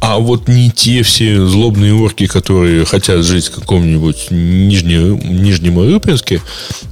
А 0.00 0.18
вот 0.18 0.48
не 0.48 0.70
те 0.70 1.02
все 1.02 1.44
злобные 1.44 1.92
орки, 1.92 2.26
которые 2.26 2.84
хотят 2.84 3.24
жить 3.24 3.46
в 3.48 3.50
каком-нибудь 3.50 4.28
Нижне- 4.30 5.20
Нижнем 5.22 5.78
Рыбинске, 5.80 6.40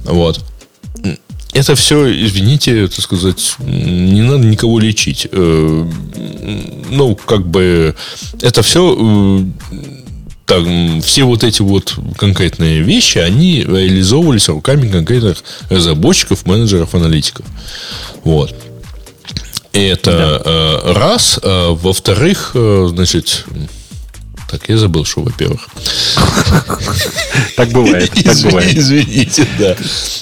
вот, 0.03 0.41
это 1.53 1.75
все, 1.75 2.11
извините, 2.25 2.87
так 2.87 3.03
сказать, 3.03 3.55
не 3.59 4.21
надо 4.21 4.45
никого 4.45 4.79
лечить. 4.79 5.27
Э, 5.31 5.85
Ну, 6.91 7.15
как 7.15 7.47
бы, 7.47 7.95
это 8.41 8.61
все 8.63 9.43
так, 10.45 10.59
м, 10.65 11.01
все 11.01 11.23
вот 11.25 11.43
эти 11.43 11.61
вот 11.61 11.95
конкретные 12.17 12.81
вещи, 12.81 13.19
они 13.19 13.61
реализовывались 13.61 14.49
руками 14.49 14.89
конкретных 14.89 15.43
разработчиков, 15.69 16.45
менеджеров, 16.47 16.95
аналитиков. 16.95 17.45
Вот. 18.23 18.55
Это 19.71 20.41
э, 20.43 20.93
раз. 20.93 21.39
А, 21.43 21.73
во-вторых, 21.73 22.51
э, 22.55 22.87
значит, 22.89 23.45
так, 24.49 24.67
я 24.67 24.77
забыл, 24.77 25.05
что, 25.05 25.21
во-первых. 25.21 25.69
Так 27.55 27.69
бывает, 27.69 28.11
так 28.23 28.37
бывает. 28.43 28.73
Извините, 28.75 29.45
да. 29.57 29.75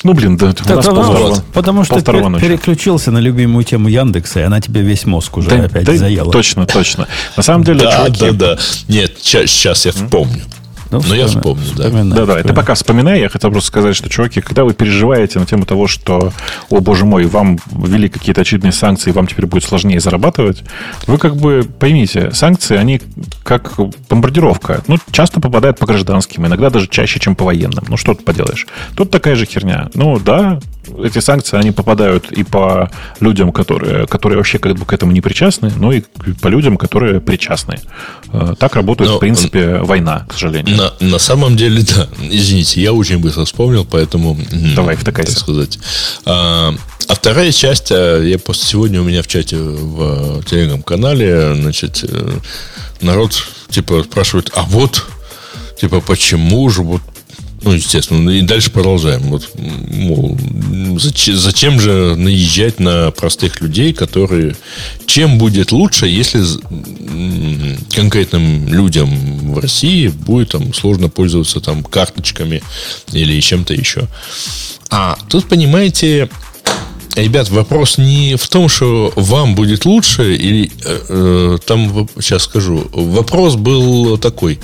Ну, 0.04 0.14
блин, 0.14 0.38
да, 0.38 0.48
у 0.48 0.50
нас 0.50 0.86
полвторого- 1.06 1.44
потому 1.54 1.84
что 1.84 1.96
переключился 2.42 3.12
на 3.12 3.20
любимую 3.20 3.64
тему 3.64 3.88
Яндекса, 3.90 4.40
и 4.40 4.44
она 4.44 4.60
тебе 4.62 4.82
весь 4.82 5.06
мозг 5.06 5.38
уже 5.38 5.50
опять 5.66 5.86
заела. 5.98 6.32
Точно, 6.32 6.66
точно. 6.66 7.08
На 7.36 7.44
самом 7.44 7.64
деле, 7.64 7.80
Да, 7.82 8.10
да, 8.10 8.32
да. 8.34 8.58
Нет, 8.88 9.18
сейчас 9.22 9.86
я 9.86 9.92
вспомню. 9.92 10.42
Ну, 10.90 11.02
Но 11.08 11.16
я 11.16 11.28
вспомни- 11.28 11.62
вспомню, 11.64 11.66
да. 11.76 12.16
Да, 12.16 12.26
да, 12.26 12.34
ты 12.34 12.40
вспоминай. 12.40 12.56
пока 12.56 12.74
вспоминай, 12.74 13.20
я 13.22 13.30
хотел 13.30 13.52
просто 13.52 13.68
сказать, 13.68 13.96
что, 13.96 14.10
чуваки, 14.10 14.42
когда 14.42 14.64
вы 14.64 14.74
переживаете 14.74 15.40
на 15.40 15.46
тему 15.46 15.66
того, 15.66 15.88
что, 15.88 16.32
о 16.70 16.80
боже 16.80 17.06
мой, 17.06 17.26
вам 17.26 17.60
ввели 17.72 18.10
какие-то 18.10 18.42
очередные 18.42 18.72
санкции, 18.72 19.12
вам 19.12 19.28
теперь 19.28 19.46
будет 19.46 19.64
сложнее 19.64 20.00
зарабатывать, 20.00 20.64
вы 21.08 21.18
как 21.18 21.36
бы 21.36 21.68
поймите, 21.80 22.32
санкции, 22.32 22.78
они 22.78 23.02
как 23.44 23.74
бомбардировка. 24.10 24.82
Ну, 24.88 24.98
часто 25.12 25.40
попадают 25.42 25.78
по 25.80 25.86
гражданским, 25.86 26.46
иногда 26.46 26.70
даже 26.70 26.88
чаще, 26.88 27.20
чем 27.20 27.36
по 27.36 27.46
военным. 27.46 27.84
Ну, 27.88 27.98
что 27.98 28.14
тут 28.14 28.26
поделаешь. 28.26 28.68
Тут 28.96 29.12
такая 29.12 29.36
же 29.36 29.46
херня. 29.46 29.90
Ну, 29.94 30.20
да, 30.20 30.60
эти 31.04 31.20
санкции, 31.20 31.58
они 31.58 31.72
попадают 31.72 32.32
и 32.32 32.44
по 32.44 32.90
людям, 33.20 33.52
которые, 33.52 34.08
которые 34.08 34.38
вообще 34.38 34.58
как 34.58 34.76
бы 34.76 34.86
к 34.86 34.94
этому 34.94 35.12
не 35.12 35.20
причастны, 35.22 35.72
но 35.76 35.92
и 35.92 36.02
по 36.42 36.48
людям, 36.48 36.78
которые 36.78 37.20
причастны. 37.20 37.80
Э, 38.32 38.54
Так 38.58 38.76
работает, 38.76 39.10
Но, 39.12 39.18
в 39.18 39.20
принципе, 39.20 39.78
война, 39.80 40.26
к 40.30 40.34
сожалению. 40.34 40.77
На, 40.78 40.94
на 41.00 41.20
самом 41.20 41.58
деле, 41.58 41.82
да. 41.82 42.08
Извините, 42.22 42.82
я 42.82 42.94
очень 42.94 43.18
быстро 43.18 43.46
вспомнил, 43.46 43.84
поэтому... 43.84 44.38
Давай, 44.76 44.96
втыкайся. 44.96 45.34
Так 45.34 45.42
сказать. 45.42 45.80
А, 46.26 46.76
а 47.08 47.16
вторая 47.16 47.52
часть, 47.52 47.92
а, 47.92 48.22
я 48.22 48.38
просто 48.38 48.66
сегодня 48.68 49.02
у 49.02 49.04
меня 49.04 49.24
в 49.24 49.28
чате 49.28 49.58
в 49.58 50.44
телеграм-канале, 50.44 51.56
значит, 51.56 52.04
э, 52.04 52.38
народ, 53.02 53.48
типа, 53.72 54.04
спрашивает, 54.04 54.52
а 54.54 54.64
вот, 54.64 55.08
типа, 55.80 56.00
почему 56.02 56.70
же 56.70 56.84
вот 56.84 57.02
ну, 57.62 57.72
естественно, 57.74 58.30
и 58.30 58.42
дальше 58.42 58.72
продолжаем. 58.72 59.22
Вот, 59.24 59.50
мол, 59.56 60.38
зачем, 61.00 61.36
зачем 61.36 61.80
же 61.80 62.16
наезжать 62.16 62.80
на 62.80 63.12
простых 63.12 63.62
людей, 63.62 63.94
которые... 63.94 64.56
Чем 65.06 65.38
будет 65.38 65.72
лучше, 65.72 66.08
если 66.08 66.44
конкретным 67.96 68.68
людям 68.68 69.54
в 69.54 69.60
России 69.60 70.08
будет 70.08 70.50
там 70.50 70.74
сложно 70.74 71.10
пользоваться 71.10 71.60
там 71.60 71.84
карточками 71.84 72.62
или 73.12 73.40
чем-то 73.42 73.74
еще? 73.74 74.08
А 74.90 75.18
тут, 75.30 75.48
понимаете, 75.48 76.30
Ребят, 77.16 77.50
вопрос 77.50 77.98
не 77.98 78.36
в 78.36 78.48
том, 78.48 78.70
что 78.70 79.12
вам 79.16 79.56
будет 79.56 79.86
лучше, 79.86 80.36
или 80.36 80.72
э, 80.86 81.00
э, 81.10 81.58
там, 81.66 82.08
сейчас 82.22 82.44
скажу, 82.44 82.88
вопрос 82.94 83.56
был 83.56 84.20
такой. 84.20 84.60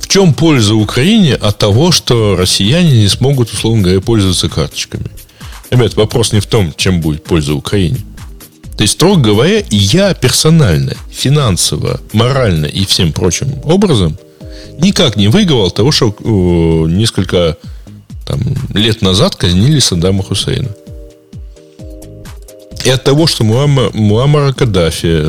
В 0.00 0.08
чем 0.08 0.34
польза 0.34 0.74
Украине 0.74 1.34
от 1.34 1.58
того, 1.58 1.92
что 1.92 2.34
россияне 2.34 3.02
не 3.02 3.08
смогут, 3.08 3.52
условно 3.52 3.82
говоря, 3.82 4.00
пользоваться 4.00 4.48
карточками? 4.48 5.06
Ребят, 5.70 5.94
вопрос 5.94 6.32
не 6.32 6.40
в 6.40 6.46
том, 6.46 6.74
чем 6.76 7.00
будет 7.00 7.22
польза 7.22 7.54
Украине. 7.54 7.98
То 8.76 8.82
есть, 8.82 8.94
строго 8.94 9.20
говоря, 9.20 9.62
я 9.70 10.14
персонально, 10.14 10.94
финансово, 11.12 12.00
морально 12.12 12.66
и 12.66 12.84
всем 12.86 13.12
прочим 13.12 13.60
образом 13.62 14.18
никак 14.78 15.16
не 15.16 15.28
выигрывал 15.28 15.70
того, 15.70 15.92
что 15.92 16.14
несколько 16.88 17.56
там, 18.26 18.40
лет 18.74 19.02
назад 19.02 19.36
казнили 19.36 19.78
Саддама 19.78 20.22
Хусейна. 20.22 20.70
И 22.84 22.88
от 22.90 23.04
того, 23.04 23.26
что 23.26 23.44
Муамма- 23.44 23.90
Муаммара 23.94 24.52
Каддафи 24.52 25.22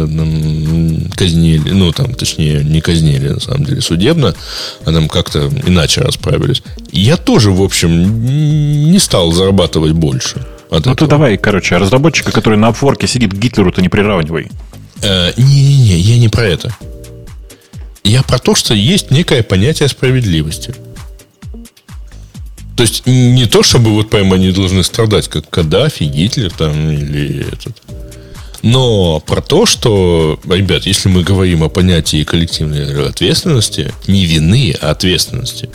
казнили, 1.16 1.72
ну, 1.72 1.92
там, 1.92 2.14
точнее, 2.14 2.64
не 2.64 2.82
казнили, 2.82 3.30
на 3.30 3.40
самом 3.40 3.66
деле, 3.66 3.82
судебно, 3.82 4.34
а 4.86 4.92
там 4.92 5.10
как-то 5.10 5.52
иначе 5.68 6.02
расправились. 6.02 6.64
Я 6.92 7.18
тоже, 7.18 7.52
в 7.52 7.62
общем, 7.62 8.90
не 8.92 9.00
стал 9.00 9.32
зарабатывать 9.32 9.92
больше. 9.92 10.46
Ну 10.72 10.80
ты 10.82 10.90
этого. 10.92 11.10
давай, 11.10 11.38
короче, 11.38 11.76
разработчика, 11.78 12.32
который 12.32 12.58
на 12.58 12.68
обворке 12.70 13.06
сидит 13.08 13.34
к 13.34 13.38
Гитлеру, 13.38 13.72
ты 13.74 13.82
не 13.82 13.90
приравнивай. 13.90 14.50
Э, 15.04 15.32
Не-не-не, 15.36 15.98
я 16.00 16.18
не 16.18 16.30
про 16.30 16.44
это. 16.46 16.74
Я 18.06 18.24
про 18.24 18.40
то, 18.40 18.56
что 18.56 18.74
есть 18.74 19.12
некое 19.12 19.44
понятие 19.44 19.90
справедливости. 19.90 20.74
То 22.76 22.84
есть 22.84 23.06
не 23.06 23.46
то, 23.46 23.64
чтобы 23.64 23.92
вот 23.92 24.10
прямо 24.10 24.36
они 24.36 24.52
должны 24.52 24.84
страдать, 24.84 25.28
как 25.28 25.50
Каддафи, 25.50 26.04
Гитлер 26.04 26.52
там 26.52 26.90
или 26.90 27.46
этот. 27.52 27.76
Но 28.64 29.20
про 29.20 29.42
то, 29.42 29.66
что, 29.66 30.40
ребят, 30.48 30.86
если 30.86 31.10
мы 31.10 31.24
говорим 31.24 31.64
о 31.64 31.70
понятии 31.70 32.24
коллективной 32.24 33.08
ответственности, 33.08 33.92
не 34.08 34.26
вины, 34.26 34.76
а 34.82 34.92
ответственности, 34.92 35.70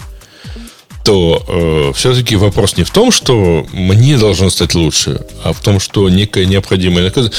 то 1.06 1.92
все-таки 1.94 2.34
вопрос 2.34 2.76
не 2.76 2.82
в 2.82 2.90
том, 2.90 3.12
что 3.12 3.64
мне 3.72 4.18
должно 4.18 4.50
стать 4.50 4.74
лучше, 4.74 5.20
а 5.44 5.52
в 5.52 5.60
том, 5.60 5.78
что 5.78 6.08
некое 6.10 6.46
необходимое 6.46 7.04
наказание. 7.04 7.36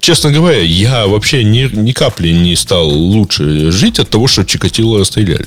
Честно 0.00 0.32
говоря, 0.32 0.60
я 0.60 1.06
вообще 1.06 1.44
ни, 1.44 1.70
ни 1.72 1.92
капли 1.92 2.30
не 2.30 2.56
стал 2.56 2.88
лучше 2.88 3.70
жить 3.70 4.00
от 4.00 4.10
того, 4.10 4.26
что 4.26 4.44
Чикатило 4.44 4.98
расстреляли. 4.98 5.46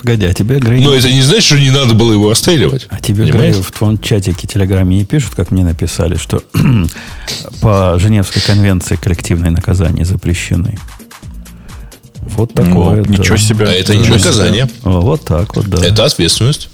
Погоди, 0.00 0.26
а 0.26 0.34
тебе 0.34 0.58
Грей... 0.58 0.82
Но 0.82 0.94
это 0.94 1.10
не 1.10 1.22
значит, 1.22 1.44
что 1.44 1.58
не 1.58 1.70
надо 1.70 1.94
было 1.94 2.12
его 2.12 2.28
расстреливать. 2.28 2.86
А 2.90 3.00
тебе? 3.00 3.24
Грей, 3.24 3.52
в 3.52 3.72
твоем 3.72 3.98
чатике, 3.98 4.46
телеграме 4.46 4.98
не 4.98 5.04
пишут, 5.06 5.34
как 5.34 5.50
мне 5.50 5.64
написали, 5.64 6.16
что 6.16 6.42
по 7.62 7.98
Женевской 7.98 8.42
конвенции 8.42 8.96
коллективные 8.96 9.50
наказания 9.50 10.04
запрещены. 10.04 10.78
Вот 12.22 12.54
такое. 12.54 13.02
Ну, 13.04 13.12
ничего 13.12 13.36
да. 13.36 13.42
себе. 13.42 13.66
А 13.66 13.72
это 13.72 13.96
не 13.96 14.08
наказание. 14.08 14.68
Вот 14.82 15.24
так 15.24 15.54
вот, 15.56 15.66
да. 15.66 15.84
Это 15.86 16.04
ответственность. 16.04 16.68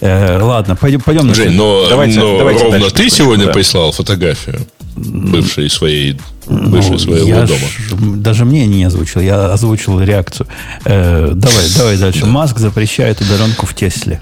Э, 0.00 0.40
ладно, 0.42 0.74
пойдем, 0.74 1.00
пойдем 1.00 1.28
на 1.28 1.34
Жень, 1.34 1.52
но, 1.52 1.86
Давайте- 1.88 2.18
но 2.18 2.36
давайте 2.38 2.64
ровно 2.64 2.78
дальше 2.80 2.94
ты 2.96 3.08
сегодня 3.08 3.46
да. 3.46 3.52
прислал 3.52 3.92
фотографию 3.92 4.66
бывшей 4.96 5.70
своей, 5.70 6.18
Ну, 6.48 6.70
бывшей 6.70 6.98
своего 6.98 7.28
я 7.28 7.46
дома. 7.46 7.58
ж- 7.60 7.92
даже 8.16 8.44
мне 8.44 8.66
не 8.66 8.82
озвучил, 8.84 9.20
я 9.20 9.52
озвучил 9.52 10.00
реакцию. 10.00 10.48
Э, 10.84 11.30
давай, 11.34 11.64
давай 11.78 11.96
дальше. 11.98 12.26
Маск 12.26 12.58
запрещает 12.58 13.20
удаленку 13.20 13.64
в 13.66 13.74
Тесле. 13.74 14.20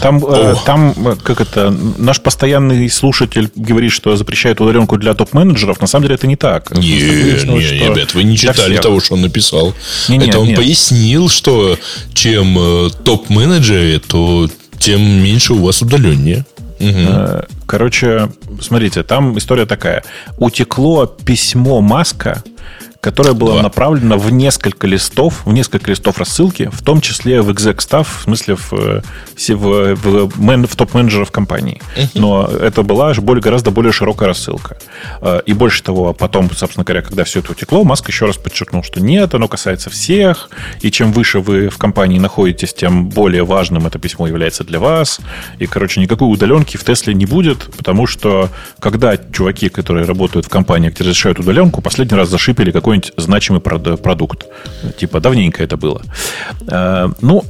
Там, 0.00 0.24
э, 0.24 0.54
там, 0.64 0.94
э, 1.06 1.16
как 1.22 1.40
это, 1.40 1.70
наш 1.98 2.20
постоянный 2.20 2.88
слушатель 2.90 3.50
говорит, 3.54 3.92
что 3.92 4.16
запрещает 4.16 4.60
удаленку 4.60 4.96
для 4.98 5.14
топ-менеджеров. 5.14 5.80
На 5.80 5.86
самом 5.86 6.04
деле 6.04 6.16
это 6.16 6.26
не 6.26 6.36
так. 6.36 6.76
Не, 6.76 6.86
не, 6.86 7.88
ребят, 7.88 8.14
вы 8.14 8.24
не 8.24 8.36
читали 8.36 8.76
того, 8.78 9.00
что 9.00 9.14
он 9.14 9.22
написал. 9.22 9.74
Не, 10.08 10.18
не, 10.18 10.28
это 10.28 10.38
он 10.40 10.48
нет. 10.48 10.56
пояснил, 10.56 11.28
что 11.28 11.78
чем 12.14 12.56
э, 12.58 12.90
топ-менеджеры, 13.04 14.00
то 14.00 14.48
тем 14.78 15.00
меньше 15.00 15.54
у 15.54 15.64
вас 15.64 15.82
удаление. 15.82 16.44
Э, 16.78 17.42
Короче, 17.66 18.28
смотрите, 18.60 19.02
там 19.02 19.38
история 19.38 19.66
такая. 19.66 20.04
Утекло 20.36 21.06
письмо 21.06 21.80
Маска, 21.80 22.42
которое 23.02 23.32
было 23.32 23.56
Да. 23.56 23.62
направлено 23.62 24.16
в 24.16 24.30
несколько 24.30 24.86
листов, 24.86 25.42
в 25.44 25.52
несколько 25.52 25.90
листов 25.90 26.18
рассылки, 26.18 26.70
в 26.72 26.82
том 26.82 27.00
числе 27.00 27.42
в 27.42 27.50
exec 27.50 27.78
staff, 27.78 28.06
в 28.20 28.22
смысле 28.22 28.54
в, 28.54 28.72
э, 28.74 29.02
все- 29.34 29.56
в, 29.56 29.96
в, 29.96 30.40
мен- 30.40 30.68
в 30.68 30.76
топ-менеджеров 30.76 31.32
компании. 31.32 31.82
Но 32.14 32.46
это 32.46 32.84
была 32.84 33.12
более, 33.14 33.42
гораздо 33.42 33.72
более 33.72 33.90
широкая 33.92 34.28
рассылка. 34.28 34.78
Э, 35.20 35.40
И 35.44 35.52
больше 35.52 35.82
того, 35.82 36.14
потом, 36.14 36.48
собственно 36.54 36.84
говоря, 36.84 37.02
когда 37.02 37.24
все 37.24 37.40
это 37.40 37.50
утекло, 37.52 37.82
Маск 37.82 38.06
еще 38.06 38.26
раз 38.26 38.36
подчеркнул, 38.36 38.84
что 38.84 39.00
нет, 39.00 39.34
оно 39.34 39.48
касается 39.48 39.90
всех, 39.90 40.48
и 40.80 40.92
чем 40.92 41.10
выше 41.12 41.40
вы 41.40 41.70
в 41.70 41.78
компании 41.78 42.20
находитесь, 42.20 42.72
тем 42.72 43.08
более 43.08 43.42
важным 43.44 43.84
это 43.84 43.98
письмо 43.98 44.28
является 44.28 44.62
для 44.62 44.78
вас. 44.78 45.18
И, 45.58 45.66
короче, 45.66 46.00
никакой 46.00 46.32
удаленки 46.32 46.76
в 46.76 46.84
Тесле 46.84 47.14
не 47.14 47.26
будет, 47.26 47.68
потому 47.76 48.06
что 48.06 48.48
когда 48.78 49.16
чуваки, 49.16 49.68
которые 49.70 50.06
работают 50.06 50.46
в 50.46 50.48
компании, 50.48 50.90
где 50.90 51.02
разрешают 51.02 51.40
удаленку, 51.40 51.82
последний 51.82 52.16
раз 52.16 52.28
зашипели 52.28 52.70
какой-нибудь 52.92 53.12
значимый 53.16 53.60
прод- 53.60 53.96
продукт. 53.96 54.46
Типа, 54.98 55.20
давненько 55.20 55.62
это 55.62 55.76
было. 55.76 56.02
Э, 56.68 57.08
Ну, 57.20 57.44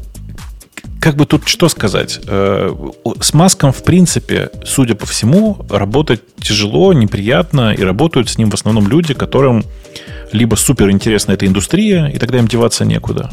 как 1.00 1.16
бы 1.16 1.26
тут 1.26 1.48
что 1.48 1.68
сказать? 1.68 2.20
Э, 2.26 2.74
С 3.20 3.34
Маском, 3.34 3.72
в 3.72 3.82
принципе, 3.82 4.50
судя 4.64 4.94
по 4.94 5.06
всему, 5.06 5.56
работать 5.70 6.20
тяжело, 6.40 6.92
неприятно, 6.92 7.72
и 7.74 7.82
работают 7.84 8.28
с 8.28 8.38
ним 8.38 8.50
в 8.50 8.54
основном 8.54 8.88
люди, 8.88 9.14
которым 9.14 9.64
либо 10.32 10.54
супер 10.56 10.90
интересна 10.90 11.32
эта 11.32 11.46
индустрия, 11.46 12.06
и 12.06 12.18
тогда 12.18 12.38
им 12.38 12.46
деваться 12.48 12.84
некуда, 12.84 13.30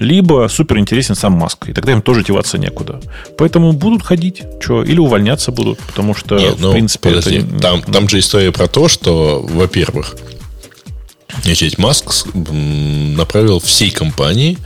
либо 0.00 0.48
супер 0.48 0.78
интересен 0.78 1.14
сам 1.14 1.32
Маск, 1.34 1.68
и 1.68 1.72
тогда 1.72 1.92
им 1.92 2.02
тоже 2.02 2.24
деваться 2.24 2.58
некуда. 2.58 3.00
Поэтому 3.38 3.72
будут 3.72 4.02
ходить, 4.02 4.42
что, 4.60 4.82
или 4.82 4.98
увольняться 4.98 5.52
будут, 5.52 5.78
потому 5.78 6.14
что, 6.14 6.36
Нет, 6.38 6.56
в 6.56 6.60
ну, 6.60 6.72
принципе, 6.72 7.08
подожди, 7.10 7.36
это... 7.38 7.58
там, 7.60 7.82
там 7.82 8.08
же 8.08 8.18
история 8.18 8.50
про 8.50 8.66
то, 8.66 8.88
что, 8.88 9.40
во-первых, 9.48 10.16
значит, 11.42 11.78
Маск 11.78 12.26
направил 12.34 13.60
всей 13.60 13.90
компании 13.90 14.58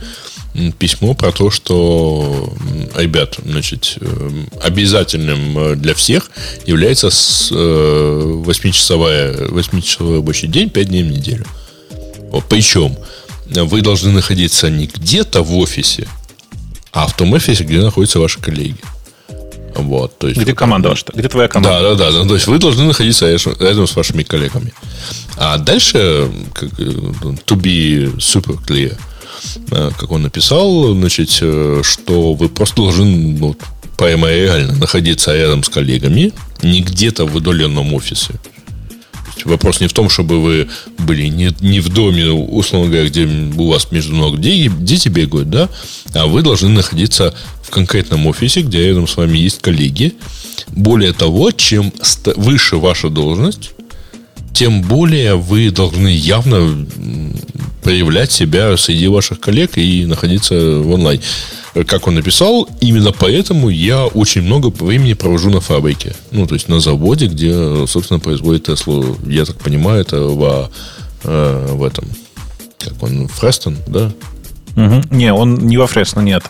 письмо 0.77 1.13
про 1.13 1.31
то, 1.31 1.51
что, 1.51 2.53
ребят, 2.95 3.37
значит, 3.43 3.97
эм, 4.01 4.49
обязательным 4.61 5.57
э, 5.57 5.75
для 5.75 5.93
всех 5.93 6.31
является 6.65 7.09
с, 7.09 7.49
э, 7.51 8.43
8-часовая, 8.45 9.47
8-часовой 9.47 10.17
рабочий 10.17 10.47
день, 10.47 10.69
5 10.69 10.87
дней 10.87 11.03
в 11.03 11.11
неделю. 11.11 11.45
Причем 12.49 12.97
вы 13.47 13.81
должны 13.81 14.11
находиться 14.11 14.69
не 14.69 14.87
где-то 14.87 15.41
в 15.41 15.55
офисе, 15.57 16.07
а 16.91 17.07
в 17.07 17.15
том 17.15 17.33
офисе, 17.33 17.63
где 17.63 17.79
находятся 17.79 18.19
ваши 18.19 18.39
коллеги. 18.39 18.77
Вот, 19.87 20.17
то 20.17 20.27
есть 20.27 20.39
Где 20.39 20.53
команда 20.53 20.89
ваша? 20.89 21.05
Где 21.13 21.27
твоя 21.27 21.47
команда? 21.47 21.81
да, 21.81 21.95
да, 21.95 22.11
да. 22.11 22.17
Ну, 22.23 22.27
То 22.27 22.35
есть 22.35 22.47
вы 22.47 22.59
должны 22.59 22.83
находиться 22.85 23.29
рядом 23.29 23.55
рядом 23.59 23.87
с 23.87 23.95
вашими 23.95 24.23
коллегами. 24.23 24.73
А 25.37 25.57
дальше, 25.57 26.29
как, 26.53 26.69
э, 26.79 26.83
to 26.83 27.55
be 27.55 28.15
super 28.17 28.57
clear, 28.67 28.97
э, 29.71 29.91
как 29.97 30.11
он 30.11 30.23
написал, 30.23 30.93
значит, 30.93 31.29
э, 31.41 31.81
что 31.83 32.33
вы 32.33 32.49
просто 32.49 32.81
должны 32.81 33.05
ну, 33.39 33.55
прямо 33.97 34.29
реально 34.29 34.75
находиться 34.75 35.35
рядом 35.35 35.63
с 35.63 35.69
коллегами, 35.69 36.31
не 36.63 36.81
где-то 36.81 37.25
в 37.25 37.35
удаленном 37.35 37.93
офисе. 37.93 38.33
Вопрос 39.45 39.79
не 39.79 39.87
в 39.87 39.93
том, 39.93 40.09
чтобы 40.09 40.41
вы 40.41 40.69
были 40.97 41.27
не, 41.27 41.55
не 41.61 41.79
в 41.79 41.89
доме, 41.89 42.29
условно 42.29 42.89
говоря, 42.89 43.07
где 43.07 43.25
у 43.25 43.69
вас 43.69 43.91
между 43.91 44.15
ног 44.15 44.39
дети, 44.39 44.71
дети 44.79 45.09
бегают, 45.09 45.49
да, 45.49 45.69
а 46.13 46.27
вы 46.27 46.41
должны 46.41 46.69
находиться 46.69 47.33
в 47.63 47.69
конкретном 47.69 48.27
офисе, 48.27 48.61
где 48.61 48.87
рядом 48.87 49.07
с 49.07 49.17
вами 49.17 49.37
есть 49.37 49.61
коллеги. 49.61 50.15
Более 50.67 51.13
того, 51.13 51.51
чем 51.51 51.93
выше 52.35 52.77
ваша 52.77 53.09
должность, 53.09 53.71
тем 54.53 54.81
более 54.81 55.35
вы 55.35 55.71
должны 55.71 56.09
явно 56.09 56.85
проявлять 57.81 58.31
себя 58.31 58.75
среди 58.77 59.07
ваших 59.07 59.39
коллег 59.39 59.77
и 59.77 60.05
находиться 60.05 60.53
в 60.53 60.91
онлайн. 60.91 61.21
Как 61.87 62.07
он 62.07 62.15
написал, 62.15 62.67
именно 62.81 63.11
поэтому 63.11 63.69
я 63.69 64.05
очень 64.05 64.41
много 64.41 64.67
времени 64.67 65.13
провожу 65.13 65.49
на 65.49 65.61
фабрике. 65.61 66.13
Ну, 66.31 66.45
то 66.47 66.55
есть 66.55 66.67
на 66.67 66.79
заводе, 66.79 67.27
где, 67.27 67.85
собственно, 67.87 68.19
производит 68.19 68.65
Теслу. 68.65 69.17
Я 69.25 69.45
так 69.45 69.57
понимаю, 69.57 70.01
это 70.01 70.19
в, 70.21 70.71
э, 71.23 71.67
в 71.71 71.83
этом, 71.83 72.05
как 72.79 73.01
он, 73.01 73.27
Фрестон, 73.27 73.77
да? 73.87 74.11
Мгм. 74.75 75.03
Не, 75.11 75.33
он 75.33 75.55
не 75.55 75.77
во 75.77 75.87
Фресно, 75.87 76.21
нет. 76.21 76.43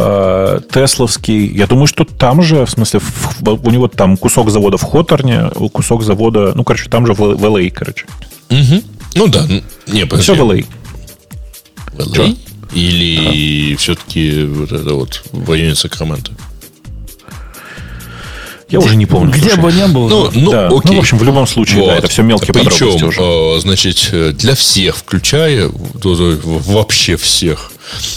Э, 0.00 0.60
Тесловский, 0.72 1.46
я 1.56 1.66
думаю, 1.66 1.86
что 1.88 2.04
там 2.04 2.40
же, 2.42 2.64
в 2.64 2.70
смысле, 2.70 3.00
в- 3.00 3.40
в- 3.40 3.66
у 3.66 3.70
него 3.70 3.88
там 3.88 4.16
кусок 4.16 4.50
завода 4.50 4.76
в 4.76 4.82
Хоторне, 4.84 5.50
кусок 5.72 6.02
завода, 6.02 6.52
ну, 6.54 6.62
короче, 6.62 6.88
там 6.88 7.04
же 7.06 7.14
в, 7.14 7.18
в 7.18 7.44
LA, 7.44 7.70
короче. 7.70 8.06
Мгм. 8.48 8.82
Ну 9.16 9.26
да, 9.28 9.44
ну, 9.48 9.62
не, 9.92 10.04
подожди. 10.06 10.22
Все 10.22 10.34
в 10.34 10.40
LA. 10.50 10.64
В 11.94 11.98
LA? 11.98 12.36
Или 12.74 13.74
все-таки 13.76 14.44
вот 14.44 14.70
это 14.72 14.94
вот 14.94 15.22
в 15.32 15.50
районе 15.50 15.74
Сакрамента? 15.74 16.30
Я 18.68 18.80
уже 18.80 18.96
не 18.96 19.06
помню. 19.06 19.32
Где 19.32 19.48
слушай. 19.50 19.60
бы 19.62 19.72
не 19.72 19.86
был. 19.88 20.08
Ну, 20.10 20.30
ну, 20.34 20.50
да. 20.50 20.66
окей. 20.66 20.80
ну, 20.84 20.96
в 20.96 20.98
общем, 20.98 21.16
в 21.18 21.22
любом 21.24 21.46
случае, 21.46 21.78
да, 21.86 21.92
Вот. 21.94 21.98
это 22.00 22.08
все 22.08 22.22
мелкие 22.22 22.52
Причем, 22.52 22.68
подробности 22.70 23.04
уже. 23.04 23.22
э, 23.22 23.60
значит, 23.60 24.08
э, 24.12 24.32
для 24.32 24.54
всех, 24.54 24.96
включая 24.98 25.70
вообще 25.72 27.16
всех, 27.16 27.72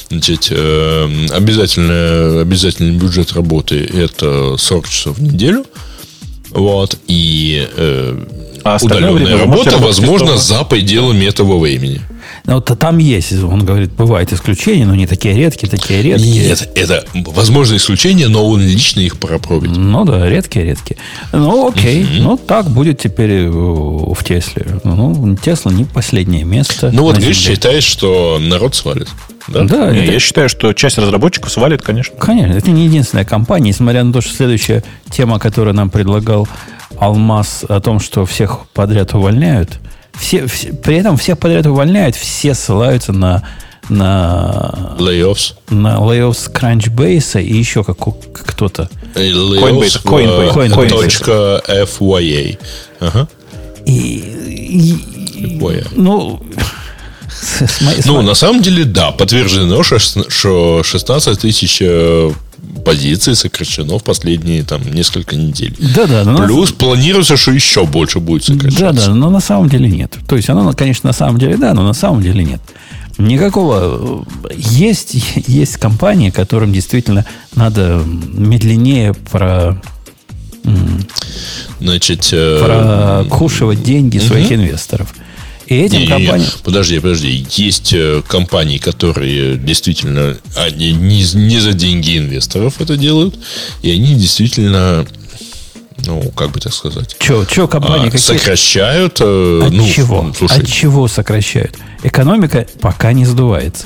значит, 0.10 0.48
э, 0.52 1.28
обязательно, 1.32 2.42
обязательный 2.42 2.98
бюджет 2.98 3.34
работы 3.34 3.78
это 3.86 4.56
40 4.58 4.90
часов 4.90 5.18
в 5.18 5.24
неделю. 5.24 5.66
Вот, 6.52 6.98
и 7.08 7.66
э, 7.78 8.26
А 8.64 8.78
удаленная 8.82 9.38
работа, 9.38 9.78
возможно, 9.78 10.38
за 10.38 10.64
пределами 10.66 11.26
этого 11.26 11.58
времени. 11.58 12.02
Ну, 12.46 12.56
вот 12.56 12.78
там 12.78 12.98
есть, 12.98 13.32
он 13.44 13.66
говорит, 13.66 13.92
бывают 13.94 14.34
исключения, 14.34 14.86
но 14.86 14.96
не 14.96 15.08
такие 15.08 15.36
редкие, 15.36 15.70
такие 15.70 16.02
редкие. 16.02 16.48
Нет, 16.48 16.70
это 16.76 17.06
возможно 17.14 17.76
исключение, 17.78 18.28
но 18.28 18.46
он 18.48 18.62
лично 18.62 19.00
их 19.00 19.18
пропробует. 19.18 19.76
Ну 19.78 20.06
да, 20.06 20.28
редкие, 20.28 20.66
редкие. 20.66 20.98
Ну 21.32 21.70
окей, 21.70 22.06
ну 22.20 22.38
так 22.38 22.70
будет 22.70 23.00
теперь 23.00 23.46
э, 23.46 23.50
в 23.50 24.18
Тесле. 24.24 24.66
Ну, 24.84 25.38
Тесла 25.38 25.72
не 25.72 25.86
последнее 25.86 26.44
место. 26.44 26.90
Ну 26.92 27.04
вот, 27.04 27.18
Земле. 27.18 27.34
считаешь, 27.34 27.84
что 27.84 28.40
народ 28.42 28.76
свалит. 28.76 29.08
Да? 29.48 29.64
Да, 29.64 29.92
Не, 29.92 30.04
это- 30.04 30.12
я 30.14 30.20
считаю, 30.20 30.50
что 30.50 30.74
часть 30.74 30.98
разработчиков 30.98 31.52
свалит, 31.52 31.82
конечно. 31.82 32.16
Конечно, 32.18 32.54
это 32.54 32.72
не 32.72 32.86
единственная 32.86 33.26
компания, 33.26 33.70
несмотря 33.70 34.04
на 34.04 34.14
то, 34.14 34.22
что 34.22 34.34
следующая 34.36 34.84
тема, 35.10 35.40
которую 35.40 35.74
нам 35.76 35.90
предлагал 35.90 36.48
Алмаз, 37.00 37.66
о 37.68 37.80
том, 37.80 38.00
что 38.00 38.26
всех 38.26 38.68
подряд 38.74 39.14
увольняют, 39.14 39.80
все, 40.14 40.46
все- 40.48 40.74
при 40.74 40.98
этом 40.98 41.18
всех 41.18 41.40
подряд 41.40 41.66
увольняют, 41.66 42.16
все 42.16 42.54
ссылаются 42.54 43.14
на, 43.14 43.44
на, 43.90 44.96
Layoffs. 45.00 45.54
на 45.70 45.96
layoffs 45.98 46.52
Crunchbase 46.54 47.42
и 47.44 47.58
еще 47.58 47.84
как, 47.84 47.98
кто-то. 47.98 48.90
Э, 49.16 49.22
Coinbase, 49.30 49.60
Layoffs 49.60 50.04
Coinbase, 50.04 50.52
в, 50.52 50.58
Coinbase. 50.58 50.90
точка 50.90 51.62
FYA. 51.68 52.58
Ага. 53.00 53.28
И, 53.86 54.18
и- 54.20 55.60
Ой. 55.62 55.84
ну, 55.96 56.40
Ну, 58.06 58.22
на 58.22 58.34
самом 58.36 58.62
деле, 58.62 58.84
да, 58.86 59.12
подтверждено, 59.12 59.84
что 59.84 59.96
шест- 59.98 60.30
что 60.30 60.84
16 60.84 61.40
тысяч 61.40 61.80
э, 61.82 62.32
позиций 62.86 63.36
сокращено 63.36 63.98
в 63.98 64.04
последние 64.04 64.64
там 64.64 64.82
несколько 64.94 65.36
недель. 65.36 65.76
да-да, 65.80 66.24
но 66.24 66.38
на- 66.38 66.46
Плюс 66.46 66.72
планируется, 66.72 67.38
что 67.38 67.52
еще 67.52 67.86
больше 67.86 68.20
будет 68.20 68.44
сокращаться. 68.44 68.94
Да, 68.94 69.08
да, 69.08 69.14
но 69.16 69.30
на 69.30 69.40
самом 69.40 69.70
деле 69.70 69.90
нет. 69.90 70.16
То 70.28 70.36
есть 70.36 70.50
оно, 70.50 70.72
конечно, 70.74 71.08
на 71.08 71.14
самом 71.14 71.38
деле 71.40 71.58
да, 71.58 71.74
но 71.74 71.84
на 71.84 71.94
самом 71.94 72.22
деле 72.22 72.44
нет. 72.44 72.62
Никакого... 73.18 74.26
э, 74.50 74.54
Есть, 74.58 75.16
есть 75.48 75.78
компании, 75.78 76.30
которым 76.30 76.72
действительно 76.74 77.26
надо 77.56 78.04
медленнее 78.06 79.14
про, 79.14 79.82
Значит, 81.80 82.30
э, 82.32 83.24
прокушивать 83.28 83.84
деньги 83.84 84.20
своих 84.20 84.52
инвесторов. 84.52 85.14
И 85.72 85.76
этим 85.84 86.00
Не-не-не, 86.00 86.26
компаниям... 86.26 86.52
Подожди, 86.66 87.00
подожди. 87.00 87.46
Есть 87.52 87.94
э, 87.94 88.22
компании, 88.28 88.78
которые 88.78 89.56
действительно 89.56 90.36
они 90.58 90.92
не, 90.92 91.24
не 91.34 91.60
за 91.60 91.72
деньги 91.72 92.18
инвесторов 92.18 92.82
это 92.82 92.98
делают, 92.98 93.40
и 93.82 93.90
они 93.90 94.16
действительно, 94.16 95.06
ну, 96.06 96.22
как 96.36 96.52
бы 96.52 96.60
так 96.60 96.74
сказать, 96.74 97.16
Че, 97.18 97.46
че 97.46 97.70
компании 97.70 98.10
а, 98.10 98.12
какие? 98.12 98.38
сокращают. 98.38 99.22
э, 99.22 99.62
От 99.68 99.72
ну, 99.72 99.88
чего? 99.88 100.34
Слушай, 100.38 100.60
От 100.60 100.68
чего 100.68 101.08
сокращают? 101.08 101.78
Экономика 102.04 102.68
пока 102.82 103.14
не 103.14 103.24
сдувается. 103.24 103.86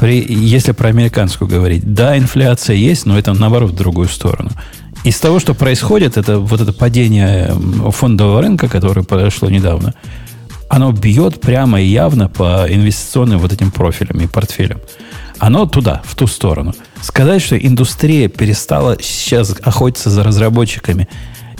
при, 0.00 0.26
если 0.28 0.72
про 0.72 0.88
американскую 0.88 1.46
говорить, 1.48 1.94
да, 1.94 2.18
инфляция 2.18 2.74
есть, 2.74 3.06
но 3.06 3.16
это 3.16 3.32
наоборот 3.34 3.70
в 3.70 3.76
другую 3.76 4.08
сторону. 4.08 4.50
Из 5.04 5.16
того, 5.20 5.38
что 5.38 5.54
происходит, 5.54 6.16
это 6.16 6.40
вот 6.40 6.60
это 6.60 6.72
падение 6.72 7.54
фондового 7.92 8.42
рынка, 8.42 8.66
которое 8.68 9.02
произошло 9.04 9.48
недавно, 9.48 9.94
оно 10.70 10.92
бьет 10.92 11.40
прямо 11.40 11.80
и 11.80 11.86
явно 11.86 12.28
по 12.28 12.64
инвестиционным 12.68 13.40
вот 13.40 13.52
этим 13.52 13.72
профилям 13.72 14.20
и 14.20 14.28
портфелям. 14.28 14.80
Оно 15.40 15.66
туда, 15.66 16.00
в 16.04 16.14
ту 16.14 16.28
сторону. 16.28 16.74
Сказать, 17.02 17.42
что 17.42 17.58
индустрия 17.58 18.28
перестала 18.28 18.96
сейчас 19.02 19.56
охотиться 19.62 20.10
за 20.10 20.22
разработчиками 20.22 21.08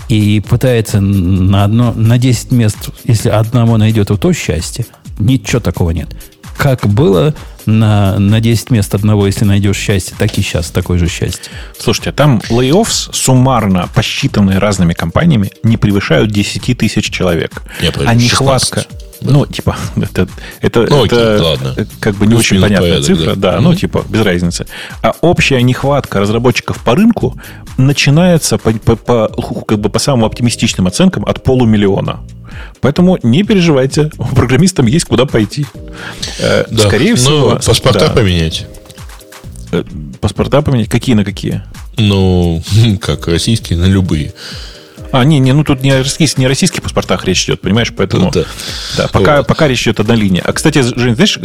и 0.09 0.41
пытается 0.49 1.01
на, 1.01 1.65
одно, 1.65 1.93
на 1.93 2.19
10 2.19 2.53
мест, 2.53 2.91
если 3.03 3.31
одного 3.31 3.79
найдет, 3.79 4.13
то 4.17 4.33
счастье, 4.33 4.87
ничего 5.19 5.61
такого 5.61 5.91
нет. 5.91 6.09
Как 6.61 6.87
было 6.87 7.35
на, 7.65 8.19
на 8.19 8.41
10 8.41 8.71
мест 8.71 8.95
одного, 8.95 9.27
если 9.27 9.47
найдешь 9.47 9.79
счастье, 9.79 10.15
так 10.19 10.37
и 10.37 10.43
сейчас 10.43 10.71
такое 10.71 10.99
же 10.99 11.09
счастье. 11.09 11.51
Слушайте, 11.79 12.13
там 12.13 12.43
лей-оффс 12.51 13.09
суммарно 13.13 13.89
посчитанные 13.95 14.59
разными 14.59 14.93
компаниями 14.93 15.53
не 15.63 15.79
превышают 15.79 16.31
10 16.31 16.77
тысяч 16.77 17.11
человек. 17.11 17.63
Я 17.81 17.93
а 18.07 18.15
нехватка... 18.15 18.85
Да. 18.89 19.10
Ну, 19.23 19.47
типа, 19.47 19.77
это, 19.97 20.29
это, 20.61 20.87
ну, 20.89 21.05
окей, 21.05 21.19
это 21.19 21.43
ладно. 21.43 21.77
как 22.01 22.15
бы 22.17 22.27
не 22.27 22.33
Плюс 22.35 22.41
очень 22.47 22.61
понятная 22.61 22.89
порядок, 23.01 23.07
цифра. 23.07 23.35
Да, 23.37 23.53
да. 23.53 23.61
ну, 23.61 23.71
Мгм. 23.71 23.79
типа, 23.79 24.05
без 24.09 24.21
разницы. 24.23 24.67
А 25.03 25.13
общая 25.21 25.63
нехватка 25.63 26.21
разработчиков 26.21 26.79
по 26.85 26.95
рынку 26.95 27.39
начинается 27.77 28.59
по, 28.59 28.73
по- 28.73 28.97
по, 28.97 29.29
как 29.67 29.79
бы 29.81 29.91
по 29.91 29.99
самым 29.99 30.25
оптимистичным 30.25 30.87
оценкам 30.87 31.25
от 31.27 31.43
полумиллиона. 31.43 32.21
Поэтому 32.81 33.19
не 33.23 33.43
переживайте, 33.43 34.11
программистам 34.35 34.87
есть 34.87 35.05
куда 35.07 35.25
пойти. 35.27 35.67
Э, 36.41 36.65
Да. 36.71 36.89
Скорее 36.89 37.11
Ну, 37.11 37.17
всего... 37.17 37.61
паспорта 37.65 38.09
да, 38.09 38.11
поменять. 38.15 38.67
э, 39.73 39.85
Паспорта 40.21 40.61
поменять? 40.63 40.89
Какие 40.89 41.15
на 41.15 41.25
какие? 41.25 41.63
Ну, 41.97 42.63
как 43.01 43.29
российские, 43.29 43.79
на 43.79 43.85
любые. 43.85 44.33
А, 45.13 45.25
не, 45.25 45.39
не, 45.39 45.53
ну 45.53 45.65
тут 45.65 45.83
не 45.83 45.91
о 45.91 45.99
российских, 45.99 46.39
не 46.39 46.47
о 46.47 46.49
российских 46.49 46.83
паспортах 46.83 47.25
речь 47.25 47.45
идет, 47.45 47.61
понимаешь, 47.61 47.93
поэтому... 47.97 48.27
Ну, 48.27 48.31
да. 48.31 48.45
Да, 48.97 49.09
пока, 49.09 49.37
Вот. 49.39 49.47
пока 49.47 49.69
речь 49.69 49.83
идет 49.83 50.01
одна 50.01 50.15
линия. 50.15 50.43
А, 50.45 50.53
кстати, 50.53 50.83
Жень, 50.83 51.15
знаешь, 51.15 51.39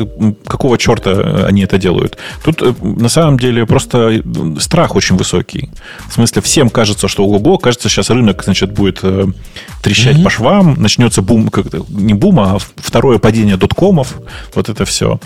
какого 0.46 0.78
черта 0.78 1.46
они 1.48 1.64
это 1.64 1.78
делают? 1.78 2.18
Тут 2.44 2.62
э, 2.62 2.74
на 2.82 3.10
самом 3.10 3.40
деле 3.40 3.66
просто 3.66 3.98
э, 4.10 4.22
страх 4.60 4.96
очень 4.96 5.16
высокий. 5.16 5.70
В 6.10 6.14
смысле, 6.14 6.42
всем 6.42 6.70
кажется, 6.70 7.08
что 7.08 7.26
ого 7.26 7.58
кажется, 7.58 7.90
сейчас 7.90 8.10
рынок, 8.10 8.44
значит, 8.44 8.72
будет 8.72 9.00
э, 9.04 9.26
трещать 9.82 10.24
по 10.24 10.30
швам, 10.30 10.76
начнется 10.80 11.22
бум, 11.22 11.50
как 11.50 11.66
не 11.90 12.14
бум, 12.14 12.40
а 12.40 12.58
второе 12.76 13.20
падение 13.20 13.58
доткомов, 13.58 14.16
вот 14.54 14.70
это 14.70 14.86
все. 14.86 15.20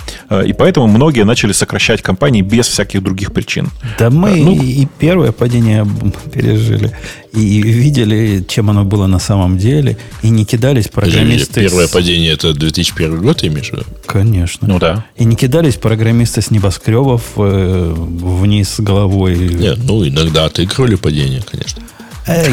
И 0.45 0.53
поэтому 0.53 0.87
многие 0.87 1.23
начали 1.23 1.51
сокращать 1.51 2.01
компании 2.01 2.41
без 2.41 2.67
всяких 2.67 3.03
других 3.03 3.33
причин. 3.33 3.69
Да 3.97 4.09
мы 4.09 4.31
Ну, 4.35 4.53
и 4.53 4.87
первое 4.97 5.31
падение 5.31 5.85
пережили, 6.33 6.95
и 7.33 7.61
видели, 7.61 8.28
чем 8.47 8.69
оно 8.69 8.83
было 8.85 9.07
на 9.07 9.19
самом 9.19 9.57
деле, 9.57 9.97
и 10.23 10.29
не 10.29 10.45
кидались 10.45 10.87
программисты... 10.87 11.61
Первое 11.61 11.87
с- 11.87 11.91
падение 11.91 12.33
это 12.33 12.53
2001 12.53 13.21
год, 13.21 13.43
имеешь 13.43 13.69
в 13.69 13.73
виду? 13.73 13.83
Конечно. 14.05 14.67
Ну 14.67 14.79
да. 14.79 15.05
И 15.17 15.25
не 15.25 15.35
кидались 15.35 15.75
программисты 15.75 16.41
с 16.41 16.51
небоскребов 16.51 17.21
э, 17.37 17.93
вниз 17.95 18.75
головой. 18.79 19.37
Нет, 19.37 19.79
ну, 19.83 20.07
иногда 20.07 20.45
отыгрывали 20.45 20.95
падение, 20.95 21.41
конечно. 21.49 21.81
Эй, 22.27 22.51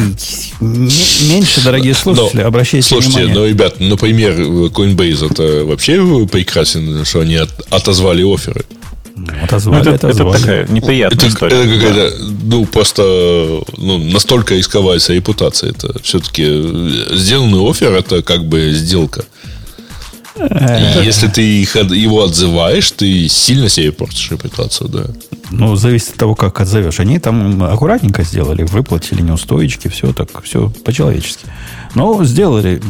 меньше, 0.61 1.61
дорогие 1.63 1.93
слушатели, 1.93 2.41
Но, 2.41 2.47
обращайте 2.47 2.87
Слушайте, 2.87 3.19
внимание. 3.25 3.35
ну, 3.41 3.47
ребят, 3.47 3.79
например, 3.79 4.33
Coinbase 4.39 5.31
это 5.31 5.65
вообще 5.65 6.27
прекрасен, 6.31 7.05
что 7.05 7.19
они 7.21 7.35
от- 7.35 7.53
отозвали 7.69 8.23
оферы. 8.23 8.65
Ну, 9.17 9.43
Отозвали, 9.43 9.81
это, 9.81 9.89
это 9.91 10.07
отозвали. 10.07 10.39
такая 10.39 10.67
неприятная 10.67 11.17
Это, 11.17 11.27
история. 11.27 11.55
это 11.57 11.73
какая-то, 11.73 12.23
ну, 12.43 12.65
просто 12.65 13.01
ну, 13.77 13.97
настолько 13.97 14.55
рисковается 14.55 15.13
репутация. 15.13 15.71
Это 15.71 15.99
все-таки 16.03 16.43
сделанный 17.15 17.59
офер 17.69 17.93
это 17.93 18.21
как 18.21 18.45
бы 18.45 18.71
сделка. 18.73 19.25
И 20.39 21.03
если 21.05 21.27
ты 21.27 21.41
их 21.41 21.75
его 21.75 22.23
отзываешь, 22.23 22.91
ты 22.91 23.27
сильно 23.27 23.69
себе 23.69 23.91
портишь 23.91 24.29
репутацию, 24.31 24.89
да. 24.89 25.05
Ну, 25.49 25.75
зависит 25.75 26.09
от 26.09 26.15
того, 26.15 26.35
как 26.35 26.61
отзовешь. 26.61 26.99
Они 26.99 27.17
там 27.19 27.63
аккуратненько 27.63 28.21
сделали, 28.23 28.63
выплатили 28.63 29.21
неустойки, 29.21 29.87
все 29.87 30.13
так, 30.13 30.43
все 30.43 30.71
по-человечески. 30.85 31.45
Но 31.95 32.23
сделали. 32.23 32.81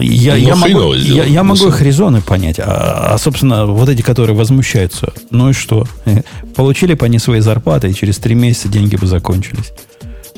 Я, 0.00 0.32
Ну, 0.34 0.38
я 0.38 0.56
могу, 0.56 0.94
я, 0.94 1.24
я 1.24 1.42
могу 1.42 1.56
самом 1.56 1.74
их 1.74 1.82
резоны 1.82 2.20
понять. 2.20 2.58
А, 2.58 3.12
а, 3.14 3.18
собственно, 3.18 3.66
вот 3.66 3.88
эти, 3.88 4.02
которые 4.02 4.36
возмущаются, 4.36 5.12
ну 5.30 5.50
и 5.50 5.52
что? 5.52 5.86
Э, 6.04 6.22
Получили 6.56 6.94
бы 6.94 7.06
они 7.06 7.18
свои 7.18 7.40
зарплаты, 7.40 7.90
и 7.90 7.94
через 7.94 8.18
три 8.18 8.34
месяца 8.34 8.68
деньги 8.68 8.96
бы 8.96 9.06
закончились. 9.06 9.72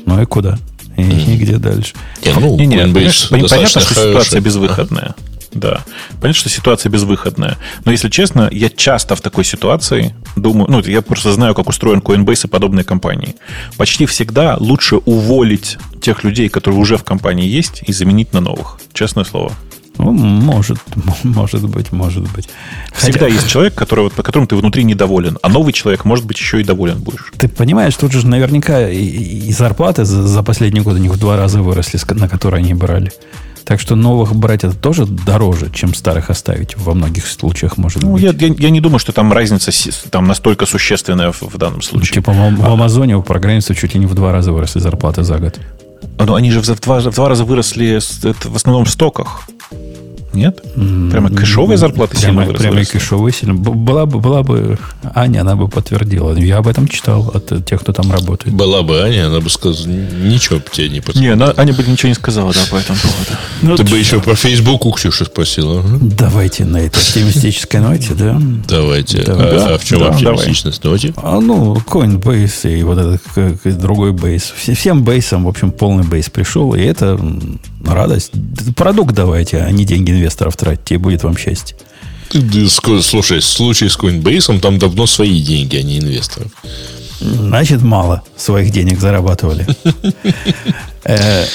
Ну 0.05 0.21
и 0.21 0.25
куда? 0.25 0.57
И, 0.95 1.01
и 1.01 1.37
где 1.37 1.57
дальше? 1.57 1.93
Не, 2.25 2.33
ну, 2.33 2.57
Не, 2.57 2.65
не, 2.65 3.47
понятно, 3.47 3.81
что 3.81 3.93
ситуация 3.93 4.41
безвыходная. 4.41 5.15
Да. 5.57 5.83
Понятно, 6.21 6.33
что 6.33 6.49
ситуация 6.49 6.89
безвыходная. 6.91 7.57
Но 7.85 7.91
если 7.91 8.09
честно, 8.09 8.47
я 8.51 8.69
часто 8.69 9.15
в 9.15 9.21
такой 9.21 9.43
ситуации 9.43 10.15
думаю, 10.35 10.69
ну, 10.69 10.81
я 10.81 11.01
просто 11.01 11.31
знаю, 11.33 11.55
как 11.55 11.67
устроен 11.67 11.99
Coinbase 11.99 12.45
и 12.45 12.49
подобные 12.49 12.83
компании. 12.83 13.35
Почти 13.77 14.05
всегда 14.05 14.55
лучше 14.59 14.97
уволить 14.97 15.77
тех 16.01 16.23
людей, 16.23 16.49
которые 16.49 16.79
уже 16.79 16.97
в 16.97 17.03
компании 17.03 17.47
есть, 17.47 17.83
и 17.87 17.93
заменить 17.93 18.33
на 18.33 18.39
новых. 18.39 18.79
Честное 18.93 19.23
слово. 19.25 19.51
Ну, 19.97 20.11
может, 20.11 20.77
может 21.23 21.67
быть, 21.67 21.91
может 21.91 22.31
быть. 22.31 22.49
Всегда 22.93 23.21
Хотя- 23.21 23.33
есть 23.33 23.47
человек, 23.49 23.73
которого, 23.73 24.09
по 24.09 24.21
которому 24.21 24.47
ты 24.47 24.55
внутри 24.55 24.83
недоволен, 24.83 25.39
а 25.41 25.49
новый 25.49 25.73
человек, 25.73 26.05
может 26.05 26.25
быть, 26.25 26.37
еще 26.37 26.61
и 26.61 26.63
доволен 26.63 26.99
будешь. 26.99 27.31
Ты 27.37 27.47
понимаешь, 27.47 27.95
тут 27.95 28.11
же 28.11 28.27
наверняка 28.27 28.87
и, 28.87 29.03
и 29.03 29.51
зарплаты 29.51 30.05
за, 30.05 30.27
за 30.27 30.43
последний 30.43 30.81
год 30.81 30.95
у 30.95 30.97
них 30.97 31.11
в 31.13 31.19
два 31.19 31.35
раза 31.35 31.61
выросли, 31.61 31.99
на 32.13 32.29
которые 32.29 32.59
они 32.59 32.73
брали. 32.73 33.11
Так 33.67 33.81
что 33.81 33.95
новых 33.95 34.33
брать 34.33 34.63
это 34.63 34.73
тоже 34.73 35.05
дороже, 35.05 35.69
чем 35.73 35.93
старых 35.93 36.29
оставить. 36.29 36.77
Во 36.77 36.93
многих 36.93 37.27
случаях 37.27 37.75
может 37.77 38.01
Ну, 38.01 38.13
быть. 38.13 38.23
я, 38.23 38.29
я, 38.31 38.55
я 38.57 38.69
не 38.69 38.79
думаю, 38.79 38.97
что 38.99 39.11
там 39.11 39.33
разница 39.33 39.71
там 40.09 40.25
настолько 40.25 40.65
существенная 40.65 41.33
в, 41.33 41.41
в 41.41 41.57
данном 41.57 41.79
Ну, 41.79 41.81
случае. 41.81 42.13
Типа 42.13 42.31
в, 42.31 42.55
в 42.55 42.65
Амазоне 42.65 43.17
у 43.17 43.21
программистов 43.21 43.77
чуть 43.77 43.93
ли 43.93 43.99
не 43.99 44.05
в 44.05 44.15
два 44.15 44.31
раза 44.31 44.53
выросли 44.53 44.79
зарплаты 44.79 45.23
за 45.23 45.37
год. 45.37 45.59
А, 46.17 46.23
Ну, 46.25 46.35
они 46.35 46.49
же 46.49 46.61
в 46.61 46.79
два, 46.81 46.99
в 47.01 47.13
два 47.13 47.27
раза 47.27 47.43
выросли 47.43 47.99
в 47.99 48.55
основном 48.55 48.85
в 48.85 48.89
стоках. 48.89 49.41
Нет? 50.37 50.61
Прямо 51.11 51.29
кэшовые 51.29 51.77
зарплаты 51.77 52.15
сильно 52.17 52.33
Прямо, 52.33 52.45
выросли. 52.47 52.63
прямо 52.67 52.81
и 52.81 52.85
кэшовые 52.85 53.33
сильно. 53.33 53.55
Была 53.55 54.05
бы, 54.05 54.19
была 54.19 54.43
бы 54.43 54.77
Аня, 55.15 55.41
она 55.41 55.55
бы 55.55 55.67
подтвердила. 55.67 56.33
Я 56.37 56.57
об 56.57 56.67
этом 56.67 56.87
читал 56.87 57.31
от 57.33 57.51
э, 57.51 57.61
тех, 57.61 57.81
кто 57.81 57.91
там 57.93 58.11
работает. 58.11 58.55
Была 58.55 58.83
бы 58.83 59.01
Аня, 59.01 59.27
она 59.27 59.39
бы 59.39 59.49
сказала, 59.49 59.87
ничего 59.87 60.57
бы 60.59 60.65
тебе 60.71 60.89
не 60.89 60.95
Не, 60.95 61.01
подсказала. 61.01 61.33
она, 61.33 61.53
Аня 61.57 61.73
бы 61.73 61.83
ничего 61.83 62.09
не 62.09 62.15
сказала, 62.15 62.53
да, 62.53 62.59
по 62.69 62.75
этому 62.75 62.99
поводу. 62.99 63.31
Ну, 63.63 63.75
Ты 63.75 63.83
бы 63.83 63.97
еще 63.97 64.19
про 64.21 64.35
Facebook 64.35 64.85
у 64.85 64.91
Ксюши 64.91 65.25
спросила. 65.25 65.83
Давайте 66.01 66.65
на 66.65 66.77
этой 66.77 66.99
оптимистической 66.99 67.79
ноте, 67.81 68.13
да? 68.13 68.39
Давайте. 68.67 69.23
Давай. 69.23 69.47
А, 69.57 69.75
а 69.75 69.77
в 69.77 69.83
чем 69.83 70.03
оптимистичность 70.03 70.83
ноте? 70.83 71.13
А, 71.17 71.39
ну, 71.39 71.75
Coinbase 71.77 72.79
и 72.79 72.83
вот 72.83 72.97
этот 72.99 73.79
другой 73.79 74.11
бейс. 74.13 74.53
Все- 74.55 74.75
Всем 74.75 75.03
бейсам, 75.03 75.45
в 75.45 75.47
общем, 75.47 75.71
полный 75.71 76.03
бейс 76.03 76.29
пришел. 76.29 76.73
И 76.75 76.81
это 76.81 77.19
радость. 77.85 78.31
Продукт 78.75 79.13
давайте, 79.13 79.59
а 79.59 79.71
не 79.71 79.85
деньги 79.85 80.11
инвесторов 80.11 80.55
тратите, 80.55 80.95
и 80.95 80.97
будет 80.97 81.23
вам 81.23 81.37
счастье. 81.37 81.75
Слушай, 82.29 83.39
в 83.39 83.45
случае 83.45 83.89
с 83.89 83.97
Coinbase 83.97 84.59
там 84.59 84.77
давно 84.79 85.07
свои 85.07 85.41
деньги, 85.41 85.77
а 85.77 85.83
не 85.83 85.99
инвесторов. 85.99 86.51
Значит, 87.19 87.81
мало 87.81 88.23
своих 88.35 88.71
денег 88.71 88.99
зарабатывали. 88.99 89.65
Э, 91.09 91.45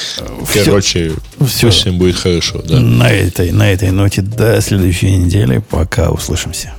Короче, 0.64 1.12
всё. 1.46 1.68
всем 1.68 1.98
будет 1.98 2.16
хорошо. 2.16 2.62
Да. 2.66 2.80
На 2.80 3.10
этой, 3.10 3.52
на 3.52 3.70
этой 3.70 3.90
ноте 3.90 4.22
до 4.22 4.58
следующей 4.62 5.14
недели. 5.18 5.58
Пока 5.58 6.08
услышимся. 6.10 6.72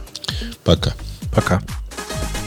Пока. 0.64 0.96
Пока. 1.36 1.62